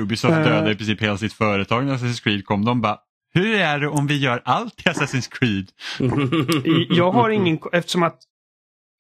Ubisoft 0.01 0.35
dödade 0.35 0.73
i 0.73 0.77
princip 0.77 1.03
hela 1.03 1.19
sitt 1.19 1.33
företag 1.33 1.85
när 1.85 1.97
Assassin's 1.97 2.23
Creed 2.23 2.45
kom. 2.45 2.65
De 2.65 2.81
bara, 2.81 2.99
hur 3.35 3.55
är 3.55 3.79
det 3.79 3.89
om 3.89 4.07
vi 4.07 4.19
gör 4.19 4.43
allt 4.45 4.81
i 4.81 4.89
Assassin's 4.89 5.31
Creed? 5.31 5.71
Jag 6.97 7.11
har 7.13 7.31
ingen, 7.31 7.59
eftersom 7.73 8.03
att 8.03 8.19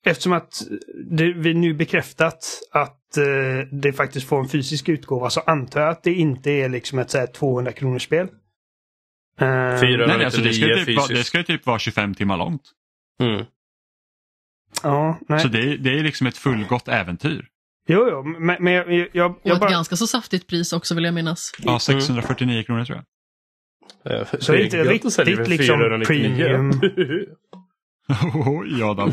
Eftersom 0.06 0.32
att 0.32 0.62
det, 1.10 1.32
vi 1.32 1.54
nu 1.54 1.74
bekräftat 1.74 2.44
att 2.72 3.16
eh, 3.16 3.68
det 3.72 3.92
faktiskt 3.92 4.28
får 4.28 4.40
en 4.40 4.48
fysisk 4.48 4.88
utgåva 4.88 5.30
så 5.30 5.40
antar 5.40 5.80
jag 5.80 5.90
att 5.90 6.02
det 6.02 6.14
inte 6.14 6.50
är 6.50 6.68
liksom 6.68 6.98
ett 6.98 7.10
så 7.10 7.18
här 7.18 7.26
200 7.26 7.72
kronors 7.72 8.02
spel. 8.02 8.28
400. 9.38 10.06
Nej, 10.06 10.16
nej, 10.16 10.24
alltså 10.24 10.40
det, 10.40 10.52
ska 10.52 10.66
ju 10.66 10.84
typ, 10.84 10.96
vara- 10.96 11.06
det 11.08 11.24
ska 11.24 11.38
ju 11.38 11.44
typ 11.44 11.66
vara 11.66 11.78
25 11.78 12.14
timmar 12.14 12.36
långt. 12.36 12.62
Mm. 13.20 13.44
Ja, 14.82 15.18
nej. 15.28 15.40
Så 15.40 15.48
det, 15.48 15.58
är- 15.72 15.78
det 15.78 15.90
är 15.98 16.02
liksom 16.02 16.26
ett 16.26 16.36
fullgott 16.38 16.88
äventyr. 16.88 17.46
Jo, 17.88 18.08
jo, 18.10 18.22
men, 18.22 18.64
men 18.64 18.72
jag, 18.72 18.92
jag, 18.92 19.08
jag, 19.12 19.30
Och 19.30 19.40
jag 19.42 19.54
ett 19.54 19.60
bara... 19.60 19.70
ganska 19.70 19.96
så 19.96 20.06
saftigt 20.06 20.46
pris 20.46 20.72
också 20.72 20.94
vill 20.94 21.04
jag 21.04 21.14
minnas. 21.14 21.52
Ja, 21.58 21.78
649 21.78 22.62
kronor 22.62 22.84
tror 22.84 22.96
jag. 22.98 23.04
Eh, 24.04 24.26
Så 24.40 24.52
det 24.52 24.58
är 24.58 24.64
inte 24.64 24.84
riktigt 24.84 25.48
liksom 25.48 25.78
499. 25.78 26.04
premium. 26.06 26.80
Oj 28.46 28.82
Adam. 28.82 29.12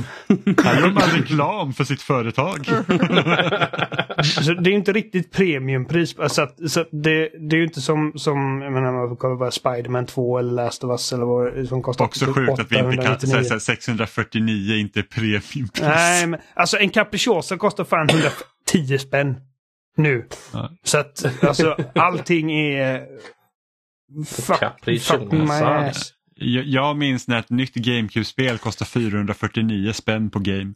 Han 0.63 0.79
gör 0.79 0.91
bara 0.91 1.05
reklam 1.05 1.73
för 1.73 1.83
sitt 1.83 2.01
företag. 2.01 2.65
Så 4.23 4.53
det 4.53 4.69
är 4.69 4.73
inte 4.73 4.91
riktigt 4.91 5.31
premiumpris. 5.31 6.19
Alltså 6.19 6.41
att, 6.41 6.71
så 6.71 6.81
att 6.81 6.87
det, 6.91 7.29
det 7.49 7.55
är 7.55 7.57
ju 7.57 7.63
inte 7.63 7.81
som, 7.81 8.13
som 8.15 8.61
jag 8.61 8.73
menar, 8.73 8.91
man 8.91 9.17
kommer 9.17 9.35
vara 9.35 9.51
Spiderman 9.51 10.05
2 10.05 10.37
eller 10.37 10.51
Last 10.51 10.83
of 10.83 10.91
Us 10.91 11.13
eller 11.13 11.25
vad 11.25 11.67
som 11.67 11.81
kostar. 11.81 12.05
Också 12.05 12.25
sjukt 12.25 12.51
att 12.59 12.71
vi 12.71 12.77
inte 12.79 12.95
kan 12.97 13.13
899. 13.13 13.43
säga 13.43 13.59
649 13.59 14.75
inte 14.75 15.03
premiumpris. 15.03 15.81
Nej, 15.81 16.27
men 16.27 16.39
alltså 16.53 16.77
en 16.77 16.89
Capricciosa 16.89 17.57
kostar 17.57 17.83
fan 17.83 18.09
110 18.09 18.97
spänn. 18.97 19.35
Nu. 19.97 20.27
Ja. 20.53 20.71
Så 20.83 20.97
att 20.97 21.43
alltså 21.43 21.77
allting 21.95 22.51
är... 22.51 23.03
Fuck, 24.27 25.01
fuck 25.01 25.31
my 25.31 25.49
ass. 25.51 26.13
Jag, 26.35 26.65
jag 26.65 26.97
minns 26.97 27.27
när 27.27 27.39
ett 27.39 27.49
nytt 27.49 27.73
GameCube-spel 27.75 28.57
kostar 28.57 28.85
449 28.85 29.93
spänn 29.93 30.29
på 30.29 30.39
Game. 30.39 30.73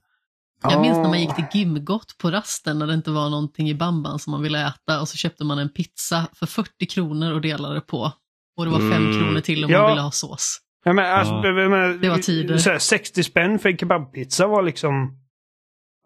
Jag 0.64 0.82
minns 0.82 0.96
när 0.98 1.04
man 1.04 1.14
Ah. 1.14 1.18
gick 1.18 1.36
till 1.36 1.46
Gimgot 1.60 2.18
på 2.18 2.32
rasten 2.32 2.80
när 2.80 2.88
det 2.88 2.94
inte 2.94 3.12
var 3.12 3.30
någonting 3.30 3.70
i 3.70 3.74
bamban 3.76 4.20
som 4.20 4.32
man 4.32 4.42
ville 4.42 4.68
äta 4.68 5.02
och 5.02 5.08
så 5.08 5.18
köpte 5.18 5.44
man 5.46 5.60
en 5.60 5.70
pizza 5.70 6.28
för 6.34 6.46
40 6.46 6.86
kronor 6.86 7.34
och 7.34 7.42
delade 7.42 7.82
på. 7.82 8.12
Och 8.58 8.66
det 8.66 8.72
var 8.72 8.80
5 8.80 8.92
Mm. 8.92 9.20
kronor 9.20 9.40
till 9.40 9.66
om 9.66 9.72
Ja. 9.72 9.82
man 9.82 9.90
ville 9.92 10.02
ha 10.02 10.12
sås. 10.12 10.60
Ja, 10.86 10.94
men, 10.94 11.06
alltså, 11.14 11.34
Ja. 11.34 11.54
menar, 11.54 11.88
Det 12.02 12.10
var 12.10 12.18
tider. 12.18 12.58
Så 12.58 12.70
här, 12.70 12.80
60 12.80 13.24
spänn 13.24 13.60
för 13.60 13.70
en 13.70 13.78
kebabpizza 13.78 14.48
var 14.48 14.64
liksom... 14.64 15.20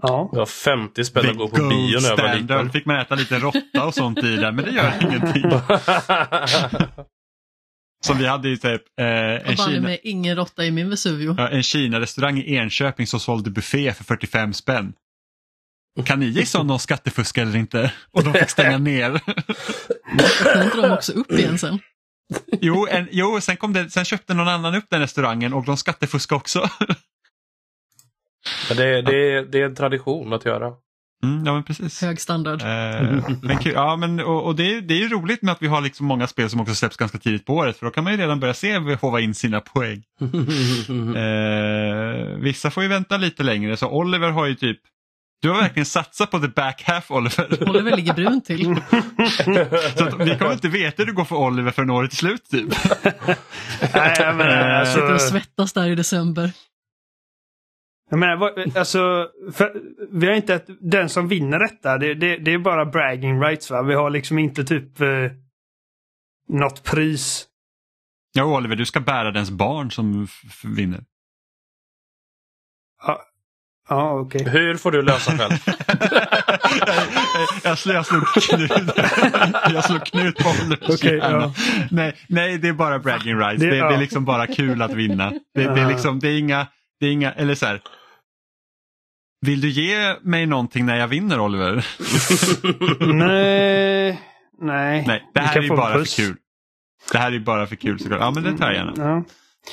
Ja. 0.04 0.30
Det 0.34 0.40
var 0.40 0.46
50 0.46 1.06
spänn 1.06 1.24
The 1.24 1.30
att 1.30 1.38
gå 1.38 1.48
på 1.48 1.56
bio 1.70 2.00
när 2.02 2.10
jag 2.10 2.18
var 2.18 2.36
liten. 2.36 2.72
Fick 2.72 2.86
man 2.86 3.00
äta 3.00 3.16
lite 3.16 3.40
råtta 3.40 3.86
och 3.86 3.94
sånt 3.94 4.18
i 4.24 4.36
där, 4.36 4.52
men 4.52 4.66
det 4.66 4.72
gör 4.72 4.94
ingenting. 5.02 5.44
Som 8.06 8.18
vi 8.18 8.26
hade 8.26 8.50
i 8.50 8.58
typ 8.58 8.82
eh, 9.00 9.06
en, 9.06 9.48
Och 9.48 9.58
Kina, 9.58 9.82
med 9.82 10.00
ingen 10.04 10.36
råtta 10.36 10.66
i 10.66 10.72
min 10.72 10.90
Vesuvio. 10.90 11.36
ja, 11.38 11.50
en 11.50 11.64
Kina-restaurang 11.64 12.38
i 12.38 12.56
Enköping 12.56 13.08
som 13.08 13.20
sålde 13.20 13.50
buffé 13.50 13.94
för 13.94 14.04
45 14.04 14.54
spänn. 14.54 14.94
Kan 16.06 16.20
ni 16.20 16.26
gissa 16.26 16.60
om 16.60 16.68
de 16.68 16.80
skattefuskade 16.80 17.48
eller 17.48 17.60
inte? 17.60 17.94
Och 18.12 18.24
de 18.24 18.34
fick 18.34 18.50
stänga 18.50 18.78
ner. 18.78 19.12
Öppnade 19.16 20.64
inte 20.64 20.82
de 20.82 20.92
också 20.92 21.12
upp 21.12 21.32
igen 21.32 21.58
sen? 21.60 21.80
Jo, 22.62 22.88
en, 22.92 23.08
jo 23.12 23.42
sen, 23.42 23.58
kom 23.58 23.74
det, 23.74 23.90
sen 23.90 24.06
köpte 24.06 24.34
någon 24.34 24.48
annan 24.48 24.76
upp 24.76 24.86
den 24.90 25.00
restaurangen 25.00 25.54
och 25.54 25.66
de 25.66 25.78
skattefuskade 25.78 26.38
också. 26.38 26.70
Men 28.70 28.78
det, 28.78 29.02
det, 29.02 29.46
det 29.52 29.62
är 29.62 29.66
en 29.66 29.76
tradition 29.76 30.34
att 30.34 30.46
göra. 30.46 30.74
Mm, 31.24 31.46
ja 31.46 31.54
men 31.54 31.64
precis. 31.64 32.02
Hög 32.02 32.22
standard. 32.22 32.62
Eh, 32.62 33.30
men 33.42 33.58
kul, 33.58 33.74
ja, 33.74 33.96
men, 33.96 34.20
och, 34.20 34.46
och 34.46 34.56
det, 34.56 34.74
är, 34.76 34.82
det 34.82 34.94
är 34.94 35.00
ju 35.00 35.10
roligt 35.10 35.42
med 35.42 35.52
att 35.52 35.62
vi 35.62 35.68
har 35.68 35.82
liksom 35.82 36.06
många 36.06 36.28
spel 36.28 36.50
som 36.50 36.60
också 36.62 36.76
släpps 36.76 36.98
ganska 36.98 37.18
tidigt 37.18 37.46
på 37.46 37.54
året 37.54 37.78
för 37.78 37.86
då 37.86 37.92
kan 37.92 38.04
man 38.04 38.14
ju 38.14 38.20
redan 38.20 38.40
börja 38.40 38.54
se 38.54 38.96
hova 39.02 39.20
in 39.20 39.36
sina 39.36 39.62
poäng. 39.62 40.04
Eh, 41.18 42.38
vissa 42.40 42.72
får 42.72 42.84
ju 42.84 42.90
vänta 42.90 43.18
lite 43.18 43.44
längre 43.44 43.78
så 43.78 43.90
Oliver 43.90 44.30
har 44.30 44.46
ju 44.46 44.56
typ 44.56 44.80
du 45.42 45.50
har 45.50 45.62
verkligen 45.62 45.86
satsat 45.86 46.32
på 46.32 46.40
the 46.40 46.48
back 46.48 46.84
half 46.84 47.12
Oliver. 47.12 47.70
Oliver 47.70 47.96
ligger 47.96 48.14
brun 48.14 48.42
till. 48.42 48.76
så 49.98 50.04
att, 50.04 50.28
vi 50.28 50.38
kommer 50.38 50.54
inte 50.54 50.70
veta 50.70 50.96
hur 50.98 51.06
det 51.06 51.12
går 51.12 51.26
för 51.26 51.36
Oliver 51.36 51.72
förrän 51.72 51.90
året 51.90 52.12
är 52.12 52.16
slut 52.16 52.50
typ. 52.52 52.74
Nej, 53.94 54.16
jag 54.20 54.36
menar, 54.36 54.70
alltså, 54.70 54.94
Sitter 54.94 55.14
och 55.14 55.22
svettas 55.22 55.74
där 55.74 55.90
i 55.90 55.96
december. 55.96 56.52
Jag 58.10 58.20
menar, 58.20 58.36
vad- 58.38 58.78
alltså, 58.78 59.28
för, 59.54 59.74
vi 60.12 60.28
har 60.28 60.34
inte 60.34 60.56
ett, 60.56 60.68
den 60.80 61.10
som 61.10 61.28
vinner 61.28 61.60
detta, 61.60 61.98
det, 61.98 62.14
det, 62.14 62.38
det 62.38 62.54
är 62.54 62.58
bara 62.58 62.86
bragging 62.86 63.42
rights 63.42 63.72
va? 63.72 63.82
Vi 63.82 63.94
har 63.94 64.10
liksom 64.10 64.40
inte 64.40 64.64
typ 64.64 65.02
eh, 65.02 65.08
något 66.50 66.84
pris. 66.84 67.48
Ja 68.34 68.58
Oliver, 68.58 68.76
du 68.76 68.86
ska 68.86 69.00
bära 69.00 69.32
dens 69.32 69.52
barn 69.52 69.92
som 69.92 70.28
vinner. 70.64 71.04
Ja, 73.08 73.22
ja 73.90 74.20
okej. 74.20 74.44
Hur 74.50 74.76
får 74.76 74.92
du 74.92 75.02
lösa 75.02 75.38
själv? 75.38 75.54
jag, 77.64 77.78
slog, 77.78 77.96
jag 77.96 78.06
slog 78.06 78.26
knut, 78.28 78.72
jag 79.74 79.84
slog 79.86 80.06
knut 80.06 80.38
på 80.38 80.50
Okej, 80.94 81.18
hjärna. 81.18 81.42
ja. 81.42 81.54
nej, 81.92 82.16
nej, 82.28 82.58
det 82.58 82.68
är 82.68 82.74
bara 82.74 83.00
bragging 83.00 83.38
rights. 83.40 83.60
Det- 83.62 83.66
Det, 83.66 83.72
det, 83.72 83.78
ja. 83.78 83.94
är 83.94 83.98
liksom 84.00 84.26
bara 84.26 84.48
kul 84.48 84.82
att 84.82 84.94
vinna. 84.94 85.30
Det, 85.30 85.40
det, 85.74 85.82
är 85.82 85.88
liksom, 85.88 86.20
det 86.20 86.28
är 86.30 86.40
inga, 86.40 86.68
det 87.00 87.06
är 87.06 87.12
inga, 87.12 87.32
eller 87.34 87.56
så 87.56 87.66
här. 87.66 87.82
Vill 89.42 89.62
du 89.62 89.70
ge 89.70 90.16
mig 90.22 90.46
någonting 90.46 90.86
när 90.86 90.98
jag 90.98 91.08
vinner 91.08 91.40
Oliver? 91.40 91.86
Nej, 93.14 94.22
nej. 94.62 95.04
Nej, 95.08 95.30
det 95.34 95.40
här 95.40 95.58
är 95.58 95.62
ju 95.62 95.70
bara 95.70 95.94
puss. 95.94 96.16
för 96.16 96.24
kul. 96.24 96.36
Det 97.12 97.18
här 97.18 97.32
är 97.32 97.40
bara 97.40 97.68
för 97.68 97.76
kul 97.76 98.00
såklart. 98.00 98.20
Ja 98.20 98.32
men 98.32 98.44
det 98.44 98.58
tar 98.58 98.66
jag 98.72 98.76
gärna. 98.76 99.24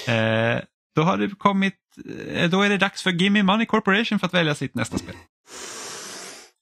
Ja. 0.07 0.13
Eh, 0.13 0.61
då 0.97 1.03
har 1.03 1.17
det 1.17 1.29
kommit, 1.39 1.75
eh, 2.35 2.51
då 2.51 2.63
är 2.63 2.69
det 2.69 2.79
dags 2.79 3.03
för 3.03 3.11
Gimme 3.11 3.43
Money 3.43 3.67
Corporation 3.67 4.19
för 4.19 4.27
att 4.27 4.35
välja 4.35 4.55
sitt 4.55 4.75
nästa 4.75 4.99
spel. 4.99 5.15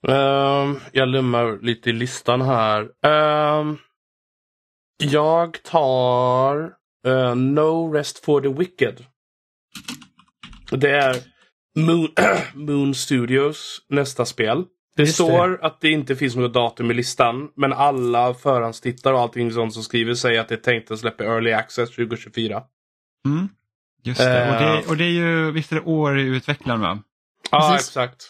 Ehm, 0.08 0.80
jag 0.92 1.08
lummar 1.08 1.58
lite 1.62 1.90
i 1.90 1.92
listan 1.92 2.40
här. 2.40 2.88
Ehm, 3.06 3.78
jag 5.02 5.62
tar 5.62 6.72
eh, 7.06 7.34
No 7.34 7.92
Rest 7.92 8.24
for 8.24 8.40
the 8.40 8.48
Wicked. 8.48 9.04
Det 10.70 10.90
är 10.90 11.16
Moon, 11.76 12.08
Moon 12.54 12.94
Studios 12.94 13.78
nästa 13.88 14.24
spel. 14.24 14.64
Det 14.96 15.02
Just 15.02 15.18
det. 15.18 15.24
står 15.24 15.64
att 15.64 15.80
det 15.80 15.90
inte 15.90 16.16
finns 16.16 16.36
något 16.36 16.54
datum 16.54 16.90
i 16.90 16.94
listan. 16.94 17.48
Men 17.56 17.72
alla 17.72 18.34
förhandstittare 18.34 19.14
och 19.14 19.20
allting 19.20 19.52
sånt 19.52 19.74
som 19.74 19.82
skriver 19.82 20.14
säger 20.14 20.40
att 20.40 20.48
det 20.48 20.54
är 20.54 20.58
tänkt 20.58 20.90
att 20.90 20.98
släppa 20.98 21.24
Early 21.24 21.52
Access 21.52 21.90
2024. 21.90 22.62
Mm. 23.26 23.48
Just 24.04 24.20
det. 24.20 24.48
Och, 24.50 24.54
Eh. 24.62 24.72
det, 24.76 24.88
och 24.88 24.96
det 24.96 25.04
är 25.04 25.08
ju, 25.10 25.50
visst 25.50 25.72
är 25.72 25.76
det 25.76 25.82
år 25.82 26.18
i 26.18 26.22
utvecklaren 26.22 26.80
va? 26.80 26.98
Ja, 27.50 27.74
exakt. 27.74 28.28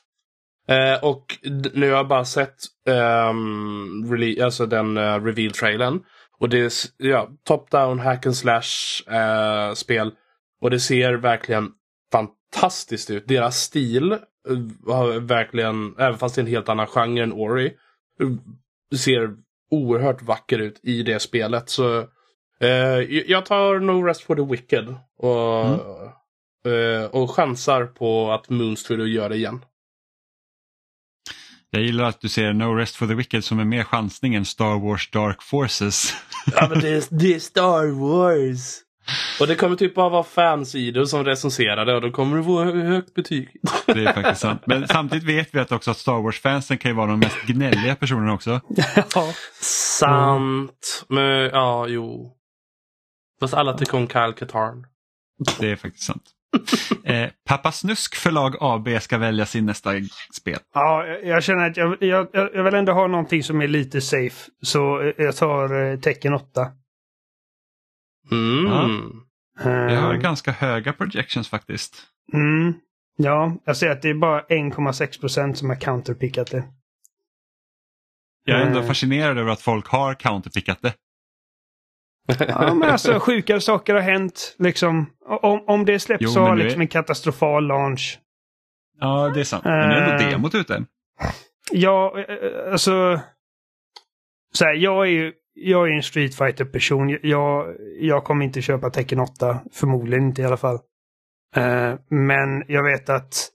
Eh, 0.68 1.04
och 1.04 1.38
nu 1.74 1.90
har 1.90 1.96
jag 1.96 2.08
bara 2.08 2.24
sett 2.24 2.54
um, 2.88 4.04
rele- 4.14 4.44
alltså 4.44 4.66
den 4.66 4.96
uh, 4.98 5.24
reveal-trailern. 5.24 6.00
Och 6.38 6.48
det 6.48 6.58
är 6.58 6.72
ja, 6.96 7.28
top-down 7.48 7.98
hack 8.00 8.26
and 8.26 8.36
slash 8.36 9.02
eh, 9.16 9.74
spel. 9.74 10.12
Och 10.60 10.70
det 10.70 10.80
ser 10.80 11.12
verkligen 11.14 11.70
fantastiskt 12.12 12.41
ut. 13.10 13.28
Deras 13.28 13.60
stil 13.60 14.12
eh, 14.12 14.18
har 14.86 15.20
verkligen, 15.20 15.94
även 15.98 16.18
fast 16.18 16.34
det 16.34 16.38
är 16.40 16.42
en 16.42 16.50
helt 16.50 16.68
annan 16.68 16.86
genre 16.86 17.22
än 17.22 17.32
Ori, 17.32 17.72
ser 18.96 19.36
oerhört 19.70 20.22
vacker 20.22 20.58
ut 20.58 20.80
i 20.82 21.02
det 21.02 21.20
spelet. 21.20 21.70
Så 21.70 21.98
eh, 22.60 23.00
jag 23.26 23.46
tar 23.46 23.80
No 23.80 24.02
Rest 24.02 24.22
for 24.22 24.36
the 24.36 24.42
Wicked. 24.42 24.94
Och, 25.18 25.64
eh, 26.72 27.04
och 27.04 27.30
chansar 27.30 27.86
på 27.86 28.32
att 28.32 28.48
Moon 28.48 28.76
Studio 28.76 29.06
gör 29.06 29.28
det 29.28 29.36
igen. 29.36 29.64
Jag 31.70 31.82
gillar 31.82 32.04
att 32.04 32.20
du 32.20 32.28
ser 32.28 32.52
No 32.52 32.74
Rest 32.74 32.96
for 32.96 33.06
the 33.06 33.14
Wicked 33.14 33.44
som 33.44 33.58
är 33.58 33.64
mer 33.64 33.84
chansning 33.84 34.34
än 34.34 34.44
Star 34.44 34.80
Wars 34.80 35.10
Dark 35.10 35.42
Forces. 35.42 36.14
Ja 36.56 36.68
men 36.68 36.80
det 36.80 36.88
är, 36.88 37.04
det 37.10 37.34
är 37.34 37.38
Star 37.38 37.86
Wars. 37.86 38.80
Och 39.40 39.46
det 39.46 39.54
kommer 39.54 39.76
typ 39.76 39.94
bara 39.94 40.08
vara 40.08 40.22
fansidor 40.22 41.04
som 41.04 41.24
recenserar 41.24 41.84
det 41.86 41.94
och 41.94 42.00
då 42.00 42.10
kommer 42.10 42.36
det 42.36 42.42
vara 42.42 42.64
hö- 42.64 42.82
högt 42.82 43.14
betyg. 43.14 43.48
Det 43.86 44.04
är 44.04 44.12
faktiskt 44.12 44.40
sant. 44.40 44.62
Men 44.66 44.88
samtidigt 44.88 45.24
vet 45.28 45.54
vi 45.54 45.58
att 45.60 45.72
också 45.72 45.90
att 45.90 45.98
Star 45.98 46.22
Wars-fansen 46.22 46.78
kan 46.78 46.90
ju 46.90 46.94
vara 46.96 47.06
de 47.10 47.18
mest 47.20 47.42
gnälliga 47.46 47.94
personerna 47.96 48.32
också. 48.32 48.60
Ja. 49.14 49.32
Sant. 49.60 51.04
Men 51.08 51.24
ja, 51.52 51.86
jo. 51.88 52.32
Fast 53.40 53.54
alla 53.54 53.72
tycker 53.78 53.96
om 53.96 54.08
Kyle 54.08 54.32
Katarn. 54.32 54.86
Det 55.60 55.70
är 55.70 55.76
faktiskt 55.76 56.04
sant. 56.04 56.22
Eh, 57.04 57.28
Pappa 57.48 57.72
Snusk 57.72 58.14
förlag 58.16 58.56
AB 58.60 58.88
ska 59.02 59.18
välja 59.18 59.46
sin 59.46 59.66
nästa 59.66 59.90
spel. 60.34 60.58
Ja, 60.74 61.06
jag- 61.06 61.42
känner 61.44 61.70
att 61.70 61.76
jag, 61.76 61.96
jag, 62.00 62.28
jag 62.32 62.50
jag 62.54 62.64
vill 62.64 62.74
ändå 62.74 62.92
ha 62.92 63.06
någonting 63.06 63.42
som 63.42 63.62
är 63.62 63.68
lite 63.68 64.00
safe. 64.00 64.50
Så 64.62 65.00
eh, 65.00 65.12
jag 65.18 65.36
tar 65.36 65.82
eh, 65.92 65.98
tecken 65.98 66.34
8. 66.34 66.66
Mm. 68.30 68.66
Ja. 68.66 68.84
Eh, 69.70 69.86
Vi 69.86 69.94
har 69.94 70.14
ganska 70.14 70.52
höga 70.52 70.92
projections 70.92 71.48
faktiskt. 71.48 72.06
mm, 72.32 72.74
ja, 73.16 73.56
jag 73.64 73.76
ser 73.76 73.90
att 73.90 74.02
det 74.02 74.08
är 74.10 74.14
bara 74.14 74.42
1,6 74.48 75.20
procent 75.20 75.58
som 75.58 75.68
har 75.68 75.76
counterpickat 75.76 76.50
det. 76.50 76.64
Jag 78.44 78.60
är 78.60 78.66
ändå 78.66 78.80
Eh. 78.80 78.86
fascinerad 78.86 79.38
över 79.38 79.50
att 79.50 79.60
folk 79.60 79.86
har 79.86 80.14
counterpickat 80.14 80.82
det. 80.82 80.94
Ja, 82.48 82.74
men 82.74 82.90
alltså 82.90 83.18
sjukare 83.20 83.60
saker 83.60 83.94
har 83.94 84.00
hänt. 84.00 84.56
Liksom, 84.58 85.06
om, 85.26 85.64
om 85.66 85.84
det 85.84 85.98
släpps 85.98 86.22
Jo, 86.22 86.28
så 86.30 86.40
har 86.40 86.54
nu 86.54 86.60
är- 86.60 86.64
liksom 86.64 86.80
en 86.80 86.88
katastrofal 86.88 87.66
launch. 87.66 88.18
Ja, 89.00 89.28
det 89.34 89.40
är 89.40 89.44
sant. 89.44 89.64
Men 89.64 89.88
det 89.88 89.94
är 89.94 90.12
ändå 90.12 90.24
Eh. 90.24 90.30
demot 90.30 90.54
ute. 90.54 90.84
Ja, 91.72 92.16
alltså... 92.72 93.20
Så 94.54 94.64
här, 94.64 94.74
jag 94.74 95.06
är 95.06 95.10
ju 95.10 95.32
jag 95.54 95.88
är 95.88 95.92
en 95.92 96.02
Street 96.02 96.34
fighter 96.34 96.64
person 96.64 97.18
jag, 97.22 97.76
jag 98.00 98.24
kommer 98.24 98.44
inte 98.44 98.62
köpa 98.62 98.90
Tekken 98.90 99.20
8. 99.20 99.60
Förmodligen 99.72 100.26
inte 100.26 100.42
i 100.42 100.44
alla 100.44 100.56
fall. 100.56 100.78
Uh, 101.56 101.94
men 102.08 102.64
jag 102.68 102.82
vet 102.82 103.08
att 103.08 103.48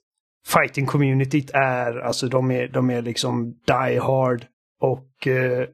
fighting 0.46 0.86
communityt 0.86 1.50
är, 1.50 1.98
alltså 1.98 2.28
de 2.28 2.50
är, 2.50 2.68
de 2.68 2.90
är 2.90 3.02
liksom 3.02 3.50
die 3.66 3.98
hard. 3.98 4.46
Och 4.80 5.26
uh, 5.26 5.64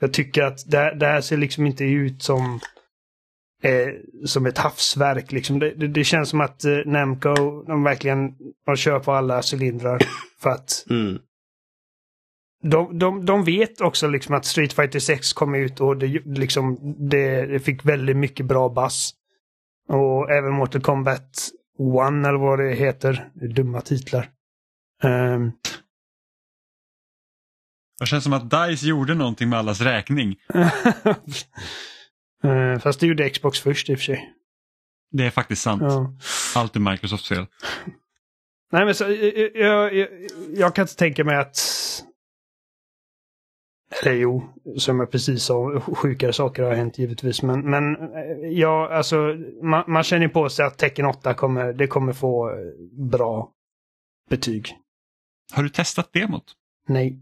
jag 0.00 0.12
tycker 0.12 0.42
att 0.42 0.70
det, 0.70 0.94
det 0.94 1.06
här 1.06 1.20
ser 1.20 1.36
liksom 1.36 1.66
inte 1.66 1.84
ut 1.84 2.22
som 2.22 2.60
eh, 3.64 3.88
som 4.24 4.46
ett 4.46 4.58
havsverk. 4.58 5.32
Liksom. 5.32 5.58
Det, 5.58 5.70
det, 5.70 5.88
det 5.88 6.04
känns 6.04 6.28
som 6.28 6.40
att 6.40 6.64
eh, 6.64 6.78
Namco, 6.86 7.62
de 7.62 7.84
verkligen 7.84 8.34
de 8.66 8.76
kör 8.76 9.00
på 9.00 9.12
alla 9.12 9.42
cylindrar. 9.52 10.00
För 10.40 10.50
att 10.50 10.86
Mm 10.90 11.18
de, 12.70 12.98
de, 12.98 13.26
de 13.26 13.44
vet 13.44 13.80
också 13.80 14.08
liksom 14.08 14.34
att 14.34 14.44
Street 14.44 14.72
Fighter 14.72 14.98
6 14.98 15.32
kom 15.32 15.54
ut 15.54 15.80
och 15.80 15.96
det, 15.96 16.06
liksom, 16.26 16.78
det, 17.10 17.46
det 17.46 17.60
fick 17.60 17.84
väldigt 17.84 18.16
mycket 18.16 18.46
bra 18.46 18.68
bass. 18.68 19.14
Och 19.88 20.30
även 20.30 20.52
Mortal 20.52 20.82
Kombat 20.82 21.22
1 21.22 22.26
eller 22.26 22.38
vad 22.38 22.58
det 22.58 22.74
heter. 22.74 23.28
Dumma 23.34 23.80
titlar. 23.80 24.28
Ehm, 25.02 25.52
Det 28.00 28.06
känns 28.06 28.24
som 28.24 28.32
att 28.32 28.50
DICE 28.50 28.86
gjorde 28.86 29.14
någonting 29.14 29.48
med 29.48 29.58
allas 29.58 29.80
räkning. 29.80 30.36
eh, 32.44 32.78
fast 32.78 33.00
det 33.00 33.06
gjorde 33.06 33.30
Xbox 33.30 33.60
först 33.60 33.90
i 33.90 33.94
och 33.94 33.98
för 33.98 34.04
sig. 34.04 34.30
Det 35.10 35.26
är 35.26 35.30
faktiskt 35.30 35.62
sant. 35.62 35.82
Ja. 35.82 36.14
Allt 36.56 36.76
är 36.76 36.80
Microsofts 36.80 37.28
fel. 37.28 37.46
Nej 38.72 38.84
men 38.84 38.94
så, 38.94 39.04
jag, 39.54 39.94
jag, 39.94 40.08
jag 40.56 40.74
kan 40.74 40.82
inte 40.82 40.96
tänka 40.96 41.24
mig 41.24 41.36
att... 41.36 41.58
Eller 44.02 44.12
jo, 44.12 44.42
som 44.76 45.00
jag 45.00 45.10
precis 45.10 45.42
sa, 45.42 45.80
sjukare 45.80 46.32
saker 46.32 46.62
har 46.62 46.74
hänt 46.74 46.98
givetvis. 46.98 47.42
Men, 47.42 47.70
men 47.70 47.96
eh, 47.96 48.48
ja, 48.48 48.88
alltså 48.92 49.16
man, 49.62 49.84
man 49.86 50.02
känner 50.02 50.28
på 50.28 50.48
sig 50.48 50.66
att 50.66 50.78
Tekken 50.78 51.06
8 51.06 51.34
kommer, 51.34 51.72
det 51.72 51.86
kommer 51.86 52.12
få 52.12 52.50
eh, 52.50 52.56
bra 52.92 53.52
betyg. 54.30 54.76
Har 55.52 55.62
du 55.62 55.68
testat 55.68 56.12
demot? 56.12 56.44
Nej. 56.88 57.18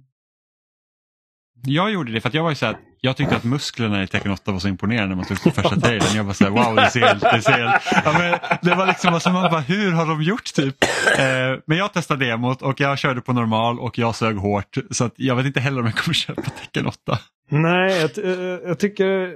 Jag 1.65 1.93
gjorde 1.93 2.13
det 2.13 2.21
för 2.21 2.29
att 2.29 2.35
jag 2.35 2.43
var 2.43 2.51
ju 2.51 2.57
så 2.57 2.67
här, 2.67 2.79
jag 3.05 3.17
tyckte 3.17 3.37
att 3.37 3.45
musklerna 3.45 4.03
i 4.03 4.07
Tekken 4.07 4.33
8 4.33 4.53
var 4.53 4.59
så 4.59 4.69
imponerande 4.69 5.09
när 5.09 5.17
man 5.17 5.25
såg 5.25 5.43
på 5.43 5.51
första 5.51 5.81
trailern. 5.81 6.17
Jag 6.17 6.25
var 6.25 6.33
så 6.33 6.45
här, 6.45 6.51
wow 6.51 6.77
det 6.77 6.91
ser 6.91 7.01
helt, 7.01 7.23
det 7.23 7.43
ser 7.43 7.53
helt. 7.53 7.83
Ja, 8.05 8.13
men 8.19 8.59
det 8.63 8.75
var 8.75 8.87
liksom 8.87 9.21
som 9.21 9.33
man 9.33 9.51
bara, 9.51 9.61
hur 9.61 9.93
har 9.93 10.07
de 10.07 10.23
gjort 10.23 10.55
typ? 10.55 10.85
Eh, 11.19 11.61
men 11.67 11.79
jag 11.79 11.93
testade 11.93 12.27
demot 12.27 12.63
och 12.63 12.81
jag 12.81 12.99
körde 12.99 13.21
på 13.21 13.33
normal 13.33 13.81
och 13.81 13.99
jag 13.99 14.15
sög 14.15 14.37
hårt. 14.37 14.77
Så 14.91 15.05
att 15.05 15.15
jag 15.17 15.37
vet 15.37 15.47
inte 15.47 15.61
heller 15.61 15.81
om 15.81 15.87
jag 15.87 15.95
kommer 15.95 16.15
köpa 16.15 16.43
Tekken 16.43 16.87
8. 16.87 17.19
Nej, 17.49 18.01
jag, 18.01 18.25
eh, 18.25 18.59
jag 18.65 18.79
tycker... 18.79 19.35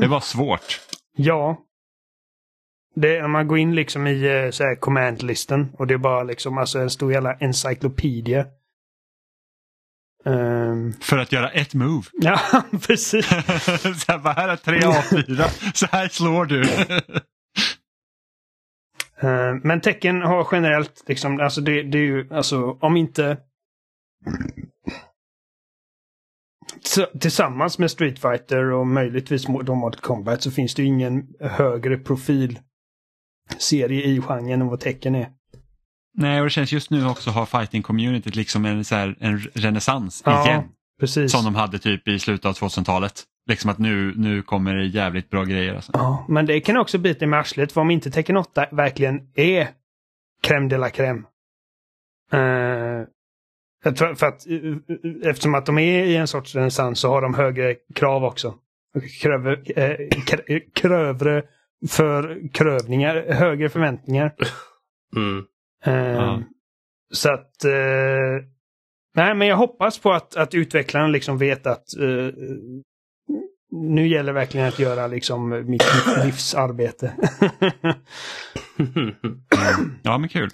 Det 0.00 0.06
var 0.06 0.20
svårt. 0.20 0.80
Ja. 1.16 1.58
Det, 2.94 3.28
man 3.28 3.48
går 3.48 3.58
in 3.58 3.74
liksom 3.74 4.06
i 4.06 4.44
eh, 4.44 4.50
så 4.50 4.64
här 4.64 4.80
command-listen 4.80 5.72
och 5.78 5.86
det 5.86 5.94
är 5.94 5.98
bara 5.98 6.22
liksom 6.22 6.58
alltså 6.58 6.78
en 6.78 6.90
stor 6.90 7.12
jävla 7.12 7.34
encyklopedia. 7.34 8.46
Um, 10.24 10.92
För 10.92 11.18
att 11.18 11.32
göra 11.32 11.50
ett 11.50 11.74
move. 11.74 12.06
ja, 12.12 12.40
precis. 12.86 13.26
så 14.04 14.12
här, 14.12 14.18
bara, 14.18 14.34
här 14.34 14.48
är 14.48 14.56
tre 14.56 14.80
A4, 14.80 15.72
så 15.74 15.86
här 15.86 16.08
slår 16.08 16.44
du. 16.44 16.60
Uh, 19.28 19.54
men 19.62 19.80
tecken 19.80 20.22
har 20.22 20.48
generellt, 20.52 21.04
liksom, 21.06 21.40
alltså 21.40 21.60
det, 21.60 21.82
det 21.82 21.98
är 21.98 22.02
ju, 22.02 22.28
alltså 22.34 22.78
om 22.80 22.96
inte 22.96 23.36
tillsammans 27.20 27.78
med 27.78 27.90
Street 27.90 28.18
Fighter 28.18 28.72
och 28.72 28.86
möjligtvis 28.86 29.48
Mortal 29.48 29.94
Kombat 29.94 30.42
så 30.42 30.50
finns 30.50 30.74
det 30.74 30.84
ingen 30.84 31.26
högre 31.40 31.98
profil 31.98 32.58
serie 33.58 34.04
i 34.04 34.20
genren 34.20 34.60
än 34.60 34.68
vad 34.68 34.80
tecken 34.80 35.14
är. 35.14 35.30
Nej, 36.14 36.38
och 36.40 36.46
det 36.46 36.50
känns 36.50 36.72
just 36.72 36.90
nu 36.90 37.06
också 37.06 37.30
har 37.30 37.46
fighting-communityt 37.46 38.36
liksom 38.36 38.64
en, 38.64 38.84
så 38.84 38.94
här, 38.94 39.16
en 39.20 39.38
renässans 39.38 40.22
Ja, 40.26 40.46
igen. 40.46 40.64
precis. 41.00 41.32
Som 41.32 41.44
de 41.44 41.54
hade 41.54 41.78
typ 41.78 42.08
i 42.08 42.18
slutet 42.18 42.44
av 42.46 42.52
2000-talet. 42.52 43.24
Liksom 43.48 43.70
att 43.70 43.78
nu, 43.78 44.14
nu 44.16 44.42
kommer 44.42 44.74
det 44.74 44.86
jävligt 44.86 45.30
bra 45.30 45.44
grejer. 45.44 45.74
Alltså. 45.74 45.92
Ja, 45.94 46.26
men 46.28 46.46
det 46.46 46.60
kan 46.60 46.76
också 46.76 46.98
bita 46.98 47.26
med 47.26 47.40
arslet 47.40 47.72
för 47.72 47.80
om 47.80 47.90
inte 47.90 48.10
Tekken 48.10 48.36
8 48.36 48.66
verkligen 48.72 49.20
är 49.34 49.68
crème 50.46 50.68
de 50.68 50.76
la 50.76 50.88
crème. 50.88 51.22
Uh, 52.34 53.06
jag 53.84 53.96
tror, 53.96 54.14
för 54.14 54.26
att, 54.26 54.46
uh, 54.50 54.76
eftersom 55.24 55.54
att 55.54 55.66
de 55.66 55.78
är 55.78 56.04
i 56.04 56.16
en 56.16 56.26
sorts 56.28 56.54
renässans 56.54 57.00
så 57.00 57.08
har 57.08 57.22
de 57.22 57.34
högre 57.34 57.74
krav 57.94 58.24
också. 58.24 58.54
Kröver, 59.22 59.56
uh, 59.56 60.22
kr 60.24 60.60
krövre 60.74 61.42
för 61.88 62.48
krövningar, 62.52 63.32
högre 63.32 63.68
förväntningar. 63.68 64.34
Mm. 65.16 65.44
Uh, 65.86 66.40
Så 67.12 67.32
att... 67.32 67.64
Uh, 67.64 68.44
nej, 69.14 69.34
men 69.34 69.48
jag 69.48 69.56
hoppas 69.56 69.98
på 69.98 70.12
att, 70.12 70.36
att 70.36 70.54
utvecklaren 70.54 71.12
liksom 71.12 71.38
vet 71.38 71.66
att 71.66 71.84
uh, 72.00 72.32
nu 73.72 74.08
gäller 74.08 74.32
verkligen 74.32 74.68
att 74.68 74.78
göra 74.78 75.06
liksom 75.06 75.48
mitt 75.70 75.84
livsarbete. 76.24 77.16
ja, 80.02 80.18
men 80.18 80.28
kul. 80.28 80.50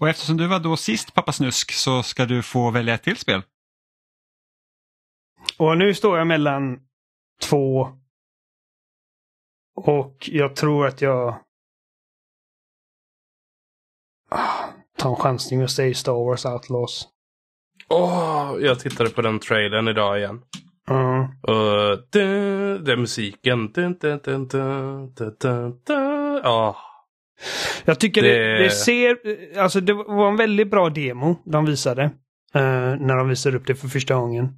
Och 0.00 0.08
eftersom 0.08 0.36
du 0.36 0.46
var 0.46 0.60
då 0.60 0.76
sist 0.76 1.14
pappa 1.14 1.32
Snusk 1.32 1.72
så 1.72 2.02
ska 2.02 2.26
du 2.26 2.42
få 2.42 2.70
välja 2.70 2.94
ett 2.94 3.02
till 3.02 3.16
spel. 3.16 3.42
Och 5.58 5.78
nu 5.78 5.94
står 5.94 6.18
jag 6.18 6.26
mellan 6.26 6.80
två. 7.42 7.88
Och 9.74 10.28
jag 10.32 10.56
tror 10.56 10.86
att 10.86 11.00
jag 11.00 11.40
ta 15.00 15.08
en 15.08 15.16
chansning 15.16 15.62
och 15.62 15.70
säga 15.70 15.94
Star 15.94 16.12
Wars 16.12 16.46
Outlaws. 16.46 17.08
Åh, 17.88 18.52
oh, 18.52 18.62
jag 18.62 18.80
tittade 18.80 19.10
på 19.10 19.22
den 19.22 19.38
trailern 19.38 19.88
idag 19.88 20.18
igen. 20.18 20.42
Mm. 20.90 21.22
Och 21.22 21.98
det, 22.10 22.78
det 22.78 22.92
är 22.92 22.96
musiken. 22.96 23.72
Dun, 23.72 23.98
dun. 23.98 24.20
Oh. 26.44 26.76
Jag 27.84 28.00
tycker 28.00 28.22
det... 28.22 28.58
Det, 28.58 28.70
ser, 28.70 29.18
alltså 29.58 29.80
det 29.80 29.92
var 29.92 30.28
en 30.28 30.36
väldigt 30.36 30.70
bra 30.70 30.90
demo 30.90 31.42
de 31.44 31.64
visade. 31.64 32.04
Uh, 32.56 32.96
när 33.00 33.16
de 33.16 33.28
visade 33.28 33.56
upp 33.56 33.66
det 33.66 33.74
för 33.74 33.88
första 33.88 34.14
gången. 34.14 34.48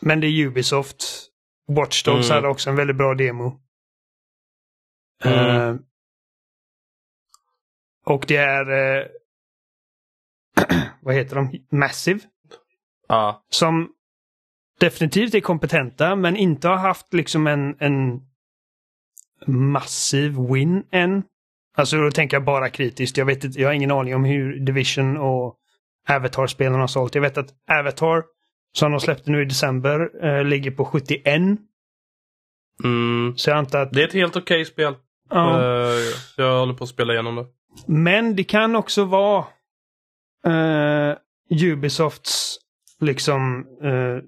Men 0.00 0.20
det 0.20 0.26
är 0.26 0.46
Ubisoft. 0.46 1.26
Watch 1.68 2.02
Dogs 2.02 2.30
mm. 2.30 2.36
hade 2.36 2.48
också 2.48 2.70
en 2.70 2.76
väldigt 2.76 2.96
bra 2.96 3.14
demo. 3.14 3.60
Mm. 5.24 5.56
Uh, 5.56 5.80
och 8.10 8.24
det 8.28 8.36
är... 8.36 8.98
Eh, 8.98 9.06
vad 11.00 11.14
heter 11.14 11.36
de? 11.36 11.66
Massive. 11.70 12.20
Ja. 13.08 13.46
Som 13.50 13.88
definitivt 14.80 15.34
är 15.34 15.40
kompetenta 15.40 16.16
men 16.16 16.36
inte 16.36 16.68
har 16.68 16.76
haft 16.76 17.14
liksom 17.14 17.46
en, 17.46 17.76
en 17.78 18.20
massiv 19.46 20.36
win 20.52 20.82
än. 20.90 21.22
Alltså 21.76 21.96
då 21.96 22.10
tänker 22.10 22.36
jag 22.36 22.44
bara 22.44 22.68
kritiskt. 22.68 23.16
Jag, 23.16 23.26
vet 23.26 23.56
jag 23.56 23.68
har 23.68 23.74
ingen 23.74 23.90
aning 23.90 24.14
om 24.14 24.24
hur 24.24 24.60
Division 24.60 25.16
och 25.16 25.56
Avatar-spelarna 26.08 26.78
har 26.78 26.86
sålt. 26.86 27.14
Jag 27.14 27.22
vet 27.22 27.38
att 27.38 27.54
Avatar, 27.70 28.24
som 28.72 28.90
de 28.90 29.00
släppte 29.00 29.30
nu 29.30 29.42
i 29.42 29.44
december, 29.44 30.24
eh, 30.24 30.44
ligger 30.44 30.70
på 30.70 30.84
71. 30.84 31.42
Mm. 32.84 33.34
Så 33.36 33.50
jag 33.50 33.58
antar 33.58 33.80
att... 33.80 33.92
Det 33.92 34.02
är 34.02 34.06
ett 34.06 34.12
helt 34.12 34.36
okej 34.36 34.64
spel. 34.64 34.94
Ja. 35.30 35.58
Uh, 35.58 36.14
jag 36.36 36.58
håller 36.60 36.74
på 36.74 36.84
att 36.84 36.90
spela 36.90 37.12
igenom 37.12 37.36
det. 37.36 37.46
Men 37.86 38.36
det 38.36 38.44
kan 38.44 38.76
också 38.76 39.04
vara 39.04 39.46
uh, 40.46 41.16
Ubisofts 41.50 42.58
liksom 43.00 43.66
uh, 43.84 44.22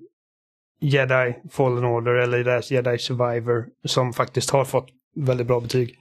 Jedi 0.80 1.34
Fallen 1.50 1.84
Order 1.84 2.14
eller 2.14 2.44
deras 2.44 2.70
Jedi 2.70 2.98
Survivor 2.98 3.66
som 3.84 4.12
faktiskt 4.12 4.50
har 4.50 4.64
fått 4.64 4.88
väldigt 5.16 5.46
bra 5.46 5.60
betyg. 5.60 5.98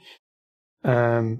Um, 0.84 1.40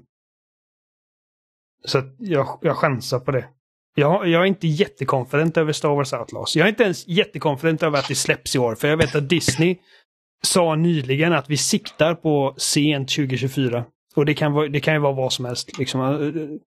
så 1.84 1.98
att 1.98 2.14
jag, 2.18 2.58
jag 2.62 2.76
chansar 2.76 3.18
på 3.20 3.30
det. 3.30 3.48
Jag, 3.94 4.28
jag 4.28 4.42
är 4.42 4.46
inte 4.46 4.66
jättekonfident 4.66 5.56
över 5.56 5.72
Star 5.72 5.88
Wars 5.88 6.12
Outlaws. 6.12 6.56
Jag 6.56 6.64
är 6.64 6.68
inte 6.68 6.82
ens 6.82 7.08
jättekonfident 7.08 7.82
över 7.82 7.98
att 7.98 8.08
det 8.08 8.14
släpps 8.14 8.56
i 8.56 8.58
år. 8.58 8.74
För 8.74 8.88
jag 8.88 8.96
vet 8.96 9.14
att 9.14 9.28
Disney 9.28 9.78
sa 10.42 10.74
nyligen 10.74 11.32
att 11.32 11.50
vi 11.50 11.56
siktar 11.56 12.14
på 12.14 12.54
sent 12.58 13.08
2024. 13.08 13.84
Och 14.14 14.26
det 14.26 14.34
kan, 14.34 14.52
vara, 14.52 14.68
det 14.68 14.80
kan 14.80 14.94
ju 14.94 15.00
vara 15.00 15.12
vad 15.12 15.32
som 15.32 15.44
helst. 15.44 15.78
Liksom. 15.78 16.60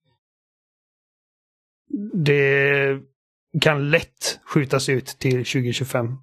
Det 2.13 2.99
kan 3.61 3.89
lätt 3.89 4.39
skjutas 4.45 4.89
ut 4.89 5.05
till 5.05 5.37
2025. 5.37 6.17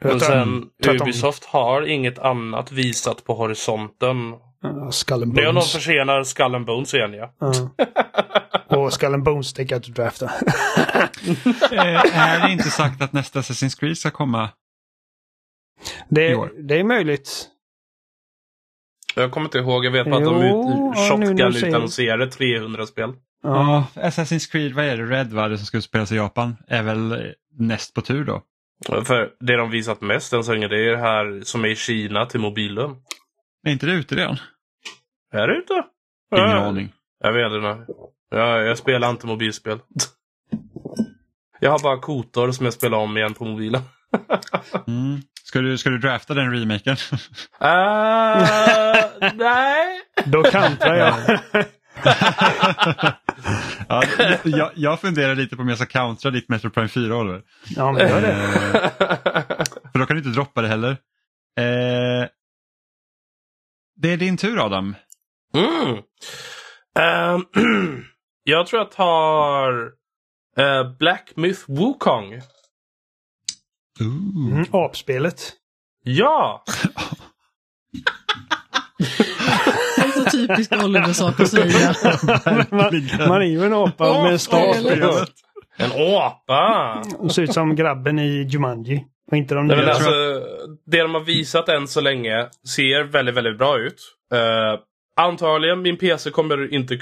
Men 0.00 0.20
sen 0.20 0.70
Ubisoft 0.86 1.44
har 1.44 1.82
inget 1.82 2.18
annat 2.18 2.72
visat 2.72 3.24
på 3.24 3.34
horisonten. 3.34 4.16
Uh, 4.64 4.90
Skull 4.90 5.22
and 5.22 5.32
Bones. 5.32 5.36
Det 5.36 5.48
är 5.48 5.52
någon 5.52 5.62
försenar 5.62 6.24
Skull 6.24 6.54
and 6.54 6.66
Bones 6.66 6.94
igen 6.94 7.12
ja. 7.12 7.34
Uh. 7.42 7.68
Och 8.78 8.92
Skull 8.92 9.14
and 9.14 9.22
Bones 9.22 9.52
tänker 9.52 9.74
jag 9.74 9.78
inte 9.78 10.02
drafta. 10.02 10.30
Eh, 11.72 12.18
är 12.18 12.46
det 12.46 12.52
inte 12.52 12.70
sagt 12.70 13.02
att 13.02 13.12
nästa 13.12 13.40
Assassin's 13.40 13.80
Creed 13.80 13.98
ska 13.98 14.10
komma 14.10 14.50
det, 16.08 16.30
är, 16.30 16.62
det 16.62 16.80
är 16.80 16.84
möjligt. 16.84 17.48
Jag 19.16 19.30
kommer 19.30 19.46
inte 19.46 19.58
ihåg. 19.58 19.84
Jag 19.84 19.90
vet 19.90 20.06
bara 20.06 20.16
att 20.16 20.24
de 20.24 20.42
ut, 20.42 21.08
Shotgun 21.08 21.56
utannonserade 21.56 22.26
300 22.26 22.86
spel. 22.86 23.12
Ja, 23.42 23.86
Assassin's 23.94 24.50
Creed, 24.52 24.72
vad 24.72 24.84
är 24.84 24.96
det? 24.96 25.04
Red 25.04 25.32
var 25.32 25.48
det 25.48 25.58
som 25.58 25.66
skulle 25.66 25.82
spelas 25.82 26.12
i 26.12 26.16
Japan. 26.16 26.56
Är 26.68 26.82
väl 26.82 27.34
näst 27.58 27.94
på 27.94 28.00
tur 28.00 28.24
då? 28.24 28.42
För 29.04 29.30
det 29.40 29.56
de 29.56 29.70
visat 29.70 30.00
mest 30.00 30.32
än 30.32 30.44
så 30.44 30.52
länge 30.52 30.68
det 30.68 30.86
är 30.86 30.90
det 30.90 30.96
här 30.96 31.40
som 31.44 31.64
är 31.64 31.68
i 31.68 31.76
Kina 31.76 32.26
till 32.26 32.40
mobilen. 32.40 32.96
Är 33.66 33.72
inte 33.72 33.86
det 33.86 33.92
ute 33.92 34.14
redan? 34.14 34.36
Är 35.32 35.48
det 35.48 35.56
ute? 35.56 35.72
Ingen 36.36 36.50
ja, 36.50 36.56
aning. 36.56 36.92
Jag 37.20 37.32
vet 37.32 37.52
inte. 37.52 37.92
Jag, 38.30 38.66
jag 38.66 38.78
spelar 38.78 39.10
inte 39.10 39.26
mobilspel. 39.26 39.78
jag 41.60 41.70
har 41.70 41.78
bara 41.78 41.98
kotor 41.98 42.52
som 42.52 42.64
jag 42.64 42.72
spelar 42.72 42.98
om 42.98 43.16
igen 43.16 43.34
på 43.34 43.44
mobilen. 43.44 43.82
mm. 44.86 45.20
Ska 45.46 45.60
du, 45.60 45.78
ska 45.78 45.90
du 45.90 45.98
drafta 45.98 46.34
den 46.34 46.52
remaken? 46.52 46.96
uh, 47.12 47.18
nej. 49.34 50.00
Då 50.24 50.42
kantrar 50.42 50.94
jag. 50.94 51.14
ja, 53.88 54.02
jag, 54.44 54.70
jag 54.74 55.00
funderar 55.00 55.34
lite 55.34 55.56
på 55.56 55.62
om 55.62 55.68
jag 55.68 55.78
ska 55.78 55.86
countera 55.86 56.32
ditt 56.32 56.48
Metro 56.48 56.70
Prime 56.70 56.88
4 56.88 57.16
Oliver. 57.16 57.42
Ja, 57.68 57.92
men 57.92 58.08
gör 58.08 58.20
det. 58.20 58.36
För 59.92 59.98
då 59.98 60.06
kan 60.06 60.16
du 60.16 60.18
inte 60.18 60.30
droppa 60.30 60.62
det 60.62 60.68
heller. 60.68 60.90
Eh, 61.58 62.28
det 63.96 64.12
är 64.12 64.16
din 64.16 64.36
tur 64.36 64.64
Adam. 64.66 64.94
Mm. 65.54 65.96
Um, 67.34 67.46
jag 68.44 68.66
tror 68.66 68.80
jag 68.80 68.90
tar 68.90 69.82
uh, 70.60 70.96
Black 70.98 71.32
Myth 71.36 71.60
Wukong. 71.68 72.40
Mm, 74.00 74.64
apspelet. 74.72 75.52
Ja! 76.02 76.64
det 79.96 80.02
är 80.02 80.24
så 80.24 80.30
typiskt 80.30 80.84
Oliver 80.84 81.12
sak 81.12 81.40
att 81.40 81.48
säga. 81.48 81.94
man, 82.70 83.28
man 83.28 83.42
är 83.42 83.46
ju 83.46 83.64
en 83.64 83.72
apa 83.72 84.22
med 84.22 84.32
en 84.32 84.38
stav. 84.38 84.74
En 85.76 85.90
apa! 85.92 87.02
Ser 87.30 87.42
ut 87.42 87.52
som 87.52 87.76
grabben 87.76 88.18
i 88.18 88.46
Jumanji. 88.50 89.04
Och 89.30 89.36
inte 89.36 89.54
de 89.54 89.66
Nej, 89.66 89.90
alltså, 89.90 90.10
det 90.86 91.02
de 91.02 91.14
har 91.14 91.20
visat 91.20 91.68
än 91.68 91.88
så 91.88 92.00
länge 92.00 92.48
ser 92.74 93.04
väldigt, 93.04 93.34
väldigt 93.34 93.58
bra 93.58 93.78
ut. 93.78 94.00
Uh, 94.34 94.80
antagligen 95.16 95.82
min 95.82 95.96
PC 95.96 96.30
kommer 96.30 96.74
inte 96.74 96.98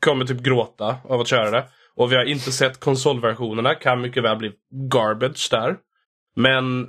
kommer 0.00 0.24
typ 0.24 0.40
gråta 0.40 0.96
av 1.04 1.20
att 1.20 1.28
köra 1.28 1.50
det. 1.50 1.64
Och 1.96 2.12
vi 2.12 2.16
har 2.16 2.24
inte 2.24 2.52
sett 2.52 2.80
konsolversionerna. 2.80 3.74
Kan 3.74 4.00
mycket 4.00 4.22
väl 4.22 4.36
bli 4.36 4.52
garbage 4.90 5.48
där. 5.50 5.76
Men 6.42 6.88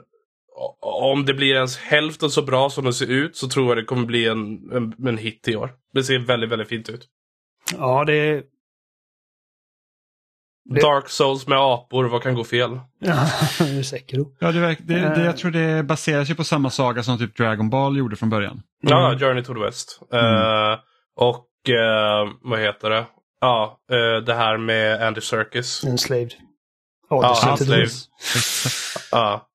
om 0.81 1.25
det 1.25 1.33
blir 1.33 1.55
ens 1.55 1.77
hälften 1.77 2.29
så 2.29 2.41
bra 2.41 2.69
som 2.69 2.85
det 2.85 2.93
ser 2.93 3.07
ut 3.11 3.35
så 3.37 3.47
tror 3.49 3.67
jag 3.67 3.77
det 3.77 3.83
kommer 3.85 4.05
bli 4.05 4.27
en, 4.27 4.71
en, 4.71 5.07
en 5.07 5.17
hit 5.17 5.47
i 5.47 5.55
år. 5.55 5.71
Det 5.93 6.03
ser 6.03 6.19
väldigt, 6.19 6.49
väldigt 6.49 6.67
fint 6.69 6.89
ut. 6.89 7.07
Ja, 7.77 8.03
det... 8.05 8.43
Det- 10.69 10.81
Dark 10.81 11.09
Souls 11.09 11.47
med 11.47 11.57
apor, 11.57 12.03
vad 12.05 12.23
kan 12.23 12.35
gå 12.35 12.43
fel? 12.43 12.79
Ja. 12.99 13.25
Ja, 14.39 14.51
det, 14.51 14.59
det, 14.79 14.93
det, 15.15 15.25
jag 15.25 15.37
tror 15.37 15.51
det 15.51 15.83
baserar 15.83 16.25
sig 16.25 16.35
på 16.35 16.43
samma 16.43 16.69
saga 16.69 17.03
som 17.03 17.17
typ 17.17 17.37
Dragon 17.37 17.69
Ball 17.69 17.97
gjorde 17.97 18.15
från 18.15 18.29
början. 18.29 18.61
Ja, 18.81 19.07
Mm. 19.07 19.19
Journey 19.19 19.43
to 19.43 19.53
the 19.53 19.59
West. 19.59 19.99
Mm. 20.13 20.25
Eh, 20.25 20.79
och 21.15 21.69
eh, 21.69 22.29
vad 22.41 22.59
heter 22.59 22.89
det? 22.89 23.05
Ja, 23.41 23.79
eh, 23.91 24.23
det 24.23 24.33
här 24.33 24.57
med 24.57 25.01
Andy 25.07 25.21
Serkis. 25.21 25.83
Enslaved. 25.83 26.33
West. 27.81 28.09
Ja. 29.11 29.47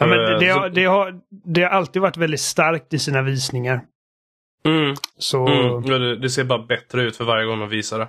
Ja, 0.00 0.06
men 0.06 0.18
det, 0.18 0.38
det, 0.38 0.48
Eh, 0.48 0.58
har, 0.58 0.70
det, 0.70 0.84
har, 0.84 1.20
det 1.54 1.62
har 1.62 1.70
alltid 1.70 2.02
varit 2.02 2.16
väldigt 2.16 2.40
starkt 2.40 2.94
i 2.94 2.98
sina 2.98 3.22
visningar. 3.22 3.84
Mm, 4.64 4.94
Så 5.18 5.46
mm, 5.46 5.84
ja, 5.92 5.98
det, 5.98 6.16
det 6.18 6.30
ser 6.30 6.44
bara 6.44 6.62
bättre 6.66 7.02
ut 7.02 7.16
för 7.16 7.24
varje 7.24 7.46
gång 7.46 7.60
de 7.60 7.68
visar 7.68 7.98
det. 7.98 8.08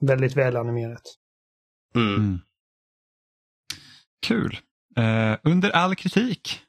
väldigt 0.00 0.36
välanimerat. 0.36 1.02
Mm. 1.96 2.14
Mm. 2.14 2.40
Kul. 4.26 4.58
Eh, 4.96 5.36
under 5.42 5.70
all 5.70 5.94
kritik. 5.96 6.60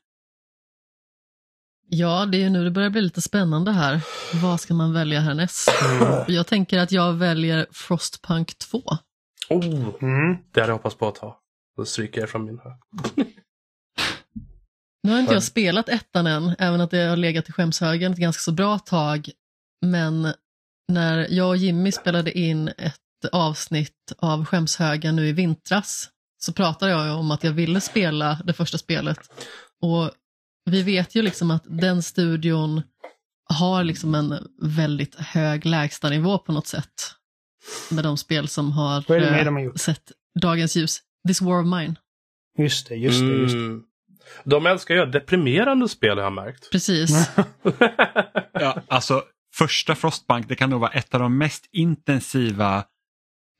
Ja, 1.89 2.26
det 2.26 2.38
är 2.38 2.41
ju 2.41 2.49
nu 2.49 2.63
det 2.63 2.72
börjar 2.72 2.89
bli 2.89 3.01
lite 3.01 3.22
spännande 3.22 3.72
här. 3.72 4.01
Vad 4.43 4.59
ska 4.59 4.73
man 4.73 4.93
välja 4.93 5.19
härnäst? 5.19 5.69
Jag 6.27 6.47
tänker 6.47 6.80
att 6.80 6.91
jag 6.91 7.13
väljer 7.13 7.67
Frostpunk 7.72 8.57
2. 8.57 8.81
Oh, 9.49 9.65
Mm. 10.01 10.38
det 10.53 10.59
hade 10.59 10.72
jag 10.72 10.77
hoppats 10.77 10.95
på 10.95 11.07
att 11.07 11.17
ha. 11.17 11.41
Då 11.77 11.85
stryker 11.85 12.22
jag 12.22 12.30
från 12.30 12.45
min 12.45 12.59
här. 12.59 12.73
Nu 15.03 15.11
har 15.11 15.19
inte 15.19 15.31
Ja. 15.31 15.35
jag 15.35 15.43
spelat 15.43 15.89
ettan 15.89 16.27
än, 16.27 16.55
även 16.59 16.81
att 16.81 16.91
det 16.91 17.01
har 17.03 17.15
legat 17.17 17.49
i 17.49 17.51
skämshögen 17.51 18.11
ett 18.11 18.17
ganska 18.17 18.39
så 18.41 18.51
bra 18.51 18.80
tag. 18.80 19.30
Men 19.85 20.34
när 20.88 21.27
jag 21.30 21.49
och 21.49 21.57
Jimmy 21.57 21.91
spelade 21.91 22.38
in 22.38 22.67
ett 22.67 22.99
avsnitt 23.31 24.13
av 24.17 24.45
skämshögen 24.45 25.15
nu 25.15 25.27
i 25.27 25.31
vintras 25.31 26.09
så 26.38 26.53
pratade 26.53 26.91
jag 26.91 27.19
om 27.19 27.31
att 27.31 27.43
jag 27.43 27.51
ville 27.51 27.81
spela 27.81 28.41
det 28.45 28.53
första 28.53 28.77
spelet. 28.77 29.19
Och 29.81 30.11
vi 30.65 30.84
vet 30.84 31.15
ju 31.15 31.22
liksom 31.22 31.51
att 31.51 31.63
den 31.65 32.03
studion 32.03 32.81
har 33.49 33.84
liksom 33.84 34.15
en 34.15 34.47
väldigt 34.61 35.15
hög 35.15 35.65
lägstanivå 35.65 36.38
på 36.38 36.51
något 36.51 36.67
sätt. 36.67 36.93
Med 37.91 38.03
de 38.03 38.17
spel 38.17 38.47
som 38.47 38.71
har, 38.71 38.97
eh, 38.97 39.43
de 39.45 39.55
har 39.55 39.61
gjort? 39.61 39.79
sett 39.79 40.11
dagens 40.41 40.75
ljus. 40.75 41.01
This 41.27 41.41
War 41.41 41.59
of 41.59 41.65
Mine. 41.79 41.95
Just 42.57 42.87
det, 42.89 42.95
just 42.95 43.19
det. 43.19 43.25
Just 43.25 43.53
det. 43.53 43.59
Mm. 43.59 43.83
De 44.43 44.65
älskar 44.65 44.93
att 44.93 44.97
göra 44.97 45.09
deprimerande 45.09 45.89
spel 45.89 46.17
har 46.17 46.23
jag 46.23 46.33
märkt. 46.33 46.71
Precis. 46.71 47.11
Ja, 48.59 48.81
alltså 48.87 49.23
första 49.55 49.95
Frostbank, 49.95 50.47
det 50.47 50.55
kan 50.55 50.69
nog 50.69 50.79
vara 50.81 50.91
ett 50.91 51.13
av 51.13 51.19
de 51.19 51.37
mest 51.37 51.69
intensiva 51.71 52.85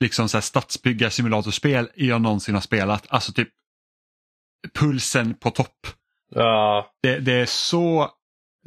liksom 0.04 0.30
så 0.30 0.38
här 0.38 0.42
stadsbyggar-simulatorspel 0.42 1.88
jag 1.96 2.22
någonsin 2.22 2.54
har 2.54 2.62
spelat. 2.62 3.06
Alltså 3.10 3.32
typ 3.34 3.50
pulsen 4.80 5.34
på 5.34 5.52
topp. 5.52 5.88
ja. 6.36 6.92
Det, 7.04 7.20
det 7.20 7.34
är 7.34 7.46
så 7.46 8.12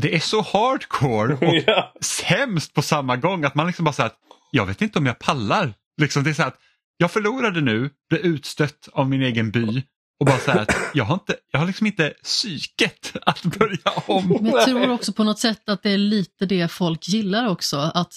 det 0.03 0.17
är 0.17 0.21
så 0.21 0.43
hardcore 0.43 1.35
och 1.35 1.57
ja. 1.67 1.95
hemskt 2.25 2.75
på 2.75 2.83
samma 2.83 3.17
gång 3.17 3.45
att 3.45 3.55
man 3.55 3.67
liksom 3.67 3.85
bara 3.85 3.93
säger 3.93 4.07
att 4.07 4.19
jag 4.51 4.67
vet 4.67 4.83
inte 4.83 4.99
om 4.99 5.07
jag 5.07 5.19
pallar. 5.19 5.75
Liksom 6.01 6.25
det 6.25 6.31
är 6.31 6.35
så 6.35 6.43
att 6.43 6.59
jag 6.97 7.11
förlorade 7.11 7.61
nu, 7.61 7.91
blev 8.09 8.21
utstött 8.21 8.89
av 8.93 9.09
min 9.09 9.23
egen 9.23 9.51
by 9.51 9.83
och 10.21 10.27
bara 10.27 10.39
så 10.39 10.51
här 10.51 10.61
att 10.61 10.77
jag 10.95 11.05
har, 11.05 11.15
inte, 11.15 11.37
jag 11.51 11.61
har 11.61 11.67
liksom 11.67 11.87
inte 11.87 12.15
psyket 12.23 13.17
att 13.23 13.43
börja 13.43 13.93
om. 14.07 14.39
Men 14.41 14.47
jag 14.47 14.65
tror 14.65 14.91
också 14.91 15.13
på 15.13 15.25
något 15.25 15.39
sätt 15.39 15.69
att 15.69 15.83
det 15.83 15.91
är 15.91 15.99
lite 15.99 16.47
det 16.47 16.69
folk 16.69 17.09
gillar 17.09 17.49
också. 17.49 17.77
Att 17.77 18.15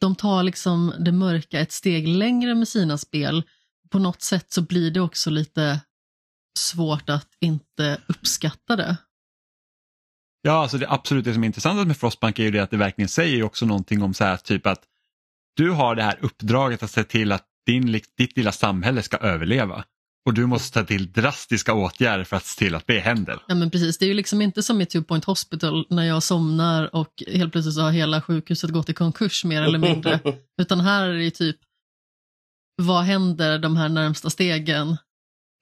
de 0.00 0.16
tar 0.16 0.42
liksom 0.42 0.94
det 0.98 1.12
mörka 1.12 1.60
ett 1.60 1.72
steg 1.72 2.08
längre 2.08 2.54
med 2.54 2.68
sina 2.68 2.98
spel. 2.98 3.42
På 3.90 3.98
något 3.98 4.22
sätt 4.22 4.52
så 4.52 4.62
blir 4.62 4.90
det 4.90 5.00
också 5.00 5.30
lite 5.30 5.80
svårt 6.58 7.10
att 7.10 7.28
inte 7.40 8.00
uppskatta 8.06 8.76
det. 8.76 8.96
Ja, 10.46 10.52
alltså 10.52 10.78
det 10.78 10.90
absolut 10.90 11.24
det 11.24 11.34
som 11.34 11.42
är 11.42 11.46
intressant 11.46 11.86
med 11.86 11.96
Frostbank 11.96 12.38
är 12.38 12.42
ju 12.42 12.50
det 12.50 12.58
att 12.58 12.70
det 12.70 12.76
verkligen 12.76 13.08
säger 13.08 13.42
också 13.42 13.66
någonting 13.66 14.02
om 14.02 14.14
så 14.14 14.24
här 14.24 14.36
typ 14.36 14.66
att 14.66 14.80
du 15.56 15.70
har 15.70 15.94
det 15.94 16.02
här 16.02 16.18
uppdraget 16.20 16.82
att 16.82 16.90
se 16.90 17.04
till 17.04 17.32
att 17.32 17.44
din, 17.66 18.00
ditt 18.18 18.36
lilla 18.36 18.52
samhälle 18.52 19.02
ska 19.02 19.16
överleva. 19.16 19.84
Och 20.26 20.34
du 20.34 20.46
måste 20.46 20.80
ta 20.80 20.86
till 20.86 21.12
drastiska 21.12 21.74
åtgärder 21.74 22.24
för 22.24 22.36
att 22.36 22.44
se 22.44 22.58
till 22.58 22.74
att 22.74 22.86
det 22.86 22.98
händer. 22.98 23.42
Ja 23.48 23.54
men 23.54 23.70
precis, 23.70 23.98
det 23.98 24.04
är 24.04 24.08
ju 24.08 24.14
liksom 24.14 24.42
inte 24.42 24.62
som 24.62 24.80
i 24.80 24.86
Two 24.86 25.02
Point 25.02 25.24
Hospital 25.24 25.86
när 25.90 26.04
jag 26.04 26.22
somnar 26.22 26.94
och 26.94 27.22
helt 27.32 27.52
plötsligt 27.52 27.74
så 27.74 27.80
har 27.80 27.90
hela 27.90 28.22
sjukhuset 28.22 28.70
gått 28.70 28.88
i 28.88 28.94
konkurs 28.94 29.44
mer 29.44 29.62
eller 29.62 29.78
mindre. 29.78 30.20
Utan 30.60 30.80
här 30.80 31.08
är 31.08 31.14
det 31.14 31.24
ju 31.24 31.30
typ, 31.30 31.56
vad 32.82 33.04
händer 33.04 33.58
de 33.58 33.76
här 33.76 33.88
närmsta 33.88 34.30
stegen? 34.30 34.96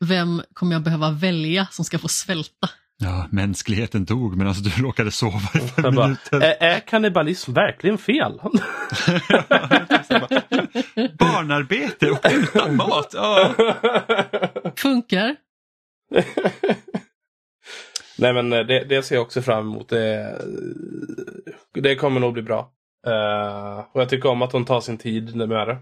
Vem 0.04 0.42
kommer 0.52 0.72
jag 0.72 0.82
behöva 0.82 1.10
välja 1.10 1.66
som 1.70 1.84
ska 1.84 1.98
få 1.98 2.08
svälta? 2.08 2.68
Ja, 3.02 3.26
mänskligheten 3.30 4.04
dog 4.04 4.36
medan 4.36 4.54
du 4.54 4.70
råkade 4.82 5.10
sova 5.10 5.38
i 5.54 5.58
fem 5.58 5.84
Jag 5.84 5.94
bara, 5.94 6.06
minuter. 6.06 6.40
är, 6.40 6.56
är 6.60 6.80
kannibalism 6.80 7.52
verkligen 7.52 7.98
fel? 7.98 8.32
Barnarbete 11.18 12.10
och 12.10 12.26
utan 12.32 12.76
mat. 12.76 13.10
Ja. 13.14 13.54
Funkar? 14.76 15.36
Nej 18.18 18.32
men 18.34 18.52
eh, 18.52 18.60
det, 18.60 18.84
det 18.84 19.02
ser 19.02 19.14
jag 19.14 19.22
också 19.22 19.42
fram 19.42 19.68
emot. 19.70 19.88
Det, 19.88 20.38
det 21.74 21.94
kommer 21.96 22.20
nog 22.20 22.32
bli 22.32 22.42
bra. 22.42 22.72
Eh, 23.06 23.78
och 23.92 24.00
jag 24.00 24.08
tycker 24.08 24.28
om 24.28 24.42
att 24.42 24.50
de 24.50 24.64
tar 24.64 24.80
sin 24.80 24.98
tid 24.98 25.36
med 25.36 25.48
det. 25.68 25.78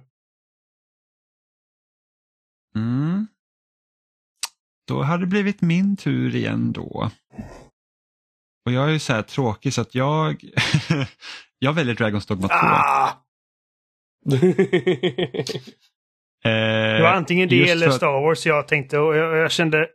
Då 4.91 5.03
har 5.03 5.19
det 5.19 5.27
blivit 5.27 5.61
min 5.63 5.97
tur 5.97 6.35
igen 6.35 6.73
då. 6.73 7.11
Och 8.67 8.73
jag 8.73 8.85
är 8.89 8.93
ju 8.93 8.99
så 8.99 9.13
här 9.13 9.23
tråkig 9.23 9.73
så 9.75 9.81
att 9.81 9.95
jag, 9.95 10.45
jag 11.59 11.73
väljer 11.73 11.95
Dragon's 11.95 12.29
Dogma 12.29 12.49
2. 12.49 12.55
Ah! 12.55 13.11
Eh, 16.45 16.51
Det 16.51 17.03
var 17.03 17.13
antingen 17.13 17.49
det 17.49 17.71
eller 17.71 17.91
Star 17.91 18.23
Wars 18.23 18.47
jag 18.47 18.69
tänkte 18.69 18.99
och 18.99 19.17
jag, 19.17 19.37
jag 19.37 19.51
kände... 19.51 19.89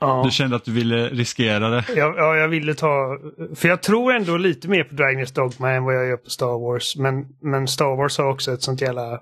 Ja, 0.00 0.22
Du 0.24 0.30
kände 0.30 0.56
att 0.56 0.64
du 0.64 0.72
ville 0.72 1.08
riskera 1.08 1.68
det. 1.68 1.84
jag, 1.96 2.16
ja, 2.16 2.36
jag 2.36 2.48
ville 2.48 2.74
ta... 2.74 3.18
För 3.54 3.68
jag 3.68 3.82
tror 3.82 4.12
ändå 4.14 4.36
lite 4.36 4.68
mer 4.68 4.84
på 4.84 4.94
Dragon's 4.94 5.34
Dogma 5.34 5.70
än 5.70 5.84
vad 5.84 5.94
jag 5.96 6.06
gör 6.06 6.16
på 6.16 6.30
Star 6.30 6.58
Wars. 6.58 6.96
Men, 6.96 7.26
men 7.40 7.68
Star 7.68 7.96
Wars 7.96 8.18
har 8.18 8.30
också 8.30 8.52
ett 8.52 8.62
sånt 8.62 8.80
jävla... 8.80 9.20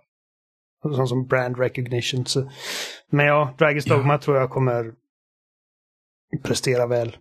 Sånt 0.83 1.09
som 1.09 1.27
brand 1.27 1.59
recognition. 1.59 2.27
Så. 2.27 2.51
Men 3.11 3.27
ja, 3.27 3.55
Dragon's 3.59 3.83
Ja. 3.87 3.95
Dogma 3.97 4.19
tror 4.19 4.37
jag 4.37 4.51
kommer 4.51 4.93
prestera 6.43 6.87
väl. 6.87 7.17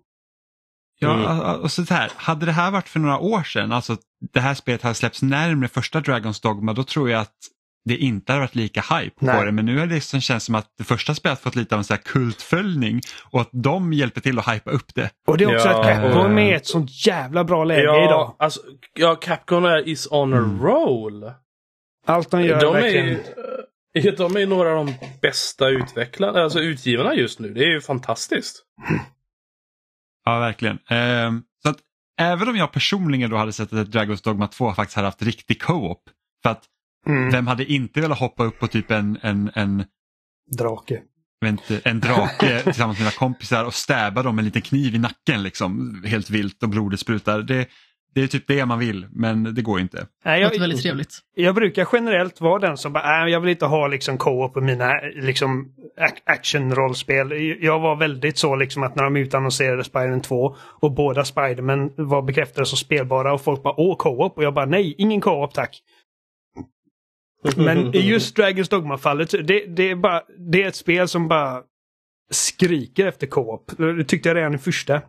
Ja, 0.99 1.13
Mm. 1.13 1.61
och 1.61 1.71
så 1.71 1.83
här, 1.93 2.11
hade 2.15 2.45
det 2.45 2.51
här 2.51 2.71
varit 2.71 2.89
för 2.89 2.99
några 2.99 3.19
år 3.19 3.43
sedan, 3.43 3.71
alltså 3.71 3.97
det 4.33 4.39
här 4.39 4.53
spelet 4.53 4.81
hade 4.81 4.95
släppts 4.95 5.21
närmare 5.21 5.67
första 5.69 5.99
Dragon's 6.01 6.43
Dogma, 6.43 6.73
då 6.73 6.83
tror 6.83 7.09
jag 7.09 7.21
att 7.21 7.33
det 7.85 7.97
inte 7.97 8.31
hade 8.31 8.41
varit 8.43 8.55
lika 8.55 8.81
hype 8.81 9.15
Nej. 9.19 9.37
på 9.39 9.43
det. 9.45 9.51
Men 9.51 9.65
nu 9.65 9.79
är 9.79 9.87
det 9.87 9.93
liksom 9.95 10.21
känns 10.21 10.43
som 10.43 10.55
att 10.55 10.67
det 10.77 10.83
första 10.83 11.15
spelet 11.15 11.39
fått 11.39 11.55
lite 11.55 11.75
av 11.75 11.79
en 11.79 11.83
så 11.83 11.93
här 11.93 12.01
kultföljning 12.01 13.01
och 13.31 13.41
att 13.41 13.49
de 13.51 13.93
hjälper 13.93 14.21
till 14.21 14.39
att 14.39 14.47
hypa 14.53 14.71
upp 14.71 14.95
det. 14.95 15.09
Och 15.27 15.37
det 15.37 15.43
är 15.43 15.55
också 15.55 15.67
Ja. 15.67 15.79
att 15.79 15.85
Capcom 15.85 16.37
är 16.37 16.51
i 16.51 16.53
ett 16.53 16.67
sånt 16.67 17.07
jävla 17.07 17.43
bra 17.43 17.63
läge 17.63 17.81
ja, 17.83 18.03
idag. 18.05 18.35
alltså, 18.39 18.59
ja, 18.93 19.15
Capcom 19.15 19.65
är 19.65 19.87
is 19.87 20.07
on 20.11 20.33
a 20.33 20.37
Mm. 20.37 20.61
roll. 20.61 21.31
Allt 22.09 22.31
de 22.31 22.41
gör 22.43 22.61
De 22.61 22.75
är, 22.75 22.81
verkligen... 22.81 23.07
ju- 23.07 24.09
eh, 24.09 24.13
de 24.17 24.35
är 24.35 24.39
ju 24.39 24.45
några 24.45 24.69
av 24.79 24.85
de 24.85 24.93
bästa 25.21 25.69
utvecklarna, 25.69 26.39
alltså 26.43 26.59
utgivarna 26.59 27.13
just 27.15 27.39
nu. 27.39 27.53
Det 27.53 27.63
är 27.63 27.69
ju 27.73 27.81
fantastiskt. 27.81 28.63
Ja, 30.25 30.39
verkligen. 30.39 30.79
Ehm, 30.89 31.43
så 31.63 31.69
att 31.69 31.77
även 32.21 32.47
om 32.49 32.55
jag 32.55 32.71
personligen 32.71 33.29
då 33.29 33.37
hade 33.37 33.53
sett 33.53 33.73
att 33.73 33.87
Dragon's 33.87 34.23
Dogma 34.23 34.47
2 34.47 34.73
faktiskt 34.73 34.95
hade 34.95 35.07
haft 35.07 35.21
riktig 35.21 35.61
co-op, 35.61 36.03
för 36.43 36.49
att 36.49 36.63
Mm, 37.07 37.31
vem 37.31 37.47
hade 37.47 37.65
inte 37.65 38.01
velat 38.01 38.19
hoppa 38.19 38.43
upp 38.43 38.59
på 38.59 38.67
typ 38.67 38.91
en, 38.91 39.19
en, 39.21 39.51
en 39.55 39.85
drake. 40.57 41.01
inte, 41.45 41.81
en 41.85 41.99
drake 41.99 42.61
tillsammans 42.63 42.97
med 42.97 43.05
mina 43.05 43.11
kompisar 43.11 43.65
och 43.65 43.73
stäba 43.73 44.23
dem 44.23 44.35
med 44.35 44.41
en 44.41 44.45
liten 44.45 44.61
kniv 44.61 44.95
i 44.95 44.97
nacken 44.97 45.43
liksom 45.43 46.03
helt 46.05 46.29
vilt 46.29 46.63
och 46.63 46.69
blodet 46.69 46.99
sprutar. 46.99 47.41
Det, 47.41 47.67
det 48.15 48.21
är 48.21 48.27
typ 48.27 48.47
det 48.47 48.65
man 48.65 48.79
vill 48.79 49.07
men 49.11 49.55
det 49.55 49.61
går 49.61 49.79
inte. 49.79 50.07
Nej, 50.25 50.39
Det 50.39 50.55
jag, 50.55 50.59
väldigt 50.59 50.81
trevligt. 50.81 51.19
jag 51.35 51.55
brukar 51.55 51.87
generellt 51.93 52.41
vara 52.41 52.59
den 52.59 52.77
som 52.77 52.93
bara, 52.93 53.25
äh, 53.25 53.31
jag 53.31 53.39
vill 53.39 53.49
inte 53.49 53.65
ha 53.65 53.87
liksom 53.87 54.17
co-op 54.17 54.53
på 54.53 54.61
mina 54.61 54.93
liksom, 55.15 55.71
ac- 55.99 56.21
action-rollspel. 56.25 57.57
Jag 57.61 57.79
var 57.79 57.95
väldigt 57.95 58.37
så 58.37 58.55
liksom 58.55 58.83
att 58.83 58.95
när 58.95 59.03
de 59.03 59.15
utannonserade 59.17 59.83
Spider-Man 59.83 60.21
2 60.21 60.55
och 60.59 60.91
båda 60.91 61.25
Spider-Man 61.25 61.91
var 61.95 62.21
bekräftade 62.21 62.65
som 62.65 62.77
spelbara 62.77 63.33
och 63.33 63.41
folk 63.41 63.63
bara 63.63 63.73
åh 63.79 63.95
co-op 63.97 64.37
och 64.37 64.43
jag 64.43 64.53
bara 64.53 64.65
nej, 64.65 64.95
ingen 64.97 65.21
co-op 65.21 65.53
tack. 65.53 65.79
Men 67.57 67.95
i 67.95 67.99
just 67.99 68.37
Dragon's 68.37 68.69
Dogma-fallet, 68.69 69.31
det, 69.47 69.65
det, 69.67 69.83
är 69.91 69.95
bara, 69.95 70.21
det 70.51 70.63
är 70.63 70.67
ett 70.67 70.75
spel 70.75 71.07
som 71.07 71.27
bara 71.27 71.61
skriker 72.31 73.07
efter 73.07 73.27
co-op. 73.27 73.71
Det 73.77 74.03
tyckte 74.03 74.29
jag 74.29 74.35
redan 74.35 74.55
i 74.55 74.57
första. 74.57 75.01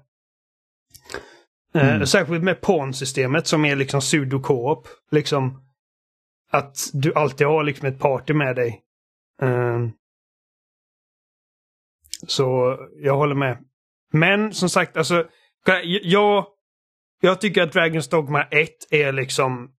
Eh, 1.74 1.94
Mm. 1.94 2.06
särskilt 2.06 2.44
med 2.44 2.60
pawn-systemet 2.60 3.46
som 3.46 3.64
är 3.64 3.76
liksom 3.76 4.00
pseudo-co-op. 4.00 4.88
Liksom, 5.10 5.62
att 6.50 6.76
du 6.92 7.14
alltid 7.14 7.46
har 7.46 7.64
liksom 7.64 7.88
ett 7.88 7.98
party 7.98 8.34
med 8.34 8.56
dig. 8.56 8.82
Um, 9.42 9.92
så 12.26 12.78
jag 12.96 13.16
håller 13.16 13.34
med. 13.34 13.64
Men 14.12 14.54
som 14.54 14.68
sagt, 14.68 14.96
alltså, 14.96 15.28
jag, 16.02 16.46
jag 17.20 17.40
tycker 17.40 17.62
att 17.62 17.74
Dragon's 17.74 18.10
Dogma 18.10 18.42
1 18.42 18.68
är 18.90 19.12
liksom 19.12 19.70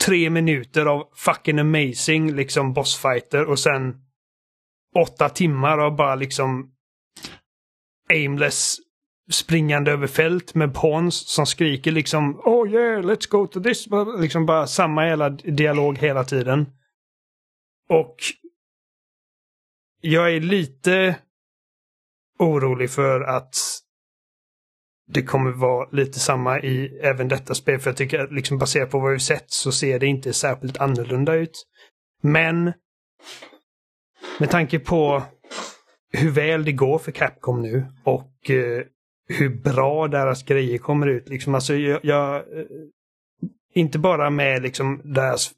tre 0.00 0.30
minuter 0.30 0.86
av 0.86 1.08
fucking 1.14 1.58
amazing 1.58 2.32
liksom 2.32 2.72
bossfighter 2.72 3.44
och 3.44 3.58
sen 3.58 3.94
åtta 4.96 5.28
timmar 5.28 5.78
av 5.78 5.96
bara 5.96 6.14
liksom 6.14 6.72
aimless 8.10 8.76
springande 9.30 9.92
över 9.92 10.06
fält 10.06 10.54
med 10.54 10.74
Pons 10.74 11.28
som 11.28 11.46
skriker 11.46 11.92
liksom 11.92 12.40
Oh 12.44 12.68
yeah, 12.68 13.02
let's 13.02 13.30
go 13.30 13.46
to 13.46 13.60
this. 13.62 13.88
Liksom 14.18 14.46
bara 14.46 14.66
samma 14.66 15.04
hela 15.04 15.30
dialog 15.30 15.98
hela 15.98 16.24
tiden. 16.24 16.66
Och 17.88 18.16
jag 20.00 20.34
är 20.34 20.40
lite 20.40 21.16
orolig 22.38 22.90
för 22.90 23.20
att 23.20 23.54
det 25.06 25.22
kommer 25.22 25.50
vara 25.50 25.88
lite 25.92 26.20
samma 26.20 26.60
i 26.60 26.98
även 27.02 27.28
detta 27.28 27.54
spel. 27.54 27.80
För 27.80 27.90
jag 27.90 27.96
tycker 27.96 28.18
att 28.18 28.32
liksom 28.32 28.58
baserat 28.58 28.90
på 28.90 28.98
vad 28.98 29.12
vi 29.12 29.18
sett 29.18 29.50
så 29.50 29.72
ser 29.72 29.98
det 29.98 30.06
inte 30.06 30.32
särskilt 30.32 30.78
annorlunda 30.78 31.34
ut. 31.34 31.66
Men 32.22 32.72
med 34.38 34.50
tanke 34.50 34.78
på 34.78 35.22
hur 36.12 36.30
väl 36.30 36.64
det 36.64 36.72
går 36.72 36.98
för 36.98 37.12
Capcom 37.12 37.62
nu 37.62 37.86
och 38.04 38.50
eh, 38.50 38.84
hur 39.28 39.48
bra 39.48 40.08
deras 40.08 40.42
grejer 40.42 40.78
kommer 40.78 41.06
ut. 41.06 41.28
Liksom, 41.28 41.54
alltså, 41.54 41.74
jag, 41.74 42.00
jag 42.02 42.36
eh, 42.36 42.64
inte 43.74 43.98
bara 43.98 44.30
med 44.30 44.62
liksom 44.62 45.00
deras 45.04 45.50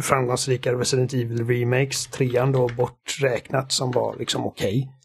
framgångsrika 0.00 0.72
Resident 0.72 1.14
Evil 1.14 1.46
Remakes, 1.46 2.06
trean 2.06 2.52
då 2.52 2.68
borträknat 2.68 3.72
som 3.72 3.90
var 3.90 4.16
liksom 4.18 4.46
okej. 4.46 4.68
Okay. 4.78 4.98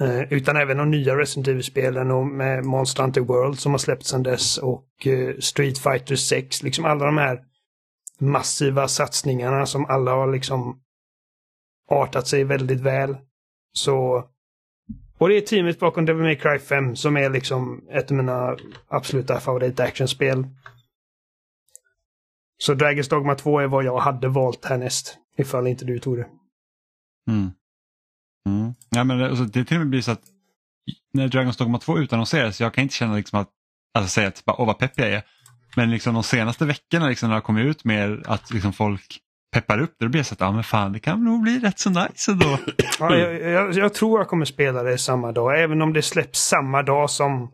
Eh, 0.00 0.32
utan 0.32 0.56
även 0.56 0.76
de 0.76 0.90
nya 0.90 1.16
Resident 1.18 1.48
Evil-spelen 1.48 2.10
och 2.10 2.26
med 2.26 2.64
Monster 2.64 3.02
Hunter 3.02 3.20
World 3.20 3.58
som 3.58 3.72
har 3.72 3.78
släppts 3.78 4.08
sedan 4.08 4.22
dess 4.22 4.58
och 4.58 5.06
eh, 5.06 5.36
Street 5.38 5.78
Fighter 5.78 6.16
6, 6.16 6.62
liksom 6.62 6.84
alla 6.84 7.06
de 7.06 7.18
här 7.18 7.40
massiva 8.18 8.88
satsningarna 8.88 9.66
som 9.66 9.86
alla 9.86 10.10
har 10.10 10.32
liksom 10.32 10.80
artat 11.90 12.26
sig 12.26 12.44
väldigt 12.44 12.80
väl. 12.80 13.16
Så 13.72 14.24
och 15.22 15.28
det 15.28 15.36
är 15.36 15.40
teamet 15.40 15.78
bakom 15.78 16.04
Devil 16.04 16.22
May 16.22 16.36
Cry 16.36 16.58
5 16.58 16.96
som 16.96 17.16
är 17.16 17.30
liksom 17.30 17.88
ett 17.90 18.10
av 18.10 18.16
mina 18.16 18.56
absoluta 18.88 19.40
favorit 19.40 19.80
actionspel. 19.80 20.46
Så 22.58 22.74
Dragons 22.74 23.08
Dogma 23.08 23.34
2 23.34 23.58
är 23.58 23.66
vad 23.66 23.84
jag 23.84 23.98
hade 23.98 24.28
valt 24.28 24.64
härnäst. 24.64 25.18
Ifall 25.36 25.66
inte 25.66 25.84
du 25.84 25.98
tog 25.98 26.16
det. 26.16 26.26
Mm. 27.30 27.50
Mm. 28.46 28.74
Ja, 28.90 29.04
men 29.04 29.22
alltså, 29.22 29.44
det 29.44 29.64
till 29.64 29.76
och 29.76 29.80
med 29.80 29.90
blir 29.90 30.00
så 30.00 30.10
att 30.10 30.22
när 31.12 31.28
Dragons 31.28 31.56
Dogma 31.56 31.78
2 31.78 31.98
utannonserades, 31.98 32.60
jag 32.60 32.74
kan 32.74 32.82
inte 32.82 32.94
känna 32.94 33.16
liksom 33.16 33.38
att, 33.38 33.48
alltså 33.94 34.10
säga 34.10 34.28
att 34.28 34.42
åh 34.46 34.66
vad 34.66 34.78
pepp 34.78 34.92
jag 34.98 35.08
är. 35.08 35.22
Men 35.76 35.90
liksom 35.90 36.14
de 36.14 36.22
senaste 36.22 36.64
veckorna 36.64 37.08
liksom, 37.08 37.28
när 37.28 37.34
det 37.34 37.40
har 37.40 37.46
kommit 37.46 37.66
ut 37.66 37.84
mer 37.84 38.22
att 38.26 38.50
liksom 38.50 38.72
folk 38.72 39.20
peppar 39.52 39.78
upp 39.78 39.94
det, 39.98 40.04
då 40.04 40.08
blir 40.08 40.18
jag 40.18 40.26
så 40.26 40.34
att 40.34 40.40
ja, 40.40 40.52
men 40.52 40.64
fan, 40.64 40.92
det 40.92 41.00
kan 41.00 41.24
nog 41.24 41.42
bli 41.42 41.58
rätt 41.58 41.78
så 41.78 41.90
nice 41.90 42.32
ändå. 42.32 42.58
ja, 42.98 43.16
jag, 43.16 43.40
jag, 43.40 43.74
jag, 43.74 43.94
tror 43.94 44.20
jag 44.20 44.28
kommer 44.28 44.44
spela 44.44 44.82
det 44.82 44.98
samma 44.98 45.32
dag, 45.32 45.62
även 45.62 45.82
om 45.82 45.92
det 45.92 46.02
släpps 46.02 46.40
samma 46.40 46.82
dag 46.82 47.10
som, 47.10 47.52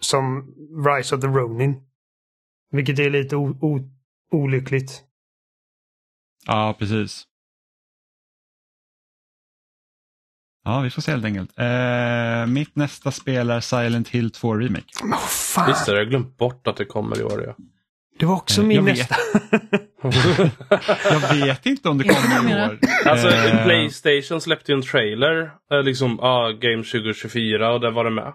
som 0.00 0.54
Rise 0.86 1.14
of 1.14 1.20
the 1.20 1.26
Ronin. 1.26 1.82
Vilket 2.70 2.98
är 2.98 3.10
lite 3.10 3.36
o, 3.36 3.58
o, 3.60 3.80
olyckligt. 4.32 5.02
Ja, 6.46 6.74
precis. 6.78 7.24
Ja, 10.64 10.80
vi 10.80 10.90
får 10.90 11.02
se 11.02 11.12
helt 11.12 11.24
enkelt. 11.24 11.58
Eh, 11.58 12.46
mitt 12.46 12.76
nästa 12.76 13.10
spel 13.10 13.50
är 13.50 13.60
Silent 13.60 14.08
Hill 14.08 14.30
2 14.30 14.54
Remake. 14.54 15.04
Oh, 15.04 15.18
fan. 15.18 15.66
Visst, 15.66 15.88
jag 15.88 15.96
har 15.96 16.04
glömt 16.04 16.36
bort 16.36 16.66
att 16.66 16.76
det 16.76 16.84
kommer 16.84 17.20
i 17.20 17.22
år. 17.22 17.44
Ja. 17.46 17.54
Det 18.18 18.26
var 18.26 18.34
också 18.34 18.60
eh, 18.60 18.66
min 18.66 18.84
nästa. 18.84 19.16
jag 21.10 21.46
vet 21.46 21.66
inte 21.66 21.88
om 21.88 21.98
det 21.98 22.04
kommer 22.04 22.50
i 22.50 22.64
år. 22.64 22.78
Alltså 23.06 23.28
eh. 23.28 23.64
Playstation 23.64 24.40
släppte 24.40 24.72
ju 24.72 24.76
en 24.76 24.82
trailer, 24.82 25.50
eh, 25.72 25.82
liksom 25.82 26.20
ah, 26.20 26.50
Game 26.50 26.82
2024 26.82 27.72
och 27.72 27.80
där 27.80 27.90
var 27.90 28.04
det 28.04 28.10
med. 28.10 28.32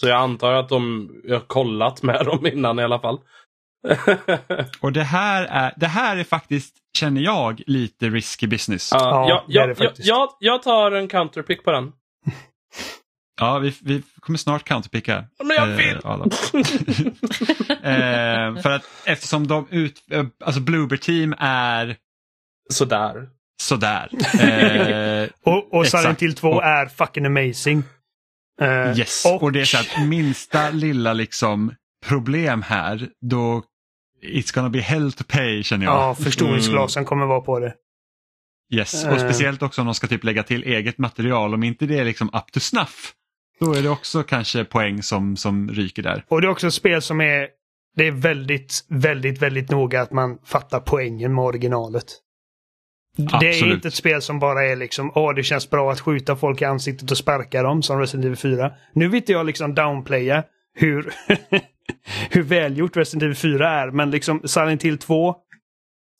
Så 0.00 0.08
jag 0.08 0.20
antar 0.20 0.52
att 0.52 0.68
de 0.68 1.10
har 1.28 1.40
kollat 1.40 2.02
med 2.02 2.24
dem 2.24 2.46
innan 2.46 2.78
i 2.78 2.82
alla 2.82 3.00
fall. 3.00 3.18
och 4.80 4.92
det 4.92 5.02
här, 5.02 5.44
är, 5.44 5.74
det 5.76 5.86
här 5.86 6.16
är 6.16 6.24
faktiskt, 6.24 6.76
känner 6.98 7.20
jag, 7.20 7.62
lite 7.66 8.08
risky 8.08 8.46
business. 8.46 8.92
Uh, 8.92 8.98
ja, 9.00 9.44
jag, 9.48 9.70
jag, 9.78 9.92
jag, 9.96 10.28
jag 10.38 10.62
tar 10.62 10.92
en 10.92 11.08
counterpick 11.08 11.64
på 11.64 11.72
den. 11.72 11.84
Ja, 13.40 13.58
vi, 13.58 13.74
vi 13.80 14.02
kommer 14.20 14.38
snart 14.38 14.64
counterpicka. 14.64 15.24
Men 15.44 15.56
jag 15.56 15.66
vill! 15.66 16.00
Eh, 17.82 17.94
eh, 18.54 18.62
för 18.62 18.70
att 18.70 18.84
eftersom 19.04 19.46
de 19.46 19.68
ut, 19.70 20.02
eh, 20.10 20.26
alltså 20.44 20.60
Bloober 20.60 20.96
Team 20.96 21.34
är 21.38 21.96
sådär. 22.70 23.28
Sådär. 23.62 24.08
Eh, 24.40 25.28
och 25.44 25.74
och 25.74 25.86
Silent 25.86 26.22
Hill 26.22 26.34
2 26.34 26.60
är 26.60 26.86
fucking 26.86 27.26
amazing. 27.26 27.82
Eh, 28.60 28.98
yes, 28.98 29.24
och... 29.24 29.42
och 29.42 29.52
det 29.52 29.60
är 29.60 29.64
så 29.64 29.78
att 29.78 30.08
minsta 30.08 30.70
lilla 30.70 31.12
liksom 31.12 31.74
problem 32.06 32.62
här, 32.62 33.08
då 33.20 33.62
it's 34.22 34.54
gonna 34.54 34.70
be 34.70 34.80
hell 34.80 35.12
to 35.12 35.24
pay 35.28 35.62
känner 35.62 35.86
jag. 35.86 35.94
Ja, 35.94 36.14
förstoringsglasen 36.14 37.00
mm. 37.00 37.08
kommer 37.08 37.26
vara 37.26 37.40
på 37.40 37.58
det. 37.58 37.74
Yes, 38.72 39.04
och 39.04 39.20
speciellt 39.20 39.62
också 39.62 39.80
om 39.80 39.86
de 39.86 39.94
ska 39.94 40.06
typ 40.06 40.24
lägga 40.24 40.42
till 40.42 40.62
eget 40.62 40.98
material. 40.98 41.54
Om 41.54 41.62
inte 41.62 41.86
det 41.86 41.98
är 41.98 42.04
liksom 42.04 42.28
up 42.28 42.52
to 42.52 42.60
snuff 42.60 43.14
då 43.60 43.74
är 43.74 43.82
det 43.82 43.88
också 43.88 44.22
kanske 44.22 44.64
poäng 44.64 45.02
som, 45.02 45.36
som 45.36 45.68
ryker 45.68 46.02
där. 46.02 46.24
Och 46.28 46.40
det 46.40 46.46
är 46.46 46.50
också 46.50 46.66
ett 46.66 46.74
spel 46.74 47.02
som 47.02 47.20
är 47.20 47.48
det 47.96 48.06
är 48.06 48.12
väldigt, 48.12 48.84
väldigt, 48.88 49.42
väldigt 49.42 49.70
noga 49.70 50.00
att 50.00 50.12
man 50.12 50.38
fattar 50.44 50.80
poängen 50.80 51.34
med 51.34 51.44
originalet. 51.44 52.04
Absolut. 53.18 53.40
Det 53.40 53.48
är 53.48 53.74
inte 53.74 53.88
ett 53.88 53.94
spel 53.94 54.22
som 54.22 54.38
bara 54.38 54.66
är 54.66 54.76
liksom, 54.76 55.12
åh 55.14 55.34
det 55.34 55.42
känns 55.42 55.70
bra 55.70 55.92
att 55.92 56.00
skjuta 56.00 56.36
folk 56.36 56.62
i 56.62 56.64
ansiktet 56.64 57.10
och 57.10 57.16
sparka 57.16 57.62
dem 57.62 57.82
som 57.82 58.00
Resident 58.00 58.24
Evil 58.24 58.36
4. 58.36 58.72
Nu 58.92 59.08
vill 59.08 59.20
inte 59.20 59.32
jag 59.32 59.46
liksom 59.46 59.74
downplaya 59.74 60.44
hur, 60.74 61.12
hur 62.30 62.42
välgjort 62.42 62.96
Resident 62.96 63.22
Evil 63.22 63.36
4 63.36 63.70
är, 63.70 63.90
men 63.90 64.10
liksom 64.10 64.40
Silent 64.44 64.82
Hill 64.82 64.98
2 64.98 65.36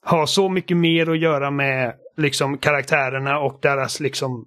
har 0.07 0.27
så 0.27 0.49
mycket 0.49 0.77
mer 0.77 1.11
att 1.11 1.19
göra 1.19 1.51
med 1.51 1.95
liksom 2.17 2.59
karaktärerna 2.59 3.39
och 3.39 3.59
deras 3.63 4.01
liksom 4.01 4.47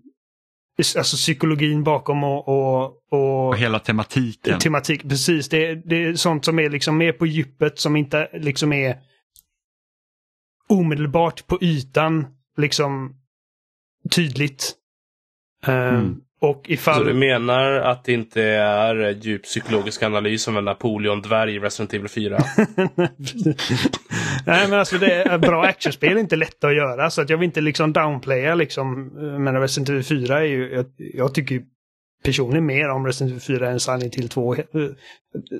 Alltså 0.78 1.16
psykologin 1.18 1.84
bakom 1.84 2.24
och... 2.24 2.48
Och, 2.48 2.84
och, 3.12 3.48
och 3.48 3.58
hela 3.58 3.80
tematiken. 3.80 4.60
Tematik, 4.60 5.10
precis. 5.10 5.50
Det, 5.50 5.76
det 5.76 5.95
är 5.95 6.16
sånt 6.16 6.45
som 6.45 6.60
är 6.60 6.70
liksom 6.70 6.98
mer 6.98 7.12
på 7.12 7.26
djupet 7.26 7.80
som 7.80 7.95
inte 7.95 8.30
liksom 8.34 8.74
är 8.74 8.98
omedelbart 10.70 11.48
på 11.48 11.58
ytan 11.62 12.26
liksom 12.58 13.16
tydligt. 14.10 14.76
Ehm, 15.66 15.95
mm. 15.95 16.22
Och 16.44 16.70
ifall... 16.70 16.95
Så 16.95 17.03
du 17.03 17.14
menar 17.14 17.74
att 17.74 18.03
det 18.03 18.14
inte 18.14 18.44
är 18.44 19.10
djup 19.22 19.44
psykologisk 19.44 20.03
analys 20.03 20.44
som 20.44 20.57
en 20.57 20.65
Napoleon-dvärg 20.65 21.56
i 21.56 21.60
Resident 21.60 21.94
Evil 21.94 22.10
4? 22.10 22.38
Nej 24.45 24.68
men 24.70 24.80
alltså 24.80 24.98
det 24.98 25.14
är 25.14 25.38
bra 25.38 25.64
actionspel 25.64 26.18
är 26.18 26.20
inte 26.20 26.36
lätt 26.36 26.64
att 26.64 26.76
göra 26.76 27.10
så 27.10 27.22
att 27.22 27.30
jag 27.30 27.38
vill 27.38 27.45
inte 27.45 27.61
liksom 27.61 27.94
downplaya 27.94 28.56
liksom. 28.56 29.03
Men 29.44 29.61
Resident 29.61 29.90
Evil 29.90 30.03
4 30.03 30.40
är 30.40 30.44
ju, 30.44 30.74
jag, 30.74 30.86
jag 30.98 31.34
tycker 31.34 31.61
personligen 32.24 32.65
mer 32.65 32.90
om 32.90 33.06
Resident 33.06 33.32
Evil 33.32 33.60
4 33.60 33.70
än 33.70 33.80
Silent 33.80 34.15
Hill 34.15 34.30
2. 34.30 34.56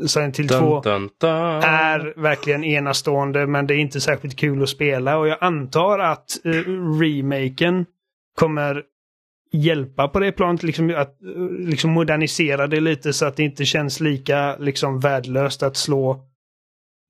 Silent 0.08 0.40
Hill 0.40 0.48
2 0.48 0.82
dun, 0.82 1.10
dun, 1.20 1.32
är 1.64 2.22
verkligen 2.22 2.64
enastående 2.64 3.48
men 3.48 3.68
det 3.68 3.76
är 3.76 3.80
inte 3.80 4.02
särskilt 4.02 4.36
kul 4.40 4.64
att 4.64 4.70
spela 4.70 5.18
och 5.18 5.28
jag 5.28 5.38
antar 5.42 6.00
att 6.00 6.26
uh, 6.46 7.00
remaken 7.00 7.86
kommer 8.40 8.84
hjälpa 9.54 10.08
på 10.08 10.20
det 10.20 10.32
planet, 10.32 10.64
liksom, 10.64 10.94
att 10.98 11.18
liksom 11.60 11.92
modernisera 11.92 12.68
det 12.68 12.80
lite 12.80 13.14
så 13.14 13.26
att 13.26 13.36
det 13.36 13.44
inte 13.44 13.66
känns 13.66 14.00
lika 14.00 14.58
liksom 14.58 15.00
värdelöst 15.00 15.64
att 15.64 15.78
slå 15.78 16.30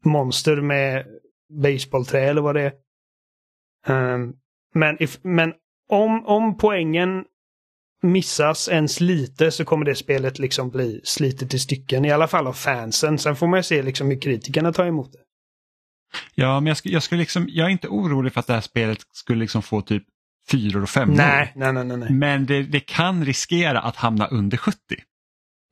monster 0.06 0.62
med 0.62 1.06
baseballträ 1.62 2.20
eller 2.20 2.42
vad 2.42 2.56
det 2.56 2.62
är. 2.62 2.74
Um, 3.88 4.34
men 4.74 5.04
if, 5.04 5.20
men 5.22 5.54
om, 5.90 6.26
om 6.26 6.58
poängen 6.58 7.26
missas 8.02 8.70
ens 8.70 9.00
lite 9.00 9.52
så 9.52 9.66
kommer 9.66 9.86
det 9.86 9.96
spelet 9.96 10.40
liksom 10.40 10.70
bli 10.70 11.02
slitet 11.04 11.54
i 11.54 11.60
stycken. 11.60 12.06
I 12.06 12.12
alla 12.12 12.28
fall 12.28 12.48
av 12.48 12.54
fansen. 12.54 13.18
Sen 13.18 13.36
får 13.36 13.48
man 13.48 13.64
se 13.64 13.84
liksom 13.84 14.08
hur 14.08 14.22
kritikerna 14.22 14.74
tar 14.74 14.86
emot 14.86 15.14
det. 15.14 15.20
Ja, 16.36 16.60
men 16.60 16.68
jag, 16.68 16.78
ska, 16.78 16.90
jag, 16.90 17.04
ska 17.04 17.16
liksom, 17.16 17.46
jag 17.50 17.68
är 17.68 17.72
inte 17.72 17.88
orolig 17.88 18.34
för 18.34 18.40
att 18.40 18.48
det 18.48 18.54
här 18.54 18.62
spelet 18.62 18.98
skulle 19.12 19.40
liksom 19.40 19.62
få 19.62 19.82
typ 19.82 20.04
fyror 20.52 20.84
och 20.84 20.90
femmor. 20.90 21.16
Nej, 21.16 21.54
nej, 21.56 21.74
nej, 21.74 21.86
nej. 21.86 22.12
Men 22.12 22.46
det, 22.46 22.64
det 22.64 22.80
kan 22.80 23.26
riskera 23.26 23.80
att 23.80 23.96
hamna 23.96 24.28
under 24.28 24.58
70. 24.58 24.78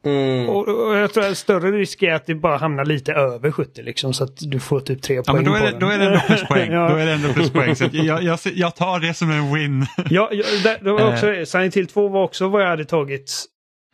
Mm. 0.06 0.50
Och, 0.50 0.68
och, 0.68 0.96
jag 0.98 1.14
tror 1.14 1.26
att 1.26 1.38
större 1.38 1.72
risk 1.72 2.04
är 2.04 2.14
att 2.14 2.26
det 2.26 2.36
bara 2.36 2.58
hamnar 2.58 2.86
lite 2.86 3.14
över 3.14 3.52
70 3.52 3.82
liksom 3.82 4.14
så 4.14 4.24
att 4.24 4.38
du 4.40 4.60
får 4.60 4.80
typ 4.80 5.02
tre 5.02 5.16
ja, 5.16 5.24
poäng 5.24 5.36
men 5.36 5.46
då 5.46 5.58
är 5.58 5.62
det, 5.62 5.72
det, 5.72 5.80
Då 5.80 5.88
är 5.88 5.98
det 5.98 6.06
ändå 6.06 6.20
pluspoäng. 6.20 6.72
ja. 6.72 6.90
Då 6.90 6.96
är 6.96 7.06
det 7.06 7.12
ändå 7.12 7.34
pluspoäng. 7.34 7.76
Så 7.76 7.90
jag, 7.92 8.24
jag, 8.24 8.40
jag, 8.44 8.76
tar 8.76 9.00
det 9.00 9.14
som 9.14 9.32
en 9.32 9.54
win. 9.54 9.86
ja, 10.10 10.30
ja 10.32 10.44
det, 10.64 10.80
det 10.82 10.92
var 10.92 11.14
också, 11.14 11.28
uh. 11.28 11.44
Silent 11.44 11.78
Hill 11.78 11.88
2 11.88 12.08
var 12.08 12.24
också 12.24 12.48
vad 12.48 12.62
jag 12.62 12.68
hade 12.68 12.86
tagit. 12.86 13.46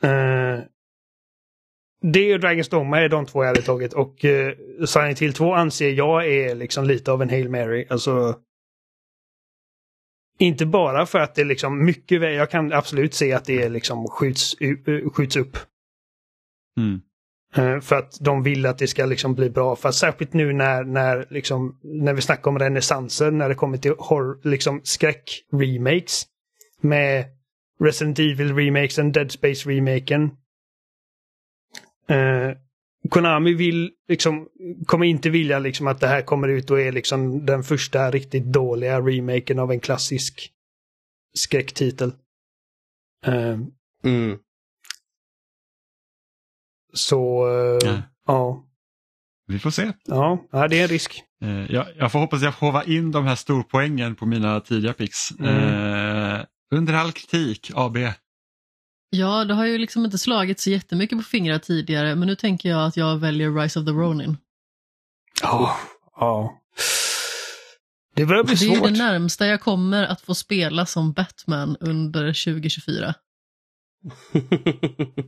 Uh, 0.03 0.09
det 2.01 2.33
och 2.33 2.39
Dragon's 2.39 2.71
Dogma 2.71 2.99
är 2.99 3.09
de 3.09 3.25
två 3.25 3.43
jag 3.43 3.47
hade 3.47 3.61
tagit 3.61 3.93
och 3.93 4.25
uh, 4.25 4.85
Silent 4.85 5.19
Hill 5.19 5.33
2 5.33 5.53
anser 5.53 5.89
jag 5.89 6.27
är 6.27 6.55
liksom 6.55 6.85
lite 6.85 7.11
av 7.11 7.21
en 7.21 7.29
Hail 7.29 7.49
Mary. 7.49 7.85
Alltså, 7.89 8.35
inte 10.38 10.65
bara 10.65 11.05
för 11.05 11.19
att 11.19 11.35
det 11.35 11.41
är 11.41 11.45
liksom 11.45 11.85
mycket, 11.85 12.22
jag 12.22 12.49
kan 12.49 12.73
absolut 12.73 13.14
se 13.14 13.34
att 13.34 13.45
det 13.45 13.64
är 13.64 13.69
liksom 13.69 14.07
skjuts, 14.07 14.55
skjuts 15.14 15.35
upp. 15.35 15.57
Mm. 16.77 17.01
Uh, 17.57 17.80
för 17.80 17.95
att 17.95 18.18
de 18.19 18.43
vill 18.43 18.65
att 18.65 18.77
det 18.77 18.88
ska 18.88 19.05
liksom 19.05 19.35
bli 19.35 19.49
bra. 19.49 19.76
För 19.76 19.91
särskilt 19.91 20.34
nu 20.34 20.53
när, 20.53 20.84
när, 20.84 21.27
liksom, 21.30 21.80
när 21.84 22.14
vi 22.14 22.22
snackar 22.22 22.51
om 22.51 22.59
renässansen, 22.59 23.38
när 23.38 23.49
det 23.49 23.55
kommer 23.55 23.77
till 23.77 23.93
horror, 23.97 24.39
liksom 24.43 24.81
skräck-remakes. 24.84 26.26
Med 26.81 27.26
Resident 27.80 28.19
Evil-remakesen, 28.19 29.11
Dead 29.11 29.31
Space-remaken. 29.31 30.23
Uh, 32.11 32.55
Konami 33.09 33.53
vill 33.53 33.91
liksom, 34.07 34.47
kommer 34.85 35.05
inte 35.05 35.29
vilja 35.29 35.59
liksom 35.59 35.88
att 35.88 35.99
det 35.99 36.07
här 36.07 36.21
kommer 36.21 36.47
ut 36.47 36.71
och 36.71 36.81
är 36.81 36.91
liksom 36.91 37.45
den 37.45 37.63
första 37.63 38.11
riktigt 38.11 38.45
dåliga 38.45 39.01
remaken 39.01 39.59
av 39.59 39.71
en 39.71 39.79
klassisk 39.79 40.51
skräcktitel. 41.35 42.11
Uh, 43.27 43.59
mm. 44.03 44.38
Så, 46.93 47.47
uh, 47.47 47.99
ja. 48.27 48.63
Vi 49.47 49.59
får 49.59 49.71
se. 49.71 49.91
Ja, 50.05 50.47
det 50.51 50.79
är 50.79 50.84
en 50.84 50.88
risk. 50.88 51.23
Uh, 51.43 51.71
jag, 51.71 51.85
jag, 51.97 52.11
får 52.11 52.19
hoppas 52.19 52.41
jag 52.41 52.55
får 52.55 52.65
håva 52.65 52.84
in 52.84 53.11
de 53.11 53.25
här 53.25 53.35
storpoängen 53.35 54.15
på 54.15 54.25
mina 54.25 54.59
tidiga 54.59 54.93
picks. 54.93 55.31
Mm. 55.39 56.45
under 56.71 56.93
all 56.93 57.11
kritik, 57.11 57.71
AB. 57.75 57.97
Ja, 59.09 59.45
det 59.45 59.53
har 59.53 59.65
ju 59.65 59.77
liksom 59.77 60.05
inte 60.05 60.17
slagit 60.17 60.59
så 60.59 60.69
jättemycket 60.69 61.17
på 61.17 61.23
fingrar 61.23 61.59
tidigare, 61.59 62.15
men 62.15 62.27
nu 62.27 62.35
tänker 62.35 62.69
jag 62.69 62.85
att 62.85 62.97
jag 62.97 63.17
väljer 63.17 63.51
Rise 63.61 63.79
of 63.79 63.85
the 63.85 63.91
Ronin. 63.91 64.38
Ja, 65.41 65.59
oh, 65.59 65.75
ja. 66.19 66.61
Det 68.15 68.25
börjar 68.25 68.43
bli 68.43 68.57
svårt. 68.57 68.79
Det 68.79 68.88
är 68.88 68.91
det 68.91 68.97
närmsta 68.97 69.47
jag 69.47 69.61
kommer 69.61 70.03
att 70.03 70.21
få 70.21 70.35
spela 70.35 70.85
som 70.85 71.13
Batman 71.13 71.77
under 71.79 72.45
2024. 72.45 73.13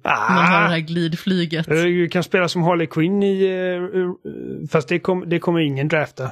ah, 0.04 0.34
Man 0.34 0.46
har 0.46 0.62
det 0.62 0.70
här 0.70 0.80
glidflyget. 0.80 1.66
Du 1.66 2.08
kan 2.08 2.24
spela 2.24 2.48
som 2.48 2.64
Harley 2.64 2.88
Quinn 2.88 3.24
i... 3.24 3.48
Uh, 3.48 4.12
fast 4.72 4.88
det, 4.88 5.00
kom, 5.00 5.30
det 5.30 5.40
kommer 5.40 5.60
ingen 5.60 5.88
drafta. 5.88 6.30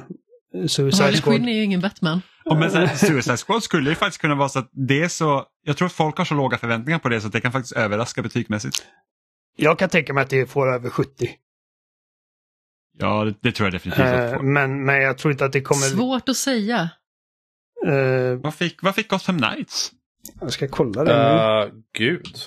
Suicide 0.68 1.04
Harley 1.04 1.20
Squad. 1.20 1.36
Quinn 1.36 1.48
är 1.48 1.52
ju 1.52 1.62
ingen 1.62 1.80
Batman. 1.80 2.22
Men 2.56 2.70
sen, 2.70 2.96
Suicide 2.96 3.36
Squad 3.36 3.62
skulle 3.62 3.90
ju 3.90 3.96
faktiskt 3.96 4.20
kunna 4.20 4.34
vara 4.34 4.48
så 4.48 4.58
att 4.58 4.70
det 4.72 5.02
är 5.02 5.08
så, 5.08 5.46
jag 5.64 5.76
tror 5.76 5.86
att 5.86 5.92
folk 5.92 6.18
har 6.18 6.24
så 6.24 6.34
låga 6.34 6.58
förväntningar 6.58 6.98
på 6.98 7.08
det 7.08 7.20
så 7.20 7.26
att 7.26 7.32
det 7.32 7.40
kan 7.40 7.52
faktiskt 7.52 7.76
överraska 7.76 8.22
betygsmässigt. 8.22 8.82
Jag 9.56 9.78
kan 9.78 9.88
tänka 9.88 10.14
mig 10.14 10.22
att 10.22 10.30
det 10.30 10.46
får 10.46 10.74
över 10.74 10.90
70. 10.90 11.30
Ja, 12.98 13.24
det, 13.24 13.34
det 13.40 13.52
tror 13.52 13.66
jag 13.66 13.72
definitivt 13.72 14.06
att 14.06 14.32
uh, 14.32 14.42
men, 14.42 14.84
men 14.84 15.02
jag 15.02 15.18
tror 15.18 15.32
inte 15.32 15.44
att 15.44 15.52
det 15.52 15.60
kommer... 15.60 15.86
Svårt 15.86 16.28
att 16.28 16.36
säga. 16.36 16.90
Uh, 17.86 18.34
vad, 18.34 18.54
fick, 18.54 18.82
vad 18.82 18.94
fick 18.94 19.08
Gotham 19.08 19.38
Knights? 19.38 19.92
Jag 20.40 20.52
ska 20.52 20.68
kolla 20.68 21.04
det 21.04 21.12
nu. 21.12 21.66
Uh, 21.66 21.82
gud. 21.98 22.38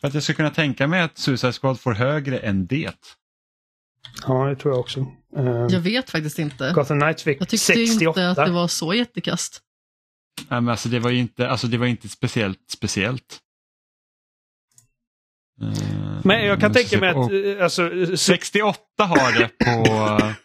För 0.00 0.08
att 0.08 0.14
jag 0.14 0.22
skulle 0.22 0.36
kunna 0.36 0.50
tänka 0.50 0.86
mig 0.86 1.02
att 1.02 1.18
Suicide 1.18 1.52
Squad 1.52 1.80
får 1.80 1.92
högre 1.92 2.38
än 2.38 2.66
det. 2.66 2.94
Ja, 4.26 4.46
det 4.46 4.56
tror 4.56 4.74
jag 4.74 4.80
också. 4.80 5.06
Uh, 5.36 5.66
jag 5.70 5.80
vet 5.80 6.10
faktiskt 6.10 6.38
inte. 6.38 6.72
Gotham 6.74 7.00
Knights 7.00 7.22
fick 7.22 7.40
jag 7.40 7.48
tyckte 7.48 7.66
68. 7.66 8.08
inte 8.08 8.30
att 8.30 8.46
det 8.46 8.52
var 8.52 8.68
så 8.68 8.94
jättekast. 8.94 9.62
Nej, 10.48 10.60
men 10.60 10.68
alltså 10.68 10.88
det 10.88 10.98
var 10.98 11.10
ju 11.10 11.18
inte, 11.18 11.48
alltså 11.48 11.66
det 11.66 11.78
var 11.78 11.86
inte 11.86 12.08
speciellt 12.08 12.58
speciellt. 12.70 13.38
Uh, 15.62 16.20
men 16.24 16.44
jag 16.44 16.60
kan 16.60 16.72
tänka 16.72 17.00
mig 17.00 17.08
att... 17.08 17.30
Uh, 17.30 17.64
alltså, 17.64 17.90
68 18.16 18.78
har 18.98 19.38
det 19.38 19.48
på, 19.48 19.96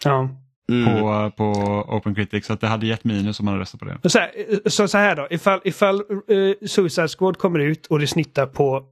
ja. 0.10 0.30
mm. 0.70 0.99
på, 0.99 1.32
på 1.38 1.52
Open 1.95 2.16
Critics, 2.16 2.48
så 2.48 2.53
att 2.53 2.62
det 2.62 2.68
hade 2.68 2.88
gett 2.88 3.03
minus 3.03 3.40
om 3.40 3.45
man 3.45 3.53
hade 3.53 3.62
röstat 3.62 3.80
på 3.80 3.86
det. 3.86 4.10
Så 4.10 4.20
här, 4.20 4.70
så, 4.70 4.88
så 4.88 4.98
här 4.98 5.16
då, 5.16 5.28
ifall, 5.30 5.62
ifall 5.64 6.02
uh, 6.32 6.53
Suicide 6.68 7.07
Squad 7.07 7.38
kommer 7.38 7.60
ut 7.60 7.86
och 7.86 7.99
det 7.99 8.07
snittar 8.07 8.45
på 8.45 8.86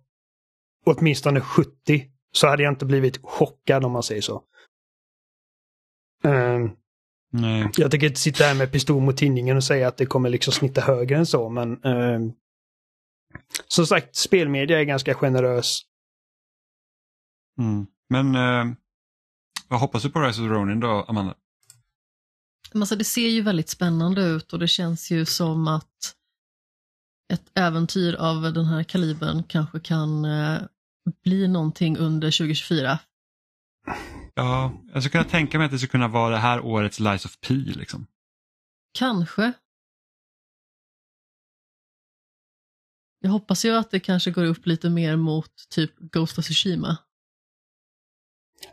åtminstone 0.85 1.41
70 1.41 2.03
så 2.31 2.47
hade 2.47 2.63
jag 2.63 2.71
inte 2.71 2.85
blivit 2.85 3.19
chockad 3.23 3.85
om 3.85 3.91
man 3.91 4.03
säger 4.03 4.21
så. 4.21 4.43
Uh, 6.25 6.71
Nej. 7.35 7.69
Jag 7.77 7.91
tänker 7.91 8.07
inte 8.07 8.19
sitta 8.19 8.43
här 8.43 8.55
med 8.55 8.71
pistol 8.71 9.01
mot 9.01 9.17
tinningen 9.17 9.57
och 9.57 9.63
säga 9.63 9.87
att 9.87 9.97
det 9.97 10.05
kommer 10.05 10.29
liksom 10.29 10.53
snitta 10.53 10.81
högre 10.81 11.17
än 11.17 11.25
så, 11.25 11.49
men 11.49 11.85
uh, 11.85 12.31
som 13.67 13.87
sagt, 13.87 14.15
spelmedia 14.15 14.79
är 14.79 14.83
ganska 14.83 15.13
generös. 15.13 15.81
Mm. 17.59 17.87
Men 18.09 18.35
uh, 18.35 18.73
vad 19.67 19.79
hoppas 19.79 20.03
du 20.03 20.09
på 20.09 20.19
Rise 20.19 20.41
of 20.41 20.47
the 20.47 20.53
Ronin 20.53 20.79
då, 20.79 21.05
Amanda? 21.07 21.35
Alltså, 22.73 22.95
det 22.95 23.03
ser 23.03 23.27
ju 23.27 23.41
väldigt 23.41 23.69
spännande 23.69 24.21
ut 24.21 24.53
och 24.53 24.59
det 24.59 24.67
känns 24.67 25.11
ju 25.11 25.25
som 25.25 25.67
att 25.67 26.15
ett 27.33 27.51
äventyr 27.53 28.13
av 28.13 28.41
den 28.41 28.65
här 28.65 28.83
kalibern 28.83 29.43
kanske 29.43 29.79
kan 29.79 30.25
eh, 30.25 30.61
bli 31.23 31.47
någonting 31.47 31.97
under 31.97 32.27
2024. 32.27 32.99
Ja, 34.35 34.71
jag 34.93 35.03
skulle 35.03 35.11
kunna 35.11 35.31
tänka 35.31 35.57
mig 35.57 35.65
att 35.65 35.71
det 35.71 35.77
skulle 35.77 35.91
kunna 35.91 36.07
vara 36.07 36.29
det 36.29 36.37
här 36.37 36.65
årets 36.65 36.99
Lies 36.99 37.25
of 37.25 37.39
P. 37.39 37.53
Liksom. 37.53 38.07
Kanske. 38.93 39.53
Jag 43.19 43.29
hoppas 43.29 43.65
ju 43.65 43.75
att 43.75 43.91
det 43.91 43.99
kanske 43.99 44.31
går 44.31 44.45
upp 44.45 44.65
lite 44.65 44.89
mer 44.89 45.15
mot 45.15 45.51
typ 45.69 45.91
Ghost 45.97 46.37
of 46.37 46.45
Tsushima. 46.45 46.97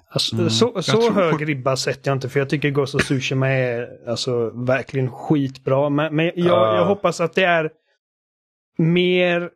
Alltså, 0.08 0.36
mm. 0.36 0.50
Så, 0.50 0.82
så 0.82 1.12
hög 1.12 1.48
ribba 1.48 1.76
sätter 1.76 2.10
jag 2.10 2.16
inte 2.16 2.28
för 2.28 2.40
jag 2.40 2.48
tycker 2.48 2.70
Ghost 2.70 2.94
of 2.94 3.02
Tsushima 3.02 3.48
är 3.48 4.08
alltså, 4.08 4.50
verkligen 4.50 5.10
skitbra. 5.10 5.88
Men, 5.88 6.16
men 6.16 6.26
jag, 6.26 6.36
uh. 6.36 6.78
jag 6.78 6.86
hoppas 6.86 7.20
att 7.20 7.34
det 7.34 7.44
är 7.44 7.70
mer 8.76 9.50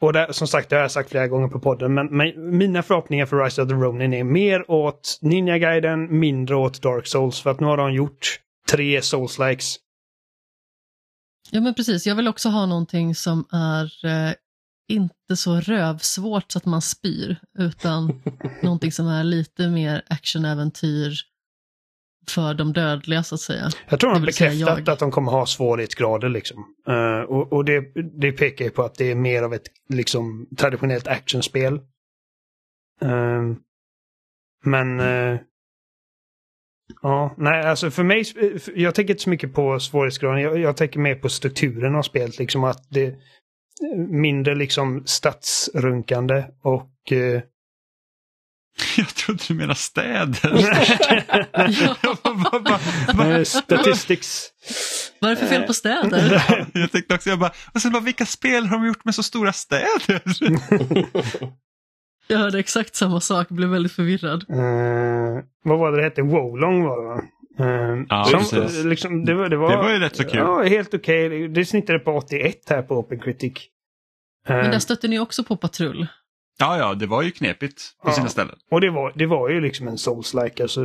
och 0.00 0.12
det, 0.12 0.32
som 0.34 0.48
sagt, 0.48 0.70
det 0.70 0.76
har 0.76 0.82
jag 0.82 0.90
sagt 0.90 1.10
flera 1.10 1.28
gånger 1.28 1.48
på 1.48 1.60
podden, 1.60 1.94
men, 1.94 2.06
men 2.06 2.56
mina 2.58 2.82
förhoppningar 2.82 3.26
för 3.26 3.44
Rise 3.44 3.62
of 3.62 3.68
the 3.68 3.74
Ronin 3.74 4.14
är 4.14 4.24
mer 4.24 4.70
åt 4.70 5.18
Ninja 5.22 5.58
Gaiden, 5.58 6.18
mindre 6.18 6.56
åt 6.56 6.82
Dark 6.82 7.06
Souls, 7.06 7.40
för 7.40 7.50
att 7.50 7.60
nu 7.60 7.66
har 7.66 7.76
de 7.76 7.92
gjort 7.92 8.40
tre 8.70 9.00
Souls-likes. 9.00 9.76
Ja 11.50 11.60
men 11.60 11.74
precis, 11.74 12.06
jag 12.06 12.14
vill 12.14 12.28
också 12.28 12.48
ha 12.48 12.66
någonting 12.66 13.14
som 13.14 13.44
är 13.52 14.06
eh, 14.06 14.34
inte 14.88 15.36
så 15.36 15.60
rövsvårt 15.60 16.52
så 16.52 16.58
att 16.58 16.64
man 16.64 16.82
spyr, 16.82 17.36
utan 17.58 18.22
någonting 18.62 18.92
som 18.92 19.08
är 19.08 19.24
lite 19.24 19.68
mer 19.68 20.02
actionäventyr, 20.08 21.14
för 22.30 22.54
de 22.54 22.72
dödliga 22.72 23.22
så 23.22 23.34
att 23.34 23.40
säga. 23.40 23.68
Jag 23.88 24.00
tror 24.00 24.10
de 24.10 24.18
har 24.20 24.26
bekräftat 24.26 24.88
att 24.88 24.98
de 24.98 25.10
kommer 25.10 25.32
ha 25.32 25.46
svårighetsgrader 25.46 26.28
liksom. 26.28 26.64
Uh, 26.88 27.20
och, 27.20 27.52
och 27.52 27.64
det, 27.64 27.84
det 28.20 28.32
pekar 28.32 28.64
ju 28.64 28.70
på 28.70 28.82
att 28.82 28.94
det 28.94 29.10
är 29.10 29.14
mer 29.14 29.42
av 29.42 29.54
ett 29.54 29.66
liksom 29.88 30.48
traditionellt 30.56 31.08
actionspel. 31.08 31.74
Uh, 33.04 33.54
men 34.64 35.00
uh, 35.00 35.38
Ja, 37.02 37.34
nej 37.36 37.62
alltså 37.62 37.90
för 37.90 38.02
mig, 38.02 38.24
jag 38.74 38.94
tänker 38.94 39.14
inte 39.14 39.22
så 39.22 39.30
mycket 39.30 39.54
på 39.54 39.80
svårighetsgraden. 39.80 40.42
Jag, 40.42 40.58
jag 40.58 40.76
tänker 40.76 41.00
mer 41.00 41.14
på 41.14 41.28
strukturen 41.28 41.94
av 41.94 42.02
spelet. 42.02 42.38
Liksom 42.38 42.64
att 42.64 42.86
det 42.90 43.14
mindre 44.08 44.54
liksom 44.54 45.02
stadsrunkande 45.06 46.44
och 46.62 47.12
Jag 48.96 49.14
trodde 49.14 49.42
du 49.48 49.54
menade 49.54 49.74
städer. 49.74 50.64
Statistics. 53.44 54.50
Vad 55.20 55.30
är 55.30 55.34
det 55.34 55.40
för 55.40 55.46
fel 55.46 55.62
på 55.62 55.74
städer? 55.74 56.42
jag 56.74 56.92
tänkte 56.92 57.14
också, 57.14 57.30
jag 57.30 57.38
bara, 57.38 57.52
och 57.74 57.82
sen 57.82 57.92
bara, 57.92 58.02
vilka 58.02 58.26
spel 58.26 58.66
har 58.66 58.78
de 58.78 58.86
gjort 58.86 59.04
med 59.04 59.14
så 59.14 59.22
stora 59.22 59.52
städer? 59.52 60.22
jag 62.28 62.38
hörde 62.38 62.58
exakt 62.58 62.96
samma 62.96 63.20
sak, 63.20 63.48
blev 63.48 63.68
väldigt 63.68 63.92
förvirrad. 63.92 64.44
Uh, 64.50 65.42
vad 65.64 65.78
var 65.78 65.92
det 65.92 65.96
det 65.96 66.02
hette? 66.02 66.22
Wolong 66.22 66.84
var 66.84 67.02
det 67.02 67.08
va? 67.08 67.22
Uh, 67.60 68.04
ja, 68.08 68.24
som, 68.24 68.68
liksom, 68.88 69.24
det, 69.24 69.34
var, 69.34 69.48
det, 69.48 69.56
var, 69.56 69.70
det 69.70 69.76
var 69.76 69.92
ju 69.92 69.98
rätt 69.98 70.16
så 70.16 70.24
kul. 70.24 70.38
Ja, 70.38 70.62
helt 70.62 70.94
okej. 70.94 71.26
Okay. 71.26 71.48
Det 71.48 71.64
snittade 71.64 71.98
på 71.98 72.12
81 72.16 72.54
här 72.70 72.82
på 72.82 72.98
Open 72.98 73.20
Critic. 73.20 73.52
Uh, 74.50 74.56
Men 74.56 74.70
där 74.70 74.78
stötte 74.78 75.08
ni 75.08 75.18
också 75.18 75.44
på 75.44 75.56
patrull. 75.56 76.06
Ja, 76.58 76.78
ja, 76.78 76.94
det 76.94 77.06
var 77.06 77.22
ju 77.22 77.30
knepigt 77.30 77.82
på 78.02 78.08
ja. 78.08 78.12
sina 78.12 78.28
ställen. 78.28 78.56
Och 78.70 78.80
det 78.80 78.90
var, 78.90 79.12
det 79.16 79.26
var 79.26 79.48
ju 79.48 79.60
liksom 79.60 79.88
en 79.88 79.96
Souls-like. 79.96 80.62
Alltså, 80.62 80.80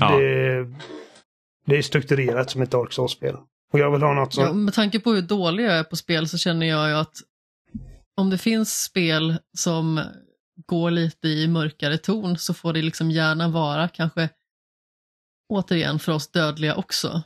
ja. 0.00 0.18
det, 0.18 0.66
det 1.66 1.78
är 1.78 1.82
strukturerat 1.82 2.50
som 2.50 2.62
ett 2.62 2.70
Dark 2.70 2.92
Souls-spel. 2.92 3.36
Och 3.72 3.78
jag 3.78 3.90
vill 3.90 4.02
ha 4.02 4.14
något 4.14 4.34
som... 4.34 4.44
Ja, 4.44 4.52
med 4.52 4.74
tanke 4.74 5.00
på 5.00 5.12
hur 5.12 5.22
dålig 5.22 5.64
jag 5.64 5.72
är 5.72 5.84
på 5.84 5.96
spel 5.96 6.28
så 6.28 6.38
känner 6.38 6.66
jag 6.66 6.88
ju 6.88 6.94
att 6.94 7.16
om 8.16 8.30
det 8.30 8.38
finns 8.38 8.82
spel 8.82 9.38
som 9.56 10.00
går 10.66 10.90
lite 10.90 11.28
i 11.28 11.48
mörkare 11.48 11.98
ton 11.98 12.38
så 12.38 12.54
får 12.54 12.72
det 12.72 12.82
liksom 12.82 13.10
gärna 13.10 13.48
vara 13.48 13.88
kanske 13.88 14.28
återigen 15.48 15.98
för 15.98 16.12
oss 16.12 16.30
dödliga 16.30 16.74
också. 16.74 17.22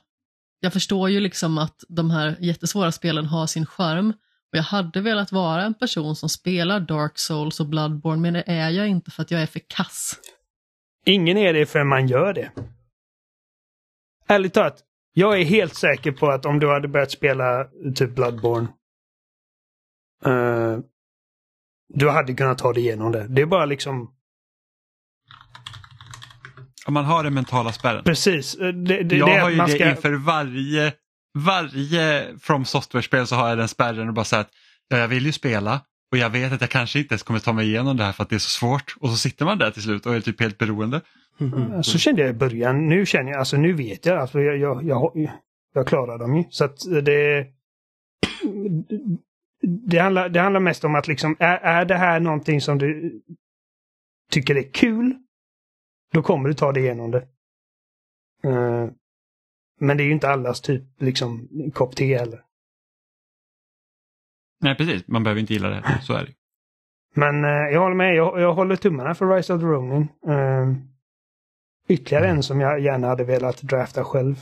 Jag 0.61 0.73
förstår 0.73 1.11
ju 1.11 1.21
liksom 1.21 1.59
att 1.59 1.85
de 1.89 2.11
här 2.11 2.37
jättesvåra 2.41 2.93
spelen 2.93 3.27
har 3.27 3.47
sin 3.47 3.67
charm 3.67 4.13
och 4.53 4.59
jag 4.59 4.63
hade 4.63 5.01
velat 5.01 5.33
vara 5.33 5.63
en 5.63 5.75
person 5.75 6.17
som 6.17 6.29
spelar 6.29 6.81
Dark 6.81 7.19
Souls 7.19 7.61
och 7.61 7.67
Bloodborne 7.67 8.23
men 8.23 8.35
det 8.35 8.45
är 8.47 8.71
jag 8.71 8.89
inte 8.89 9.11
för 9.11 9.23
att 9.23 9.31
jag 9.31 9.43
är 9.43 9.47
för 9.47 9.61
kass. 9.69 10.21
Ingen 11.05 11.37
är 11.37 11.53
det 11.53 11.67
förrän 11.67 11.89
man 11.89 12.09
gör 12.09 12.33
det. 12.33 12.51
Ärligt 14.29 14.55
talat, 14.55 14.83
jag 15.13 15.41
är 15.41 15.45
helt 15.45 15.75
säker 15.75 16.13
på 16.13 16.29
att 16.29 16.47
om 16.47 16.59
du 16.59 16.73
hade 16.73 16.89
börjat 16.89 17.11
spela 17.11 17.65
typ 17.95 18.15
Bloodborne 18.15 18.69
uh, 20.27 20.79
du 21.89 22.11
hade 22.11 22.35
kunnat 22.35 22.59
ta 22.59 22.73
dig 22.73 22.83
igenom 22.83 23.13
det. 23.13 23.27
Det 23.29 23.43
är 23.43 23.47
bara 23.47 23.65
liksom... 23.65 24.13
Om 26.87 26.95
man 26.95 27.05
har 27.05 27.25
den 27.25 27.35
mentala 27.35 27.73
spärren. 27.73 28.05
Precis. 28.05 28.57
Det, 28.59 28.73
det, 28.73 29.17
jag 29.17 29.29
det 29.29 29.39
har 29.39 29.51
ju 29.51 29.57
det 29.57 29.69
ska... 29.69 29.91
inför 29.91 30.13
varje, 30.13 30.93
varje 31.37 32.39
From 32.39 32.65
Software-spel 32.65 33.27
så 33.27 33.35
har 33.35 33.49
jag 33.49 33.59
den 33.59 33.69
spärren 33.69 34.09
och 34.09 34.15
bara 34.15 34.25
säger 34.25 34.41
att 34.41 34.51
ja, 34.89 34.99
jag 34.99 35.09
vill 35.09 35.27
ju 35.27 35.33
spela 35.33 35.81
och 36.13 36.19
jag 36.19 36.31
vet 36.31 36.53
att 36.53 36.61
jag 36.61 36.71
kanske 36.71 36.99
inte 36.99 37.13
ens 37.13 37.23
kommer 37.23 37.41
ta 37.41 37.53
mig 37.53 37.67
igenom 37.67 37.97
det 37.97 38.05
här 38.05 38.13
för 38.13 38.23
att 38.23 38.31
det 38.31 38.35
är 38.35 38.39
så 38.39 38.51
svårt. 38.51 38.97
Och 39.01 39.11
så 39.11 39.17
sitter 39.17 39.45
man 39.45 39.59
där 39.59 39.71
till 39.71 39.83
slut 39.83 40.07
och 40.07 40.15
är 40.15 40.21
typ 40.21 40.41
helt 40.41 40.59
beroende. 40.59 41.01
Mm. 41.41 41.83
Så 41.83 41.99
kände 41.99 42.23
jag 42.23 42.31
i 42.31 42.35
början. 42.35 42.89
Nu 42.89 43.07
känner 43.07 43.31
jag, 43.31 43.39
alltså 43.39 43.57
nu 43.57 43.73
vet 43.73 44.07
jag. 44.07 44.19
Alltså 44.19 44.41
jag, 44.41 44.59
jag, 44.59 44.85
jag, 44.85 45.31
jag 45.75 45.87
klarar 45.87 46.19
dem 46.19 46.37
ju. 46.37 46.45
Så 46.51 46.65
att 46.65 46.79
det... 47.05 47.47
Det 49.87 49.99
handlar, 49.99 50.29
det 50.29 50.41
handlar 50.41 50.61
mest 50.61 50.85
om 50.85 50.95
att 50.95 51.09
liksom, 51.09 51.37
är, 51.39 51.57
är 51.57 51.85
det 51.85 51.95
här 51.95 52.21
någonting 52.21 52.61
som 52.61 52.79
du 52.79 53.21
tycker 54.33 54.57
är 54.57 54.73
kul? 54.73 55.15
Då 56.13 56.23
kommer 56.23 56.49
du 56.49 56.55
ta 56.55 56.73
dig 56.73 56.83
igenom 56.83 57.11
det. 57.11 57.27
Uh, 58.47 58.91
men 59.81 59.97
det 59.97 60.03
är 60.03 60.05
ju 60.05 60.13
inte 60.13 60.29
allas 60.29 60.61
typ 60.61 60.83
liksom 60.99 61.49
kopp 61.75 61.97
te 61.97 62.19
heller. 62.19 62.41
Nej 64.61 64.77
precis, 64.77 65.09
man 65.09 65.23
behöver 65.23 65.41
inte 65.41 65.53
gilla 65.53 65.69
det. 65.69 66.01
Så 66.03 66.15
är 66.15 66.25
det. 66.25 66.33
Men 67.15 67.45
uh, 67.45 67.51
jag 67.51 67.81
håller 67.81 67.97
med, 67.97 68.15
jag, 68.15 68.41
jag 68.41 68.55
håller 68.55 68.77
tummarna 68.77 69.15
för 69.15 69.37
Rise 69.37 69.55
of 69.55 69.61
the 69.61 69.67
Ronin. 69.67 70.09
Uh, 70.29 70.77
ytterligare 71.89 72.29
en 72.29 72.43
som 72.43 72.61
jag 72.61 72.81
gärna 72.81 73.07
hade 73.07 73.25
velat 73.25 73.63
drafta 73.63 74.05
själv. 74.05 74.41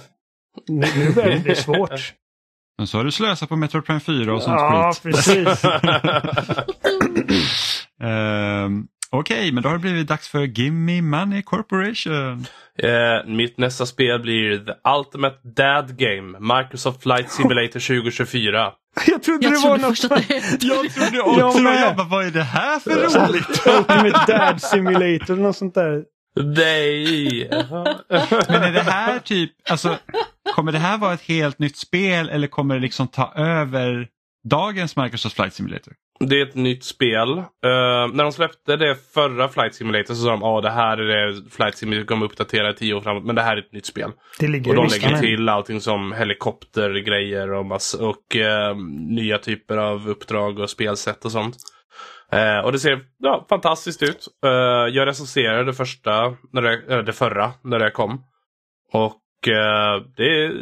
Nu, 0.69 0.87
nu 0.97 1.15
börjar 1.15 1.31
det 1.31 1.41
bli 1.41 1.55
svårt. 1.55 2.15
Men 2.79 2.87
så 2.87 2.99
har 2.99 3.05
du 3.05 3.13
slösat 3.13 3.49
på 3.49 3.57
Metroid 3.57 3.85
Prime 3.85 4.01
4 4.01 4.35
och 4.35 4.43
sånt 4.43 4.61
ja, 4.61 4.93
skit. 4.93 5.03
precis. 5.03 5.65
um, 8.01 8.89
Okej, 9.15 9.39
okay, 9.39 9.53
men 9.53 9.63
då 9.63 9.69
har 9.69 9.77
det 9.77 9.81
blivit 9.81 10.09
dags 10.09 10.29
för 10.29 10.41
Gimme 10.41 11.03
Money 11.03 11.43
Corporation. 11.43 12.47
Uh, 12.85 13.27
mitt 13.27 13.59
nästa 13.59 13.87
spel 13.87 14.21
blir 14.21 14.59
The 14.59 14.73
Ultimate 14.99 15.37
Dad 15.43 15.97
Game, 15.99 16.55
Microsoft 16.55 17.03
Flight 17.03 17.31
Simulator 17.31 17.81
2024. 18.03 18.73
Jag 19.07 19.23
trodde 19.23 19.45
jag 19.45 19.53
det 19.53 19.59
trodde 19.59 19.69
var 19.69 19.89
något 19.89 19.99
sånt. 19.99 20.31
Jag 20.63 20.91
trodde 20.91 21.21
också 21.23 21.61
jag, 21.61 21.81
jag 21.81 21.97
bara, 21.97 22.07
vad 22.07 22.27
är 22.27 22.31
det 22.31 22.43
här 22.43 22.79
för 22.79 22.91
roligt? 22.91 23.67
Ultimate 23.67 24.33
Dad 24.33 24.63
Simulator, 24.63 25.37
något 25.37 25.57
sånt 25.57 25.75
där. 25.75 26.05
Nej! 26.37 27.49
Men 28.49 28.63
är 28.63 28.73
det 28.73 28.83
här 28.83 29.19
typ, 29.19 29.51
alltså, 29.71 29.99
kommer 30.55 30.73
det 30.73 30.79
här 30.79 30.99
vara 30.99 31.15
ett 31.15 31.23
helt 31.23 31.59
nytt 31.59 31.77
spel 31.77 32.29
eller 32.29 32.47
kommer 32.47 32.75
det 32.75 32.81
liksom 32.81 33.09
ta 33.09 33.33
över 33.37 34.09
dagens 34.49 34.97
Microsoft 34.97 35.37
Flight 35.37 35.55
Simulator? 35.55 35.93
Det 36.21 36.41
är 36.41 36.47
ett 36.47 36.55
nytt 36.55 36.85
spel. 36.85 37.29
Uh, 37.29 37.45
när 38.13 38.23
de 38.23 38.33
släppte 38.33 38.77
det 38.77 38.97
förra 39.15 39.49
Flight 39.49 39.75
Simulator 39.75 40.15
så 40.15 40.23
sa 40.23 40.31
de 40.31 40.43
att 40.43 40.59
oh, 40.59 40.63
det 40.63 40.71
här 40.71 40.99
är 40.99 41.27
det 41.27 41.51
Flight 41.51 41.77
Simulator 41.77 42.07
kommer 42.07 42.27
uppdatera 42.27 42.71
i 42.71 42.75
tio 42.75 42.95
år 42.95 43.01
framåt. 43.01 43.25
Men 43.25 43.35
det 43.35 43.43
här 43.43 43.57
är 43.57 43.61
ett 43.61 43.73
nytt 43.73 43.87
spel. 43.87 44.13
Det 44.39 44.49
ligger 44.49 44.71
och 44.71 44.77
de 44.77 44.87
lägger 44.87 45.19
till 45.19 45.49
allting 45.49 45.81
som 45.81 46.13
helikoptergrejer 46.13 47.53
och, 47.53 47.67
mass 47.67 47.95
och 47.95 48.37
uh, 48.37 48.77
nya 49.09 49.39
typer 49.39 49.77
av 49.77 50.09
uppdrag 50.09 50.59
och 50.59 50.71
spelsätt 50.71 51.25
och 51.25 51.33
sånt. 51.33 51.57
Uh, 52.35 52.65
och 52.65 52.73
det 52.73 52.79
ser 52.79 53.01
ja, 53.19 53.47
fantastiskt 53.49 54.03
ut. 54.03 54.29
Jag 54.93 55.09
recenserade 55.09 55.65
det 55.65 55.75
första, 55.75 56.37
när 56.53 56.63
det, 56.63 57.03
det 57.03 57.13
förra, 57.13 57.53
när 57.65 57.79
det 57.79 57.91
kom. 57.91 58.25
Och 58.93 59.21
det 60.17 60.45
är 60.45 60.53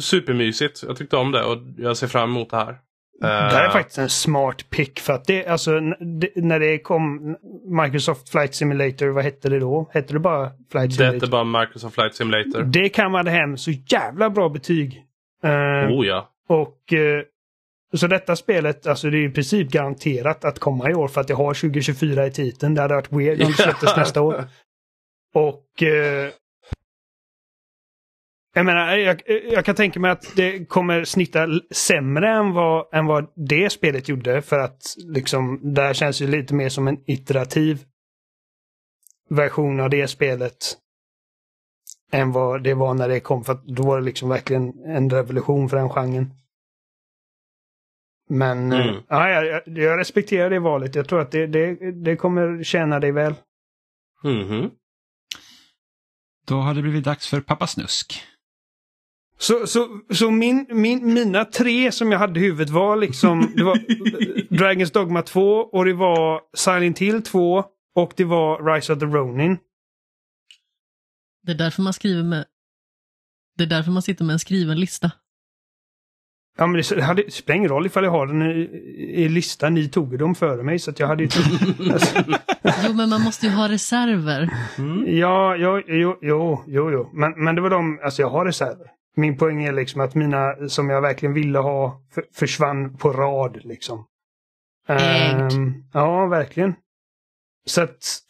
supermysigt. 0.00 0.82
Jag 0.86 0.96
tyckte 0.96 1.16
om 1.16 1.32
det 1.32 1.42
och 1.42 1.58
jag 1.76 1.96
ser 1.96 2.06
fram 2.06 2.30
emot 2.30 2.50
det 2.50 2.56
här. 2.56 2.78
Det 3.22 3.56
här 3.56 3.64
är 3.64 3.70
faktiskt 3.70 3.98
en 3.98 4.08
smart 4.08 4.70
pick 4.70 5.00
för 5.00 5.12
att 5.12 5.24
det, 5.24 5.46
alltså 5.46 5.80
det, 6.20 6.30
när 6.36 6.60
det 6.60 6.78
kom 6.78 7.36
Microsoft 7.82 8.28
Flight 8.28 8.54
Simulator, 8.54 9.08
vad 9.08 9.24
hette 9.24 9.48
det 9.48 9.58
då? 9.58 9.90
Hette 9.92 10.12
det 10.12 10.18
bara 10.18 10.50
Flight 10.70 10.94
Simulator? 10.94 11.12
Det 11.12 11.20
hette 11.20 11.30
bara 11.30 11.60
Microsoft 11.60 11.94
Flight 11.94 12.14
Simulator. 12.14 12.62
Det 12.62 12.88
kammade 12.88 13.30
hem 13.30 13.56
så 13.56 13.70
jävla 13.70 14.30
bra 14.30 14.48
betyg. 14.48 15.02
Uh, 15.44 15.50
oh 15.98 16.06
ja. 16.06 16.28
Och 16.48 16.78
uh, 16.92 17.22
så 17.94 18.06
detta 18.06 18.36
spelet, 18.36 18.86
alltså 18.86 19.10
det 19.10 19.18
är 19.18 19.28
i 19.28 19.32
princip 19.32 19.70
garanterat 19.70 20.44
att 20.44 20.58
komma 20.58 20.90
i 20.90 20.94
år 20.94 21.08
för 21.08 21.20
att 21.20 21.28
det 21.28 21.34
har 21.34 21.54
2024 21.54 22.26
i 22.26 22.30
titeln. 22.30 22.74
Det 22.74 22.82
hade 22.82 22.94
varit 22.94 23.12
weird 23.12 23.42
om 23.42 23.48
det 23.48 23.62
släpptes 23.62 23.96
nästa 23.96 24.22
år. 24.22 24.44
Och 25.34 25.82
uh, 25.82 26.30
jag 28.54 28.66
menar, 28.66 28.96
jag, 28.96 29.22
jag, 29.26 29.64
kan 29.64 29.74
tänka 29.74 30.00
mig 30.00 30.10
att 30.10 30.36
det 30.36 30.64
kommer 30.64 31.04
snitta 31.04 31.46
sämre 31.70 32.30
än 32.30 32.52
vad, 32.52 32.94
än 32.94 33.06
vad 33.06 33.32
det 33.36 33.70
spelet 33.70 34.08
gjorde 34.08 34.42
för 34.42 34.58
att 34.58 34.82
liksom, 34.96 35.74
det 35.74 35.82
här 35.82 35.94
känns 35.94 36.22
ju 36.22 36.26
lite 36.26 36.54
mer 36.54 36.68
som 36.68 36.88
en 36.88 36.98
iterativ 37.06 37.84
version 39.30 39.80
av 39.80 39.90
det 39.90 40.08
spelet. 40.08 40.78
Än 42.12 42.32
vad 42.32 42.62
det 42.62 42.74
var 42.74 42.94
när 42.94 43.08
det 43.08 43.20
kom, 43.20 43.44
för 43.44 43.52
att 43.52 43.66
då 43.66 43.82
var 43.82 43.98
det 43.98 44.04
liksom 44.04 44.28
verkligen 44.28 44.84
en 44.84 45.10
revolution 45.10 45.68
för 45.68 45.76
den 45.76 45.88
genren. 45.88 46.34
Men 48.28 48.72
mm. 48.72 48.96
ja, 49.08 49.30
jag, 49.30 49.62
jag, 49.66 49.98
respekterar 49.98 50.50
det 50.50 50.58
valet. 50.58 50.94
Jag 50.94 51.08
tror 51.08 51.20
att 51.20 51.30
det, 51.30 51.46
det, 51.46 51.92
det 51.92 52.16
kommer 52.16 52.62
tjäna 52.64 53.00
dig 53.00 53.12
väl. 53.12 53.34
Mm 54.24 54.48
-hmm. 54.48 54.70
Då 56.46 56.56
har 56.56 56.74
det 56.74 56.82
blivit 56.82 57.04
dags 57.04 57.30
för 57.30 57.40
Pappa 57.40 57.66
Snusk. 57.66 58.22
Så, 59.42 59.66
så, 59.66 60.00
så 60.10 60.30
min, 60.30 60.66
min, 60.70 61.14
mina 61.14 61.44
tre 61.44 61.92
som 61.92 62.12
jag 62.12 62.18
hade 62.18 62.40
i 62.40 62.42
huvudet 62.42 62.70
var 62.70 62.96
liksom 62.96 63.52
det 63.56 63.64
var 63.64 63.78
Dragons 64.56 64.90
Dogma 64.90 65.22
2 65.22 65.40
och 65.42 65.84
det 65.84 65.92
var 65.92 66.40
Silent 66.56 66.98
Hill 66.98 67.22
2 67.22 67.64
och 67.94 68.12
det 68.16 68.24
var 68.24 68.74
Rise 68.74 68.92
of 68.92 68.98
the 68.98 69.06
Ronin. 69.06 69.58
Det 71.46 71.52
är 71.52 71.56
därför 71.56 71.82
man 71.82 71.92
skriver 71.92 72.22
med 72.22 72.44
Det 73.58 73.64
är 73.64 73.68
därför 73.68 73.90
man 73.90 74.02
sitter 74.02 74.24
med 74.24 74.32
en 74.32 74.38
skriven 74.38 74.80
lista. 74.80 75.10
Ja 76.58 76.66
men 76.66 76.82
det, 76.90 77.02
hade, 77.02 77.22
det 77.22 77.30
spelar 77.30 77.56
ingen 77.56 77.70
roll 77.70 77.86
ifall 77.86 78.04
jag 78.04 78.10
har 78.10 78.26
den 78.26 78.42
i, 78.42 78.60
i 79.14 79.28
listan. 79.28 79.74
Ni 79.74 79.88
tog 79.88 80.18
dem 80.18 80.34
före 80.34 80.62
mig 80.62 80.78
så 80.78 80.90
att 80.90 80.98
jag 80.98 81.06
hade 81.06 81.22
ju... 81.22 81.28
alltså. 81.92 82.24
Jo 82.86 82.94
men 82.94 83.08
man 83.08 83.22
måste 83.22 83.46
ju 83.46 83.52
ha 83.52 83.68
reserver. 83.68 84.50
Mm. 84.78 85.16
Ja, 85.18 85.56
jo, 85.56 85.82
jo, 85.86 86.18
jo, 86.22 86.64
jo, 86.66 86.90
jo. 86.90 87.10
Men, 87.12 87.44
men 87.44 87.54
det 87.54 87.60
var 87.60 87.70
de, 87.70 88.00
alltså 88.04 88.22
jag 88.22 88.30
har 88.30 88.44
reserver. 88.44 89.01
Min 89.16 89.38
poäng 89.38 89.64
är 89.64 89.72
liksom 89.72 90.00
att 90.00 90.14
mina 90.14 90.68
som 90.68 90.90
jag 90.90 91.00
verkligen 91.00 91.34
ville 91.34 91.58
ha 91.58 92.02
försvann 92.32 92.96
på 92.96 93.12
rad 93.12 93.64
liksom. 93.64 94.06
Um, 94.88 95.84
ja, 95.92 96.26
verkligen. 96.26 96.74
Så 97.66 97.82
att 97.82 98.22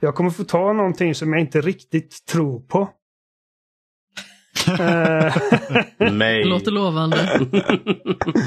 jag 0.00 0.14
kommer 0.14 0.30
få 0.30 0.44
ta 0.44 0.72
någonting 0.72 1.14
som 1.14 1.32
jag 1.32 1.40
inte 1.40 1.60
riktigt 1.60 2.26
tror 2.26 2.60
på. 2.60 2.88
Nej. 5.98 6.42
Det 6.42 6.48
låter 6.48 6.70
lovande. 6.70 7.48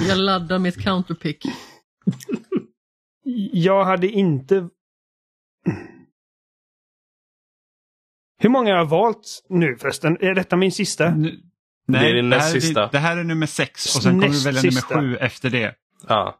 Jag 0.07 0.17
laddar 0.17 0.59
mitt 0.59 0.83
counterpick. 0.83 1.45
Jag 3.53 3.85
hade 3.85 4.07
inte... 4.07 4.69
Hur 8.41 8.49
många 8.49 8.71
har 8.71 8.77
jag 8.77 8.85
valt 8.85 9.43
nu 9.49 9.77
förresten? 9.77 10.17
Är 10.19 10.33
detta 10.33 10.55
min 10.55 10.71
sista? 10.71 11.09
Nu, 11.09 11.39
nej, 11.87 12.01
det 12.01 12.09
är 12.09 12.13
din 12.13 12.29
det 12.29 12.37
näst 12.37 12.51
sista. 12.51 12.89
Det 12.91 12.97
här 12.97 13.17
är 13.17 13.23
nummer 13.23 13.45
sex 13.45 13.95
och 13.95 14.03
sen 14.03 14.11
kommer 14.11 14.33
du 14.33 14.43
välja 14.43 14.61
sista. 14.61 14.95
nummer 14.95 15.17
sju 15.17 15.17
efter 15.17 15.49
det. 15.49 15.75
Ja. 16.07 16.37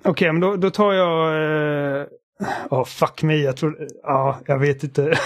Okej, 0.00 0.10
okay, 0.10 0.32
men 0.32 0.40
då, 0.40 0.56
då 0.56 0.70
tar 0.70 0.92
jag... 0.92 1.34
Ja, 2.40 2.76
uh, 2.76 2.80
oh, 2.80 2.84
fuck 2.84 3.22
me. 3.22 3.36
Jag 3.36 3.56
tror... 3.56 3.88
Ja, 4.02 4.40
jag 4.46 4.58
vet 4.58 4.84
inte. 4.84 5.02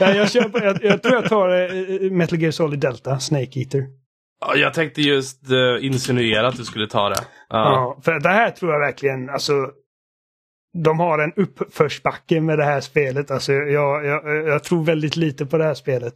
ja, 0.00 0.14
jag, 0.14 0.30
köper, 0.30 0.64
jag, 0.64 0.84
jag, 0.84 1.02
tror 1.02 1.14
jag 1.14 1.28
tar 1.28 1.74
uh, 1.74 2.10
Metal 2.10 2.38
Gear 2.38 2.50
Solid 2.50 2.80
Delta, 2.80 3.18
Snake 3.18 3.60
Eater. 3.60 3.84
Jag 4.56 4.74
tänkte 4.74 5.02
just 5.02 5.50
uh, 5.50 5.86
insinuera 5.86 6.48
att 6.48 6.56
du 6.56 6.64
skulle 6.64 6.86
ta 6.86 7.08
det. 7.08 7.24
Ja, 7.48 8.00
för 8.04 8.20
det 8.20 8.28
här 8.28 8.50
tror 8.50 8.72
jag 8.72 8.80
verkligen, 8.80 9.30
alltså 9.30 9.52
de 10.82 11.00
har 11.00 11.18
en 11.18 11.32
uppförsbacke 11.36 12.40
med 12.40 12.58
det 12.58 12.64
här 12.64 12.80
spelet. 12.80 13.30
Alltså, 13.30 13.52
jag, 13.52 14.04
jag, 14.04 14.46
jag 14.46 14.64
tror 14.64 14.84
väldigt 14.84 15.16
lite 15.16 15.46
på 15.46 15.58
det 15.58 15.64
här 15.64 15.74
spelet. 15.74 16.14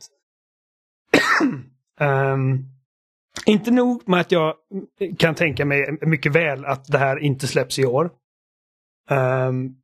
um, 2.01 2.65
inte 3.47 3.70
nog 3.70 4.09
med 4.09 4.20
att 4.20 4.32
jag 4.32 4.55
kan 5.19 5.35
tänka 5.35 5.65
mig 5.65 5.99
mycket 6.01 6.32
väl 6.32 6.65
att 6.65 6.85
det 6.85 6.99
här 6.99 7.19
inte 7.19 7.47
släpps 7.47 7.78
i 7.78 7.87
år. 7.87 8.11
Um, 9.11 9.77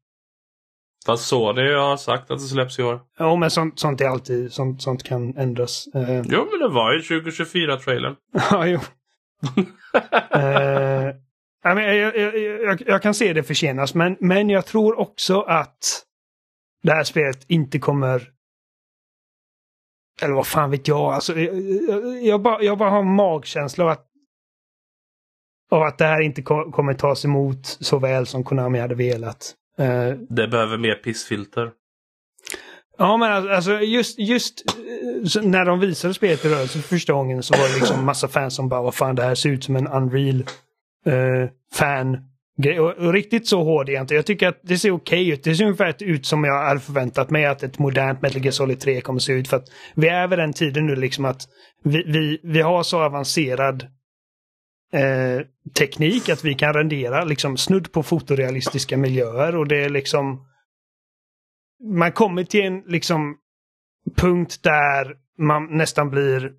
Fast 1.07 1.28
Sony 1.28 1.73
har 1.73 1.97
sagt 1.97 2.31
att 2.31 2.39
det 2.39 2.44
släpps 2.44 2.78
i 2.78 2.82
år. 2.82 3.01
Ja, 3.19 3.36
men 3.36 3.51
sånt, 3.51 3.78
sånt 3.78 4.01
är 4.01 4.09
alltid, 4.09 4.53
sånt, 4.53 4.82
sånt 4.82 5.03
kan 5.03 5.36
ändras. 5.36 5.89
Uh, 5.94 6.23
jo, 6.24 6.48
men 6.51 6.61
det 6.61 6.69
var 6.69 6.93
ju 6.93 7.01
2024-trailern. 7.01 8.16
ja, 8.51 8.66
jo. 8.66 8.78
uh, 10.36 11.15
jag, 11.68 12.16
jag, 12.16 12.38
jag, 12.38 12.82
jag, 12.86 13.02
kan 13.02 13.14
se 13.14 13.32
det 13.32 13.43
försenas, 13.43 13.94
men, 13.94 14.16
men 14.20 14.51
jag 14.51 14.66
tror 14.66 14.98
också 14.98 15.40
att 15.40 16.02
det 16.82 16.93
här 16.93 17.05
spelet 17.05 17.44
inte 17.48 17.78
kommer 17.78 18.30
eller 20.22 20.34
vad 20.34 20.47
fan 20.47 20.70
vet 20.70 20.88
jag. 20.88 21.14
Alltså, 21.14 21.38
jag, 22.22 22.43
bara, 22.43 22.62
jag 22.62 22.78
bara 22.78 22.90
har 22.90 22.98
en 22.98 23.14
magkänsla 23.14 23.84
av 23.84 23.90
att, 23.90 24.06
av 25.70 25.82
att 25.82 25.98
det 25.98 26.05
här 26.05 26.20
inte 26.20 26.43
kommer 26.43 26.94
tas 26.94 27.24
emot 27.24 27.66
så 27.80 27.98
väl 27.98 28.26
som 28.26 28.44
Konami 28.44 28.78
hade 28.78 28.94
velat. 28.94 29.55
Uh, 29.80 30.18
det 30.28 30.48
behöver 30.48 30.78
mer 30.78 30.94
pissfilter. 30.94 31.70
Ja, 32.98 33.16
men 33.16 33.51
alltså 33.51 33.80
just, 33.80 34.18
just 34.18 34.64
eh, 35.36 35.43
när 35.43 35.64
de 35.64 35.80
visade 35.80 36.14
spelet 36.14 36.44
i 36.44 36.48
rörelse 36.48 36.78
för 36.78 36.88
första 36.88 37.12
gången 37.12 37.43
så 37.43 37.56
var 37.56 37.68
det 37.68 37.74
liksom 37.74 38.05
massa 38.05 38.28
fans 38.28 38.55
som 38.55 38.68
bara 38.68 38.82
vad 38.82 38.94
fan 38.94 39.14
det 39.14 39.22
här 39.22 39.34
ser 39.34 39.51
ut 39.51 39.64
som 39.64 39.76
en 39.76 39.86
Unreal 39.86 40.44
uh, 41.07 41.49
fan 41.73 42.19
och, 42.78 43.07
och, 43.07 43.12
riktigt 43.12 43.49
så 43.49 43.65
hård 43.65 43.89
är 43.89 44.01
inte. 44.01 44.15
Jag 44.15 44.27
tycker 44.27 44.49
att 44.49 44.61
det 44.62 44.78
ser 44.78 44.91
okej 44.91 45.23
okay 45.23 45.33
ut. 45.33 45.45
Det 45.45 45.55
ser 45.55 45.65
ungefär 45.65 46.03
ut 46.03 46.27
som 46.27 46.45
jag 46.45 46.65
hade 46.65 46.81
förväntat 46.81 47.31
mig 47.31 47.47
att 47.47 47.62
ett 47.62 47.78
modernt 47.78 48.23
Metal 48.23 48.43
Gear 48.43 48.53
Solid 48.53 48.81
3 48.81 49.01
kommer 49.01 49.20
se 49.20 49.33
ut. 49.33 49.49
För 49.49 49.57
att 49.57 49.69
vi 49.95 50.09
är 50.09 50.28
vid 50.28 50.39
den 50.39 50.53
tiden 50.53 50.87
nu 50.87 50.97
liksom 50.97 51.24
att 51.24 51.43
vi, 51.85 52.03
vi, 52.07 52.41
vi 52.43 52.61
har 52.61 52.83
så 52.83 53.03
avancerad 53.03 53.83
eh, 54.93 55.47
teknik 55.78 56.28
att 56.28 56.45
vi 56.45 56.55
kan 56.55 56.74
rendera 56.74 57.24
liksom 57.24 57.57
snudd 57.57 57.93
på 57.93 58.03
fotorealistiska 58.03 58.97
miljöer 58.97 59.57
och 59.57 59.69
det 59.69 59.85
är 59.85 59.89
liksom 59.89 60.47
man 61.85 62.12
kommer 62.12 62.45
till 62.45 62.65
en 62.65 62.83
liksom 62.87 63.37
punkt 64.16 64.62
där 64.62 65.15
man 65.39 65.77
nästan 65.77 66.11
blir 66.11 66.53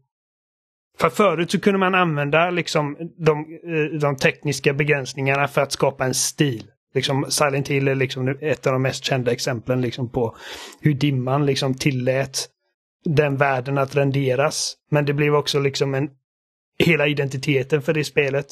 för 0.99 1.09
förut 1.09 1.51
så 1.51 1.59
kunde 1.59 1.79
man 1.79 1.95
använda 1.95 2.49
liksom 2.49 2.97
de, 3.17 3.59
eh, 3.63 3.99
de 3.99 4.15
tekniska 4.15 4.73
begränsningarna 4.73 5.47
för 5.47 5.61
att 5.61 5.71
skapa 5.71 6.05
en 6.05 6.13
stil. 6.13 6.63
Liksom 6.93 7.25
Silent 7.31 7.67
Hill 7.67 7.87
är 7.87 7.95
liksom 7.95 8.37
ett 8.41 8.67
av 8.67 8.73
de 8.73 8.81
mest 8.81 9.03
kända 9.03 9.31
exemplen 9.31 9.81
liksom 9.81 10.09
på 10.09 10.35
hur 10.81 10.93
dimman 10.93 11.45
liksom 11.45 11.73
tillät 11.75 12.47
den 13.05 13.37
världen 13.37 13.77
att 13.77 13.95
renderas. 13.95 14.75
Men 14.91 15.05
det 15.05 15.13
blev 15.13 15.35
också 15.35 15.59
liksom 15.59 15.93
en 15.93 16.09
hela 16.79 17.07
identiteten 17.07 17.81
för 17.81 17.93
det 17.93 18.03
spelet. 18.03 18.45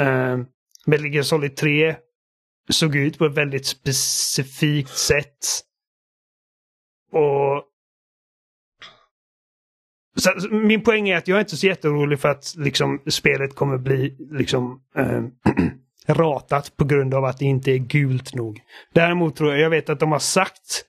Uh, 0.00 0.38
Metal 0.86 1.14
Gear 1.14 1.22
Solid 1.22 1.56
3 1.56 1.96
såg 2.68 2.96
ut 2.96 3.18
på 3.18 3.26
ett 3.26 3.34
väldigt 3.34 3.66
specifikt 3.66 4.98
sätt. 4.98 5.62
Och 7.12 7.64
så, 10.16 10.48
min 10.50 10.82
poäng 10.82 11.08
är 11.08 11.16
att 11.16 11.28
jag 11.28 11.36
är 11.36 11.40
inte 11.40 11.56
så 11.56 11.66
jätteorolig 11.66 12.20
för 12.20 12.28
att 12.28 12.54
liksom, 12.56 13.02
spelet 13.06 13.54
kommer 13.54 13.78
bli 13.78 14.16
liksom, 14.30 14.80
äh, 14.96 15.22
ratat 16.14 16.76
på 16.76 16.84
grund 16.84 17.14
av 17.14 17.24
att 17.24 17.38
det 17.38 17.44
inte 17.44 17.70
är 17.72 17.78
gult 17.78 18.34
nog. 18.34 18.60
Däremot 18.94 19.36
tror 19.36 19.50
jag, 19.50 19.60
jag 19.60 19.70
vet 19.70 19.90
att 19.90 20.00
de 20.00 20.12
har 20.12 20.18
sagt 20.18 20.84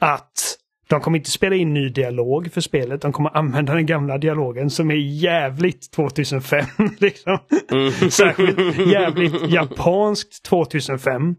att 0.00 0.58
de 0.88 1.00
kommer 1.00 1.18
inte 1.18 1.30
spela 1.30 1.56
in 1.56 1.74
ny 1.74 1.88
dialog 1.88 2.52
för 2.52 2.60
spelet. 2.60 3.02
De 3.02 3.12
kommer 3.12 3.36
använda 3.36 3.74
den 3.74 3.86
gamla 3.86 4.18
dialogen 4.18 4.70
som 4.70 4.90
är 4.90 4.94
jävligt 4.94 5.92
2005. 5.92 6.64
liksom. 6.98 7.38
Mm. 7.70 7.90
Särskilt 8.10 8.86
jävligt 8.86 9.50
japanskt 9.50 10.44
2005. 10.44 11.34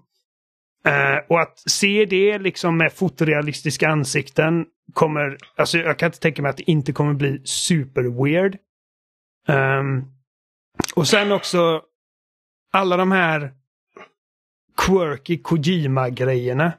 Uh, 0.88 0.94
eh, 0.94 1.20
och 1.30 1.42
att 1.42 1.60
se 1.66 2.06
det 2.06 2.38
liksom 2.38 2.78
med 2.78 2.94
fotorealistiska 2.94 3.90
ansikten 3.90 4.66
kommer, 4.94 5.38
alltså 5.56 5.78
jag 5.78 6.00
kan 6.00 6.08
inte 6.08 6.20
tänka 6.20 6.42
mig 6.42 6.50
att 6.50 6.58
det 6.58 6.72
inte 6.72 6.94
kommer 6.94 7.14
bli 7.14 7.42
super 7.44 8.24
weird. 8.24 8.58
Um, 9.48 10.06
och 10.96 11.08
sen 11.08 11.32
också 11.32 11.82
alla 12.74 12.98
de 12.98 13.12
här 13.12 13.52
quirky 14.78 15.38
Kojima-grejerna. 15.38 16.74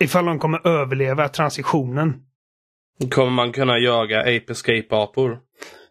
Ifall 0.00 0.24
de 0.24 0.38
kommer 0.38 0.66
överleva 0.66 1.28
transitionen. 1.28 2.22
Kommer 3.10 3.30
man 3.30 3.52
kunna 3.52 3.78
jaga 3.78 4.20
Ape 4.20 4.52
Escape-apor? 4.52 5.38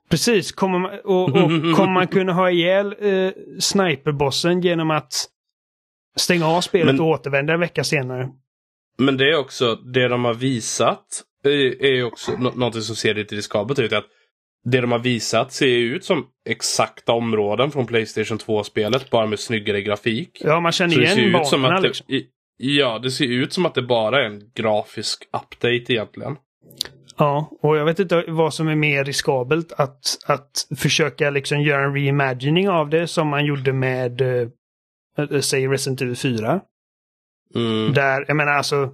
Precis, 0.10 0.52
kommer 0.52 0.80
man, 0.80 1.00
och, 1.04 1.24
och 1.24 1.32
kommer 1.76 1.94
man 1.94 2.08
kunna 2.08 2.34
ha 2.34 2.52
ihjäl 2.52 2.96
eh, 3.00 3.32
sniperbossen 3.60 4.62
genom 4.62 4.92
att 4.92 5.14
stänga 6.16 6.48
av 6.48 6.62
spelet 6.62 6.96
Men... 6.96 7.02
och 7.02 7.08
återvända 7.08 7.54
en 7.54 7.60
vecka 7.60 7.84
senare? 7.84 8.30
Men 8.98 9.18
det 9.18 9.32
är 9.32 9.38
också, 9.38 9.76
det 9.76 10.08
de 10.08 10.26
har 10.26 10.34
visat 10.34 11.24
är 11.80 12.04
också 12.04 12.32
något 12.32 12.84
som 12.84 12.96
ser 12.96 13.14
lite 13.14 13.36
riskabelt 13.36 13.80
ut. 13.80 13.94
Att 13.94 14.06
det 14.64 14.82
de 14.82 14.92
har 14.92 15.00
visat 15.00 15.54
ser 15.54 15.68
ut 15.68 16.06
som 16.06 16.26
exakta 16.50 17.14
områden 17.14 17.72
från 17.72 17.86
Playstation 17.86 18.38
2-spelet, 18.38 19.10
bara 19.10 19.26
med 19.26 19.40
snyggare 19.40 19.82
grafik. 19.82 20.42
Ja, 20.44 20.60
man 20.60 20.72
känner 20.72 21.02
igen 21.02 21.32
banorna 21.32 21.80
liksom. 21.80 22.06
Det, 22.10 22.24
ja, 22.58 23.00
det 23.00 23.12
ser 23.12 23.26
ut 23.26 23.54
som 23.54 23.66
att 23.66 23.74
det 23.74 23.82
bara 23.82 24.22
är 24.22 24.26
en 24.26 24.42
grafisk 24.56 25.24
update 25.24 25.94
egentligen. 25.94 26.36
Ja, 27.18 27.52
och 27.62 27.78
jag 27.78 27.86
vet 27.86 28.00
inte 28.00 28.24
vad 28.28 28.54
som 28.54 28.68
är 28.68 28.76
mer 28.76 29.04
riskabelt. 29.04 29.72
Att, 29.72 30.18
att 30.26 30.68
försöka 30.78 31.30
liksom 31.30 31.62
göra 31.62 31.86
en 31.86 31.94
reimagining 31.94 32.70
av 32.70 32.90
det 32.90 33.08
som 33.08 33.28
man 33.28 33.46
gjorde 33.46 33.74
med, 33.74 34.22
äh, 34.22 35.40
säg 35.40 35.68
Resident 35.68 36.02
Evil 36.02 36.16
4. 36.16 36.62
Mm. 37.56 37.94
Där, 37.94 38.26
jag 38.28 38.38
menar 38.38 38.52
alltså. 38.52 38.92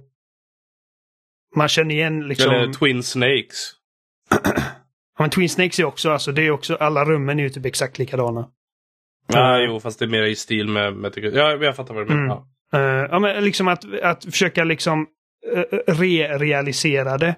Man 1.56 1.68
känner 1.68 1.94
igen 1.94 2.28
liksom. 2.28 2.52
Eller 2.52 2.72
Twin 2.72 3.02
Snakes. 3.02 3.72
ja, 5.18 5.18
men 5.18 5.30
Twin 5.30 5.48
Snakes 5.48 5.78
är 5.78 5.84
också, 5.84 6.10
alltså 6.10 6.32
det 6.32 6.42
är 6.42 6.50
också, 6.50 6.74
alla 6.74 7.04
rummen 7.04 7.38
är 7.38 7.42
ju 7.42 7.50
typ 7.50 7.66
exakt 7.66 7.98
likadana. 7.98 8.48
Ja, 9.26 9.58
uh, 9.58 9.64
jo, 9.64 9.80
fast 9.80 9.98
det 9.98 10.04
är 10.04 10.08
mer 10.08 10.22
i 10.22 10.36
stil 10.36 10.68
med, 10.68 10.96
med 10.96 11.12
ja, 11.16 11.56
jag 11.56 11.76
fattar 11.76 11.94
vad 11.94 12.08
du 12.08 12.14
menar. 12.14 12.24
Mm. 12.24 12.38
Ja. 12.72 12.78
Uh, 12.78 13.08
ja, 13.10 13.18
men 13.18 13.44
liksom 13.44 13.68
att, 13.68 14.00
att 14.02 14.24
försöka 14.24 14.64
liksom 14.64 15.06
uh, 15.56 15.62
re-realisera 15.86 17.18
det. 17.18 17.34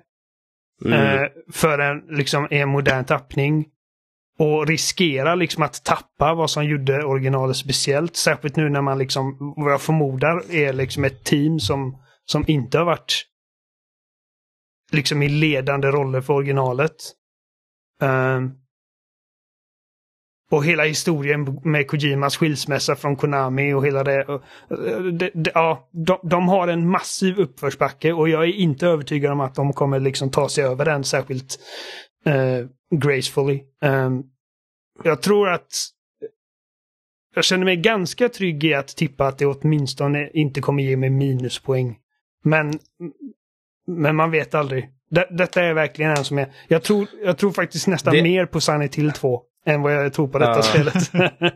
Mm. 0.85 1.31
för 1.53 1.79
en, 1.79 2.17
liksom, 2.17 2.49
en 2.51 2.69
modern 2.69 3.05
tappning. 3.05 3.67
Och 4.39 4.67
riskera 4.67 5.35
liksom 5.35 5.63
att 5.63 5.85
tappa 5.85 6.35
vad 6.35 6.51
som 6.51 6.65
gjorde 6.65 7.05
originalet 7.05 7.57
speciellt. 7.57 8.17
Särskilt 8.17 8.57
nu 8.57 8.69
när 8.69 8.83
man 8.83 8.99
liksom, 8.99 9.55
vad 9.57 9.73
jag 9.73 9.81
förmodar 9.81 10.43
är 10.51 10.73
liksom 10.73 11.05
ett 11.05 11.25
team 11.25 11.61
som, 11.61 11.99
som 12.25 12.45
inte 12.47 12.79
har 12.79 12.85
varit 12.85 13.27
liksom 14.93 15.23
i 15.23 15.29
ledande 15.29 15.89
roller 15.89 16.21
för 16.21 16.35
originalet. 16.35 16.97
Um, 18.03 18.55
och 20.51 20.65
hela 20.65 20.85
historien 20.85 21.61
med 21.65 21.89
Kojimas 21.89 22.37
skilsmässa 22.37 22.97
från 22.97 23.17
Konami 23.17 23.73
och 23.73 23.87
hela 23.87 24.05
det. 24.05 24.25
Och, 24.25 24.43
det, 25.13 25.31
det 25.35 25.51
ja, 25.55 25.89
de, 25.93 26.19
de, 26.23 26.49
har 26.49 26.69
en 26.69 26.91
massiv 26.91 27.39
uppförsbacke 27.39 28.13
och 28.13 28.29
jag 28.29 28.45
är 28.45 28.53
inte 28.53 28.87
övertygad 28.87 29.33
om 29.33 29.41
att 29.41 29.55
de 29.55 29.73
kommer 29.73 30.01
liksom 30.01 30.31
ta 30.31 30.49
sig 30.49 30.65
över 30.65 30.85
den 30.85 31.05
särskilt 31.05 31.59
uh, 32.27 32.67
gracefully. 32.99 33.63
Um, 33.83 34.23
jag 35.03 35.23
tror 35.23 35.49
att 35.49 35.69
jag 37.35 37.45
känner 37.45 37.65
mig 37.65 37.77
ganska 37.77 38.29
trygg 38.29 38.65
i 38.65 38.75
att 38.75 38.89
tippa 38.89 39.27
att 39.27 39.39
det 39.39 39.47
åtminstone 39.47 40.31
inte 40.31 40.61
kommer 40.61 40.83
ge 40.83 40.97
mig 40.97 41.11
minuspoäng. 41.11 41.99
Men, 42.45 42.79
men 43.87 44.17
man 44.17 44.31
vet 44.31 44.55
aldrig. 44.55 44.89
D 45.11 45.27
detta 45.31 45.63
är 45.63 45.75
verkligen 45.75 46.11
en 46.11 46.25
som 46.25 46.39
jag... 46.39 46.49
Jag 46.69 46.83
tror, 46.83 47.07
jag 47.25 47.39
tror 47.39 47.53
faktiskt 47.53 47.87
nästan 47.87 48.15
det... 48.15 48.23
mer 48.23 48.47
på 48.47 48.61
Silent 48.61 48.95
Hill 48.95 49.13
2 49.13 49.43
än 49.67 49.83
vad 49.83 49.95
jag 49.95 50.13
tror 50.13 50.29
på 50.29 50.39
detta 50.39 50.57
ja. 50.57 50.63
spelet. 50.63 50.95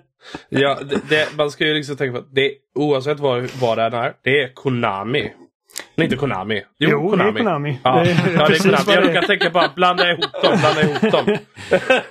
ja, 0.49 0.79
det, 0.91 1.09
det, 1.09 1.29
man 1.37 1.51
ska 1.51 1.67
ju 1.67 1.75
liksom 1.75 1.97
tänka 1.97 2.13
på 2.13 2.19
att 2.19 2.35
det, 2.35 2.53
oavsett 2.75 3.21
vad, 3.21 3.51
vad 3.61 3.79
det 3.79 3.83
är, 3.83 4.15
det 4.23 4.43
är 4.43 4.55
Konami. 4.55 5.33
Nej, 5.95 6.05
inte 6.05 6.17
Konami. 6.17 6.63
Jo, 6.79 6.89
jo 6.91 7.11
Konami. 7.11 7.33
det 7.33 7.39
är 7.39 7.45
Konami. 7.45 7.79
Ja, 7.85 7.95
det 7.95 8.11
är, 8.11 8.35
ja, 8.35 8.49
det 8.49 8.55
är 8.55 8.59
Konami. 8.59 8.95
Jag 8.95 9.09
råkar 9.09 9.23
tänka 9.23 9.51
på 9.51 9.59
att 9.59 9.75
blanda 9.75 10.11
ihop 10.11 10.43
dem. 10.43 10.59
Blanda 10.59 10.83
ihop 10.83 11.13
dem. 11.13 11.37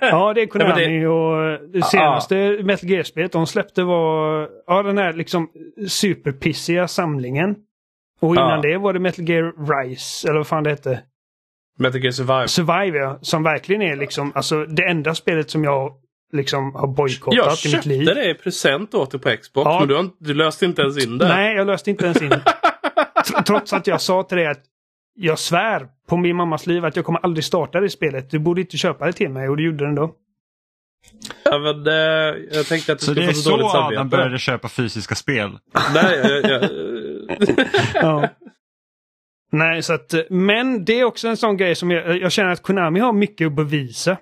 ja, 0.00 0.34
det 0.34 0.42
är 0.42 0.46
Konami 0.46 1.00
det... 1.00 1.06
och 1.08 1.58
det 1.72 1.82
senaste 1.82 2.36
ja. 2.36 2.62
Metal 2.62 2.90
Gear-spelet 2.90 3.32
de 3.32 3.46
släppte 3.46 3.82
var 3.82 4.48
ja, 4.66 4.82
den 4.82 4.98
här 4.98 5.12
liksom 5.12 5.48
superpissiga 5.88 6.88
samlingen. 6.88 7.56
Och 8.20 8.34
innan 8.34 8.50
ja. 8.50 8.70
det 8.70 8.78
var 8.78 8.92
det 8.92 9.00
Metal 9.00 9.28
Gear 9.28 9.84
Rise, 9.84 10.28
eller 10.28 10.38
vad 10.38 10.46
fan 10.46 10.64
det 10.64 10.70
hette. 10.70 11.00
Metal 11.78 12.00
Gear 12.00 12.12
Survive. 12.12 12.48
Survive, 12.48 12.98
ja. 12.98 13.18
Som 13.22 13.42
verkligen 13.42 13.82
är 13.82 13.96
liksom 13.96 14.32
alltså 14.34 14.64
det 14.64 14.84
enda 14.84 15.14
spelet 15.14 15.50
som 15.50 15.64
jag 15.64 15.92
liksom 16.32 16.74
har 16.74 16.86
bojkottat 16.86 17.64
i 17.66 17.76
mitt 17.76 17.86
liv. 17.86 17.98
Jag 17.98 18.06
köpte 18.06 18.20
det 18.20 18.30
i 18.30 18.34
present 18.34 18.94
åt 18.94 19.10
dig 19.10 19.20
på 19.20 19.36
Xbox, 19.42 19.64
ja. 19.64 19.78
men 19.78 19.88
du, 19.88 20.10
du 20.18 20.34
löste 20.34 20.64
inte 20.64 20.82
ens 20.82 21.04
in 21.04 21.18
det. 21.18 21.28
Nej, 21.28 21.56
jag 21.56 21.66
löste 21.66 21.90
inte 21.90 22.04
ens 22.04 22.22
in 22.22 22.28
det. 22.28 22.42
Trots 23.46 23.72
att 23.72 23.86
jag 23.86 24.00
sa 24.00 24.22
till 24.22 24.36
dig 24.36 24.46
att 24.46 24.62
jag 25.14 25.38
svär 25.38 25.88
på 26.08 26.16
min 26.16 26.36
mammas 26.36 26.66
liv 26.66 26.84
att 26.84 26.96
jag 26.96 27.04
kommer 27.04 27.20
aldrig 27.20 27.44
starta 27.44 27.80
det 27.80 27.90
spelet. 27.90 28.30
Du 28.30 28.38
borde 28.38 28.60
inte 28.60 28.76
köpa 28.76 29.06
det 29.06 29.12
till 29.12 29.30
mig 29.30 29.48
och 29.48 29.56
du 29.56 29.64
gjorde 29.64 29.84
det 29.84 29.88
ändå. 29.88 30.14
Ja, 31.44 31.58
men, 31.58 31.86
eh, 31.86 31.94
jag 32.52 32.66
tänkte 32.66 32.92
att 32.92 32.98
du 32.98 33.04
Så 33.04 33.10
skulle 33.12 33.26
det 33.26 33.30
är 33.30 33.34
få 33.34 33.40
så 33.40 33.50
dåligt 33.50 33.66
så 33.66 33.72
samvete. 33.72 34.00
Adam 34.00 34.08
började 34.08 34.38
köpa 34.38 34.68
fysiska 34.68 35.14
spel. 35.14 35.58
Nej, 35.94 36.18
jag, 36.18 36.50
jag, 36.50 36.70
Ja. 37.94 38.28
Nej, 39.52 39.82
så 39.82 39.92
att, 39.92 40.14
men 40.30 40.84
det 40.84 41.00
är 41.00 41.04
också 41.04 41.28
en 41.28 41.36
sån 41.36 41.56
grej 41.56 41.74
som 41.74 41.90
jag, 41.90 42.18
jag 42.18 42.32
känner 42.32 42.50
att 42.50 42.62
Konami 42.62 43.00
har 43.00 43.12
mycket 43.12 43.46
att 43.46 43.52
bevisa. 43.52 44.16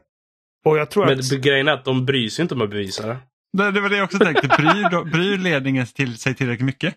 Och 0.64 0.78
jag 0.78 0.90
tror 0.90 1.06
men 1.06 1.18
att... 1.18 1.30
grejen 1.30 1.68
är 1.68 1.72
att 1.72 1.84
de 1.84 2.06
bryr 2.06 2.28
sig 2.28 2.42
inte 2.42 2.54
om 2.54 2.60
att 2.60 2.70
bevisa 2.70 3.06
det. 3.06 3.16
Det, 3.52 3.70
det 3.70 3.80
var 3.80 3.88
det 3.88 3.96
jag 3.96 4.04
också 4.04 4.18
tänkte. 4.18 4.48
Bryr, 4.48 5.04
bryr 5.10 5.38
ledningen 5.38 5.86
till 5.86 6.18
sig 6.18 6.34
tillräckligt 6.34 6.66
mycket? 6.66 6.94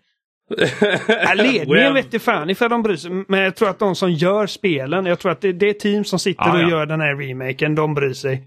Ja, 0.50 1.34
ledningen 1.36 1.70
Well, 1.70 1.94
vet 1.94 2.06
inte 2.06 2.20
fan 2.20 2.50
ifall 2.50 2.70
de 2.70 2.84
bryr 2.84 2.96
sig. 2.96 3.12
Men 3.28 3.40
jag 3.40 3.56
tror 3.56 3.70
att 3.70 3.80
de 3.80 3.96
som 3.96 4.12
gör 4.12 4.48
spelen, 4.48 5.06
jag 5.06 5.20
tror 5.20 5.32
att 5.32 5.42
det, 5.42 5.52
det 5.54 5.70
är 5.70 5.74
team 5.74 6.04
som 6.04 6.20
sitter 6.20 6.44
Ja, 6.46 6.60
ja. 6.60 6.66
och 6.66 6.72
gör 6.72 6.86
den 6.86 7.02
här 7.02 7.16
remaken, 7.16 7.76
de 7.76 7.94
bryr 7.94 8.14
sig. 8.14 8.44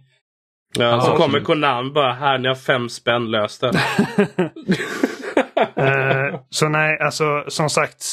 Ja, 0.79 1.01
så 1.01 1.11
Ja, 1.11 1.16
kommer. 1.16 1.41
Konami 1.41 1.91
bara, 1.91 2.12
här 2.12 2.39
ni 2.39 2.49
har 2.49 2.55
fem 2.55 2.89
spänn, 2.89 3.31
lös 3.31 3.59
det. 3.59 3.73
Eh, 5.77 6.41
så 6.51 6.69
nej, 6.69 6.99
alltså 7.01 7.45
som 7.49 7.70
sagt, 7.70 8.05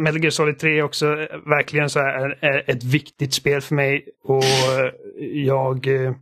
Metal 0.00 0.20
Gear 0.20 0.30
Solid 0.30 0.58
3 0.58 0.78
är 0.78 0.82
också 0.82 1.06
verkligen 1.46 1.90
så 1.90 2.00
här, 2.00 2.38
är 2.40 2.70
ett 2.70 2.84
viktigt 2.84 3.34
spel 3.34 3.60
för 3.60 3.74
mig. 3.74 4.04
Och 4.24 4.44
jag... 5.32 5.86
eh, 5.86 6.12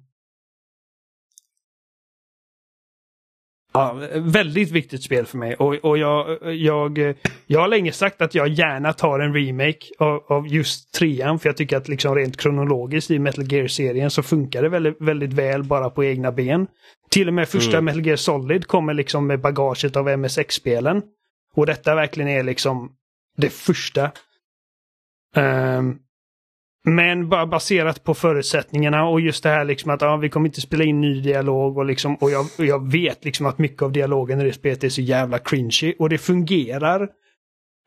Ja, 3.76 3.96
väldigt 4.14 4.70
viktigt 4.70 5.02
spel 5.02 5.26
för 5.26 5.38
mig. 5.38 5.54
Och, 5.54 5.74
och 5.74 5.98
jag, 5.98 6.38
jag, 6.54 7.14
jag 7.46 7.60
har 7.60 7.68
länge 7.68 7.92
sagt 7.92 8.22
att 8.22 8.34
jag 8.34 8.48
gärna 8.48 8.92
tar 8.92 9.20
en 9.20 9.34
remake 9.34 9.86
av, 9.98 10.24
av 10.28 10.48
just 10.48 10.94
trean. 10.94 11.38
För 11.38 11.48
jag 11.48 11.56
tycker 11.56 11.76
att 11.76 11.88
liksom 11.88 12.14
rent 12.14 12.36
kronologiskt 12.36 13.10
i 13.10 13.18
Metal 13.18 13.52
Gear-serien 13.52 14.10
så 14.10 14.22
funkar 14.22 14.62
det 14.62 14.68
väldigt, 14.68 14.96
väldigt 15.00 15.32
väl 15.32 15.62
bara 15.64 15.90
på 15.90 16.04
egna 16.04 16.32
ben. 16.32 16.66
Till 17.10 17.28
och 17.28 17.34
med 17.34 17.48
första 17.48 17.76
Mm. 17.76 17.84
Metal 17.84 18.06
Gear 18.06 18.16
Solid 18.16 18.66
kommer 18.66 18.94
liksom 18.94 19.26
med 19.26 19.40
bagaget 19.40 19.96
av 19.96 20.18
MSX-spelen. 20.18 21.02
Och 21.54 21.66
detta 21.66 21.94
verkligen 21.94 22.30
är 22.30 22.42
liksom 22.42 22.90
det 23.36 23.50
första. 23.50 24.10
Ehm, 25.36 25.98
men 26.88 27.28
bara 27.28 27.46
baserat 27.46 28.04
på 28.04 28.14
förutsättningarna 28.14 29.08
och 29.08 29.20
just 29.20 29.42
det 29.42 29.48
här 29.48 29.64
liksom 29.64 29.90
att 29.90 30.00
ja, 30.00 30.16
vi 30.16 30.28
kommer 30.28 30.48
inte 30.48 30.60
spela 30.60 30.84
in 30.84 31.00
ny 31.00 31.20
dialog 31.20 31.78
och 31.78 31.84
liksom 31.84 32.16
och 32.16 32.30
jag, 32.30 32.46
och 32.58 32.64
jag 32.64 32.92
vet 32.92 33.24
liksom 33.24 33.46
att 33.46 33.58
mycket 33.58 33.82
av 33.82 33.92
dialogen 33.92 34.40
i 34.40 34.44
det 34.44 34.52
spelet 34.52 34.84
är 34.84 34.88
så 34.88 35.00
jävla 35.00 35.38
cringy 35.38 35.94
och 35.98 36.08
det 36.08 36.18
fungerar. 36.18 37.08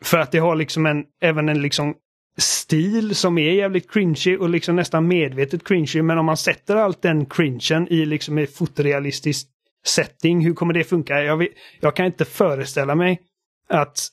För 0.03 0.17
att 0.17 0.31
det 0.31 0.39
har 0.39 0.55
liksom 0.55 0.85
en, 0.85 1.03
även 1.21 1.49
en 1.49 1.61
liksom 1.61 1.95
stil 2.37 3.15
som 3.15 3.37
är 3.37 3.51
jävligt 3.51 3.91
cringy 3.91 4.37
och 4.37 4.49
liksom 4.49 4.75
nästan 4.75 5.07
medvetet 5.07 5.67
cringy 5.67 6.01
men 6.01 6.17
om 6.17 6.25
man 6.25 6.37
sätter 6.37 6.75
allt 6.75 7.01
den 7.01 7.25
cringen 7.25 7.87
i 7.87 8.05
liksom 8.05 8.37
ett 8.37 8.55
fotorealistiskt 8.55 9.49
setting, 9.85 10.45
hur 10.45 10.53
kommer 10.53 10.73
det 10.73 10.83
funka? 10.83 11.23
Jag, 11.23 11.37
vet, 11.37 11.49
jag 11.79 11.95
kan 11.95 12.05
inte 12.05 12.25
föreställa 12.25 12.95
mig 12.95 13.19
att 13.69 14.09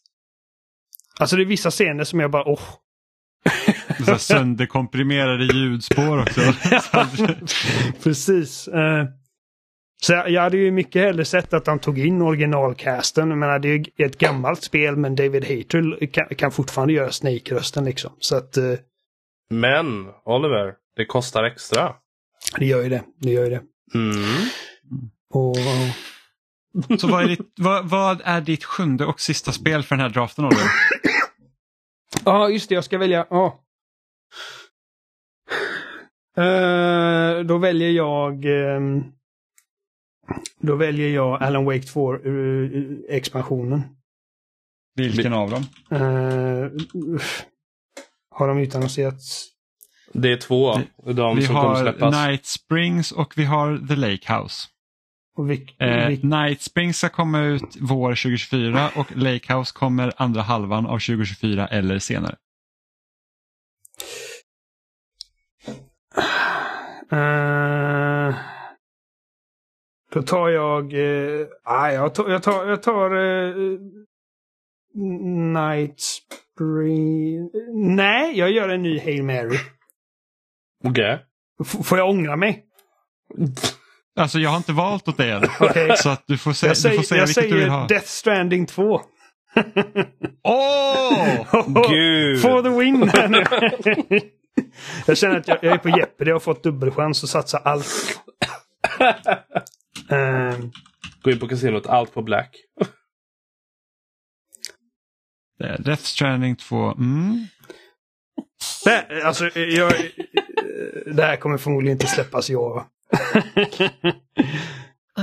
Alltså 1.21 1.37
det 1.37 1.43
är 1.43 1.47
vissa 1.47 1.71
scener 1.71 2.05
som 2.05 2.21
jag 2.21 2.31
bara 2.31 2.49
åh, 2.49 2.69
Så 4.05 4.11
här 4.11 4.19
Sönderkomprimerade 4.19 5.45
ljudspår 5.45 6.23
också. 6.23 6.41
Precis. 8.03 8.69
Eh, 8.69 9.05
Så 10.03 10.13
jag, 10.13 10.43
hade 10.43 10.57
ju 10.57 10.71
mycket 10.71 11.03
hellre 11.03 11.25
sett 11.25 11.55
att 11.55 11.67
han 11.67 11.79
tog 11.79 11.99
in 11.99 12.23
originalcasten. 12.23 13.29
Jag 13.29 13.39
menar, 13.39 13.59
det 13.59 13.69
är 13.69 13.85
ju 13.97 14.07
ett 14.07 14.19
gammalt 14.19 14.63
spel 14.63 14.97
men 14.97 15.15
David 15.17 15.45
Hayter 15.45 16.07
kan, 16.07 16.27
kan 16.29 16.51
fortfarande 16.51 16.95
göra 16.95 17.11
Snake-rösten 17.13 17.85
liksom. 17.85 18.13
Så 18.19 18.37
att 18.37 18.57
eh, 18.57 18.73
Men, 19.51 20.07
Oliver, 20.25 20.75
det 20.97 21.05
kostar 21.05 21.45
extra. 21.45 21.93
det 22.59 22.67
gör 22.67 22.83
ju 22.83 22.89
det. 22.89 23.03
Det 23.21 23.31
gör 23.31 23.45
ju 23.45 23.51
det. 23.51 23.61
Mm. 23.95 24.15
Och, 25.35 25.57
Så 27.01 27.09
vad 27.09 27.25
är, 27.25 27.29
ditt, 27.29 27.53
vad, 27.57 27.89
vad 27.89 28.21
är 28.25 28.41
ditt 28.41 28.65
sjunde 28.65 29.05
och 29.07 29.21
sista 29.21 29.53
spel 29.53 29.83
för 29.83 29.97
den 29.97 30.03
här 30.03 30.09
draften 30.11 30.45
Oliver? 30.45 30.65
Ja, 32.25 32.49
just 32.49 32.69
det. 32.69 32.75
Jag 32.75 32.85
ska 32.85 32.99
välja. 32.99 33.27
Ja. 33.31 33.63
Eh, 36.37 37.39
då 37.41 37.59
väljer 37.59 37.91
jag... 37.91 38.45
ehm, 38.45 39.05
då 40.61 40.77
väljer 40.77 41.09
jag 41.09 41.43
Alan 41.43 41.65
Wake 41.65 41.79
2-expansionen. 41.81 43.81
Vilken 44.97 45.33
av 45.33 45.51
dem? 45.51 45.63
Uh, 45.93 46.71
har 48.31 48.49
de 48.49 48.59
utannonserats? 48.59 49.49
Det 50.13 50.33
är 50.33 50.37
två. 50.37 50.75
De 51.05 51.37
vi 51.37 51.47
som 51.47 51.55
kommer 51.55 51.69
har 51.69 51.83
släppas. 51.83 52.15
Night 52.27 52.47
Springs 52.47 53.13
och 53.13 53.33
vi 53.37 53.45
har 53.45 53.87
The 53.89 53.97
Lake 53.97 54.35
House. 54.35 54.69
Och 55.37 55.51
vilk, 55.51 55.77
Eh, 55.81 56.09
vilk, 56.09 56.23
Night 56.23 56.61
Springs 56.63 56.99
ska 56.99 57.09
komma 57.09 57.41
ut 57.41 57.77
vår 57.81 58.11
2024 58.11 58.91
och 58.97 59.17
Lake 59.17 59.55
House 59.55 59.73
kommer 59.75 60.13
andra 60.17 60.43
halvan 60.43 60.87
av 60.87 60.99
2024 60.99 61.67
eller 61.67 61.99
senare. 61.99 62.37
Eh, 67.11 68.35
då 70.13 70.23
tar 70.23 70.49
jag... 70.49 70.93
Uh, 70.93 71.47
ah, 71.65 71.91
jag 71.91 72.15
tar... 72.15 72.31
Jag 72.31 72.43
tar, 72.43 72.67
jag 72.67 72.83
tar 72.83 73.11
eh, 73.17 73.55
Night 75.55 76.01
Spring... 76.01 77.51
Nej, 77.97 78.39
jag 78.39 78.51
gör 78.51 78.69
en 78.69 78.83
ny 78.83 78.99
Hail 79.01 79.23
Mary. 79.23 79.59
Okej. 80.85 81.25
F- 81.65 81.87
får 81.87 81.99
jag 81.99 82.09
ångra 82.11 82.37
mig? 82.37 82.65
Alltså 84.17 84.39
jag 84.39 84.51
har 84.51 84.57
inte 84.57 84.73
valt 84.73 85.09
åt 85.09 85.17
dig 85.17 85.31
än. 85.33 85.45
Okej. 85.61 85.97
Så 85.97 86.09
att 86.11 86.25
du 86.27 86.39
får, 86.39 86.53
sä- 86.53 86.67
Jag 86.67 86.77
du 86.77 86.81
säger, 86.81 86.97
får 86.97 87.03
säga 87.03 87.21
jag 87.21 87.27
vilket 87.27 87.43
du 87.45 87.49
vill 87.51 87.59
säger 87.59 87.69
ha. 87.69 87.87
Death 87.87 88.07
Stranding 88.07 88.67
2. 88.67 89.01
Åh! 90.45 91.47
Gud! 91.91 92.43
For 92.43 92.63
the 92.63 92.69
win! 92.69 93.09
här 93.09 93.29
nu. 93.29 94.21
jag 95.07 95.19
känner 95.19 95.37
att 95.37 95.49
jag, 95.49 95.59
jag 95.63 95.73
är 95.73 95.79
på 95.79 95.89
Jeopardy 95.89 96.31
och 96.31 96.35
har 96.35 96.41
fått 96.41 96.63
dubbelchans 96.63 97.25
att 97.25 97.31
satsa 97.31 97.59
allt. 97.59 98.21
Ehm, 100.11 100.71
Gå 101.23 101.31
in 101.31 101.39
på 101.39 101.49
kasinot, 101.49 101.87
allt 101.87 102.15
på 102.15 102.23
black. 102.23 102.57
Death 105.79 106.03
Stranding 106.03 106.57
2. 106.57 106.93
Mm. 106.93 107.47
det, 108.85 109.23
alltså, 109.25 109.59
jag, 109.59 109.93
det 111.07 111.23
här 111.23 111.37
kommer 111.37 111.59
förmodligen 111.59 111.95
inte 111.97 112.07
släppas 112.07 112.51
i 112.51 112.57
år. 112.57 112.85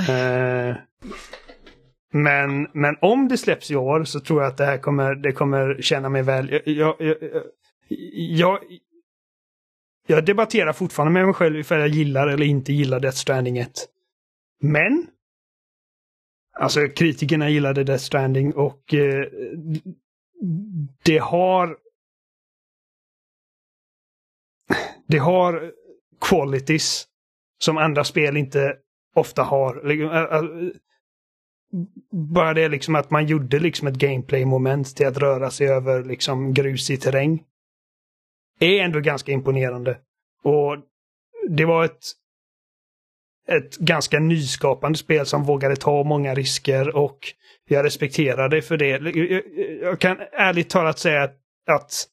Eh, 0.09 0.75
men, 2.11 2.67
men 2.73 2.97
om 3.01 3.27
det 3.27 3.37
släpps 3.37 3.71
i 3.71 3.75
år 3.75 4.03
så 4.03 4.19
tror 4.19 4.41
jag 4.41 4.51
att 4.51 4.57
det 4.57 4.65
här 4.65 4.77
kommer, 4.77 5.15
det 5.15 5.31
kommer 5.31 5.81
känna 5.81 6.09
mig 6.09 6.23
väl. 6.23 6.51
Jag, 6.51 6.61
jag, 6.65 6.95
jag, 6.99 7.17
jag, 8.09 8.59
jag 10.07 10.25
debatterar 10.25 10.73
fortfarande 10.73 11.13
med 11.13 11.25
mig 11.25 11.33
själv 11.33 11.59
ifall 11.59 11.79
jag 11.79 11.87
gillar 11.87 12.27
eller 12.27 12.45
inte 12.45 12.73
gillar 12.73 12.99
Death 12.99 13.17
Stranding 13.17 13.57
1. 13.57 13.71
Men 14.61 15.07
Alltså 16.53 16.87
kritikerna 16.87 17.49
gillade 17.49 17.83
Death 17.83 18.03
Stranding 18.03 18.53
och 18.53 18.93
eh, 18.93 19.27
det 21.03 21.17
har 21.17 21.77
det 25.07 25.17
har 25.17 25.71
qualities 26.21 27.07
som 27.63 27.77
andra 27.77 28.03
spel 28.03 28.37
inte 28.37 28.75
ofta 29.15 29.43
har. 29.43 29.81
Bara 32.11 32.53
det 32.53 32.69
liksom 32.69 32.95
att 32.95 33.11
man 33.11 33.25
gjorde 33.25 33.59
liksom 33.59 33.87
ett 33.87 33.95
gameplay-moment 33.95 34.95
till 34.95 35.07
att 35.07 35.17
röra 35.17 35.51
sig 35.51 35.67
över 35.67 36.03
liksom 36.03 36.53
grusig 36.53 37.01
terräng. 37.01 37.43
Är 38.59 38.79
ändå 38.79 38.99
ganska 38.99 39.31
imponerande. 39.31 39.97
Och 40.43 40.77
det 41.49 41.65
var 41.65 41.85
ett 41.85 42.03
ett 43.47 43.77
ganska 43.77 44.19
nyskapande 44.19 44.97
spel 44.97 45.25
som 45.25 45.43
vågade 45.43 45.75
ta 45.75 46.03
många 46.03 46.35
risker 46.35 46.95
och 46.95 47.19
jag 47.69 47.85
respekterar 47.85 48.49
det 48.49 48.61
för 48.61 48.77
det. 48.77 48.87
Jag, 48.87 49.41
jag 49.81 49.99
kan 49.99 50.17
ärligt 50.31 50.69
talat 50.69 50.99
säga 50.99 51.23
att, 51.23 51.37
att 51.69 52.07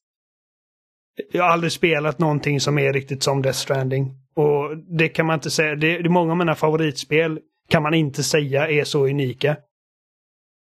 jag 1.32 1.43
har 1.43 1.51
aldrig 1.51 1.72
spelat 1.72 2.18
någonting 2.18 2.60
som 2.60 2.78
är 2.78 2.93
riktigt 2.93 3.22
som 3.22 3.43
Death 3.43 3.59
Stranding. 3.59 4.14
Och 4.41 4.77
det 4.79 5.09
kan 5.09 5.27
man 5.27 5.35
inte 5.35 5.51
säga. 5.51 5.75
Det, 5.77 6.09
många 6.09 6.33
av 6.33 6.39
mina 6.39 6.55
favoritspel 6.55 7.41
kan 7.69 7.83
man 7.83 7.95
inte 7.95 8.23
säga 8.23 8.69
är 8.69 8.85
så 8.85 9.07
unika. 9.09 9.57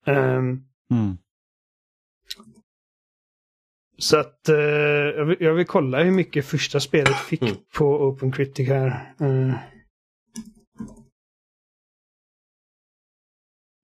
Ehm, 0.07 0.63
Mm. 0.91 1.17
så 3.99 4.17
att 4.21 4.49
eh, 4.49 4.57
jag, 4.57 5.25
vill, 5.25 5.37
jag 5.41 5.55
vill 5.55 5.67
kolla 5.67 6.03
hur 6.03 6.11
mycket 6.11 6.47
första 6.47 6.81
spelet 6.81 7.17
fick 7.17 7.43
Mm. 7.43 7.55
på 7.77 7.85
Open 8.09 8.33
Critic 8.33 8.69
här. 8.69 9.15
Eh. 9.21 9.55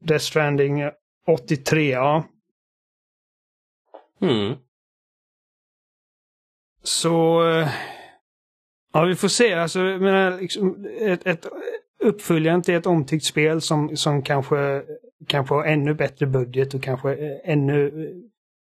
Death 0.05 0.25
Stranding 0.25 0.83
83, 1.27 1.91
ja. 1.91 2.25
Mm. 4.21 4.57
så... 6.83 7.49
eh, 7.51 7.69
Ja, 8.93 9.05
vi 9.05 9.15
får 9.15 9.29
se. 9.29 9.55
Alltså, 9.55 9.81
jag 9.81 10.01
menar, 10.01 10.41
liksom, 10.41 10.87
ett, 11.01 11.27
ett 11.27 11.47
uppföljaren 12.03 12.63
till 12.63 12.75
ett 12.75 12.87
omtyckt 12.87 13.25
spel 13.25 13.61
som, 13.61 13.97
som 13.97 14.23
kanske, 14.23 14.83
kanske 15.27 15.55
har 15.55 15.65
ännu 15.65 15.95
bättre 15.95 16.27
budget 16.27 16.75
och 16.75 16.83
kanske 16.83 17.11
eh, 17.13 17.53
ännu 17.53 17.93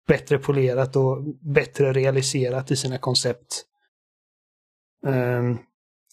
bättre 0.07 0.38
polerat 0.38 0.95
och 0.95 1.23
bättre 1.41 1.93
realiserat 1.93 2.72
i 2.72 2.76
sina 2.76 2.97
koncept. 2.97 3.65
Um, 5.06 5.60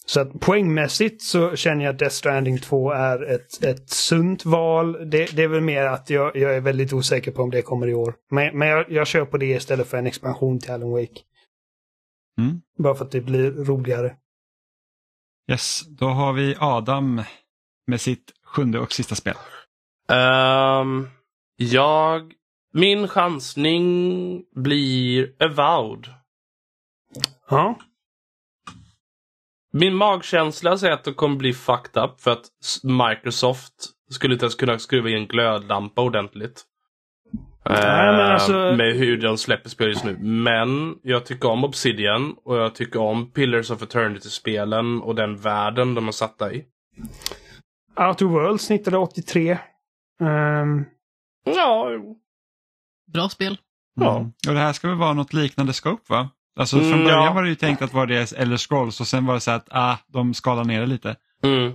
så 0.05 0.19
att 0.19 0.39
poängmässigt 0.39 1.21
så 1.21 1.55
känner 1.55 1.85
jag 1.85 1.93
att 1.93 1.99
Death 1.99 2.15
Stranding 2.15 2.57
2 2.57 2.91
är 2.91 3.23
ett, 3.23 3.63
ett 3.63 3.89
sunt 3.89 4.45
val. 4.45 5.09
Det, 5.09 5.35
det 5.35 5.43
är 5.43 5.47
väl 5.47 5.61
mer 5.61 5.83
att 5.83 6.09
jag, 6.09 6.35
jag 6.35 6.55
är 6.55 6.61
väldigt 6.61 6.93
osäker 6.93 7.31
på 7.31 7.41
om 7.41 7.49
det 7.49 7.61
kommer 7.61 7.87
i 7.87 7.93
år. 7.93 8.15
Men, 8.31 8.57
men 8.57 8.67
jag, 8.67 8.91
jag 8.91 9.07
kör 9.07 9.25
på 9.25 9.37
det 9.37 9.45
istället 9.45 9.87
för 9.87 9.97
en 9.97 10.07
expansion 10.07 10.59
till 10.59 10.71
Alan 10.71 10.91
Wake. 10.91 11.19
Mm. 12.37 12.61
Bara 12.77 12.95
för 12.95 13.05
att 13.05 13.11
det 13.11 13.21
blir 13.21 13.51
roligare. 13.51 14.15
Yes, 15.51 15.81
då 15.87 16.05
har 16.05 16.33
vi 16.33 16.55
Adam 16.59 17.21
med 17.87 18.01
sitt 18.01 18.31
sjunde 18.43 18.79
och 18.79 18.91
sista 18.91 19.15
spel. 19.15 19.35
Ehm, 20.09 21.09
jag... 21.55 22.33
Min 22.73 23.07
chansning 23.07 24.43
blir 24.55 25.33
Avowed. 25.43 26.13
Ja. 27.49 27.79
Min 29.73 29.95
magkänsla 29.95 30.77
säger 30.77 30.93
att 30.93 31.03
det 31.03 31.13
kommer 31.13 31.35
bli 31.35 31.53
fucked 31.53 32.03
up 32.03 32.21
för 32.21 32.31
att 32.31 32.45
Microsoft 32.83 33.73
skulle 34.09 34.33
inte 34.33 34.45
ens 34.45 34.55
kunna 34.55 34.79
skruva 34.79 35.09
i 35.09 35.13
en 35.13 35.27
glödlampa 35.27 36.01
ordentligt. 36.01 36.65
Nej, 37.69 37.81
men 38.13 38.19
Eh, 38.19 38.33
alltså- 38.33 38.75
Med 38.75 38.95
hur 38.95 39.21
de 39.21 39.37
släpper 39.37 39.69
spel 39.69 39.87
just 39.87 40.03
nu. 40.05 40.17
Men 40.17 40.95
jag 41.03 41.25
tycker 41.25 41.49
om 41.49 41.63
Obsidian 41.63 42.35
och 42.45 42.57
jag 42.57 42.75
tycker 42.75 42.99
om 42.99 43.31
Pillars 43.31 43.71
of 43.71 43.81
Eternity-spelen 43.81 45.01
och 45.01 45.15
den 45.15 45.37
världen 45.37 45.93
de 45.95 46.05
har 46.05 46.11
satt 46.11 46.41
i. 46.41 46.63
Outer 48.07 48.25
Worlds 48.25 48.65
snittade 48.65 48.97
83. 48.97 49.57
Ehm, 50.21 50.85
Ja, 51.55 51.89
Bra 53.13 53.29
spel. 53.29 53.57
Ja. 53.99 54.17
Mm. 54.17 54.31
Och 54.47 54.53
det 54.53 54.59
här 54.59 54.73
ska 54.73 54.87
väl 54.87 54.97
vara 54.97 55.13
något 55.13 55.33
liknande 55.33 55.73
scope 55.73 56.03
va? 56.13 56.29
Alltså 56.59 56.77
från 56.79 56.87
Mm, 56.93 57.03
början 57.03 57.23
ja. 57.23 57.33
var 57.33 57.43
det 57.43 57.49
ju 57.49 57.55
tänkt 57.55 57.81
att 57.81 57.93
vara 57.93 58.05
det 58.05 58.31
eller 58.33 58.57
Scrolls 58.57 59.01
och 59.01 59.07
sen 59.07 59.25
var 59.25 59.33
det 59.33 59.39
så 59.39 59.51
att 59.51 59.67
ah, 59.71 59.95
de 60.07 60.33
skalar 60.33 60.63
ner 60.63 60.79
det 60.79 60.85
lite. 60.85 61.15
mm. 61.43 61.73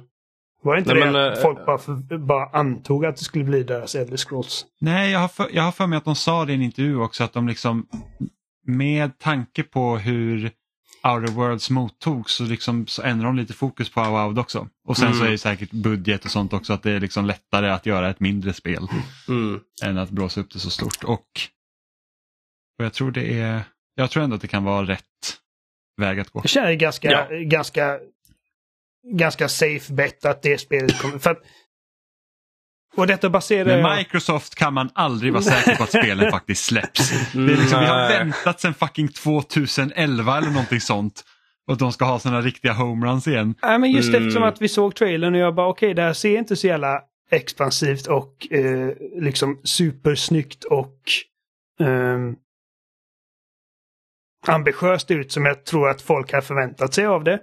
Var 0.63 0.75
det 0.75 0.79
inte 0.79 0.95
Nej, 0.95 1.05
det 1.05 1.13
men, 1.13 1.33
att 1.33 1.37
eh, 1.39 1.43
folk 1.43 1.67
bara, 1.67 1.79
för, 1.79 2.19
bara 2.19 2.47
antog 2.47 3.07
att 3.07 3.17
det 3.17 3.25
skulle 3.25 3.45
bli 3.45 3.63
deras 3.63 3.95
Elder 3.95 4.17
Scrolls? 4.17 4.67
Nej, 4.81 5.11
jag 5.11 5.19
har, 5.19 5.29
för, 5.29 5.49
jag 5.53 5.63
har 5.63 5.73
för 5.73 5.87
mig 5.87 5.97
att 5.97 6.05
de 6.05 6.15
sa 6.17 6.45
det 6.45 6.53
i 6.53 6.55
en 6.55 6.63
intervju 6.63 6.97
också 7.01 7.25
att 7.25 7.33
de 7.33 7.49
liksom 7.49 7.87
med 8.67 9.19
tanke 9.19 9.63
på 9.63 9.97
hur 9.97 10.51
Outer 11.05 11.33
Worlds 11.33 11.71
mottogs 11.71 12.33
så, 12.33 12.45
liksom, 12.45 12.87
så 12.87 13.03
ändrar 13.03 13.27
de 13.27 13.37
lite 13.37 13.53
fokus 13.53 13.91
på 13.91 14.01
Avowed 14.01 14.39
också. 14.39 14.69
Och 14.89 14.97
sen 14.97 15.07
Mm. 15.07 15.19
så 15.19 15.25
är 15.25 15.31
det 15.31 15.39
säkert 15.39 15.71
budget 15.71 16.25
och 16.25 16.31
sånt 16.31 16.53
också 16.53 16.73
att 16.73 16.83
det 16.83 16.91
är 16.91 17.01
liksom 17.01 17.27
lättare 17.27 17.71
att 17.71 17.87
göra 17.87 18.11
ett 18.11 18.21
mindre 18.21 18.53
spel 18.53 18.89
Mm. 19.29 19.61
än 19.85 19.99
att 19.99 20.11
blåsa 20.11 20.41
upp 20.41 20.51
det 20.53 20.59
så 20.59 20.71
stort. 20.71 21.05
Och, 21.05 21.27
och 22.79 22.85
jag 22.85 22.93
tror 22.93 23.11
det 23.11 23.41
är, 23.41 23.63
jag 23.95 24.11
tror 24.11 24.23
ändå 24.23 24.37
att 24.37 24.43
det 24.43 24.49
kan 24.49 24.65
vara 24.65 24.87
rätt 24.87 25.05
väg 25.97 26.21
att 26.21 26.31
gå. 26.31 26.43
Det 26.55 26.77
ganska, 26.77 27.11
Ja. 27.11 27.27
ganska, 27.31 27.99
ganska 29.05 29.49
safe 29.49 29.93
bet 29.93 30.25
att 30.25 30.43
det 30.43 30.59
spelet 30.59 30.99
kommer... 31.01 31.19
För 31.19 31.31
att, 31.31 31.39
och 32.97 33.07
detta 33.07 33.31
baserar 33.31 33.65
Med 33.65 33.81
jag... 33.81 33.99
Microsoft 33.99 34.55
kan 34.55 34.75
man 34.75 34.91
aldrig 34.95 35.33
vara 35.33 35.43
säker 35.43 35.77
på 35.77 35.83
att 35.83 35.89
spelen 35.89 36.31
faktiskt 36.33 36.65
släpps. 36.65 37.11
Det 37.33 37.39
är 37.39 37.47
liksom, 37.47 37.81
vi 37.81 37.87
har 37.87 38.09
väntat 38.09 38.61
sedan 38.61 38.75
fucking 38.75 39.09
2011 39.09 40.39
eller 40.39 40.51
någonting 40.51 40.81
sånt. 40.81 41.25
Och 41.67 41.73
att 41.73 41.79
de 41.79 41.93
ska 41.93 42.05
ha 42.05 42.19
sådana 42.19 42.41
riktiga 42.41 42.73
homeruns 42.73 43.27
igen. 43.27 43.55
Nej, 43.63 43.79
men 43.79 43.91
just 43.91 44.09
Mm. 44.09 44.23
eftersom 44.23 44.43
att 44.43 44.63
vi 44.63 44.69
såg 44.69 44.95
trailern 44.95 45.35
och 45.35 45.41
jag 45.41 45.55
bara 45.55 45.69
okej, 45.69 45.95
det 45.95 46.03
här 46.03 46.13
ser 46.13 46.39
inte 46.39 46.57
så 46.57 46.67
jävla 46.67 47.01
expansivt 47.31 48.07
och 48.07 48.53
eh, 48.53 48.91
liksom 49.23 49.61
supersnyggt 49.65 50.65
och 50.65 50.99
ehm, 51.81 52.35
ambitiöst 54.47 55.11
ut 55.11 55.33
som 55.33 55.47
jag 55.47 55.65
tror 55.65 55.89
att 55.89 56.03
folk 56.03 56.33
har 56.33 56.41
förväntat 56.41 56.95
sig 56.95 57.07
av 57.07 57.25
det. 57.25 57.41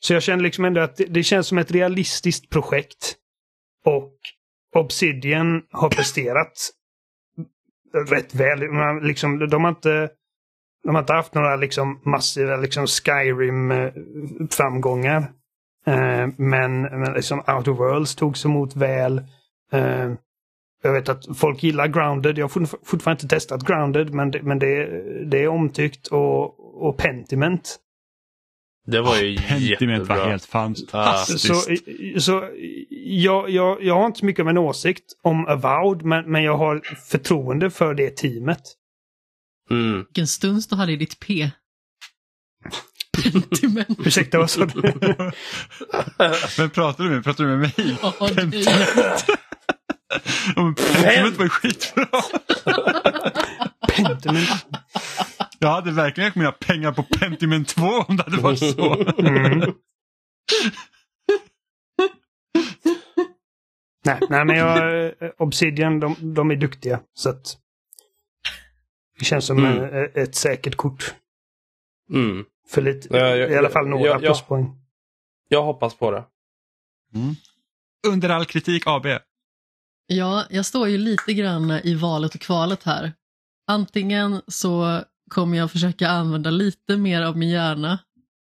Så 0.00 0.12
jag 0.12 0.22
känner 0.22 0.42
liksom 0.42 0.64
ändå 0.64 0.80
att 0.80 0.96
det, 0.96 1.04
det 1.04 1.22
känns 1.22 1.46
som 1.46 1.58
ett 1.58 1.70
realistiskt 1.70 2.50
projekt. 2.50 3.16
Och 3.84 4.14
Obsidian 4.76 5.62
har 5.70 5.90
presterat 5.90 6.52
rätt 8.10 8.34
väl. 8.34 8.70
Man, 8.70 8.98
liksom, 8.98 9.48
de 9.48 9.64
har 9.64 9.70
inte 9.70 10.10
de 10.84 10.94
har 10.94 11.02
inte 11.02 11.12
haft 11.12 11.34
några 11.34 11.56
liksom 11.56 12.00
massiva 12.04 12.56
liksom 12.56 12.86
Skyrim-framgångar. 12.86 15.32
Eh, 15.86 16.20
eh, 16.20 16.28
men, 16.36 16.82
men 16.82 17.12
liksom 17.12 17.38
Outer 17.38 17.72
Worlds 17.72 18.14
togs 18.14 18.44
emot 18.44 18.76
väl. 18.76 19.18
Eh, 19.72 20.12
jag 20.82 20.92
vet 20.92 21.08
att 21.08 21.38
folk 21.38 21.62
gillar 21.62 21.86
Grounded. 21.86 22.38
Jag 22.38 22.44
har 22.44 22.66
fortfarande 22.86 23.22
inte 23.22 23.34
testat 23.34 23.66
Grounded 23.66 24.14
men 24.14 24.30
det, 24.30 24.42
men 24.42 24.58
det, 24.58 24.86
det 25.24 25.42
är 25.42 25.48
omtyckt. 25.48 26.06
Och, 26.06 26.84
och 26.88 26.96
Pentiment. 26.96 27.78
Det 28.90 29.00
var 29.00 29.16
ju 29.16 29.36
Pentiment 29.38 30.08
var 30.08 30.28
helt 30.28 30.44
fantastiskt. 30.44 31.46
Så, 31.46 31.54
så 32.20 32.48
jag, 32.90 33.50
jag, 33.50 33.82
jag 33.82 33.94
har 33.94 34.06
inte 34.06 34.18
så 34.18 34.24
mycket 34.24 34.42
av 34.42 34.48
en 34.48 34.58
åsikt 34.58 35.04
om 35.22 35.46
Avowed 35.46 36.02
men, 36.02 36.32
men 36.32 36.42
jag 36.42 36.56
har 36.56 36.80
förtroende 37.10 37.70
för 37.70 37.94
det 37.94 38.16
teamet. 38.16 38.62
Mm. 39.70 39.98
Vilken 39.98 40.26
stund 40.26 40.62
du 40.70 40.76
hade 40.76 40.92
i 40.92 40.96
ditt 40.96 41.20
P. 41.20 41.50
Pentiment. 43.22 43.98
Ursäkta, 44.06 44.38
vad 44.38 44.50
sa 44.50 44.64
du? 44.64 44.82
Men 46.58 46.70
pratar 46.70 47.04
du 47.04 47.10
med, 47.10 47.24
pratar 47.24 47.44
du 47.44 47.50
med 47.50 47.58
mig? 47.58 47.96
Ja, 48.02 48.14
men 50.56 50.74
Pentiment 50.74 51.36
var 51.36 51.44
ju 51.44 51.48
skitbra. 51.50 52.06
Pentiment. 53.88 54.66
Jag 55.58 55.68
hade 55.68 55.92
verkligen 55.92 56.26
lagt 56.26 56.36
mina 56.36 56.52
pengar 56.52 56.92
på 56.92 57.02
Pentiment 57.02 57.68
2 57.68 57.82
om 57.86 58.16
det 58.16 58.22
hade 58.22 58.36
varit 58.42 58.58
så. 58.58 58.94
Mm. 59.20 59.60
nej, 64.04 64.18
nej, 64.30 64.44
men 64.44 64.56
jag, 64.56 65.04
eh, 65.06 65.12
Obsidian, 65.38 66.00
de, 66.00 66.34
de 66.34 66.50
är 66.50 66.56
duktiga. 66.56 67.00
Så 67.14 67.30
att 67.30 67.56
det 69.18 69.24
känns 69.24 69.46
som 69.46 69.58
Mm. 69.58 69.82
eh, 69.84 70.22
ett 70.22 70.34
säkert 70.34 70.76
kort. 70.76 71.14
Mm. 72.12 72.44
För 72.68 72.82
lite, 72.82 73.08
Ja, 73.16 73.26
jag- 73.36 73.50
i 73.50 73.56
alla 73.56 73.70
fall 73.70 73.88
några 73.88 74.06
jag- 74.06 74.14
jag- 74.14 74.20
pluspoäng. 74.22 74.74
Jag 75.48 75.62
hoppas 75.62 75.94
på 75.94 76.10
det. 76.10 76.24
Under 78.08 78.28
all 78.28 78.44
kritik 78.44 78.82
AB. 78.86 79.06
Ja, 80.06 80.44
jag 80.50 80.66
står 80.66 80.88
ju 80.88 80.98
lite 80.98 81.32
grann 81.34 81.70
i 81.70 81.94
valet 81.94 82.34
och 82.34 82.40
kvalet 82.40 82.82
här. 82.82 83.12
Antingen 83.66 84.42
så 84.46 85.02
kommer 85.28 85.58
jag 85.58 85.70
försöka 85.70 86.08
använda 86.08 86.50
lite 86.50 86.96
mer 86.96 87.22
av 87.22 87.36
min 87.36 87.48
hjärna 87.48 87.98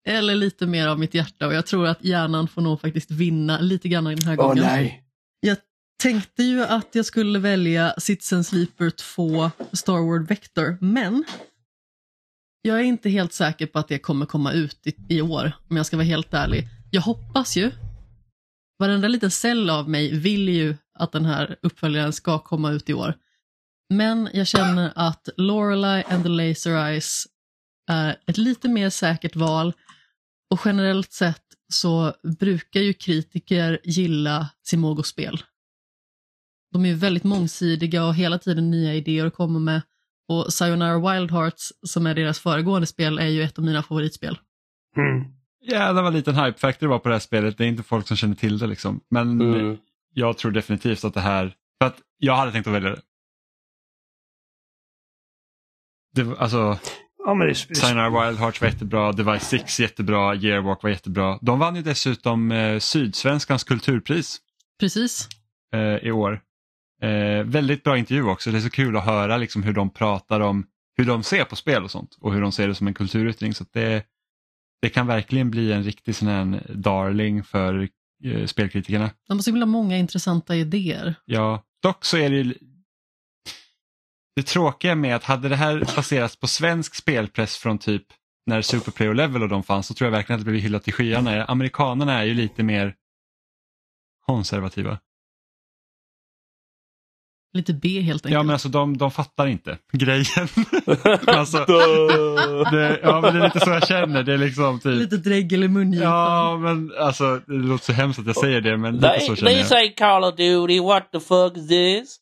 eller 0.08 0.36
lite 0.36 0.66
mer 0.66 0.88
av 0.88 1.00
mitt 1.00 1.14
hjärta 1.14 1.48
och 1.48 1.54
jag 1.54 1.66
tror 1.66 1.88
att 1.88 2.04
hjärnan 2.04 2.48
får 2.48 2.62
nog 2.62 2.82
faktiskt 2.82 3.12
vinna 3.12 3.60
lite 3.60 3.90
grann 3.90 4.04
den 4.04 4.24
här 4.24 4.36
gången. 4.36 4.64
nej. 4.64 5.04
Jag 5.40 5.58
tänkte 6.04 6.44
ju 6.44 6.64
att 6.64 6.88
jag 6.92 7.06
skulle 7.06 7.40
välja 7.40 7.94
Citizen 7.98 8.44
Sleeper 8.44 8.90
2 8.90 9.52
Starward 9.72 10.28
Vector, 10.28 10.78
men 10.82 11.24
jag 12.62 12.80
är 12.80 12.84
inte 12.84 13.10
helt 13.10 13.34
säker 13.34 13.68
på 13.68 13.80
att 13.80 13.88
det 13.88 14.00
kommer 14.00 14.26
komma 14.26 14.52
ut 14.52 14.88
i, 14.88 14.96
i 15.10 15.22
år, 15.22 15.52
om 15.70 15.78
jag 15.78 15.86
ska 15.86 15.98
vara 15.98 16.06
helt 16.06 16.34
ärlig. 16.34 16.68
Jag 16.92 17.02
hoppas 17.02 17.58
ju. 17.58 17.72
Varenda 18.80 19.08
liten 19.08 19.32
cell 19.32 19.70
av 19.70 19.90
mig 19.90 20.16
vill 20.20 20.50
ju 20.50 20.76
att 21.00 21.12
den 21.12 21.26
här 21.26 21.56
uppföljaren 21.62 22.14
ska 22.14 22.40
komma 22.40 22.72
ut 22.72 22.90
i 22.90 22.94
år. 22.94 23.14
Men 23.90 24.30
jag 24.34 24.48
känner 24.48 24.94
att 24.96 25.30
Lorelei 25.38 26.04
and 26.10 26.24
the 26.24 26.30
Laser 26.30 26.76
Eyes 26.88 27.28
är 27.92 28.18
ett 28.28 28.38
lite 28.38 28.68
mer 28.70 28.90
säkert 28.90 29.36
val 29.36 29.74
och 30.50 30.60
generellt 30.66 31.12
sett 31.12 31.42
så 31.74 32.14
brukar 32.40 32.80
ju 32.80 32.94
kritiker 32.94 33.80
gilla 33.84 34.50
Simogo-spel. 34.64 35.44
De 36.72 36.86
är 36.86 36.90
ju 36.90 36.96
väldigt 36.96 37.24
mångsidiga 37.24 38.06
och 38.06 38.16
hela 38.16 38.38
tiden 38.40 38.72
nya 38.72 38.94
idéer 38.94 39.26
att 39.26 39.34
komma 39.34 39.60
med. 39.60 39.82
Och 40.28 40.54
Sayonara 40.54 41.14
Wild 41.14 41.32
Hearts, 41.32 41.74
som 41.88 42.08
är 42.08 42.16
deras 42.16 42.40
föregående 42.40 42.88
spel, 42.88 43.20
är 43.20 43.28
ju 43.28 43.44
ett 43.44 43.58
av 43.58 43.66
mina 43.66 43.84
favoritspel. 43.84 44.40
Mm. 44.98 45.26
Jävlar 45.72 46.04
vad 46.04 46.14
liten 46.14 46.36
hype 46.36 46.60
factor 46.60 46.88
det 46.88 46.92
var 46.92 47.00
på 47.00 47.10
det 47.10 47.16
här 47.16 47.20
spelet. 47.20 47.58
Det 47.58 47.64
är 47.64 47.68
inte 47.68 47.84
folk 47.84 48.08
som 48.08 48.18
känner 48.18 48.36
till 48.36 48.58
det 48.58 48.68
liksom. 48.68 49.02
Men 49.10 49.42
Mm. 49.42 49.78
jag 50.14 50.38
tror 50.38 50.52
definitivt 50.52 51.04
att 51.04 51.14
det 51.14 51.22
här, 51.22 51.56
för 51.82 51.88
att 51.88 51.98
jag 52.18 52.36
hade 52.36 52.52
tänkt 52.52 52.68
att 52.68 52.74
välja 52.74 52.90
det. 52.90 53.02
Det 56.16 56.40
alltså, 56.40 56.78
Ja, 57.26 57.34
men 57.34 57.48
det 57.48 57.52
är, 57.52 57.76
Sayonara 57.76 58.10
Wild 58.28 58.40
Hearts 58.40 58.62
var 58.62 58.68
jättebra, 58.68 59.12
Device 59.12 59.44
6 59.44 59.80
jättebra, 59.80 60.36
Yearwalk 60.36 60.84
var 60.84 60.90
jättebra. 60.90 61.40
De 61.42 61.60
vann 61.60 61.76
ju 61.76 61.82
dessutom 61.82 62.52
eh, 62.52 62.80
Sydsvenskans 62.80 63.64
kulturpris 63.64 64.38
Precis. 64.80 65.28
eh, 65.74 66.08
i 66.08 66.12
år. 66.12 66.42
Eh, 67.02 67.44
väldigt 67.46 67.84
bra 67.84 67.98
intervju 67.98 68.24
också, 68.24 68.52
det 68.52 68.58
är 68.58 68.62
så 68.62 68.70
kul 68.70 68.98
att 68.98 69.06
höra 69.06 69.38
liksom, 69.38 69.64
hur 69.64 69.74
de 69.74 69.90
pratar 69.90 70.40
om 70.40 70.66
hur 70.98 71.06
de 71.06 71.24
ser 71.24 71.44
på 71.46 71.56
spel 71.56 71.84
och 71.84 71.92
sånt 71.92 72.18
och 72.22 72.34
hur 72.34 72.42
de 72.42 72.52
ser 72.52 72.68
det 72.68 72.76
som 72.76 72.88
en 72.88 72.94
kulturyttring. 72.94 73.54
Så 73.54 73.66
det, 73.74 74.06
det 74.82 74.90
kan 74.90 75.08
verkligen 75.08 75.52
bli 75.52 75.72
en 75.72 75.84
riktig 75.84 76.16
sån 76.16 76.28
här 76.28 76.72
darling 76.74 77.44
för 77.44 77.90
eh, 78.24 78.46
spelkritikerna. 78.46 79.10
De 79.28 79.38
har 79.38 79.44
så 79.44 79.50
himla 79.50 79.66
många 79.66 79.98
intressanta 79.98 80.56
idéer. 80.56 81.16
Ja, 81.26 81.64
dock 81.82 82.06
så 82.06 82.18
är 82.18 82.30
det 82.30 82.36
ju 82.36 82.54
det 84.36 84.44
tråkiga 84.44 84.96
med 84.96 85.16
att 85.16 85.24
hade 85.24 85.50
det 85.50 85.56
här 85.56 85.96
baserats 85.96 86.36
på 86.36 86.48
svensk 86.48 86.96
spelpress 86.96 87.58
från 87.58 87.78
typ 87.78 88.04
när 88.46 88.62
Superplay 88.62 89.10
och 89.10 89.16
Level 89.16 89.44
och 89.44 89.50
de 89.50 89.64
fanns 89.64 89.88
så 89.88 89.94
tror 89.94 90.06
jag 90.06 90.12
verkligen 90.12 90.40
att 90.40 90.46
det 90.46 90.52
blev 90.52 90.64
hyllat 90.64 90.88
i 90.88 90.92
skyarna. 90.92 91.46
Amerikanerna 91.46 92.20
är 92.20 92.24
ju 92.24 92.34
lite 92.34 92.64
mer 92.64 92.96
konservativa. 94.26 94.98
Lite 97.56 97.74
B 97.74 98.02
helt 98.02 98.26
enkelt. 98.26 98.34
Ja 98.34 98.44
men 98.44 98.54
alltså 98.54 98.70
de, 98.70 98.98
de 98.98 99.12
fattar 99.12 99.48
inte 99.48 99.78
grejen. 99.92 100.26
alltså, 101.28 101.58
det, 102.72 103.00
ja 103.04 103.22
men 103.22 103.34
det 103.34 103.40
är 103.40 103.44
lite 103.44 103.60
så 103.60 103.70
jag 103.70 103.88
känner. 103.88 104.24
Det 104.24 104.34
är 104.34 104.38
liksom 104.38 104.80
typ... 104.80 104.98
Lite 105.00 105.18
dregel 105.18 105.64
i 105.64 105.68
mungipan. 105.68 106.08
Ja 106.12 106.58
men 106.58 106.92
alltså 107.00 107.42
det 107.48 107.54
låter 107.54 107.86
så 107.86 107.94
hemskt 107.94 108.20
att 108.20 108.26
jag 108.26 108.36
säger 108.36 108.62
det 108.62 108.78
men 108.78 108.96
lite 108.96 109.08
They, 109.10 109.20
så 109.20 109.36
känner 109.36 109.52
they 109.52 109.60
jag. 109.60 109.68
say 109.68 109.94
Call 109.94 110.24
of 110.24 110.36
Duty, 110.36 110.80
what 110.80 111.12
the 111.12 111.20
fuck 111.20 111.58
is 111.58 111.68
this? 111.68 112.18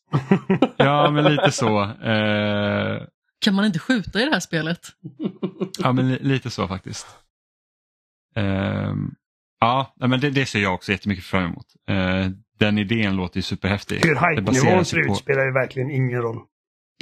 Ja 0.76 1.10
men 1.10 1.24
lite 1.24 1.52
så. 1.52 1.82
Eh, 1.82 3.02
Kan 3.40 3.54
man 3.54 3.64
inte 3.64 3.78
skjuta 3.78 4.20
i 4.20 4.24
det 4.24 4.30
här 4.32 4.40
spelet? 4.40 4.80
ja 5.78 5.92
men 5.92 6.08
li, 6.08 6.18
lite 6.22 6.50
så 6.50 6.68
faktiskt. 6.68 7.06
Eh, 8.36 8.92
ja 9.60 9.92
men 9.98 10.20
det, 10.20 10.30
det 10.30 10.46
ser 10.46 10.60
jag 10.62 10.74
också 10.74 10.92
jättemycket 10.92 11.24
fram 11.24 11.44
emot. 11.44 11.66
Eh, 11.88 12.30
den 12.58 12.78
idén 12.78 13.16
låter 13.16 13.36
ju 13.36 13.42
superhäftig. 13.42 14.00
Hur 14.04 14.14
hype-nivån 14.14 14.84
ser 14.84 15.10
ut 15.10 15.16
spelar 15.16 15.44
ju 15.44 15.52
verkligen 15.52 15.90
ingen 15.90 16.22
roll. 16.22 16.38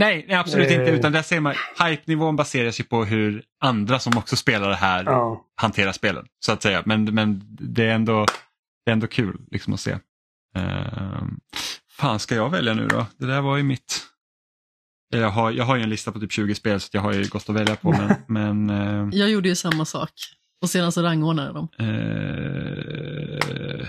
Nej, 0.00 0.24
nej 0.28 0.36
absolut 0.36 0.70
Eh. 0.70 0.74
inte. 0.80 0.90
Utan 0.90 1.12
där 1.12 1.22
ser 1.22 1.40
man, 1.40 1.54
hype-nivån 1.84 2.36
baseras 2.36 2.80
ju 2.80 2.84
på 2.84 3.04
hur 3.04 3.42
andra 3.60 3.98
som 3.98 4.18
också 4.18 4.36
spelar 4.36 4.68
det 4.68 4.76
här 4.76 5.04
Ja. 5.04 5.44
hanterar 5.54 5.92
spelen. 5.92 6.26
Så 6.40 6.52
att 6.52 6.62
säga. 6.62 6.82
Men, 6.86 7.04
men 7.04 7.42
det, 7.60 7.84
är 7.84 7.94
ändå, 7.94 8.26
det 8.84 8.90
är 8.90 8.92
ändå 8.92 9.06
kul 9.06 9.40
liksom, 9.50 9.74
att 9.74 9.80
se. 9.80 9.92
Uh, 10.58 11.22
fan 11.90 12.18
ska 12.18 12.34
jag 12.34 12.50
välja 12.50 12.74
nu 12.74 12.86
då? 12.88 13.06
Det 13.16 13.26
där 13.26 13.40
var 13.40 13.56
ju 13.56 13.62
mitt... 13.62 13.98
Jag 15.14 15.28
har, 15.30 15.50
jag 15.50 15.64
har 15.64 15.76
ju 15.76 15.82
en 15.82 15.90
lista 15.90 16.12
på 16.12 16.20
typ 16.20 16.32
20 16.32 16.54
spel 16.54 16.80
så 16.80 16.88
jag 16.92 17.00
har 17.00 17.12
ju 17.12 17.28
gott 17.28 17.48
att 17.48 17.56
välja 17.56 17.76
på. 17.76 17.92
Men, 17.92 18.14
men 18.66 18.70
eh, 18.70 19.08
Jag 19.18 19.30
gjorde 19.30 19.48
ju 19.48 19.54
samma 19.56 19.84
sak. 19.84 20.10
Och 20.62 20.70
sedan 20.70 20.92
så 20.92 21.02
rangordnade 21.02 21.48
jag 21.48 21.54
dem. 21.54 21.68
eh, 21.78 23.86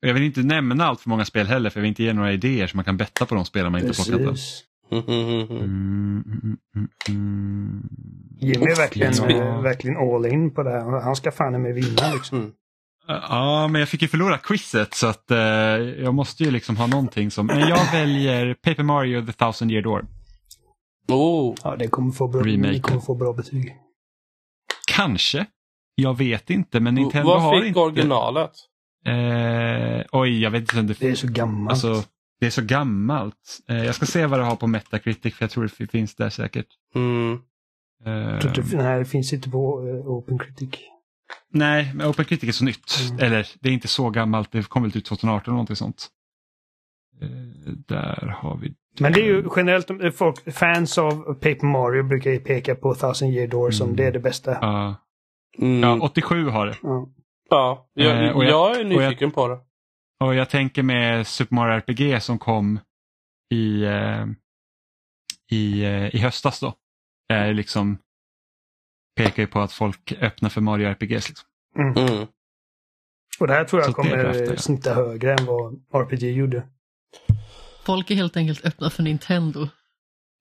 jag 0.00 0.14
vill 0.14 0.22
inte 0.22 0.40
nämna 0.42 0.84
allt 0.86 1.00
för 1.00 1.08
många 1.08 1.24
spel 1.24 1.46
heller 1.46 1.70
för 1.70 1.80
jag 1.80 1.82
vill 1.82 1.88
inte 1.88 2.02
ge 2.02 2.12
några 2.12 2.32
idéer 2.32 2.66
så 2.66 2.76
man 2.76 2.84
kan 2.84 2.96
betta 2.96 3.26
på 3.26 3.34
de 3.34 3.44
spelen 3.44 3.72
man 3.72 3.80
inte 3.80 4.00
har 4.00 4.04
plockat. 4.04 4.20
än. 4.20 4.28
Precis. 4.34 4.64
Mm, 4.90 5.04
mm, 5.08 5.40
mm, 5.50 6.56
mm, 6.76 6.88
mm. 7.08 7.82
Jimmy 8.40 8.66
är 8.66 8.76
verkligen, 8.76 9.12
Ja. 9.16 9.30
eh, 9.30 9.60
verkligen 9.62 9.96
all 9.96 10.26
in 10.26 10.50
på 10.54 10.62
det 10.62 10.70
här. 10.70 11.00
Han 11.00 11.16
ska 11.16 11.30
fan 11.32 11.62
med 11.62 11.74
vinna 11.74 12.12
liksom. 12.14 12.38
Mm. 12.38 12.52
Ja, 13.06 13.68
men 13.68 13.80
jag 13.80 13.88
fick 13.88 14.02
ju 14.02 14.08
förlora 14.08 14.38
quizet 14.38 14.94
så 14.94 15.06
att 15.06 15.30
eh, 15.30 15.38
jag 15.38 16.14
måste 16.14 16.44
ju 16.44 16.50
liksom 16.50 16.76
ha 16.76 16.86
någonting 16.86 17.30
som... 17.30 17.46
Men 17.46 17.60
jag 17.68 17.92
väljer 17.92 18.54
Paper 18.54 18.82
Mario 18.82 19.26
The 19.26 19.32
Thousand 19.32 19.70
Year 19.70 19.82
Door. 19.82 20.06
Oh. 21.08 21.54
Ja, 21.64 21.76
det 21.76 21.88
kommer 21.88 22.12
få 22.12 22.28
bra, 22.28 22.42
det 22.42 22.80
kommer 22.80 23.00
få 23.00 23.14
bra 23.14 23.32
betyg. 23.32 23.76
Kanske. 24.88 25.46
Jag 25.94 26.18
vet 26.18 26.50
inte, 26.50 26.80
men 26.80 26.94
Nintendo 26.94 27.28
Vad 27.28 27.42
har 27.42 27.60
fick 27.60 27.68
inte... 27.68 27.80
originalet? 27.80 28.52
Eh, 29.06 30.04
oj, 30.12 30.42
jag 30.42 30.50
vet 30.50 30.60
inte 30.60 30.82
det... 30.82 31.00
Det 31.00 31.08
är 31.10 31.14
så 31.14 31.26
gammalt. 31.28 31.70
Alltså, 31.70 32.04
det 32.40 32.46
är 32.46 32.50
så 32.50 32.62
gammalt. 32.62 33.58
Eh, 33.68 33.84
jag 33.84 33.94
ska 33.94 34.06
se 34.06 34.26
vad 34.26 34.40
det 34.40 34.44
har 34.44 34.56
på 34.56 34.66
Metacritic 34.66 35.34
för 35.34 35.42
jag 35.44 35.50
tror 35.50 35.70
det 35.78 35.86
finns 35.86 36.14
där 36.14 36.30
säkert. 36.30 36.66
Mm. 36.94 37.38
Eh, 38.04 38.12
Jag 38.12 38.40
tror 38.40 38.58
inte- 38.64 38.76
Nej, 38.76 38.98
det 38.98 39.04
finns 39.04 39.32
inte 39.32 39.50
på 39.50 39.82
uh, 39.82 40.06
Open 40.08 40.38
Critic. 40.38 40.68
nej, 41.52 41.92
men 41.94 42.06
Open 42.06 42.24
Critic 42.24 42.48
är 42.48 42.52
så 42.52 42.64
nytt. 42.64 42.96
Mm. 43.10 43.20
Eller 43.24 43.48
det 43.60 43.68
är 43.68 43.72
inte 43.72 43.88
så 43.88 44.10
gammalt, 44.10 44.52
det 44.52 44.68
kom 44.68 44.82
väl 44.82 44.96
ut 44.96 45.04
2018 45.04 45.44
eller 45.44 45.52
någonting 45.52 45.76
sånt. 45.76 46.08
Eh, 47.22 47.28
där 47.86 48.26
har 48.38 48.56
vi... 48.56 48.74
Men 49.00 49.12
det 49.12 49.20
är 49.20 49.24
ju 49.24 49.48
generellt, 49.56 49.90
eh, 49.90 50.10
folk, 50.10 50.52
fans 50.54 50.98
av 50.98 51.34
Paper 51.34 51.66
Mario 51.66 52.02
brukar 52.02 52.30
ju 52.30 52.38
peka 52.40 52.74
på 52.74 52.94
Thousand 52.94 53.32
Year 53.32 53.46
Door 53.48 53.70
som 53.70 53.84
Mm. 53.86 53.96
det 53.96 54.04
är 54.06 54.12
det 54.12 54.20
bästa. 54.20 54.58
Ja, 54.60 54.94
Mm. 55.58 55.80
ja, 55.82 55.98
87 56.00 56.48
har 56.48 56.66
det. 56.66 56.76
Ja. 56.82 57.08
Ja, 57.50 57.90
jag, 57.94 58.24
Eh, 58.26 58.30
och 58.36 58.44
jag- 58.44 58.50
jag 58.50 58.76
är 58.76 58.84
och 58.86 59.02
jag- 59.02 59.08
nyfiken 59.10 59.30
på 59.30 59.48
det. 59.48 59.58
Och 60.24 60.34
jag 60.34 60.50
tänker 60.50 60.82
med 60.82 61.26
Super 61.26 61.54
Mario 61.54 61.72
RPG 61.74 62.20
som 62.22 62.38
kom 62.38 62.80
i, 63.54 63.84
eh, 63.84 64.26
i, 65.50 65.84
eh, 65.84 66.14
i 66.14 66.18
höstas 66.18 66.60
då. 66.60 66.74
Är 67.28 67.52
liksom 67.54 67.98
pekar 69.16 69.42
ju 69.42 69.46
på 69.46 69.60
att 69.60 69.72
folk 69.72 70.12
öppnar 70.12 70.48
för 70.50 70.60
Mario 70.60 70.86
RPGs. 70.88 71.28
Liksom. 71.28 71.48
Mm. 71.78 72.26
Och 73.40 73.46
det 73.46 73.52
här 73.52 73.64
tror 73.64 73.82
jag 73.82 73.86
Så 73.90 73.92
kommer 73.94 74.34
ja. 74.34 74.56
snitta 74.56 74.94
högre 74.94 75.32
än 75.34 75.46
vad 75.46 75.80
RPG 75.92 76.32
gjorde. 76.32 76.68
Folk 77.84 78.10
är 78.10 78.14
helt 78.14 78.36
enkelt 78.36 78.64
öppna 78.64 78.90
för 78.90 79.02
Nintendo. 79.02 79.68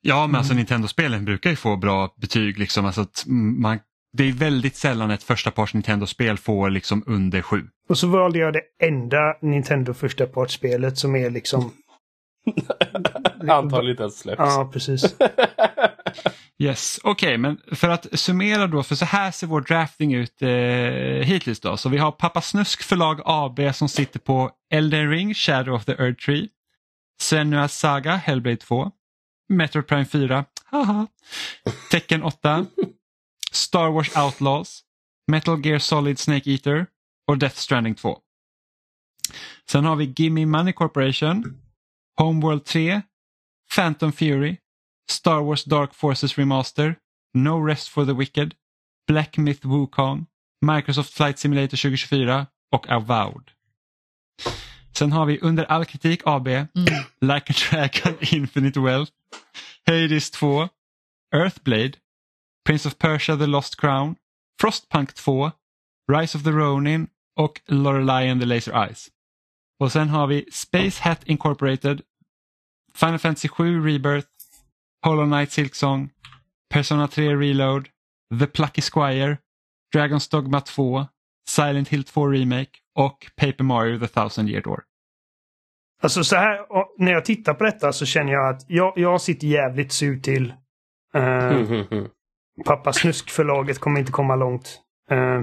Ja, 0.01 0.27
men 0.27 0.35
alltså 0.35 0.51
Mm. 0.53 0.57
Nintendo-spelen 0.59 1.25
brukar 1.25 1.49
ju 1.49 1.55
få 1.55 1.75
bra 1.75 2.13
betyg. 2.17 2.59
Liksom. 2.59 2.85
Alltså 2.85 3.01
att 3.01 3.23
man, 3.27 3.79
det 4.17 4.29
är 4.29 4.33
väldigt 4.33 4.75
sällan 4.75 5.11
ett 5.11 5.23
första 5.23 5.51
parts 5.51 5.73
Nintendo-spel 5.73 6.37
får 6.37 6.69
liksom 6.69 7.03
under 7.07 7.41
sju. 7.41 7.67
Och 7.89 7.97
så 7.97 8.07
valde 8.07 8.39
jag 8.39 8.53
det 8.53 8.61
enda 8.83 9.37
Nintendo 9.41 9.93
första 9.93 10.25
partsspelet 10.25 10.97
som 10.97 11.15
är 11.15 11.29
liksom... 11.29 11.71
Antagligen 13.49 13.91
inte 13.91 14.03
ens 14.03 14.19
släpps. 14.19 14.39
Ja, 14.39 14.69
precis. 14.73 15.15
Yes, 16.59 16.99
okej, 17.03 17.37
men 17.37 17.57
för 17.71 17.89
att 17.89 18.19
summera 18.19 18.67
då, 18.67 18.83
för 18.83 18.95
så 18.95 19.05
här 19.05 19.31
ser 19.31 19.47
vår 19.47 19.61
drafting 19.61 20.13
ut 20.13 20.41
eh, 20.41 20.49
hittills 21.27 21.59
då. 21.59 21.77
Så 21.77 21.89
vi 21.89 21.97
har 21.97 22.11
Pappa 22.11 22.41
Snusk 22.41 22.83
förlag 22.83 23.21
AB 23.25 23.59
som 23.75 23.89
sitter 23.89 24.19
på 24.19 24.51
Elden 24.73 25.09
Ring, 25.09 25.33
Shadow 25.33 25.75
of 25.75 25.85
the 25.85 25.91
Earth 25.91 26.25
Tree, 26.25 26.47
Senua's 27.21 27.67
Saga, 27.67 28.15
Hellblade 28.15 28.57
2, 28.57 28.91
Metroid 29.49 29.87
Prime 29.87 30.05
4, 30.05 30.45
haha, 30.65 31.07
Tekken 31.91 32.23
8, 32.23 32.65
Star 33.57 33.91
Wars 33.91 34.15
Outlaws, 34.15 34.83
Metal 35.27 35.65
Gear 35.65 35.79
Solid 35.79 36.19
Snake 36.19 36.51
Eater 36.51 36.87
och 37.27 37.37
Death 37.37 37.55
Stranding 37.55 37.95
2. 37.95 38.19
Sen 39.69 39.85
har 39.85 39.95
vi 39.95 40.13
Gimme 40.17 40.45
Money 40.45 40.73
Corporation, 40.73 41.61
Homeworld 42.17 42.65
3, 42.65 43.01
Phantom 43.75 44.11
Fury, 44.11 44.57
Star 45.09 45.41
Wars 45.41 45.63
Dark 45.63 45.93
Forces 45.93 46.37
Remaster, 46.37 46.95
No 47.33 47.67
Rest 47.67 47.89
for 47.89 48.05
the 48.05 48.13
Wicked, 48.13 48.55
Black 49.07 49.37
Myth 49.37 49.65
Wukong, 49.67 50.25
Microsoft 50.61 51.13
Flight 51.13 51.39
Simulator 51.39 51.77
2024 51.77 52.47
och 52.71 52.89
Avowed. 52.89 53.51
Sen 54.97 55.11
har 55.11 55.25
vi 55.25 55.39
Under 55.41 55.63
all 55.63 55.85
kritik 55.85 56.21
AB, 56.25 56.47
Mm. 56.47 56.67
Like 57.21 57.49
a 57.49 57.55
Dragon 57.69 58.17
Infinite 58.31 58.79
Wealth, 58.79 59.11
Hades 59.87 60.31
2, 60.31 60.69
Earthblade, 61.35 61.93
Prince 62.67 62.85
of 62.85 62.97
Persia 62.99 63.37
The 63.37 63.47
Lost 63.47 63.77
Crown, 63.77 64.15
Frostpunk 64.61 65.13
2, 65.13 65.51
Rise 66.11 66.35
of 66.35 66.43
the 66.43 66.51
Ronin 66.51 67.07
och 67.39 67.61
Lorelei 67.67 68.29
and 68.29 68.41
the 68.41 68.45
Laser 68.45 68.73
Eyes. 68.73 69.09
Och 69.79 69.91
sen 69.91 70.09
har 70.09 70.27
vi 70.27 70.45
Space 70.51 71.03
Hat 71.03 71.23
Incorporated, 71.23 72.01
Final 72.95 73.19
Fantasy 73.19 73.47
7 73.47 73.85
Rebirth, 73.85 74.27
Hollow 75.05 75.25
Knight 75.25 75.51
Silksong, 75.51 76.09
Persona 76.69 77.07
3 77.07 77.35
Reload, 77.35 77.89
The 78.39 78.47
Plucky 78.47 78.81
Squire, 78.81 79.37
Dragon's 79.95 80.31
Dogma 80.31 80.61
2, 80.61 81.05
Silent 81.49 81.87
Hill 81.87 82.03
2 82.03 82.27
Remake 82.27 82.71
och 82.95 83.27
Paper 83.35 83.63
Mario 83.63 83.99
The 83.99 84.07
Thousand 84.07 84.49
Year 84.49 84.61
Door. 84.61 84.83
Alltså 86.01 86.23
så 86.23 86.35
här, 86.35 86.71
och 86.71 86.95
när 86.97 87.11
jag 87.11 87.25
tittar 87.25 87.53
på 87.53 87.63
detta 87.63 87.93
så 87.93 88.05
känner 88.05 88.31
jag 88.31 88.55
att 88.55 88.65
jag, 88.67 88.93
jag 88.95 89.21
sitter 89.21 89.47
jävligt 89.47 89.91
sur 89.91 90.19
till. 90.19 90.53
Eh, 91.13 91.47
Mm, 91.47 91.65
mm, 91.65 91.85
mm. 91.91 92.07
Pappa 92.65 92.93
Snusk-förlaget 92.93 93.79
kommer 93.79 93.99
inte 93.99 94.11
komma 94.11 94.35
långt. 94.35 94.81
Eh, 95.11 95.41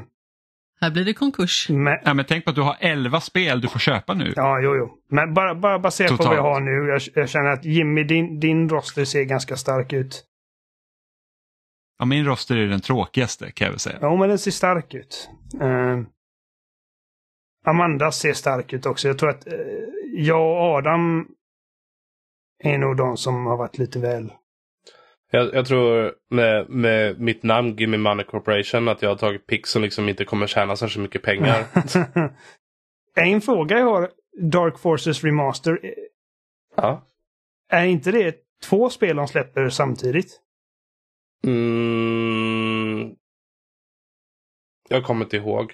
Här 0.80 0.90
blir 0.90 1.04
det 1.04 1.14
konkurs. 1.14 1.68
men, 1.70 1.98
Ja, 2.04 2.14
men 2.14 2.24
tänk 2.24 2.44
på 2.44 2.50
att 2.50 2.56
du 2.56 2.62
har 2.62 2.76
11 2.80 3.20
spel 3.20 3.60
du 3.60 3.68
får 3.68 3.78
köpa 3.78 4.14
nu. 4.14 4.32
ja, 4.36 4.60
jo, 4.60 4.76
jo. 4.76 4.98
Men 5.10 5.34
bara, 5.34 5.54
bara 5.54 5.78
baserat 5.78 6.10
på 6.10 6.16
vad 6.16 6.24
Totalt. 6.26 6.36
jag 6.36 6.42
har 6.42 6.60
nu. 6.60 6.88
Jag, 6.88 7.00
jag 7.14 7.28
känner 7.28 7.50
att 7.50 7.64
Jimmy, 7.64 8.04
din, 8.04 8.40
din 8.40 8.68
roster 8.68 9.04
ser 9.04 9.24
ganska 9.24 9.56
stark 9.56 9.92
ut. 9.92 10.24
Ja, 11.98 12.04
min 12.04 12.24
roster 12.24 12.56
är 12.56 12.66
den 12.66 12.80
tråkigaste 12.80 13.50
kan 13.52 13.64
jag 13.64 13.72
väl 13.72 13.78
säga. 13.80 13.98
Ja, 14.00 14.16
men 14.16 14.28
den 14.28 14.38
ser 14.38 14.50
stark 14.50 14.94
ut. 14.94 15.30
Eh, 15.60 16.00
Amanda 17.66 18.12
ser 18.12 18.32
stark 18.32 18.72
ut 18.72 18.86
också. 18.86 19.08
Jag 19.08 19.18
tror 19.18 19.30
att 19.30 19.46
eh, 19.46 19.54
jag 20.12 20.40
och 20.40 20.56
Adam 20.78 21.26
är 22.64 22.78
nog 22.78 22.96
de 22.96 23.16
som 23.16 23.46
har 23.46 23.56
varit 23.56 23.78
lite 23.78 23.98
väl... 23.98 24.32
Jag, 25.35 25.55
jag 25.55 25.66
tror 25.66 26.15
med, 26.31 26.70
med 26.70 27.20
mitt 27.20 27.43
namn 27.43 27.77
Gimme 27.77 27.97
Money 27.97 28.24
Corporation 28.24 28.89
att 28.89 29.02
jag 29.02 29.09
har 29.09 29.16
tagit 29.16 29.47
pick 29.47 29.66
som 29.66 29.82
liksom 29.82 30.09
inte 30.09 30.24
kommer 30.24 30.47
tjäna 30.47 30.77
särskilt 30.77 31.02
mycket 31.02 31.23
pengar. 31.23 31.65
en 33.16 33.40
fråga 33.40 33.78
jag 33.78 33.86
har. 33.86 34.11
Dark 34.40 34.78
Forces 34.78 35.24
Remaster. 35.24 35.81
eh, 35.82 35.90
ja. 36.77 37.06
Är 37.70 37.85
inte 37.85 38.12
det 38.12 38.36
två 38.65 38.90
spel 38.90 39.16
de 39.16 39.28
släpper 39.28 39.69
samtidigt? 39.69 40.40
Mm, 41.47 43.15
jag 44.89 45.05
kommer 45.05 45.24
inte 45.24 45.36
ihåg. 45.36 45.73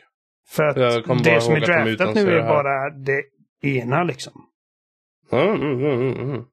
För 0.48 0.64
att 0.64 0.76
det 1.24 1.40
som 1.40 1.54
är 1.54 1.60
draftat 1.60 2.14
nu 2.14 2.38
är 2.38 2.42
bara 2.42 2.90
det 2.90 3.24
ena 3.62 4.04
liksom. 4.04 4.32
Mm, 5.32 5.54
mm, 5.54 5.84
mm, 5.84 6.12
mm. 6.20 6.44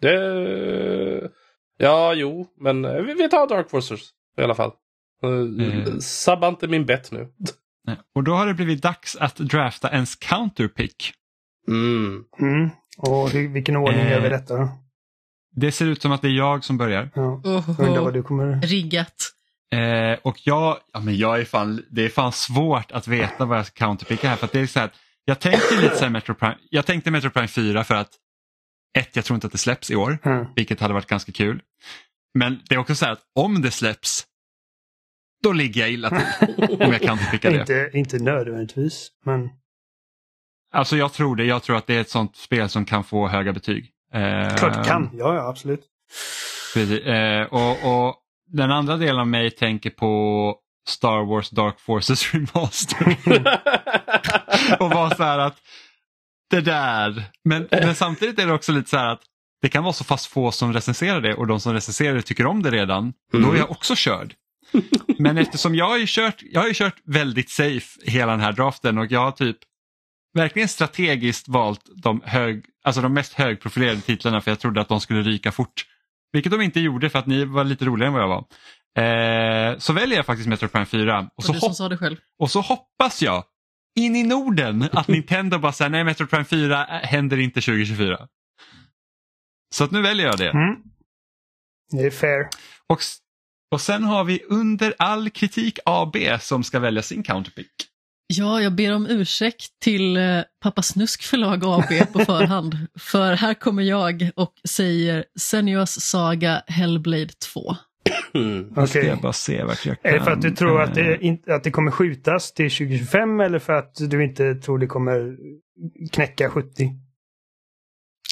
Det... 0.00 1.30
Ja, 1.76 2.14
jo, 2.14 2.46
men 2.60 2.84
eh, 2.84 3.02
vi, 3.02 3.14
vi 3.14 3.28
tar 3.28 3.48
Dark 3.48 3.70
Forces 3.70 4.00
i 4.38 4.42
alla 4.42 4.54
fall. 4.54 4.72
Uh, 5.24 5.30
Mm. 5.30 6.00
Sabba 6.00 6.48
inte 6.48 6.68
min 6.68 6.86
bett 6.86 7.12
nu. 7.12 7.28
Och 8.14 8.24
då 8.24 8.34
har 8.34 8.46
det 8.46 8.54
blivit 8.54 8.82
dags 8.82 9.16
att 9.16 9.36
drafta 9.36 9.90
ens 9.90 10.16
counterpick. 10.16 11.12
Mm. 11.68 12.24
Mm. 12.40 12.70
Och 12.98 13.34
vilken 13.34 13.76
ordning 13.76 14.00
Eh. 14.00 14.10
gör 14.10 14.20
vi 14.20 14.28
detta 14.28 14.56
då? 14.56 14.68
Det 15.56 15.72
ser 15.72 15.86
ut 15.86 16.02
som 16.02 16.12
att 16.12 16.22
det 16.22 16.28
är 16.28 16.32
jag 16.32 16.64
som 16.64 16.78
börjar. 16.78 17.10
Ja. 17.14 17.42
Undrar 17.78 18.02
vad 18.02 18.12
du 18.14 18.22
kommer... 18.22 18.60
Riggat. 18.62 19.14
Eh, 19.72 20.18
och 20.22 20.36
jag, 20.44 20.78
ja, 20.92 21.00
men 21.00 21.16
jag 21.16 21.40
är 21.40 21.44
fan, 21.44 21.82
det 21.90 22.04
är 22.04 22.08
fan 22.08 22.32
svårt 22.32 22.92
att 22.92 23.08
veta 23.08 23.44
vad 23.44 23.58
jag 23.58 23.66
ska 23.66 23.86
counterpicka 23.86 24.28
här. 24.28 24.36
För 24.36 24.46
att 24.46 24.52
det 24.52 24.60
är 24.60 24.66
så 24.66 24.78
här, 24.78 24.86
att 24.86 24.94
jag 25.24 25.38
tänkte 25.40 25.80
lite 25.82 25.96
så 25.96 26.04
här 26.04 26.10
Metro 26.10 26.34
Prime, 26.34 26.56
jag 26.70 26.86
tänkte 26.86 27.10
Metro 27.10 27.30
Prime 27.30 27.48
4 27.48 27.84
för 27.84 27.94
att 27.94 28.10
ett, 28.98 29.16
jag 29.16 29.24
tror 29.24 29.34
inte 29.34 29.46
att 29.46 29.52
det 29.52 29.58
släpps 29.58 29.90
i 29.90 29.96
år, 29.96 30.18
Mm. 30.24 30.46
vilket 30.56 30.80
hade 30.80 30.94
varit 30.94 31.06
ganska 31.06 31.32
kul. 31.32 31.62
Men 32.34 32.60
det 32.68 32.74
är 32.74 32.78
också 32.78 32.94
så 32.94 33.04
här 33.04 33.12
att 33.12 33.22
om 33.34 33.62
det 33.62 33.70
släpps, 33.70 34.24
då 35.42 35.52
ligger 35.52 35.80
jag 35.80 35.90
illa 35.90 36.08
till 36.10 36.54
om 36.80 36.92
jag 36.92 37.00
counterpickar 37.02 37.50
det. 37.50 37.60
Inte, 37.60 37.90
inte 37.94 38.18
nödvändigtvis, 38.18 39.08
men... 39.24 39.50
Alltså 40.74 40.96
jag 40.96 41.12
tror 41.12 41.36
det, 41.36 41.44
jag 41.44 41.62
tror 41.62 41.76
att 41.76 41.86
det 41.86 41.94
är 41.94 42.00
ett 42.00 42.10
sånt 42.10 42.36
spel 42.36 42.68
som 42.68 42.84
kan 42.84 43.04
få 43.04 43.28
höga 43.28 43.52
betyg. 43.52 43.90
Eh, 44.14 44.56
Klart 44.56 44.74
det 44.74 44.84
kan. 44.84 45.10
Ja, 45.12 45.34
ja, 45.34 45.48
absolut. 45.48 45.80
Precis. 46.74 47.00
Eh, 47.00 47.42
och, 47.46 48.06
och 48.08 48.16
den 48.46 48.70
andra 48.70 48.96
delen 48.96 49.20
av 49.20 49.26
mig 49.26 49.50
tänker 49.50 49.90
på 49.90 50.56
Star 50.88 51.24
Wars 51.26 51.50
Dark 51.50 51.80
Forces 51.80 52.34
Remaster. 52.34 53.16
och 54.82 54.90
vara 54.90 55.10
så 55.14 55.22
här 55.22 55.38
att 55.38 55.56
det 56.50 56.60
där. 56.60 57.24
Men, 57.44 57.68
men 57.70 57.94
samtidigt 57.94 58.38
är 58.38 58.46
det 58.46 58.52
också 58.52 58.72
lite 58.72 58.90
så 58.90 58.96
här 58.96 59.06
att 59.12 59.20
det 59.62 59.68
kan 59.68 59.84
vara 59.84 59.92
så 59.92 60.04
fast 60.04 60.26
få 60.26 60.52
som 60.52 60.72
recenserar 60.72 61.20
det 61.20 61.34
och 61.34 61.46
de 61.46 61.60
som 61.60 61.72
recenserar 61.72 62.14
det 62.14 62.22
tycker 62.22 62.46
om 62.46 62.62
det 62.62 62.70
redan. 62.70 63.12
Och 63.32 63.40
då 63.40 63.52
är 63.52 63.56
jag 63.56 63.70
också 63.70 63.94
körd. 63.96 64.34
Men 65.18 65.38
eftersom 65.38 65.74
jag 65.74 65.88
har 65.88 65.98
ju 65.98 66.04
kört, 66.08 66.42
jag 66.42 66.60
har 66.60 66.68
ju 66.68 66.74
kört 66.74 66.96
väldigt 67.04 67.50
safe 67.50 67.86
hela 68.04 68.32
den 68.32 68.40
här 68.40 68.52
draften 68.52 68.98
och 68.98 69.06
jag 69.10 69.20
har 69.20 69.32
typ 69.32 69.56
verkligen 70.34 70.68
strategiskt 70.68 71.48
valt 71.48 71.80
de, 72.02 72.20
hög, 72.24 72.64
alltså 72.84 73.00
de 73.02 73.14
mest 73.14 73.32
högprofilerade 73.32 74.00
titlarna 74.00 74.40
för 74.40 74.50
jag 74.50 74.60
trodde 74.60 74.80
att 74.80 74.88
de 74.88 75.00
skulle 75.00 75.22
ryka 75.22 75.52
fort. 75.52 75.84
Vilket 76.32 76.52
de 76.52 76.60
inte 76.60 76.80
gjorde 76.80 77.10
för 77.10 77.18
att 77.18 77.26
ni 77.26 77.44
var 77.44 77.64
lite 77.64 77.84
roligare 77.84 78.06
än 78.08 78.12
vad 78.12 78.22
jag 78.22 78.28
var. 78.28 78.44
Eh, 78.98 79.78
så 79.78 79.92
väljer 79.92 80.16
jag 80.16 80.26
faktiskt 80.26 80.48
Metro 80.48 80.68
Prime 80.68 80.86
4 80.86 81.18
och 81.18 81.26
Och 81.36 81.44
så, 81.44 81.52
du 81.52 81.58
som 81.58 81.68
hopp, 81.68 81.76
sa 81.76 81.88
det 81.88 81.98
själv. 81.98 82.16
och 82.38 82.50
så 82.50 82.60
hoppas 82.60 83.22
jag 83.22 83.44
in 83.98 84.16
i 84.16 84.22
Norden 84.22 84.88
att 84.92 85.08
Nintendo 85.08 85.58
bara 85.58 85.72
säger 85.72 85.90
nej 85.90 86.04
Metro 86.04 86.26
Prime 86.26 86.44
4 86.44 86.84
händer 86.84 87.38
inte 87.38 87.60
2024. 87.60 88.28
Så 89.74 89.84
att 89.84 89.90
nu 89.90 90.02
väljer 90.02 90.26
jag 90.26 90.38
det. 90.38 90.50
Mm. 90.50 90.76
Det 91.92 92.06
är 92.06 92.10
fair. 92.10 92.48
Och, 92.86 93.00
och 93.70 93.80
sen 93.80 94.04
har 94.04 94.24
vi 94.24 94.42
under 94.48 94.94
all 94.98 95.30
kritik 95.30 95.78
AB 95.84 96.16
som 96.40 96.64
ska 96.64 96.78
välja 96.78 97.02
sin 97.02 97.22
counterpick. 97.22 97.72
Ja, 98.34 98.60
jag 98.60 98.74
ber 98.74 98.94
om 98.94 99.06
ursäkt 99.06 99.80
till 99.80 100.16
eh, 100.16 100.42
Pappa 100.60 100.82
Snusk 100.82 101.22
förlag 101.22 101.64
AB 101.64 102.12
på 102.12 102.18
förhand. 102.24 102.86
för 102.98 103.32
här 103.32 103.54
kommer 103.54 103.82
jag 103.82 104.30
och 104.36 104.52
säger 104.68 105.24
Senuas 105.40 106.00
Saga 106.00 106.62
Hellblade 106.66 107.32
2. 107.52 107.76
Mm. 108.34 108.72
Okej. 108.76 109.06
jag 109.06 109.20
bara 109.20 109.32
se 109.32 109.64
vart 109.64 109.86
jag 109.86 110.02
kan. 110.02 110.10
Är 110.12 110.18
det 110.18 110.24
för 110.24 110.30
att 110.30 110.42
du 110.42 110.50
tror 110.50 110.82
att 110.82 110.94
det, 110.94 111.18
inte, 111.24 111.54
att 111.54 111.64
det 111.64 111.70
kommer 111.70 111.90
skjutas 111.90 112.52
till 112.52 112.70
2025 112.70 113.40
eller 113.40 113.58
för 113.58 113.72
att 113.72 113.94
du 113.94 114.24
inte 114.24 114.54
tror 114.54 114.78
det 114.78 114.86
kommer 114.86 115.36
knäcka 116.12 116.50
70? 116.50 116.90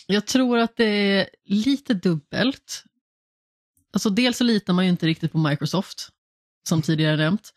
Jag 0.06 0.26
tror 0.26 0.58
att 0.58 0.76
det 0.76 0.84
är 0.84 1.28
lite 1.44 1.94
dubbelt. 1.94 2.84
Alltså 3.92 4.10
dels 4.10 4.36
så 4.36 4.44
litar 4.44 4.72
man 4.72 4.84
ju 4.84 4.90
inte 4.90 5.06
riktigt 5.06 5.32
på 5.32 5.38
Microsoft, 5.38 6.08
som 6.68 6.82
tidigare 6.82 7.16
nämnt. 7.16 7.50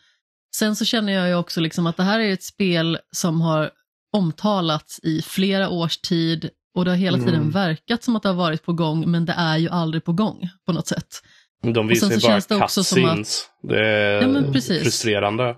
Sen 0.56 0.76
så 0.76 0.86
känner 0.86 1.14
jag 1.14 1.28
ju 1.28 1.36
också 1.36 1.62
liksom 1.62 1.88
att 1.88 1.98
det 1.98 2.04
här 2.04 2.20
är 2.20 2.34
ett 2.34 2.44
spel 2.44 3.00
som 3.12 3.42
har 3.42 3.72
omtalats 4.14 5.00
i 5.04 5.22
flera 5.22 5.70
års 5.70 5.98
tid 5.98 6.50
och 6.76 6.86
det 6.86 6.92
har 6.92 6.98
hela 6.98 7.18
tiden 7.18 7.36
Mm. 7.36 7.52
verkat 7.52 8.04
som 8.04 8.16
att 8.16 8.24
det 8.24 8.30
har 8.30 8.36
varit 8.36 8.64
på 8.64 8.74
gång, 8.74 9.12
men 9.12 9.26
det 9.26 9.34
är 9.34 9.58
ju 9.58 9.70
aldrig 9.70 10.04
på 10.04 10.14
gång 10.14 10.50
på 10.66 10.74
något 10.74 10.88
sätt. 10.88 11.22
De 11.62 11.88
visar 11.88 12.08
sen 12.08 12.16
ju 12.16 12.22
så 12.22 12.28
bara 12.28 12.34
känns 12.34 12.48
det 12.48 12.56
också 12.56 12.84
som 12.84 13.06
att-. 13.06 13.52
Det 13.62 13.80
är 13.88 14.22
Ja, 14.22 14.28
men 14.28 14.54
precis. 14.54 14.84
frustrerande. 14.84 15.56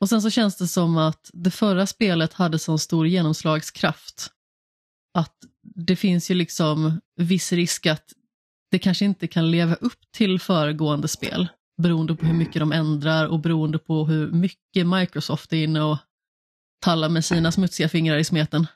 Och 0.00 0.08
sen 0.08 0.22
så 0.22 0.30
känns 0.30 0.56
det 0.56 0.66
som 0.68 0.96
att 0.98 1.30
det 1.32 1.50
förra 1.50 1.86
spelet 1.86 2.32
hade 2.32 2.58
sån 2.58 2.78
stor 2.78 3.06
genomslagskraft. 3.06 4.28
Att 5.14 5.36
det 5.62 5.96
finns 5.96 6.30
ju 6.30 6.34
liksom 6.34 7.00
viss 7.16 7.52
risk 7.52 7.86
att 7.86 8.04
det 8.70 8.78
kanske 8.78 9.04
inte 9.04 9.26
kan 9.26 9.50
leva 9.50 9.74
upp 9.74 9.98
till 10.16 10.40
föregående 10.40 11.08
spel. 11.08 11.48
Beroende 11.82 12.14
på 12.14 12.26
hur 12.26 12.34
mycket 12.34 12.60
de 12.60 12.72
ändrar 12.72 13.26
och 13.26 13.40
beroende 13.40 13.78
på 13.78 14.04
hur 14.06 14.30
mycket 14.30 14.86
Microsoft 14.86 15.52
är 15.52 15.64
inne 15.64 15.82
och 15.82 15.98
tallar 16.80 17.08
med 17.08 17.24
sina 17.24 17.52
smutsiga 17.52 17.88
fingrar 17.88 18.16
i 18.18 18.24
smeten. 18.24 18.66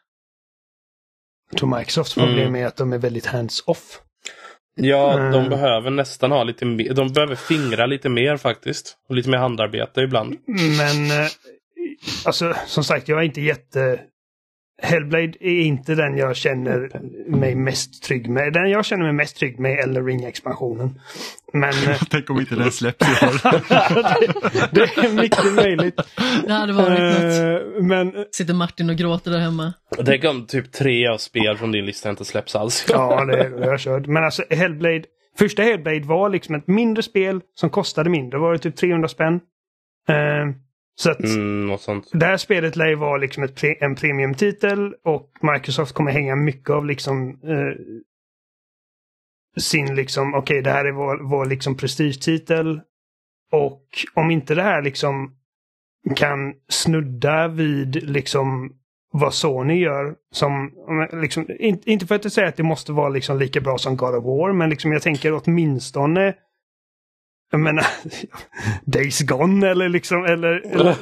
Jag 1.51 1.59
tror 1.59 1.79
Microsofts 1.79 2.15
problem 2.15 2.49
Mm. 2.49 2.63
är 2.63 2.67
att 2.67 2.77
de 2.77 2.93
är 2.93 2.99
väldigt 2.99 3.27
hands-off. 3.27 4.01
Ja, 4.81 5.17
de 5.17 5.35
Mm. 5.39 5.49
behöver 5.51 5.91
nästan 5.91 6.33
ha 6.33 6.45
lite 6.45 6.65
mer. 6.65 6.95
De 6.95 7.13
behöver 7.13 7.35
fingra 7.35 7.87
lite 7.87 8.09
mer 8.09 8.37
faktiskt. 8.37 8.97
Och 9.09 9.15
lite 9.15 9.31
mer 9.31 9.39
handarbete 9.39 10.01
ibland. 10.01 10.37
Men 10.79 11.11
eh, 11.11 11.27
alltså 12.25 12.55
som 12.67 12.85
sagt, 12.85 13.09
jag 13.09 13.19
är 13.19 13.23
inte 13.23 13.41
jätte... 13.41 14.01
Hellblade 14.83 15.33
är 15.41 15.61
inte 15.61 15.95
den 15.95 16.17
jag 16.17 16.37
känner 16.37 16.91
mig 17.31 17.55
mest 17.55 18.03
trygg 18.03 18.29
med. 18.29 18.53
Den 18.53 18.71
jag 18.71 18.85
känner 18.85 19.05
mig 19.05 19.13
mest 19.13 19.37
trygg 19.37 19.59
med 19.59 19.79
är 19.79 20.03
Ring-expansionen. 20.05 21.01
Men 21.53 21.71
eh, 21.71 22.03
Tänk 22.11 22.31
om 22.31 22.41
inte 22.41 22.55
den 22.55 22.73
släpps 22.73 23.09
i 23.09 23.27
år. 23.27 23.51
det, 24.75 24.81
det 24.97 25.07
är 25.07 25.23
mycket 25.23 25.55
möjligt. 25.55 25.97
Det 26.47 26.53
hade 26.53 26.73
varit 26.73 26.99
något. 26.99 27.77
Eh, 27.77 27.83
Men 27.83 28.25
Sitter 28.31 28.55
Martin 28.55 28.91
och 28.91 28.97
gråter 28.97 29.31
där 29.31 29.39
hemma. 29.39 29.73
Tänk 30.05 30.25
om 30.25 30.47
typ 30.47 30.73
tre 30.73 31.07
av 31.07 31.19
spel 31.19 31.57
från 31.57 31.73
din 31.73 31.87
lista 31.87 32.11
inte 32.11 32.25
släpps 32.25 32.57
alls. 32.57 32.87
ja, 32.89 33.25
det, 33.25 33.37
har 33.49 33.71
jag 33.71 33.81
kört. 33.81 34.07
Men 34.07 34.25
alltså 34.25 34.43
Hellblade, 34.51 35.03
första 35.39 35.63
Hellblade 35.63 36.01
var 36.01 36.31
liksom 36.31 36.55
ett 36.55 36.67
mindre 36.69 37.03
spel 37.03 37.41
som 37.55 37.71
kostade 37.71 38.11
mindre. 38.11 38.39
Var 38.39 38.53
det 38.53 38.59
typ 38.59 38.77
300 38.77 39.09
spänn? 39.09 39.35
Eh, 40.09 40.17
Så 40.99 41.11
att 41.11 41.21
Mm, 41.21 41.79
det 42.13 42.27
här 42.27 42.37
spelet 42.37 42.77
lär 42.77 42.87
ju 42.87 42.95
vara 42.95 43.17
liksom 43.17 43.43
ett 43.43 43.65
en 43.65 43.95
premiumtitel 43.95 44.95
och 45.05 45.31
Microsoft 45.41 45.93
kommer 45.93 46.11
hänga 46.11 46.37
mycket 46.37 46.71
av 46.71 46.87
liksom 46.87 47.29
eh, 47.29 48.01
sin 49.61 49.95
liksom, 49.95 50.35
okej 50.35 50.63
det 50.63 50.71
här 50.71 50.85
är 50.85 50.93
vår, 50.93 51.19
vår 51.31 51.47
liksom 51.47 51.77
prestigetitel. 51.77 52.81
Och 53.53 53.83
om 54.15 54.31
inte 54.31 54.55
det 54.55 54.63
här 54.63 54.83
liksom 54.83 55.37
kan 56.17 56.55
snudda 56.69 57.49
vid 57.49 58.11
liksom 58.11 58.73
vad 59.13 59.35
Sony 59.35 59.81
gör. 59.81 60.15
Som, 60.31 60.73
liksom, 61.13 61.47
in, 61.59 61.83
inte 61.85 62.07
för 62.07 62.15
att 62.15 62.33
säger 62.33 62.49
att 62.49 62.57
det 62.57 62.63
måste 62.63 62.93
vara 62.93 63.09
liksom 63.09 63.39
lika 63.39 63.61
bra 63.61 63.79
som 63.79 63.97
God 63.97 64.15
of 64.15 64.25
War, 64.25 64.53
men 64.53 64.71
liksom 64.71 64.93
jag 64.93 65.03
tänker 65.03 65.41
åtminstone 65.45 66.35
jag 67.51 67.61
menar, 67.61 67.87
Days 68.85 69.21
Gone 69.21 69.69
eller 69.69 69.89
liksom, 69.89 70.25
eller, 70.25 70.67
eller, 70.67 70.97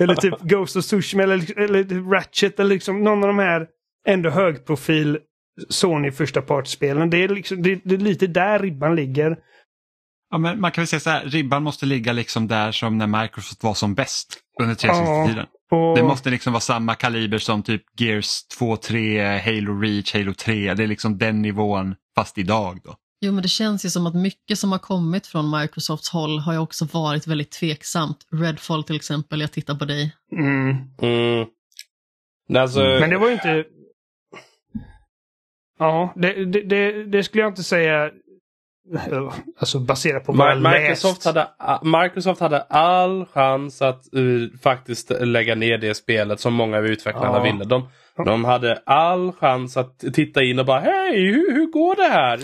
eller 0.02 0.14
typ 0.14 0.40
Ghost 0.40 0.76
of 0.76 0.84
Tsushima 0.84 1.22
eller, 1.22 1.58
eller 1.58 2.10
Ratchet 2.10 2.60
eller 2.60 2.74
liksom 2.74 3.04
någon 3.04 3.22
av 3.22 3.28
de 3.28 3.38
här 3.38 3.66
ändå 4.08 4.30
högprofil 4.30 5.18
Sony 5.68 6.10
första 6.10 6.42
partsspelen. 6.42 7.10
Det 7.10 7.24
är, 7.24 7.28
liksom, 7.28 7.62
det, 7.62 7.80
det 7.84 7.94
är 7.94 7.98
lite 7.98 8.26
där 8.26 8.58
ribban 8.58 8.96
ligger. 8.96 9.36
Ja, 10.30 10.38
men 10.38 10.60
man 10.60 10.72
kan 10.72 10.82
väl 10.82 10.88
säga 10.88 11.00
så 11.00 11.10
här, 11.10 11.24
ribban 11.24 11.62
måste 11.62 11.86
ligga 11.86 12.12
liksom 12.12 12.48
där 12.48 12.72
som 12.72 12.98
när 12.98 13.22
Microsoft 13.22 13.62
var 13.62 13.74
som 13.74 13.94
bäst 13.94 14.38
under 14.62 14.74
360-tiden. 14.74 15.46
Och, 15.70 15.96
Det 15.96 16.02
måste 16.02 16.30
liksom 16.30 16.52
vara 16.52 16.60
samma 16.60 16.94
kaliber 16.94 17.38
som 17.38 17.62
typ 17.62 17.82
Gears 18.00 18.46
2, 18.46 18.76
3, 18.76 19.38
Halo 19.38 19.80
Reach, 19.80 20.14
Halo 20.14 20.34
3. 20.34 20.74
Det 20.74 20.82
är 20.82 20.86
liksom 20.86 21.18
den 21.18 21.42
nivån 21.42 21.94
fast 22.16 22.38
idag 22.38 22.80
då. 22.84 22.94
Jo, 23.24 23.32
men 23.32 23.42
det 23.42 23.48
känns 23.48 23.84
ju 23.84 23.90
som 23.90 24.06
att 24.06 24.14
mycket 24.14 24.58
som 24.58 24.72
har 24.72 24.78
kommit 24.78 25.26
från 25.26 25.60
Microsofts 25.60 26.08
håll 26.10 26.38
har 26.38 26.52
ju 26.52 26.58
också 26.58 26.84
varit 26.92 27.26
väldigt 27.26 27.50
tveksamt. 27.50 28.18
Redfall 28.32 28.84
till 28.84 28.96
exempel, 28.96 29.40
jag 29.40 29.52
tittar 29.52 29.74
på 29.74 29.84
dig. 29.84 30.16
mm. 30.32 30.76
Mm. 31.02 31.46
Alltså, 32.62 32.80
Men 32.80 33.10
det 33.10 33.18
var 33.18 33.26
ju 33.28 33.32
inte... 33.34 33.64
Ja, 35.78 36.12
det, 36.16 36.44
det, 36.44 36.62
det, 36.62 37.04
det 37.04 37.22
skulle 37.24 37.42
jag 37.42 37.50
inte 37.50 37.62
säga... 37.62 38.10
Alltså 39.58 39.78
baserat 39.80 40.24
på 40.24 40.32
vad 40.32 40.50
jag 40.50 40.58
Mi- 40.58 40.80
Microsoft, 40.80 41.24
läst. 41.24 41.36
hade, 41.58 42.00
Microsoft 42.02 42.40
hade 42.40 42.60
all 42.62 43.26
chans 43.26 43.82
att 43.82 44.04
uh, 44.16 44.48
faktiskt 44.62 45.10
lägga 45.20 45.54
ner 45.54 45.78
det 45.78 45.94
spelet 45.94 46.40
som 46.40 46.54
många 46.54 46.76
av 46.78 46.86
utvecklarna 46.86 47.38
Ja. 47.38 47.42
ville. 47.52 47.64
De, 47.64 47.88
De 48.24 48.44
hade 48.44 48.82
all 48.86 49.32
chans 49.32 49.76
att 49.76 49.98
titta 49.98 50.42
in 50.42 50.58
och 50.58 50.66
bara 50.66 50.80
hej, 50.80 51.26
hur, 51.26 51.54
hur 51.54 51.66
går 51.66 51.96
det 51.96 52.02
här? 52.14 52.38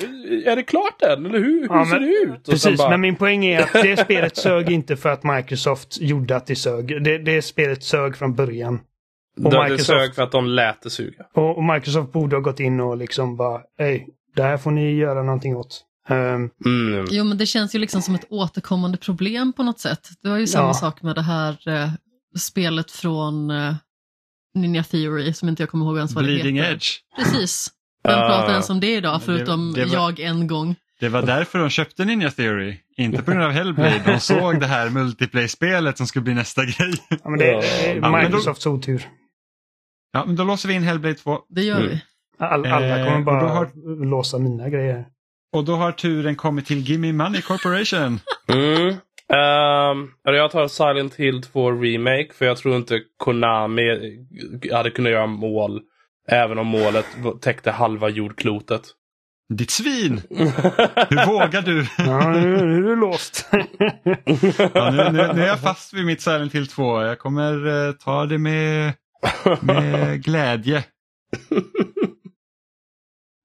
Är 0.49 0.57
det 0.57 0.63
klart 0.63 1.03
än? 1.03 1.27
Eller 1.27 1.39
hur, 1.39 1.61
hur 1.61 1.69
Ja, 1.77 1.85
ser 1.87 1.93
men- 2.01 2.03
det 2.03 2.09
ut? 2.35 2.49
Och 2.49 2.53
Precis, 2.53 2.79
bara, 2.79 2.91
men 2.91 3.01
min 3.01 3.17
poäng 3.17 3.45
är 3.45 3.61
att 3.63 3.73
det 3.73 3.97
spelet 4.05 4.37
sög 4.37 4.71
inte 4.71 4.97
för 4.97 5.09
att 5.09 5.25
Microsoft 5.25 6.01
gjorde 6.01 6.37
att 6.37 6.47
det 6.47 6.57
sög. 6.57 7.05
Det, 7.05 7.19
det 7.19 7.43
spelet 7.43 7.83
sög 7.83 8.17
från 8.17 8.35
början. 8.35 8.81
och 9.45 9.51
det, 9.51 9.51
det 9.51 9.65
Microsoft- 9.65 9.85
sög 9.87 10.15
för 10.15 10.23
att 10.23 10.33
de 10.33 10.47
lät 10.47 10.83
det 10.83 10.91
suga. 10.91 11.25
Och, 11.35 11.57
och 11.57 11.65
Microsoft 11.65 12.13
borde 12.13 12.37
ha 12.37 12.41
gått 12.41 12.61
in 12.61 12.81
och 12.81 12.97
liksom 12.97 13.37
bara, 13.37 13.61
hej, 13.79 14.09
det 14.37 14.43
här 14.43 14.57
får 14.57 14.71
ni 14.71 14.95
göra 14.95 15.23
någonting 15.23 15.57
åt. 15.57 15.85
Ehm, 16.09 16.51
Mm. 16.65 17.05
Jo, 17.11 17.25
men 17.25 17.39
det 17.39 17.47
känns 17.47 17.75
ju 17.75 17.79
liksom 17.79 18.03
som 18.03 18.15
ett 18.15 18.27
återkommande 18.31 18.99
problem 18.99 19.53
på 19.53 19.63
något 19.63 19.81
sätt. 19.81 20.09
Det 20.23 20.29
var 20.29 20.39
ju 20.39 20.47
samma 20.47 20.69
Ja. 20.69 20.75
sak 20.75 21.03
med 21.03 21.15
det 21.15 21.23
här 21.23 21.69
eh, 21.69 21.89
spelet 22.39 22.91
från 22.91 23.51
eh, 23.51 23.75
Ninja 24.55 24.83
Theory, 24.85 25.33
som 25.33 25.49
inte 25.49 25.63
jag 25.63 25.71
kommer 25.71 25.85
ihåg 25.87 25.97
ens 25.97 26.13
vad 26.15 26.25
det 26.25 26.29
Bleeding 26.29 26.57
heter. 26.57 26.73
Edge. 26.73 26.87
Precis. 27.17 27.69
Vem 28.05 28.19
Ah. 28.19 28.29
pratar 28.29 28.51
ens 28.51 28.71
om 28.71 28.81
det 28.81 28.95
idag, 28.95 29.11
Men 29.13 29.21
det- 29.21 29.25
förutom 29.27 29.73
det 29.73 29.85
var- 29.85 29.95
jag 29.95 30.21
en 30.21 30.47
gång? 30.47 30.77
Det 31.01 31.09
var 31.09 31.23
därför 31.23 31.59
de 31.59 31.71
köpte 31.71 32.05
Ninja 32.05 32.31
Theory. 32.31 32.77
Inte 32.97 33.23
på 33.23 33.31
grund 33.31 33.45
av 33.45 33.51
Hellblade. 33.51 34.03
De 34.07 34.21
såg 34.21 34.61
det 34.61 34.67
här 34.67 34.91
multiplayer-spelet 34.91 35.99
som 35.99 36.07
skulle 36.07 36.23
bli 36.23 36.35
nästa 36.35 36.65
grej. 36.65 36.95
ja, 37.09 37.31
men 37.31 37.39
det 37.39 37.47
Ja. 37.47 37.63
är 37.63 37.95
Ja, 37.97 38.01
men 38.01 38.13
då- 38.13 38.19
Microsofts 38.29 38.67
otur. 38.67 39.09
Ja, 40.13 40.25
men 40.27 40.37
då 40.37 40.45
låser 40.45 40.69
vi 40.69 40.75
in 40.75 40.83
Hellblade 40.83 41.15
2. 41.15 41.39
Det 41.49 41.63
gör 41.63 41.77
Mm. 41.81 41.89
vi. 41.89 42.03
All, 42.39 42.67
alla 42.67 42.99
Eh, 42.99 43.05
kommer 43.07 43.21
bara 43.25 43.49
har- 43.49 44.05
låsa 44.05 44.39
mina 44.39 44.69
grejer. 44.69 45.05
Och 45.53 45.65
då 45.65 45.77
har 45.77 45.93
turen 45.93 46.37
kommit 46.37 46.67
till 46.67 46.79
Gimme 46.79 47.13
Money 47.13 47.43
Corporation. 47.43 48.21
Mm. 48.49 48.95
Eller 49.33 50.39
jag 50.39 50.51
tar 50.51 50.69
Silent 50.69 51.15
Hill 51.15 51.43
2 51.43 51.73
Remake 51.73 52.29
för 52.35 52.47
jag 52.47 52.57
tror 52.57 52.77
inte 52.77 53.01
Konami 53.17 53.83
hade 54.73 54.91
kunnat 54.91 55.13
göra 55.13 55.27
mål. 55.27 55.81
Även 56.29 56.59
om 56.59 56.67
målet 56.67 57.07
täckte 57.41 57.71
halva 57.71 58.09
jordklotet. 58.09 58.83
Ditt 59.55 59.71
svin! 59.71 60.23
Hur 61.09 61.27
vågar 61.27 61.63
du? 61.63 61.87
Ja, 61.99 62.31
nu, 62.31 62.41
nu 62.41 62.77
är 62.77 62.83
du 62.83 62.97
låst. 62.97 63.49
Ja, 64.75 64.91
nu, 64.91 65.05
nu, 65.05 65.33
nu 65.35 65.43
är 65.43 65.47
jag 65.47 65.61
fast 65.61 65.95
vid 65.95 66.07
mitt 66.07 66.21
Silent 66.21 66.55
Hill 66.55 66.67
2. 66.67 67.03
Jag 67.03 67.19
kommer 67.19 67.87
eh, 67.89 67.93
ta 67.93 68.27
det 68.27 68.39
med, 68.39 68.93
med 69.61 70.25
glädje. 70.25 70.85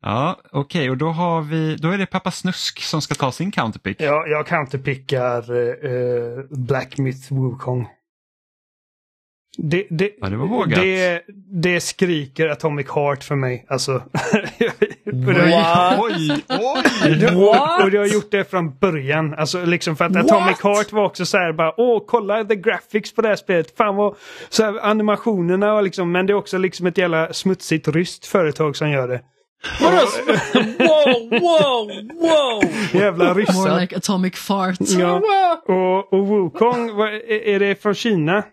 Ja, 0.08 0.40
okej, 0.52 0.90
och 0.90 0.98
då 0.98 1.10
har 1.10 1.42
vi, 1.42 1.76
då 1.76 1.90
är 1.90 1.98
det 1.98 2.06
pappa 2.06 2.32
Snusk 2.32 2.82
som 2.82 3.02
ska 3.02 3.16
ta 3.16 3.32
sin 3.32 3.52
counterpick. 3.52 4.02
jag, 4.02 4.30
jag 4.30 4.48
counterpickar 4.48 5.52
uh, 5.52 6.46
Black 6.50 6.98
Myth 6.98 7.34
Wukong. 7.34 7.88
Det, 9.58 9.88
det, 9.90 10.12
Ja, 10.22 10.30
det 10.30 10.38
var 10.38 10.48
vågat. 10.48 10.80
Det, 10.80 11.24
det 11.64 11.80
skriker 11.80 12.48
Atomic 12.50 12.88
Heart 12.96 13.24
för 13.24 13.36
mig. 13.36 13.66
Alltså. 13.70 13.92
What? 15.06 16.00
Oj, 16.00 16.44
oj! 16.50 17.26
Och, 17.36 17.84
och 17.84 17.92
det 17.92 17.98
har 17.98 18.14
gjort 18.14 18.32
det 18.32 18.50
från 18.50 18.78
början. 18.78 19.34
Alltså 19.34 19.66
liksom 19.66 19.96
för 19.96 20.06
att 20.06 20.16
Atomic 20.16 20.62
Heart 20.64 20.92
var 20.92 21.06
också 21.06 21.26
så 21.26 21.38
här 21.38 21.54
bara 21.54 21.74
åh 21.80 22.04
kolla 22.08 22.44
the 22.44 22.56
graphics 22.56 23.16
på 23.16 23.22
det 23.22 23.28
här 23.28 23.36
spelet. 23.36 23.78
Fan 23.78 23.96
vad 23.96 24.16
så 24.50 24.64
här, 24.64 24.80
animationerna 24.86 25.74
och 25.74 25.84
liksom 25.84 26.12
men 26.12 26.26
det 26.26 26.34
är 26.34 26.38
också 26.38 26.58
liksom 26.58 26.88
ett 26.88 26.98
jävla 26.98 27.34
smutsigt 27.34 27.88
ryskt 27.88 28.26
företag 28.26 28.76
som 28.76 28.90
gör 28.90 29.08
det. 29.08 29.22
Wow, 29.80 31.30
wow, 31.42 31.88
wow! 32.22 32.64
Jävla 32.94 33.26
More 33.26 33.42
ryssar. 33.42 33.80
like 33.82 33.96
atomic 33.98 34.36
fart. 34.36 34.78
Ja. 34.80 35.22
Och, 35.68 36.14
och 36.14 36.28
Wukong, 36.28 36.96
vad- 36.96 37.14
är 37.30 37.60
det 37.60 37.82
från 37.82 37.94
Kina? 37.96 38.44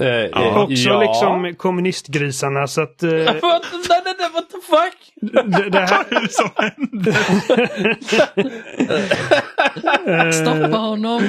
Eh, 0.00 0.06
eh, 0.08 0.58
Också 0.62 0.74
ja. 0.74 1.00
liksom 1.00 1.54
kommunistgrisarna 1.54 2.66
så 2.66 2.80
att... 2.82 3.02
eh, 3.02 3.10
What, 3.42 3.62
nej, 3.88 4.02
nej, 4.04 4.14
nej, 4.18 4.30
what 4.34 4.50
the 4.50 4.56
fuck? 4.66 5.12
det, 5.44 5.70
det 5.70 5.78
här, 5.78 6.04
Vad 6.10 6.12
är 6.12 6.20
det 6.22 6.32
som 6.32 6.50
händer? 6.56 7.16
eh, 10.26 10.30
Stoppa 10.30 10.76
honom. 10.78 11.22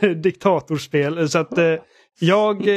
diktatorspel. 0.22 1.28
Så 1.28 1.38
att 1.38 1.58
eh, 1.58 1.74
jag... 2.20 2.68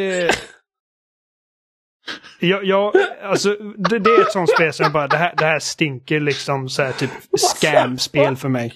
Eh, 2.39 2.49
jag, 2.49 2.65
jag, 2.65 2.93
alltså, 3.23 3.55
det, 3.89 3.99
det 3.99 4.09
är 4.09 4.21
ett 4.21 4.31
sånt 4.31 4.49
spel 4.49 4.73
som 4.73 4.83
jag 4.83 4.91
bara, 4.93 5.07
det 5.07 5.17
här, 5.17 5.33
det 5.37 5.45
här 5.45 5.59
stinker 5.59 6.19
liksom 6.19 6.69
så 6.69 6.83
här 6.83 6.91
typ 6.91 7.11
scam-spel 7.37 8.35
för 8.35 8.49
mig. 8.49 8.73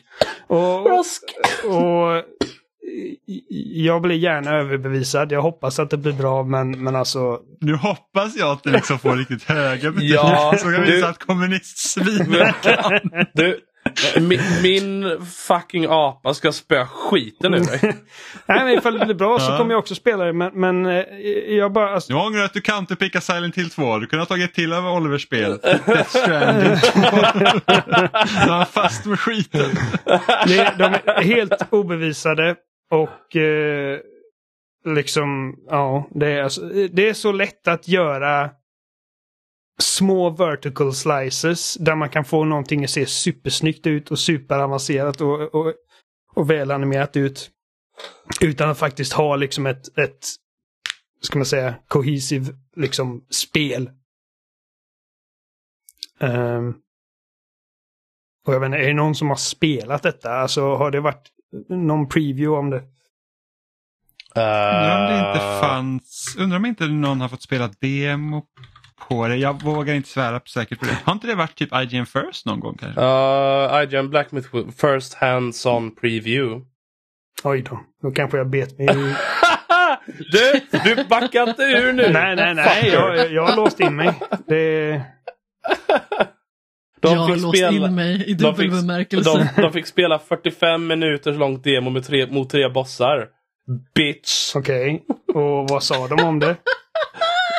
Och, 0.48 0.90
och 0.90 2.24
jag 3.76 4.02
blir 4.02 4.16
gärna 4.16 4.52
överbevisad. 4.52 5.32
Jag 5.32 5.42
hoppas 5.42 5.80
att 5.80 5.90
det 5.90 5.98
blir 5.98 6.14
bra 6.14 6.44
men, 6.44 6.84
men 6.84 6.96
alltså 6.96 7.40
Nu 7.62 7.76
hoppas 7.76 8.36
jag 8.36 8.50
att 8.52 8.64
det 8.64 8.70
liksom 8.72 9.00
får 9.00 9.16
riktigt 9.16 9.44
höga 9.44 9.92
betyg. 9.92 10.10
Ja, 10.10 10.54
så 10.58 10.64
kan 10.72 10.82
vi 10.82 10.88
du- 10.88 10.96
visa 10.96 11.08
att 11.10 11.20
kommunistsvin 11.20 12.26
kan. 12.62 12.92
Du, 13.34 13.60
min, 14.22 14.42
min 14.64 15.20
fucking 15.26 15.86
apa 15.90 16.34
ska 16.34 16.52
spöa 16.52 16.88
skiten 16.88 17.54
ur 17.54 17.60
dig. 17.60 17.80
Nej 18.46 18.64
men 18.66 18.78
ifall 18.78 19.00
det 19.00 19.06
blir 19.06 19.16
bra 19.16 19.40
så 19.40 19.58
kommer 19.58 19.72
jag 19.72 19.80
också 19.80 19.96
spela 19.96 20.26
det 20.26 20.34
men, 20.34 20.52
men 20.54 20.86
eh, 20.86 21.04
jag 21.56 21.72
bara 21.72 21.90
alltså, 21.90 22.14
Jag 22.14 22.26
ångrar 22.26 22.44
att 22.44 22.54
du 22.54 22.62
counterpickar 22.62 23.20
Silent 23.20 23.58
Hill 23.58 23.70
2. 23.70 24.00
Du 24.00 24.08
kunde 24.08 24.22
ha 24.22 24.28
tagit 24.28 24.54
till 24.54 24.74
av 24.74 24.88
Olivers 24.88 25.24
spel. 25.24 25.60
Death 25.64 26.10
Stranding 26.10 26.78
2. 26.78 27.00
Du 28.44 28.50
var 28.50 28.66
fast 28.66 29.06
med 29.06 29.20
skiten. 29.20 29.70
Det, 30.48 30.74
de 30.78 30.84
är 30.84 31.24
helt 31.24 31.74
obevisade 31.74 32.56
och 32.92 33.36
eh, 33.36 34.00
liksom, 34.86 35.56
ja, 35.70 36.10
det 36.12 36.32
är, 36.32 36.44
alltså, 36.44 36.62
det 36.92 37.10
är 37.10 37.14
så 37.14 37.32
lätt 37.32 37.68
att 37.68 37.88
göra 37.88 38.50
små 39.78 40.30
vertical 40.30 40.94
slices 40.94 41.74
där 41.74 41.96
man 41.96 42.10
kan 42.10 42.26
få 42.26 42.44
någonting 42.44 42.84
att 42.84 42.90
se 42.90 43.06
supersnyggt 43.06 43.88
ut 43.88 44.12
och 44.12 44.20
superavancerat 44.20 45.22
och, 45.22 45.56
och, 45.56 45.74
och 46.36 46.50
välanimerat 46.50 47.18
ut. 47.18 47.52
Utan 48.42 48.70
att 48.70 48.78
faktiskt 48.78 49.14
ha 49.14 49.36
liksom 49.36 49.66
ett, 49.66 49.98
ett 49.98 50.26
ska 51.22 51.40
man 51.40 51.46
säga, 51.46 51.76
cohesive 51.88 52.54
liksom 52.76 53.26
spel. 53.30 53.90
Ehm, 56.20 56.74
och 58.48 58.54
jag 58.54 58.60
vet 58.60 58.68
inte, 58.68 58.78
är 58.78 58.88
det 58.88 58.94
någon 58.94 59.16
som 59.16 59.30
har 59.30 59.36
spelat 59.36 60.04
detta? 60.04 60.34
Alltså 60.34 60.76
har 60.76 60.92
det 60.92 61.00
varit 61.00 61.30
någon 61.70 62.10
preview 62.10 62.60
om 62.60 62.70
det? 62.70 62.84
Undrar 64.36 65.02
om 65.02 65.12
det 65.12 65.30
inte 65.30 65.60
fanns, 65.62 66.36
undrar 66.40 66.58
om 66.58 66.66
inte 66.66 66.88
någon 66.88 67.22
har 67.22 67.30
fått 67.30 67.42
spela 67.42 67.72
demo 67.80 68.46
på 69.10 69.28
det. 69.28 69.36
Jag 69.36 69.64
vågar 69.64 69.94
inte 69.94 70.10
svära 70.10 70.40
på 70.40 70.48
säkert 70.48 70.80
på 70.80 70.86
det. 70.86 70.98
Har 71.04 71.14
inte 71.14 71.28
det 71.28 71.36
varit 71.36 71.56
typ 71.56 71.70
IGN 71.74 72.06
First 72.06 72.46
någon 72.46 72.60
gång 72.60 72.78
kanske? 72.78 73.02
Uh, 73.02 73.84
IGN 73.84 74.10
Black 74.10 74.32
Myth 74.32 74.50
First 74.82 75.14
Hands-on 75.14 75.96
Preview. 75.96 76.66
Oj 77.44 77.62
då, 77.62 77.80
då 78.02 78.12
kanske 78.12 78.38
jag 78.38 78.50
bet 78.50 78.78
mig 78.78 78.88
i... 78.88 79.16
du, 80.32 80.62
du 80.84 81.04
backar 81.04 81.50
inte 81.50 81.64
ur 81.64 81.94
nu! 81.94 82.10
nej, 82.14 82.36
nej, 82.36 82.56
nej, 82.56 82.90
jag, 82.94 83.32
jag 83.32 83.46
har 83.46 83.56
låst 83.56 83.80
in 83.80 83.96
mig. 83.96 84.14
Det... 84.48 85.02
De 87.02 87.14
jag 87.14 87.20
har 87.20 87.30
låst 87.38 87.58
spela- 87.58 87.88
in 87.88 87.96
mig 87.96 88.24
i 88.26 88.34
de 88.34 88.44
dubbel 88.44 88.56
fick- 88.56 88.72
bemärkelse. 88.72 89.52
De, 89.56 89.62
de 89.62 89.74
fick 89.74 89.88
spela 89.88 90.20
45 90.20 90.88
minuters 90.88 91.38
långt 91.38 91.64
demo 91.64 91.90
med 91.90 92.06
tre, 92.06 92.28
mot 92.28 92.50
tre 92.50 92.70
bossar. 92.70 93.28
Bitch! 93.96 94.56
Okej, 94.56 95.04
och 95.34 95.70
vad 95.70 95.84
sa 95.84 96.08
de 96.08 96.24
om 96.24 96.40
det? 96.40 96.56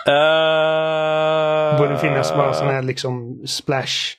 Uh, 0.08 1.78
Borde 1.78 1.98
finnas 1.98 2.34
bara 2.34 2.52
sån 2.54 2.68
här 2.68 2.82
liksom 2.82 3.42
splash. 3.46 4.16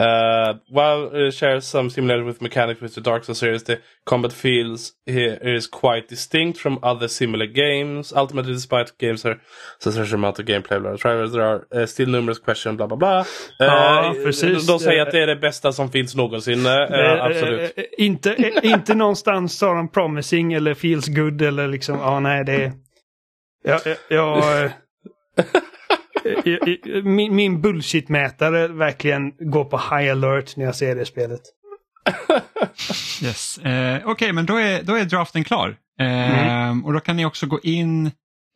Uh, 0.00 0.54
while 0.70 1.26
it 1.28 1.34
shares 1.34 1.66
some 1.66 1.90
similarities 1.90 2.26
with 2.26 2.40
mechanics 2.42 2.80
with 2.80 2.94
the 2.94 3.00
Dark 3.02 3.22
Souls 3.24 3.38
series, 3.38 3.62
the 3.64 3.76
combat 4.04 4.32
feels 4.32 4.92
here 5.06 5.36
is 5.56 5.66
quite 5.66 6.08
distinct 6.08 6.58
from 6.58 6.78
other 6.82 7.06
similar 7.08 7.46
games. 7.46 8.12
Ultimately, 8.16 8.52
despite 8.54 8.96
games 8.98 9.26
are 9.26 9.36
such 9.78 10.12
amount 10.14 10.38
of 10.38 10.46
gameplay, 10.46 10.80
blah, 10.80 10.96
blah, 10.96 11.14
blah, 11.16 11.26
there 11.28 11.42
are 11.44 11.66
uh, 11.82 11.86
still 11.86 12.08
numerous 12.08 12.38
questions, 12.38 12.76
bla 12.76 12.86
bla 12.86 12.96
bla. 12.96 13.24
Ja, 13.58 14.06
Eh, 14.16 14.24
precis. 14.24 14.66
De 14.66 14.78
säger 14.78 15.02
att 15.02 15.10
det 15.10 15.22
är 15.22 15.26
det 15.26 15.36
bästa 15.36 15.72
som 15.72 15.90
finns 15.90 16.14
någonsin. 16.16 16.66
eh, 16.66 16.72
Eh, 16.72 17.24
absolut. 17.24 17.60
eh, 17.60 17.84
eh, 17.84 17.84
inte, 17.98 18.32
eh, 18.34 18.70
inte 18.72 18.94
någonstans 18.94 19.58
sa 19.58 19.74
de 19.74 19.88
promising 19.90 20.52
eller 20.52 20.74
feels 20.74 21.08
good 21.08 21.42
eller 21.42 21.68
liksom, 21.68 21.98
ja 21.98 22.20
nej 22.20 22.44
det... 22.44 22.72
Jag... 23.62 23.80
jag, 23.86 23.96
jag 24.08 24.64
eh, 24.64 24.70
min, 27.04 27.34
min 27.36 27.60
bullshit-mätare 27.62 28.68
verkligen 28.68 29.32
går 29.38 29.64
på 29.64 29.76
high 29.78 30.12
alert 30.12 30.56
när 30.56 30.64
jag 30.64 30.76
ser 30.76 30.96
det 30.96 31.06
spelet. 31.06 31.40
Yes. 33.22 33.58
Eh, 33.58 34.00
Okej, 34.04 34.32
men 34.32 34.46
då 34.46 34.56
är, 34.56 34.82
då 34.82 34.94
är 34.94 35.04
draften 35.04 35.44
klar. 35.44 35.76
Eh, 36.00 36.70
Och 36.84 36.92
då 36.92 37.00
kan 37.00 37.16
ni 37.16 37.24
också 37.24 37.46
gå 37.46 37.60
in 37.62 38.10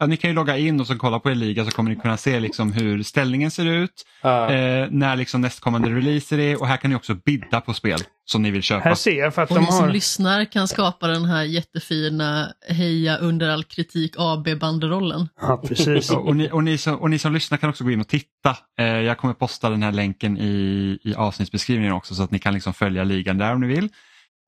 ja, 0.04 0.08
ni 0.08 0.16
kan 0.16 0.30
ju 0.30 0.34
logga 0.34 0.56
in 0.58 0.80
och 0.80 0.86
så 0.86 0.98
kolla 0.98 1.18
på 1.20 1.30
er 1.30 1.34
liga 1.34 1.64
så 1.64 1.70
kommer 1.70 1.90
ni 1.90 1.96
kunna 1.96 2.16
se 2.16 2.40
liksom 2.40 2.72
hur 2.72 3.02
ställningen 3.02 3.50
ser 3.50 3.66
ut, 3.66 4.06
Ja. 4.22 4.50
eh, 4.50 4.88
när 4.90 5.16
liksom 5.16 5.40
nästkommande 5.40 5.90
releaser 5.90 6.38
är 6.38 6.60
och 6.60 6.66
här 6.66 6.76
kan 6.76 6.90
ni 6.90 6.96
också 6.96 7.14
bidda 7.14 7.60
på 7.60 7.74
spel 7.74 7.98
som 8.24 8.42
ni 8.42 8.50
vill 8.50 8.62
köpa. 8.62 8.84
Här 8.88 8.94
ser 8.94 9.18
jag 9.18 9.34
för 9.34 9.42
att 9.42 9.50
Och 9.50 9.56
de 9.56 9.60
ni 9.60 9.66
som 9.72 9.80
har... 9.80 9.88
lyssnar 9.92 10.44
kan 10.44 10.68
skapa 10.68 11.06
den 11.06 11.24
här 11.24 11.42
jättefina 11.42 12.52
Heja 12.68 13.16
under 13.16 13.48
all 13.48 13.64
kritik 13.64 14.14
AB-banderollen. 14.18 15.28
Ja, 15.40 15.62
precis. 15.68 16.10
Och, 16.10 16.26
och, 16.26 16.36
ni, 16.36 16.50
och, 16.52 16.64
ni 16.64 16.78
som, 16.78 16.96
och 16.96 17.10
ni 17.10 17.18
som 17.18 17.32
lyssnar 17.32 17.58
kan 17.58 17.70
också 17.70 17.84
gå 17.84 17.90
in 17.90 18.00
och 18.00 18.08
titta. 18.08 18.56
Eh, 18.78 18.86
jag 18.86 19.18
kommer 19.18 19.34
posta 19.34 19.70
den 19.70 19.82
här 19.82 19.92
länken 19.92 20.38
i, 20.38 20.98
i 21.02 21.14
avsnittsbeskrivningen 21.14 21.92
också 21.94 22.14
så 22.14 22.22
att 22.22 22.30
ni 22.30 22.38
kan 22.38 22.54
liksom 22.54 22.74
följa 22.74 23.04
ligan 23.04 23.38
där 23.38 23.54
om 23.54 23.60
ni 23.60 23.66
vill. 23.66 23.84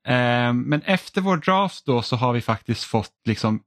Eh, 0.08 0.52
men 0.52 0.82
efter 0.84 1.20
vår 1.20 1.36
draft 1.36 1.86
då 1.86 2.02
så 2.02 2.16
har 2.16 2.32
vi 2.32 2.40
faktiskt 2.40 2.84
fått 2.84 3.10
liksom 3.26 3.60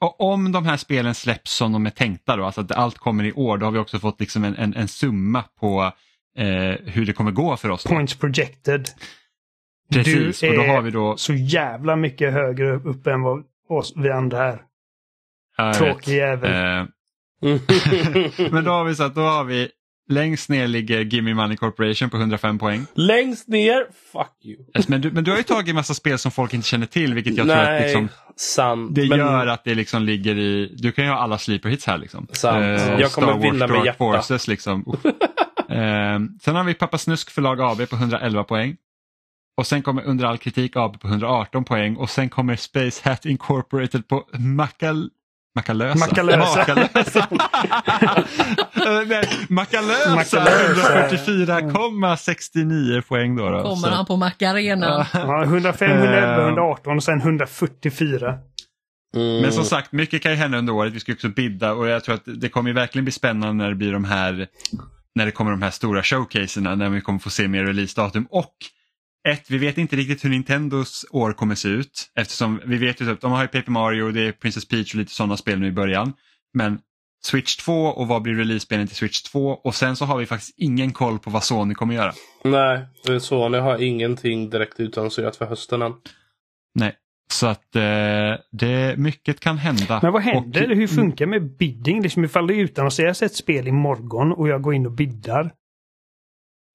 och 0.00 0.20
om 0.20 0.52
de 0.52 0.66
här 0.66 0.76
spelen 0.76 1.14
släpps 1.14 1.52
som 1.52 1.72
de 1.72 1.86
är 1.86 1.90
tänkta 1.90 2.36
då, 2.36 2.44
alltså 2.44 2.60
att 2.60 2.72
allt 2.72 2.98
kommer 2.98 3.24
i 3.24 3.32
år, 3.32 3.58
då 3.58 3.66
har 3.66 3.70
vi 3.70 3.78
också 3.78 3.98
fått 3.98 4.20
liksom 4.20 4.44
en, 4.44 4.56
en, 4.56 4.74
en 4.74 4.88
summa 4.88 5.44
på 5.60 5.92
eh, 6.36 6.46
hur 6.84 7.06
det 7.06 7.12
kommer 7.12 7.30
gå 7.30 7.56
för 7.56 7.68
oss. 7.68 7.84
Då. 7.84 7.90
Points 7.90 8.14
projected. 8.14 8.88
Precis, 9.92 10.40
du 10.40 10.48
och 10.48 10.54
då 10.54 10.62
har 10.62 10.82
vi 10.82 10.90
då... 10.90 11.16
så 11.16 11.34
jävla 11.34 11.96
mycket 11.96 12.32
högre 12.32 12.74
upp 12.74 13.06
än 13.06 13.22
vad 13.22 13.44
oss, 13.68 13.92
vi 13.96 14.10
andra 14.10 14.44
är. 14.44 14.62
Tråkig 15.74 16.16
jävel. 16.16 16.80
Eh, 16.80 16.86
men 18.50 18.64
då 18.64 18.70
har 18.70 18.84
vi 18.84 18.94
så 18.94 19.04
att 19.04 19.14
då 19.14 19.20
har 19.20 19.44
vi 19.44 19.68
längst 20.08 20.48
ner 20.48 20.66
ligger 20.66 21.00
Gimme 21.00 21.34
Money 21.34 21.56
Corporation 21.56 22.10
på 22.10 22.16
105 22.16 22.58
poäng. 22.58 22.86
Längst 22.94 23.48
ner, 23.48 23.86
fuck 24.12 24.44
you. 24.44 24.58
Yes, 24.76 24.88
Men 24.88 25.00
du, 25.00 25.10
men 25.10 25.24
du 25.24 25.30
har 25.30 25.38
ju 25.38 25.44
tagit 25.44 25.68
en 25.68 25.74
massa 25.74 25.94
spel 25.94 26.18
som 26.18 26.30
folk 26.30 26.54
inte 26.54 26.68
känner 26.68 26.86
till 26.86 27.14
vilket 27.14 27.36
jag 27.36 27.46
tror 27.46 27.56
att 27.56 27.64
Nej, 27.64 27.82
liksom, 27.82 28.08
sant. 28.40 28.94
det 28.94 29.08
Men- 29.08 29.18
gör 29.18 29.46
att 29.46 29.64
det 29.64 29.74
liksom 29.74 30.02
ligger 30.02 30.38
i, 30.38 30.74
du 30.78 30.92
kan 30.92 31.04
ju 31.04 31.10
ha 31.10 31.18
alla 31.18 31.38
sleeper 31.38 31.68
hits 31.68 31.86
här 31.86 31.98
liksom. 31.98 32.26
Sant. 32.32 32.64
Jag 33.00 33.12
kommer 33.12 33.28
Star 33.28 33.34
Wars 33.34 33.44
vinna 33.44 33.66
med 33.66 33.84
hjärta. 33.84 33.98
Forces 33.98 34.48
liksom. 34.48 34.96
Eh, 35.70 36.18
sen 36.40 36.56
har 36.56 36.64
vi 36.64 36.74
Pappa 36.74 36.98
Snusk 36.98 37.30
förlag 37.30 37.60
AB 37.60 37.88
på 37.90 37.96
111 37.96 38.44
poäng. 38.44 38.76
Och 39.56 39.66
sen 39.66 39.82
kommer 39.82 40.02
Under 40.04 40.24
all 40.24 40.38
kritik 40.38 40.76
AB 40.76 41.00
på 41.00 41.08
118 41.08 41.64
poäng 41.64 41.96
och 41.96 42.10
sen 42.10 42.28
kommer 42.28 42.56
Space 42.56 43.08
Hat 43.08 43.26
Incorporated 43.26 44.08
på 44.08 44.28
Macal... 44.38 45.10
Makalösa. 45.58 46.66
Eh, 48.86 49.02
Nej, 49.06 49.28
Macalösa. 49.48 50.14
Macalösa. 50.14 51.08
144,69 51.08 53.00
poäng 53.02 53.36
då. 53.36 53.50
då. 53.50 53.62
Kommer 53.62 53.76
Så- 53.88 53.94
han 53.94 54.06
på 54.06 54.16
Macarena. 54.16 55.06
Ja, 55.12 55.42
105, 55.44 55.90
111, 55.90 56.42
118 56.44 56.96
och 56.96 57.02
sen 57.02 57.20
144. 57.20 58.34
Mm. 59.16 59.42
Men 59.42 59.52
som 59.52 59.64
sagt, 59.64 59.92
mycket 59.92 60.22
kan 60.22 60.32
ju 60.32 60.38
hända 60.38 60.58
under 60.58 60.72
året. 60.72 60.92
Vi 60.92 61.00
ska 61.00 61.12
också 61.12 61.28
bidda 61.28 61.72
och 61.72 61.88
jag 61.88 62.04
tror 62.04 62.14
att 62.14 62.22
det 62.24 62.48
kommer 62.48 62.72
verkligen 62.72 63.04
bli 63.04 63.12
spännande 63.12 63.64
när 63.64 63.68
det 63.70 63.74
blir 63.76 63.92
de 63.92 64.04
här 64.04 64.46
när 65.14 65.26
det 65.26 65.32
kommer 65.32 65.50
de 65.50 65.62
här 65.62 65.70
stora 65.70 66.02
showcaserna 66.02 66.74
när 66.74 66.88
vi 66.88 67.00
kommer 67.00 67.18
få 67.18 67.30
se 67.30 67.48
mer 67.48 67.64
releasedatum 67.64 68.26
och 68.30 68.52
ett, 69.28 69.50
vi 69.50 69.58
vet 69.58 69.78
inte 69.78 69.96
riktigt 69.96 70.24
hur 70.24 70.30
Nintendos 70.30 71.04
år 71.10 71.32
kommer 71.32 71.54
se 71.54 71.68
ut 71.68 72.10
eftersom 72.18 72.60
vi 72.66 72.76
vet 72.78 73.00
ju 73.00 73.06
typ, 73.06 73.20
de 73.20 73.32
har 73.32 73.42
ju 73.42 73.48
Paper 73.48 73.70
Mario, 73.72 74.10
det 74.10 74.20
är 74.28 74.32
Princess 74.32 74.68
Peach 74.68 74.94
och 74.94 74.98
lite 74.98 75.12
sådana 75.12 75.36
spel 75.36 75.58
nu 75.60 75.66
i 75.66 75.72
början. 75.72 76.12
Men 76.54 76.78
Switch 77.24 77.56
2 77.56 77.72
och 77.86 78.08
vad 78.08 78.22
blir 78.22 78.34
release-spelen 78.34 78.86
till 78.86 78.96
Switch 78.96 79.22
2 79.22 79.48
och 79.48 79.74
sen 79.74 79.96
så 79.96 80.04
har 80.04 80.18
vi 80.18 80.26
faktiskt 80.26 80.54
ingen 80.58 80.92
koll 80.92 81.18
på 81.18 81.30
vad 81.30 81.44
Sony 81.44 81.74
kommer 81.74 81.94
göra. 81.94 82.12
Nej, 82.44 82.86
Sony 83.20 83.58
har 83.58 83.82
ingenting 83.82 84.50
direkt 84.50 84.80
utannonserat 84.80 85.36
för 85.36 85.46
hösten 85.46 85.82
än. 85.82 85.92
Nej, 86.74 86.94
så 87.32 87.46
att 87.46 87.76
eh, 87.76 87.82
det, 88.52 88.94
mycket 88.98 89.40
kan 89.40 89.58
hända. 89.58 89.98
Men 90.02 90.12
vad 90.12 90.22
händer? 90.22 90.70
Och- 90.70 90.76
Hur 90.76 90.86
funkar 90.86 91.26
det 91.26 91.30
med 91.30 91.56
bidding? 91.56 92.02
Liksom 92.02 92.24
ifall 92.24 92.46
det 92.46 92.54
utannonseras 92.54 93.22
ett 93.22 93.34
spel 93.34 93.68
imorgon 93.68 94.32
och 94.32 94.48
jag 94.48 94.62
går 94.62 94.74
in 94.74 94.86
och 94.86 94.92
biddar. 94.92 95.52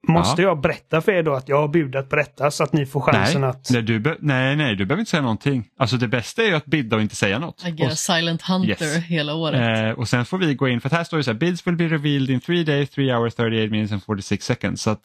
Måste 0.08 0.42
jag 0.42 0.62
berätta 0.62 1.02
för 1.02 1.12
er 1.12 1.24
då 1.24 1.34
att 1.34 1.50
jag 1.50 1.62
har 1.62 1.68
budat 1.68 2.10
på 2.10 2.16
detta 2.16 2.52
så 2.52 2.64
att 2.64 2.74
ni 2.74 2.86
får 2.86 3.02
chansen 3.02 3.42
nej, 3.42 3.50
att... 3.50 3.68
nej, 3.72 3.82
du 3.82 4.00
be- 4.00 4.18
nej, 4.20 4.56
nej, 4.56 4.76
du 4.76 4.86
behöver 4.86 5.00
inte 5.00 5.10
säga 5.12 5.22
någonting. 5.22 5.66
Alltså 5.78 5.98
det 5.98 6.08
bästa 6.08 6.44
är 6.44 6.48
ju 6.48 6.56
att 6.56 6.66
bidda 6.66 6.96
och 6.96 7.02
inte 7.02 7.16
säga 7.16 7.40
något. 7.40 7.64
Agera 7.66 7.88
Och, 7.88 7.98
Silent 7.98 8.42
Hunter 8.42 8.70
Yes. 8.70 8.98
hela 8.98 9.34
året. 9.36 9.84
eh, 9.84 10.00
och 10.00 10.08
sen 10.08 10.26
får 10.26 10.38
vi 10.38 10.56
gå 10.56 10.68
in, 10.68 10.82
för 10.82 10.90
här 10.90 11.04
står 11.04 11.18
det 11.18 11.24
så 11.24 11.32
här, 11.32 11.38
bids 11.40 11.68
will 11.68 11.76
be 11.76 11.88
revealed 11.88 12.30
in 12.30 12.40
3 12.40 12.64
days, 12.64 12.90
3 12.90 13.14
hours, 13.16 13.36
38 13.36 13.72
minutes 13.72 13.92
and 13.92 14.04
46 14.04 14.46
seconds. 14.46 14.82
Så 14.82 14.90
att, 14.90 15.02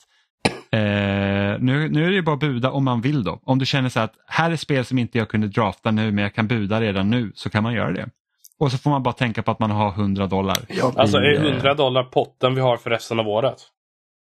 eh, 0.72 0.78
nu, 1.60 1.88
nu 1.90 2.06
är 2.06 2.10
det 2.10 2.22
bara 2.22 2.34
att 2.34 2.40
buda 2.40 2.70
om 2.70 2.84
man 2.84 3.00
vill 3.00 3.24
då. 3.24 3.40
Om 3.44 3.58
du 3.58 3.66
känner 3.66 3.88
så 3.88 3.98
här 3.98 4.04
att 4.04 4.14
här 4.26 4.50
är 4.50 4.56
spel 4.56 4.84
som 4.84 4.98
inte 4.98 5.18
jag 5.18 5.28
kunde 5.28 5.48
drafta 5.48 5.90
nu 5.90 6.12
men 6.12 6.22
jag 6.22 6.34
kan 6.34 6.46
buda 6.48 6.80
redan 6.80 7.10
nu 7.10 7.32
så 7.34 7.50
kan 7.50 7.62
man 7.62 7.74
göra 7.74 7.92
det. 7.92 8.08
Och 8.60 8.72
så 8.72 8.78
får 8.78 8.90
man 8.90 9.02
bara 9.02 9.14
tänka 9.14 9.42
på 9.42 9.50
att 9.50 9.58
man 9.58 9.70
har 9.70 9.88
100 9.92 10.26
dollar. 10.26 10.56
Alltså 10.96 11.16
är 11.18 11.34
eh, 11.46 11.50
100 11.52 11.74
dollar 11.74 12.02
potten 12.02 12.54
vi 12.54 12.60
har 12.60 12.76
för 12.76 12.90
resten 12.90 13.20
av 13.20 13.28
året? 13.28 13.56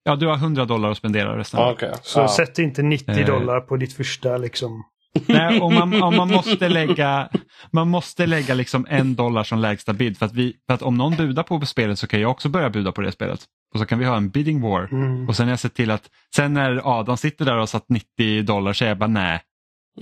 Ja, 0.04 0.16
du 0.16 0.28
har 0.28 0.36
100 0.36 0.66
dollar 0.66 0.92
att 0.92 0.98
spendera 0.98 1.38
resten 1.38 1.60
av 1.60 1.66
året. 1.68 1.76
Okej. 1.78 1.94
Så 2.02 2.20
Ja. 2.20 2.28
sätt 2.28 2.60
inte 2.60 2.82
90 2.82 3.20
Eh. 3.20 3.26
dollar 3.26 3.60
på 3.62 3.78
ditt 3.78 3.94
första 3.94 4.38
liksom. 4.38 4.84
Nej, 5.28 5.60
om 5.62 5.74
man, 5.74 6.04
om 6.04 6.16
man 6.16 6.28
måste 6.28 6.70
lägga, 6.70 7.30
man 7.72 7.88
måste 7.90 8.26
lägga 8.26 8.54
liksom 8.54 8.86
en 8.90 9.16
dollar 9.16 9.44
som 9.44 9.60
lägsta 9.60 9.94
bid 9.94 10.18
för 10.18 10.26
att, 10.26 10.34
vi, 10.34 10.54
för 10.68 10.74
att 10.74 10.82
om 10.82 10.98
någon 10.98 11.16
budar 11.16 11.44
på 11.44 11.66
spelet 11.66 12.00
så 12.00 12.08
kan 12.08 12.22
jag 12.22 12.32
också 12.32 12.50
börja 12.50 12.70
buda 12.70 12.92
på 12.92 13.02
det 13.02 13.12
spelet. 13.12 13.40
Och 13.74 13.80
så 13.80 13.86
kan 13.86 14.00
vi 14.00 14.06
ha 14.06 14.18
en 14.18 14.30
bidding 14.30 14.62
war. 14.62 14.88
Mm. 14.92 15.30
Och 15.30 15.36
sen 15.36 15.46
har 15.46 15.52
jag 15.52 15.60
sett 15.60 15.74
till 15.74 15.92
att 15.92 16.10
sen 16.36 16.54
när 16.54 17.00
Adam 17.00 17.18
sitter 17.18 17.46
där 17.46 17.54
och 17.54 17.60
har 17.60 17.66
satt 17.66 17.90
90 17.90 18.44
dollar 18.44 18.74
så 18.74 18.84
är 18.86 18.90
jag 18.90 18.98
bara 18.98 19.08
nej. 19.08 19.42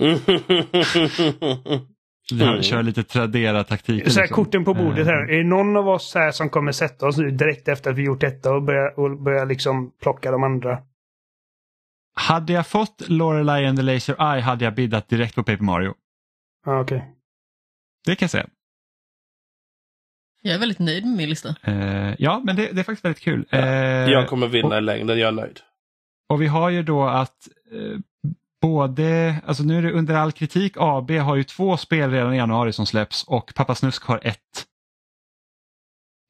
Jag 2.32 2.48
Mm. 2.48 2.62
kör 2.62 2.82
lite 2.82 3.04
här, 3.18 4.20
liksom. 4.20 4.34
korten 4.34 4.64
på 4.64 4.74
bordet 4.74 5.06
här. 5.06 5.28
Eh, 5.30 5.34
Är 5.34 5.38
det 5.38 5.44
någon 5.48 5.76
av 5.76 5.88
oss 5.88 6.14
här 6.14 6.30
som 6.30 6.48
kommer 6.50 6.72
sätta 6.72 7.06
oss 7.06 7.16
nu 7.18 7.30
direkt 7.30 7.68
efter 7.68 7.90
att 7.90 7.96
vi 7.96 8.02
gjort 8.04 8.20
detta 8.20 8.52
och 8.54 8.62
börja, 8.62 8.90
och 8.90 9.20
börja 9.22 9.44
liksom 9.44 9.92
plocka 10.02 10.30
de 10.30 10.42
andra? 10.42 10.78
Hade 12.14 12.52
jag 12.52 12.66
fått 12.66 13.02
Lorelei 13.08 13.66
and 13.66 13.78
the 13.78 13.82
Laser 13.82 14.32
Eye 14.34 14.40
hade 14.42 14.64
jag 14.64 14.74
biddat 14.74 15.08
direkt 15.08 15.34
på 15.34 15.42
Paper 15.42 15.64
Mario. 15.64 15.94
Ja, 16.66 16.80
okej. 16.80 17.04
Det 18.06 18.16
kan 18.16 18.24
jag 18.26 18.30
säga. 18.30 18.46
Jag 20.42 20.54
är 20.54 20.58
väldigt 20.58 20.78
nöjd 20.78 21.04
med 21.06 21.16
min 21.16 21.28
lista. 21.28 21.54
Eh, 21.62 22.14
ja, 22.18 22.42
men 22.44 22.56
det, 22.56 22.72
det 22.72 22.80
är 22.80 22.84
faktiskt 22.84 23.04
väldigt 23.04 23.22
kul. 23.22 23.46
Eh, 23.50 23.60
Jag 23.60 24.28
kommer 24.28 24.46
vinna 24.48 24.78
i 24.78 24.80
längden, 24.80 25.18
jag 25.18 25.28
är 25.28 25.32
nöjd. 25.32 25.60
Och 26.28 26.42
vi 26.42 26.46
har 26.46 26.70
ju 26.70 26.82
då 26.82 27.04
att 27.04 27.48
eh, 27.72 27.98
både, 28.60 29.36
alltså 29.46 29.62
nu 29.62 29.78
är 29.78 29.82
det 29.82 29.92
under 29.92 30.14
all 30.14 30.32
kritik, 30.32 30.72
AB 30.76 31.10
har 31.10 31.36
ju 31.36 31.44
två 31.44 31.76
spel 31.76 32.10
redan 32.10 32.34
i 32.34 32.36
januari 32.36 32.72
som 32.72 32.86
släpps 32.86 33.24
och 33.24 33.52
Pappa 33.54 33.74
Snusk 33.74 34.04
har 34.04 34.20
ett. 34.22 34.66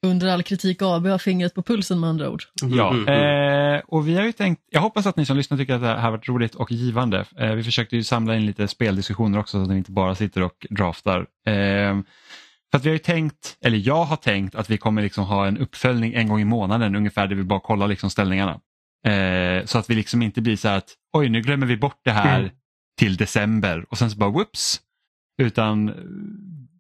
Under 0.07 0.29
all 0.29 0.43
kritik 0.43 0.83
AB 0.83 1.07
har 1.07 1.19
fingret 1.19 1.55
på 1.55 1.63
pulsen 1.63 2.01
med 2.01 2.11
andra 2.11 2.31
ord. 2.31 2.43
Ja, 2.63 2.91
Mm, 2.91 3.09
mm. 3.09 3.75
eh, 3.75 3.81
och 3.87 4.09
vi 4.09 4.15
har 4.17 4.23
ju 4.23 4.33
tänkt, 4.33 4.63
jag 4.71 4.81
hoppas 4.81 5.07
att 5.07 5.17
ni 5.17 5.27
som 5.27 5.37
lyssnar 5.37 5.59
tycker 5.59 5.75
att 5.75 5.81
det 5.81 5.87
här 5.87 5.99
har 5.99 6.11
varit 6.11 6.29
roligt 6.29 6.55
och 6.55 6.73
givande. 6.73 7.25
Eh, 7.37 7.55
vi 7.55 7.63
försökte 7.63 7.97
ju 7.97 8.05
samla 8.05 8.37
in 8.37 8.47
lite 8.47 8.69
speldiskussioner 8.69 9.39
också 9.39 9.59
så 9.59 9.63
att 9.63 9.69
ni 9.69 9.77
inte 9.77 9.93
bara 9.93 10.15
sitter 10.15 10.43
och 10.43 10.67
draftar. 10.71 11.19
Eh, 11.47 12.01
för 12.71 12.77
att 12.79 12.85
vi 12.85 12.89
har 12.89 12.93
ju 12.95 12.99
tänkt, 12.99 13.57
eller 13.65 13.79
jag 13.79 14.05
har 14.05 14.17
tänkt 14.17 14.55
att 14.55 14.71
vi 14.71 14.79
kommer 14.79 15.03
liksom 15.03 15.25
ha 15.25 15.47
en 15.47 15.59
uppföljning 15.59 16.15
en 16.15 16.29
gång 16.29 16.41
i 16.41 16.45
månaden 16.45 16.97
ungefär 16.97 17.27
där 17.27 17.37
vi 17.37 17.43
bara 17.43 17.61
kollar 17.61 17.89
liksom 17.89 18.11
ställningarna. 18.11 18.61
Eh, 19.07 19.65
så 19.65 19.79
att 19.79 19.91
vi 19.91 19.95
liksom 19.95 20.23
inte 20.23 20.41
blir 20.43 20.57
så 20.57 20.69
här 20.69 20.79
att 20.79 20.95
oj 21.17 21.29
nu 21.29 21.41
glömmer 21.41 21.67
vi 21.67 21.77
bort 21.77 22.01
det 22.05 22.11
här 22.13 22.41
Mm. 22.41 22.51
till 22.99 23.17
december 23.17 23.87
och 23.91 23.99
sen 23.99 24.11
så 24.11 24.19
bara 24.19 24.31
whoops. 24.31 24.81
Utan 25.43 25.89
eh, 25.89 25.95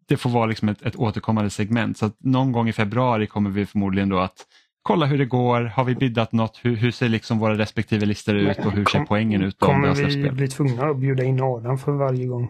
det 0.09 0.17
får 0.17 0.31
vara 0.31 0.47
liksom 0.47 0.69
ett, 0.69 0.83
ett 0.83 0.97
återkommande 0.97 1.51
segment. 1.51 1.99
Så 1.99 2.07
att 2.07 2.17
någon 2.21 2.53
gång 2.53 2.69
i 2.69 2.73
februari 2.73 3.27
kommer 3.27 3.51
vi 3.51 3.67
förmodligen 3.67 4.09
då 4.09 4.19
att 4.19 4.47
kolla 4.83 5.07
hur 5.07 5.19
det 5.19 5.25
går. 5.27 5.61
Har 5.65 5.85
vi 5.85 5.95
biddat 5.95 6.33
något? 6.33 6.61
Hur, 6.63 6.77
hur 6.77 6.91
ser 6.91 7.09
liksom 7.09 7.39
våra 7.39 7.59
respektive 7.59 8.07
listor 8.07 8.35
ut 8.37 8.59
och 8.59 8.73
hur 8.73 8.85
ser 8.85 8.99
Kom- 8.99 9.07
poängen 9.07 9.43
ut? 9.43 9.59
Kommer 9.59 9.95
vi 9.95 10.31
bli 10.31 10.49
tvungna 10.49 10.85
att 10.87 10.97
bjuda 10.99 11.25
in 11.25 11.41
Adam 11.43 11.79
för 11.79 11.93
varje 11.93 12.27
gång? 12.27 12.49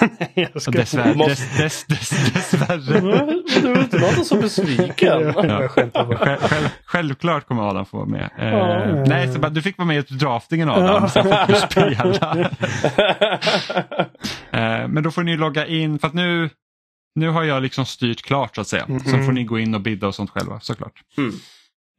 Nej, 0.00 0.30
jag 0.34 0.56
Och 0.56 0.62
ska... 0.62 0.70
Dessvärre, 0.70 1.14
Måste- 1.14 1.32
dess, 1.62 1.84
dess, 1.84 2.10
dess, 2.10 2.32
dessvärre. 2.32 3.00
Du 3.62 3.72
är 3.72 3.78
inte 3.80 3.98
någon 3.98 4.24
som 4.24 4.40
besviken. 4.40 5.32
Ja. 5.36 5.68
Själv, 5.68 5.90
själv, 6.18 6.68
självklart 6.84 7.46
kommer 7.46 7.68
Adam 7.70 7.86
få 7.86 7.96
vara 7.96 8.08
med. 8.08 8.30
Eh, 8.38 8.48
Ja. 8.48 9.04
nej, 9.06 9.32
så 9.32 9.38
du 9.48 9.62
fick 9.62 9.78
vara 9.78 9.88
med 9.88 10.10
i 10.10 10.14
draftingen 10.14 10.70
Adam, 10.70 11.08
sen 11.08 11.24
fick 11.24 11.46
du 11.48 11.54
spela. 11.54 12.50
Eh, 14.50 14.88
men 14.88 15.02
då 15.02 15.10
får 15.10 15.22
ni 15.22 15.36
logga 15.36 15.66
in, 15.66 15.98
för 15.98 16.06
att 16.08 16.14
nu, 16.14 16.50
nu 17.14 17.28
har 17.28 17.42
jag 17.44 17.62
liksom 17.62 17.86
styrt 17.86 18.22
klart 18.22 18.54
så 18.54 18.60
att 18.60 18.66
säga. 18.66 18.84
Mm. 18.84 19.00
Sen 19.00 19.24
får 19.24 19.32
ni 19.32 19.44
gå 19.44 19.58
in 19.58 19.74
och 19.74 19.80
bidda 19.80 20.06
och 20.06 20.14
sånt 20.14 20.30
själva 20.30 20.60
såklart. 20.60 21.02
Mm. 21.18 21.32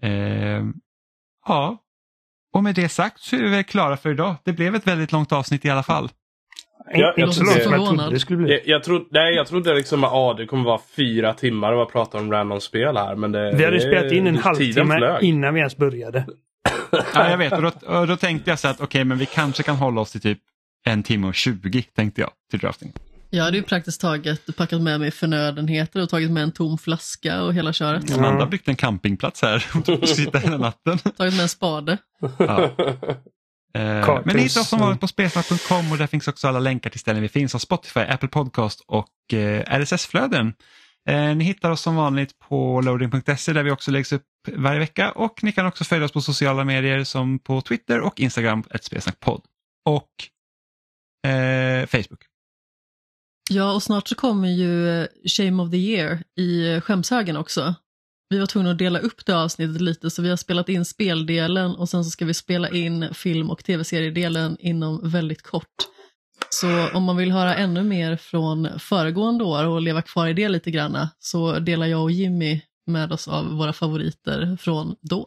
Eh, 0.03 0.63
ja, 1.47 1.77
och 2.53 2.63
med 2.63 2.75
det 2.75 2.89
sagt 2.89 3.19
så 3.19 3.35
är 3.35 3.39
vi 3.43 3.49
väl 3.49 3.63
klara 3.63 3.97
för 3.97 4.09
idag. 4.11 4.35
Det 4.45 4.53
blev 4.53 4.75
ett 4.75 4.87
väldigt 4.87 5.11
långt 5.11 5.31
avsnitt 5.31 5.65
i 5.65 5.69
alla 5.69 5.83
fall. 5.83 6.09
Ja, 6.91 7.13
jag 7.17 7.33
trodde 7.33 8.09
det 8.11 8.19
skulle 8.19 8.37
bli. 8.37 8.51
Jag, 8.51 8.61
jag, 8.65 8.83
trodde, 8.83 9.05
nej, 9.11 9.35
jag 9.35 9.47
trodde 9.47 9.73
liksom 9.73 10.03
att 10.03 10.11
ah, 10.13 10.33
det 10.33 10.45
kommer 10.45 10.63
vara 10.63 10.79
fyra 10.95 11.33
timmar 11.33 11.73
och 11.73 11.91
prata 11.91 12.17
om 12.17 12.31
random 12.31 12.61
spel 12.61 12.97
här. 12.97 13.15
Men 13.15 13.31
det, 13.31 13.51
Vi 13.55 13.63
hade 13.63 13.77
det, 13.77 13.81
spelat 13.81 14.11
in 14.11 14.27
en 14.27 14.37
halvtimme 14.37 15.17
innan 15.21 15.53
vi 15.53 15.59
ens 15.59 15.77
började. 15.77 16.25
Ja, 16.91 17.29
jag 17.29 17.37
vet, 17.37 17.53
och 17.53 17.61
då, 17.61 17.71
och 17.99 18.07
då 18.07 18.15
tänkte 18.15 18.49
jag 18.49 18.59
så 18.59 18.67
att 18.67 18.81
okej, 18.81 19.03
men 19.03 19.17
vi 19.17 19.25
kanske 19.25 19.63
kan 19.63 19.75
hålla 19.75 20.01
oss 20.01 20.11
till 20.11 20.21
typ 20.21 20.39
en 20.85 21.03
timme 21.03 21.27
och 21.27 21.35
20 21.35 21.81
tänkte 21.81 22.21
jag 22.21 22.31
till 22.51 22.59
draftingen. 22.59 22.95
Jag 23.29 23.43
hade 23.43 23.57
ju 23.57 23.63
praktiskt 23.63 24.01
taget 24.01 24.55
packat 24.57 24.81
med 24.81 24.99
mig 24.99 25.11
förnödenheter 25.11 26.01
och 26.01 26.09
tagit 26.09 26.31
med 26.31 26.43
en 26.43 26.51
tom 26.51 26.77
flaska 26.77 27.43
och 27.43 27.53
hela 27.53 27.73
köret. 27.73 28.17
Amanda 28.17 28.43
har 28.43 28.51
byggt 28.51 28.67
en 28.67 28.75
campingplats 28.75 29.41
här 29.41 29.65
och 30.01 30.09
sitta 30.09 30.37
hela 30.37 30.57
natten. 30.57 30.97
Tagit 30.97 31.33
med 31.33 31.41
en 31.41 31.49
spade. 31.49 31.97
Ja. 32.37 32.69
Eh, 33.73 34.05
Cartoons, 34.05 34.25
men 34.25 34.35
ni 34.35 34.41
hittar 34.41 34.61
oss 34.61 34.69
som 34.69 34.79
vanligt 34.79 35.01
på 35.01 35.07
spelsnack.com 35.07 35.91
och 35.91 35.97
där 35.97 36.07
finns 36.07 36.27
också 36.27 36.47
alla 36.47 36.59
länkar 36.59 36.89
till 36.89 36.99
ställen 36.99 37.21
vi 37.21 37.29
finns 37.29 37.55
av 37.55 37.59
Spotify, 37.59 37.99
Apple 37.99 38.29
Podcast 38.29 38.81
och 38.87 39.33
eh, 39.33 39.79
RSS-flöden. 39.79 40.53
Eh, 41.09 41.35
ni 41.35 41.43
hittar 41.43 41.71
oss 41.71 41.81
som 41.81 41.95
vanligt 41.95 42.39
på 42.39 42.81
loading.se 42.81 43.53
där 43.53 43.63
vi 43.63 43.71
också 43.71 43.91
läggs 43.91 44.13
upp 44.13 44.25
varje 44.53 44.79
vecka 44.79 45.11
och 45.11 45.43
ni 45.43 45.51
kan 45.51 45.65
också 45.65 45.83
följa 45.83 46.05
oss 46.05 46.11
på 46.11 46.21
sociala 46.21 46.63
medier 46.63 47.03
som 47.03 47.39
på 47.39 47.61
Twitter 47.61 47.99
och 47.99 48.19
Instagram, 48.19 48.63
ett 48.69 48.83
spelsnackpodd 48.83 49.41
och 49.85 50.09
eh, 51.31 51.85
Facebook. 51.85 52.23
Ja, 53.51 53.73
och 53.73 53.83
snart 53.83 54.07
så 54.07 54.15
kommer 54.15 54.47
ju 54.47 55.01
eh, 55.01 55.07
Shame 55.37 55.63
of 55.63 55.71
the 55.71 55.77
Year 55.77 56.23
i 56.35 56.73
eh, 56.73 56.81
skämshögen 56.81 57.37
också. 57.37 57.75
Vi 58.29 58.39
var 58.39 58.45
tvungna 58.45 58.71
att 58.71 58.77
dela 58.77 58.99
upp 58.99 59.25
det 59.25 59.33
avsnittet 59.33 59.81
lite 59.81 60.09
så 60.09 60.21
vi 60.21 60.29
har 60.29 60.37
spelat 60.37 60.69
in 60.69 60.85
speldelen 60.85 61.75
och 61.75 61.89
sen 61.89 62.03
så 62.03 62.09
ska 62.09 62.25
vi 62.25 62.33
spela 62.33 62.69
in 62.69 63.13
film 63.13 63.49
och 63.49 63.63
tv-seriedelen 63.63 64.57
inom 64.59 65.09
väldigt 65.09 65.41
kort. 65.41 65.75
Så 66.49 66.89
om 66.93 67.03
man 67.03 67.17
vill 67.17 67.31
höra 67.31 67.55
ännu 67.55 67.83
mer 67.83 68.15
från 68.15 68.79
föregående 68.79 69.43
år 69.43 69.67
och 69.67 69.81
leva 69.81 70.01
kvar 70.01 70.27
i 70.27 70.33
det 70.33 70.49
lite 70.49 70.71
granna 70.71 71.09
så 71.19 71.59
delar 71.59 71.87
jag 71.87 72.03
och 72.03 72.11
Jimmy 72.11 72.61
med 72.87 73.11
oss 73.11 73.27
av 73.27 73.57
våra 73.57 73.73
favoriter 73.73 74.57
från 74.61 74.95
då. 75.01 75.25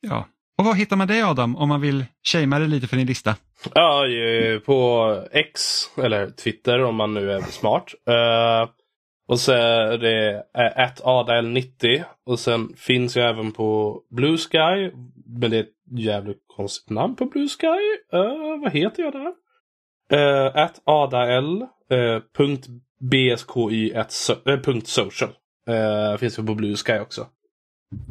Ja. 0.00 0.28
Och 0.58 0.64
var 0.64 0.74
hittar 0.74 0.96
man 0.96 1.08
dig 1.08 1.22
Adam 1.22 1.56
om 1.56 1.68
man 1.68 1.80
vill 1.80 2.04
shamea 2.32 2.58
dig 2.58 2.68
lite 2.68 2.86
för 2.86 2.96
din 2.96 3.06
lista? 3.06 3.34
Ja, 3.74 4.06
ju 4.06 4.60
på 4.60 5.10
X, 5.32 5.60
eller 6.02 6.30
Twitter 6.30 6.82
om 6.82 6.96
man 6.96 7.14
nu 7.14 7.32
är 7.32 7.40
smart. 7.40 7.94
Eh, 8.06 8.70
och 9.28 9.40
så 9.40 9.52
är 9.52 9.98
det 9.98 10.44
atadl90. 10.54 12.04
Och 12.26 12.38
sen 12.38 12.76
finns 12.76 13.16
jag 13.16 13.30
även 13.30 13.52
på 13.52 14.00
Blue 14.10 14.36
Sky. 14.38 14.90
Men 15.26 15.50
det 15.50 15.56
är 15.56 15.60
ett 15.60 15.74
jävligt 15.90 16.44
konstigt 16.56 16.90
namn 16.90 17.16
på 17.16 17.24
Blue 17.24 17.48
Sky. 17.48 17.66
Eh, 18.12 18.60
vad 18.62 18.72
heter 18.72 19.02
jag 19.02 19.12
där? 19.12 19.32
Uh. 20.12 20.68
Uh, 21.92 22.22
bsky 23.00 23.94
at 23.94 24.10
so- 24.10 24.50
eh, 24.50 24.60
punkt 24.60 24.86
social. 24.86 25.30
Eh, 25.68 26.18
finns 26.18 26.36
på 26.36 26.54
Blue 26.54 26.76
Sky 26.76 26.98
också. 26.98 27.26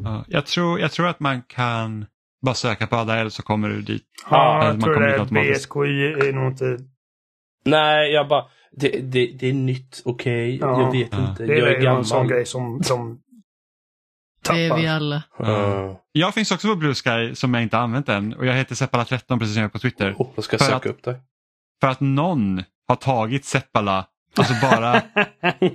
Ja, 0.04 0.24
jag, 0.28 0.46
tror, 0.46 0.80
jag 0.80 0.92
tror 0.92 1.08
att 1.08 1.20
man 1.20 1.42
kan 1.42 2.06
bara 2.42 2.54
söka 2.54 2.86
på 2.86 2.96
Adael 2.96 3.30
så 3.30 3.42
kommer 3.42 3.68
du 3.68 3.82
dit. 3.82 4.04
Ja, 4.30 4.58
man 4.58 4.66
jag 4.66 4.82
tror 4.82 5.00
det. 5.00 5.52
BSKI 5.52 6.28
är 6.28 6.32
nog 6.32 6.52
inte... 6.52 6.78
Nej, 7.64 8.12
jag 8.12 8.28
bara... 8.28 8.44
Det, 8.72 8.88
det, 8.88 9.26
det 9.26 9.48
är 9.48 9.52
nytt, 9.52 10.02
okej. 10.04 10.56
Ja. 10.60 10.80
Jag 10.82 10.92
vet 10.92 11.08
Ja. 11.12 11.28
inte. 11.30 11.46
Det 11.46 11.58
jag 11.58 11.68
är 11.68 11.74
är 11.74 11.80
ju 11.80 11.86
en 11.86 12.04
sån 12.04 12.16
gammal. 12.16 12.32
grej 12.32 12.46
som, 12.46 12.82
som 12.82 13.20
Det 14.48 14.50
är 14.52 14.62
vi 14.62 14.68
tappar. 14.68 14.86
alla. 14.86 15.22
Uh, 15.88 15.96
Jag 16.12 16.34
finns 16.34 16.50
också 16.50 16.68
på 16.68 16.74
Blue 16.76 16.94
Sky 16.94 17.34
som 17.34 17.54
jag 17.54 17.62
inte 17.62 17.78
använt 17.78 18.08
än 18.08 18.34
och 18.34 18.46
jag 18.46 18.54
heter 18.54 18.74
Seppala13 18.74 19.38
precis 19.38 19.54
som 19.54 19.60
jag 19.62 19.68
är 19.68 19.72
på 19.72 19.78
Twitter. 19.78 20.14
oh, 20.18 20.28
jag 20.34 20.44
ska 20.44 20.58
För 20.58 20.64
söka 20.64 20.76
att- 20.76 20.86
upp 20.86 21.02
dig. 21.02 21.16
För 21.80 21.88
att 21.88 22.00
någon 22.00 22.62
har 22.88 22.96
tagit 22.96 23.44
Seppala, 23.44 24.06
alltså 24.38 24.54
bara, 24.62 25.02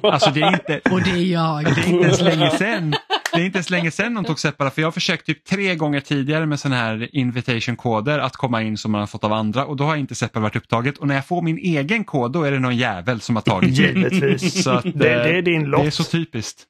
alltså 0.13 0.31
det 0.31 0.41
är 0.41 0.53
inte, 0.53 0.81
Och 0.91 1.01
det 1.01 1.09
är 1.09 1.23
jag. 1.23 1.63
det 1.65 1.69
är 1.69 1.87
inte 1.87 2.05
ens 2.05 2.21
länge 2.21 2.49
sedan. 2.49 2.95
Det 3.33 3.41
är 3.41 3.45
inte 3.45 3.57
ens 3.57 3.69
länge 3.69 3.91
sedan 3.91 4.13
de 4.13 4.25
tog 4.25 4.39
Seppala 4.39 4.71
för 4.71 4.81
jag 4.81 4.87
har 4.87 4.91
försökt 4.91 5.25
typ 5.25 5.45
tre 5.45 5.75
gånger 5.75 5.99
tidigare 5.99 6.45
med 6.45 6.59
sådana 6.59 6.75
här 6.75 7.15
invitation-koder 7.15 8.19
att 8.19 8.35
komma 8.35 8.61
in 8.61 8.77
som 8.77 8.91
man 8.91 8.99
har 8.99 9.07
fått 9.07 9.23
av 9.23 9.33
andra 9.33 9.65
och 9.65 9.75
då 9.75 9.83
har 9.83 9.95
inte 9.95 10.15
Seppala 10.15 10.43
varit 10.43 10.55
upptaget 10.55 10.97
och 10.97 11.07
när 11.07 11.15
jag 11.15 11.25
får 11.27 11.41
min 11.41 11.57
egen 11.57 12.03
kod 12.03 12.31
då 12.31 12.43
är 12.43 12.51
det 12.51 12.59
någon 12.59 12.77
jävel 12.77 13.21
som 13.21 13.35
har 13.35 13.43
tagit 13.43 13.77
den. 13.77 13.95
Givetvis. 13.95 14.63
Så 14.63 14.71
att, 14.71 14.83
det, 14.83 15.13
eh, 15.13 15.23
det 15.23 15.37
är 15.37 15.41
din 15.41 15.63
lott. 15.63 15.81
Det 15.81 15.87
är 15.87 15.91
så 15.91 16.03
typiskt. 16.03 16.63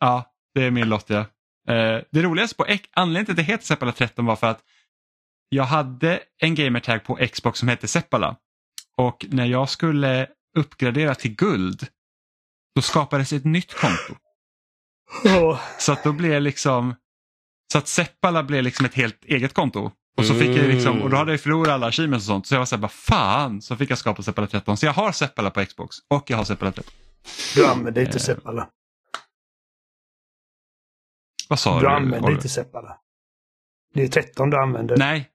Ja, 0.00 0.24
det 0.54 0.64
är 0.64 0.70
min 0.70 0.88
lott 0.88 1.06
ja. 1.06 1.18
Eh, 1.68 2.02
det 2.10 2.22
roligaste 2.22 2.56
på 2.56 2.66
anledningen 2.92 3.24
till 3.26 3.32
att 3.32 3.36
det 3.36 3.42
heter 3.42 3.64
Seppala 3.64 3.92
13 3.92 4.26
var 4.26 4.36
för 4.36 4.46
att 4.46 4.60
jag 5.48 5.64
hade 5.64 6.20
en 6.38 6.54
gamertag 6.54 7.04
på 7.04 7.18
Xbox 7.32 7.58
som 7.58 7.68
hette 7.68 7.88
Seppala. 7.88 8.36
Och 8.96 9.26
när 9.28 9.46
jag 9.46 9.68
skulle 9.68 10.26
uppgradera 10.58 11.14
till 11.14 11.34
guld 11.34 11.86
då 12.74 12.82
skapades 12.82 13.32
ett 13.32 13.44
nytt 13.44 13.74
konto. 13.74 14.14
Åh, 15.24 15.60
Så 15.78 15.92
att 15.92 16.04
då 16.04 16.12
blev 16.12 16.42
liksom 16.42 16.94
så 17.72 17.78
att 17.78 17.88
Seppala 17.88 18.42
blev 18.42 18.62
liksom 18.64 18.86
ett 18.86 18.94
helt 18.94 19.24
eget 19.24 19.54
konto. 19.54 19.90
Och 20.16 20.26
så 20.26 20.34
fick 20.34 20.48
jag 20.56 20.68
liksom, 20.68 21.02
och 21.02 21.10
då 21.10 21.16
hade 21.16 21.30
jag 21.32 21.40
förlorat 21.40 21.68
alla 21.68 21.86
achievements 21.86 22.26
och 22.26 22.32
sånt. 22.32 22.46
Så 22.46 22.54
jag 22.54 22.58
var 22.58 22.66
såhär, 22.66 22.80
bara 22.80 22.88
fan, 22.88 23.62
så 23.62 23.76
fick 23.76 23.90
jag 23.90 23.98
skapa 23.98 24.22
Seppala 24.22 24.46
13. 24.46 24.76
Så 24.76 24.86
jag 24.86 24.92
har 24.92 25.12
Seppala 25.12 25.50
på 25.50 25.64
Xbox 25.64 25.96
och 26.08 26.30
jag 26.30 26.36
har 26.36 26.44
Seppala 26.44 26.72
13. 26.72 26.94
du 27.54 27.66
använder 27.66 28.02
inte 28.02 28.16
Eh, 28.16 28.20
Seppala. 28.20 28.68
Vad 31.48 31.58
sa 31.58 31.74
du? 31.74 31.80
Du 31.80 31.88
använder 31.92 32.30
inte 32.30 32.48
Seppala. 32.48 32.96
Det 33.94 34.02
är 34.02 34.08
13 34.08 34.50
du 34.50 34.56
använder. 34.56 34.96
Nej. 34.96 35.30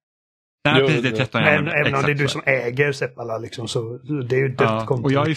Nej, 0.65 0.75
Jo, 0.81 0.87
precis, 0.87 1.01
det 1.01 1.07
är 1.07 1.11
det- 1.11 1.17
13 1.17 1.41
jag 1.41 1.53
även 1.53 1.95
om 1.95 2.01
det 2.03 2.11
är 2.11 2.15
du 2.15 2.27
som 2.27 2.41
äger 2.45 2.91
Seppala 2.91 3.37
liksom, 3.37 3.67
så 3.67 3.97
det 4.29 4.35
är 4.35 4.39
ju 4.39 4.47
dött 4.49 4.59
Ja, 4.69 4.85
konto. 4.85 5.03
och 5.05 5.11
jag 5.11 5.35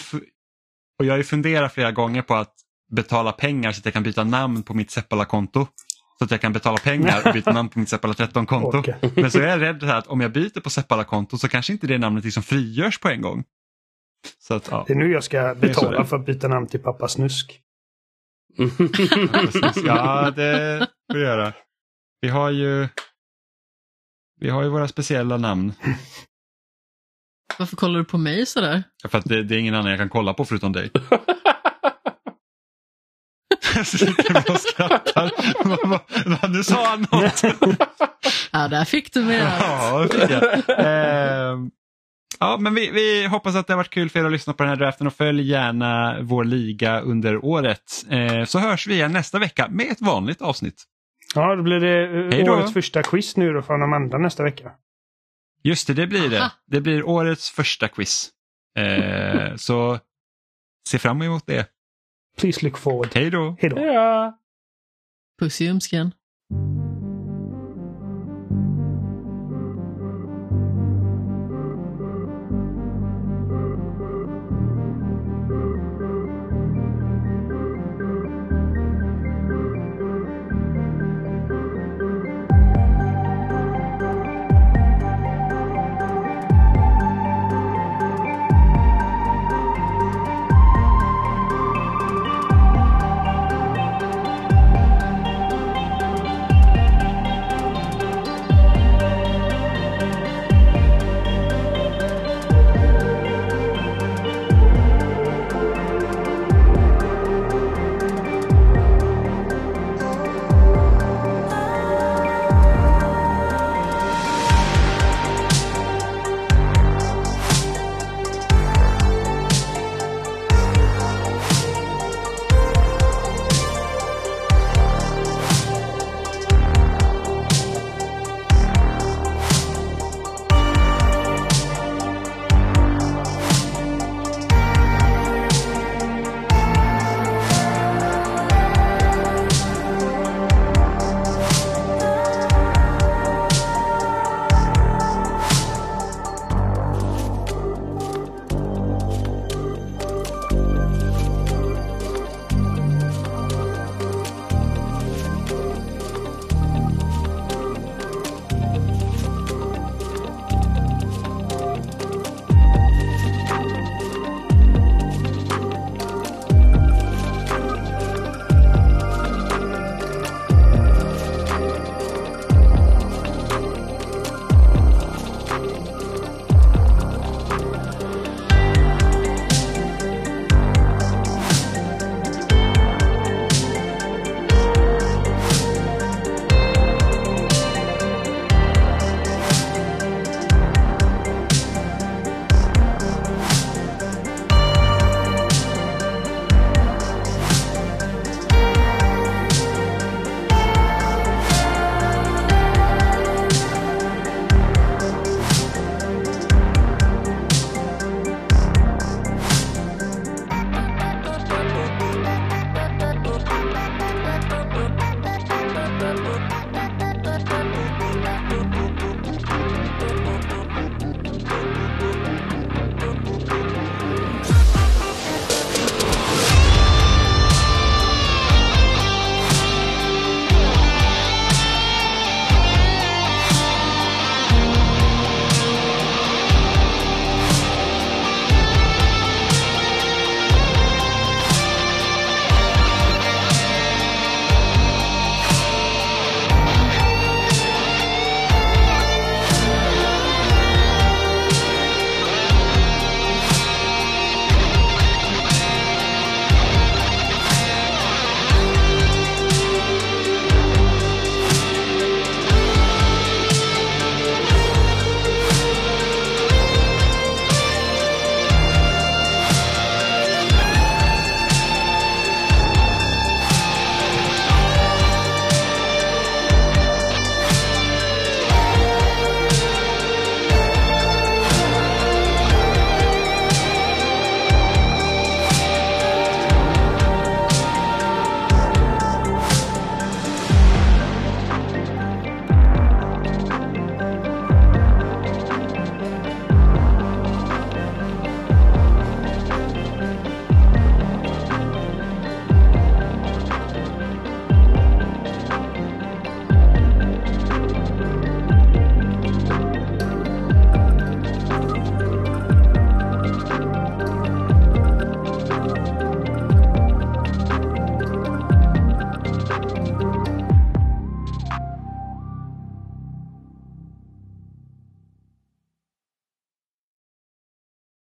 och 0.99 1.05
jag 1.05 1.13
har 1.13 1.17
ju 1.17 1.23
funderat 1.23 1.73
flera 1.73 1.91
gånger 1.91 2.21
på 2.21 2.35
att 2.35 2.53
betala 2.91 3.31
pengar 3.31 3.71
så 3.71 3.79
att 3.79 3.85
jag 3.85 3.93
kan 3.93 4.03
byta 4.03 4.23
namn 4.23 4.63
på 4.63 4.73
mitt 4.73 4.91
Seppala-konto. 4.91 5.67
Så 6.17 6.25
att 6.25 6.31
jag 6.31 6.41
kan 6.41 6.53
betala 6.53 6.77
pengar 6.77 7.21
och 7.27 7.33
byta 7.33 7.51
namn 7.53 7.69
på 7.69 7.79
mitt 7.79 7.89
Seppala 7.89 8.13
13-konto. 8.13 8.67
Orkar. 8.79 8.97
Men 9.21 9.31
så 9.31 9.39
är 9.39 9.47
jag 9.47 9.61
rädd 9.61 9.83
att 9.83 10.07
om 10.07 10.21
jag 10.21 10.31
byter 10.31 10.59
på 10.59 10.69
Seppala-konto 10.69 11.37
så 11.37 11.47
kanske 11.47 11.73
inte 11.73 11.87
det 11.87 11.97
namnet 11.97 12.23
liksom 12.25 12.43
frigörs 12.43 12.99
på 12.99 13.09
en 13.09 13.21
gång. 13.21 13.43
Så 14.39 14.53
att, 14.53 14.67
ja. 14.71 14.83
Det 14.87 14.93
är 14.93 14.97
nu 14.97 15.11
jag 15.11 15.23
ska 15.23 15.55
betala 15.55 15.99
det. 15.99 16.05
för 16.05 16.15
att 16.17 16.25
byta 16.25 16.47
namn 16.47 16.67
till 16.67 16.79
pappa 16.79 17.07
Snusk. 17.07 17.61
Ja, 19.85 20.31
det 20.35 20.87
får 21.11 21.13
vi 21.17 21.21
göra. 21.21 21.53
Vi 22.21 22.27
har 22.29 22.49
ju 22.49 22.87
vi 24.39 24.49
har 24.49 24.63
ju 24.63 24.69
våra 24.69 24.87
speciella 24.87 25.37
namn. 25.37 25.73
Varför 27.57 27.75
kollar 27.75 27.99
du 27.99 28.05
på 28.05 28.17
mig 28.17 28.45
sådär? 28.45 28.83
För 29.09 29.17
att 29.17 29.25
det, 29.25 29.43
det 29.43 29.55
är 29.55 29.59
ingen 29.59 29.75
annan 29.75 29.89
jag 29.91 29.99
kan 29.99 30.09
kolla 30.09 30.33
på 30.33 30.45
förutom 30.45 30.71
dig. 30.71 30.91
Jag 33.75 33.87
sitter 33.87 34.33
med 34.33 34.49
och 34.49 34.59
skrattar. 34.59 35.31
Nu 36.47 36.63
sa 36.63 36.87
han 36.89 37.07
något. 37.11 37.43
Ja, 38.51 38.67
där 38.67 38.85
fick 38.85 39.13
du 39.13 39.23
mig. 39.23 39.37
Ja, 39.37 39.99
det 39.99 40.19
fick 40.19 40.29
jag. 40.29 40.63
Ehm, 40.79 41.71
Ja, 42.39 42.57
men 42.59 42.75
vi, 42.75 42.91
vi 42.91 43.25
hoppas 43.27 43.55
att 43.55 43.67
det 43.67 43.73
har 43.73 43.77
varit 43.77 43.89
kul 43.89 44.09
för 44.09 44.19
er 44.19 44.25
att 44.25 44.31
lyssna 44.31 44.53
på 44.53 44.63
den 44.63 44.69
här 44.69 44.77
draften 44.77 45.07
och 45.07 45.13
följ 45.13 45.49
gärna 45.49 46.21
vår 46.21 46.43
liga 46.43 46.99
under 46.99 47.45
året. 47.45 48.05
Eh, 48.09 48.45
så 48.45 48.59
hörs 48.59 48.87
vi 48.87 48.93
igen 48.93 49.13
nästa 49.13 49.39
vecka 49.39 49.67
med 49.69 49.91
ett 49.91 50.01
vanligt 50.01 50.41
avsnitt. 50.41 50.83
Ja, 51.35 51.55
då 51.55 51.63
blir 51.63 51.79
det 51.79 52.19
eh, 52.19 52.31
Hej 52.31 52.43
då. 52.43 52.53
årets 52.53 52.73
första 52.73 53.03
quiz 53.03 53.37
nu 53.37 53.53
då 53.53 53.61
från 53.61 53.83
Amanda 53.83 54.17
nästa 54.17 54.43
vecka. 54.43 54.71
Just 55.63 55.87
det, 55.87 55.93
det 55.93 56.07
blir 56.07 56.29
det. 56.29 56.39
Aha. 56.39 56.51
Det 56.65 56.81
blir 56.81 57.07
årets 57.07 57.49
första 57.49 57.87
quiz. 57.87 58.29
Eh, 58.77 59.55
så 59.55 59.99
se 60.87 60.99
fram 60.99 61.21
emot 61.21 61.47
det. 61.47 61.67
Please 62.37 62.65
look 62.65 62.77
forward. 62.77 63.09
Hej 63.13 63.29
då! 63.29 63.55
Hej 63.59 63.69
då. 63.69 64.33
Puss 65.39 65.61
i 65.61 65.65
ljumsken. 65.65 66.11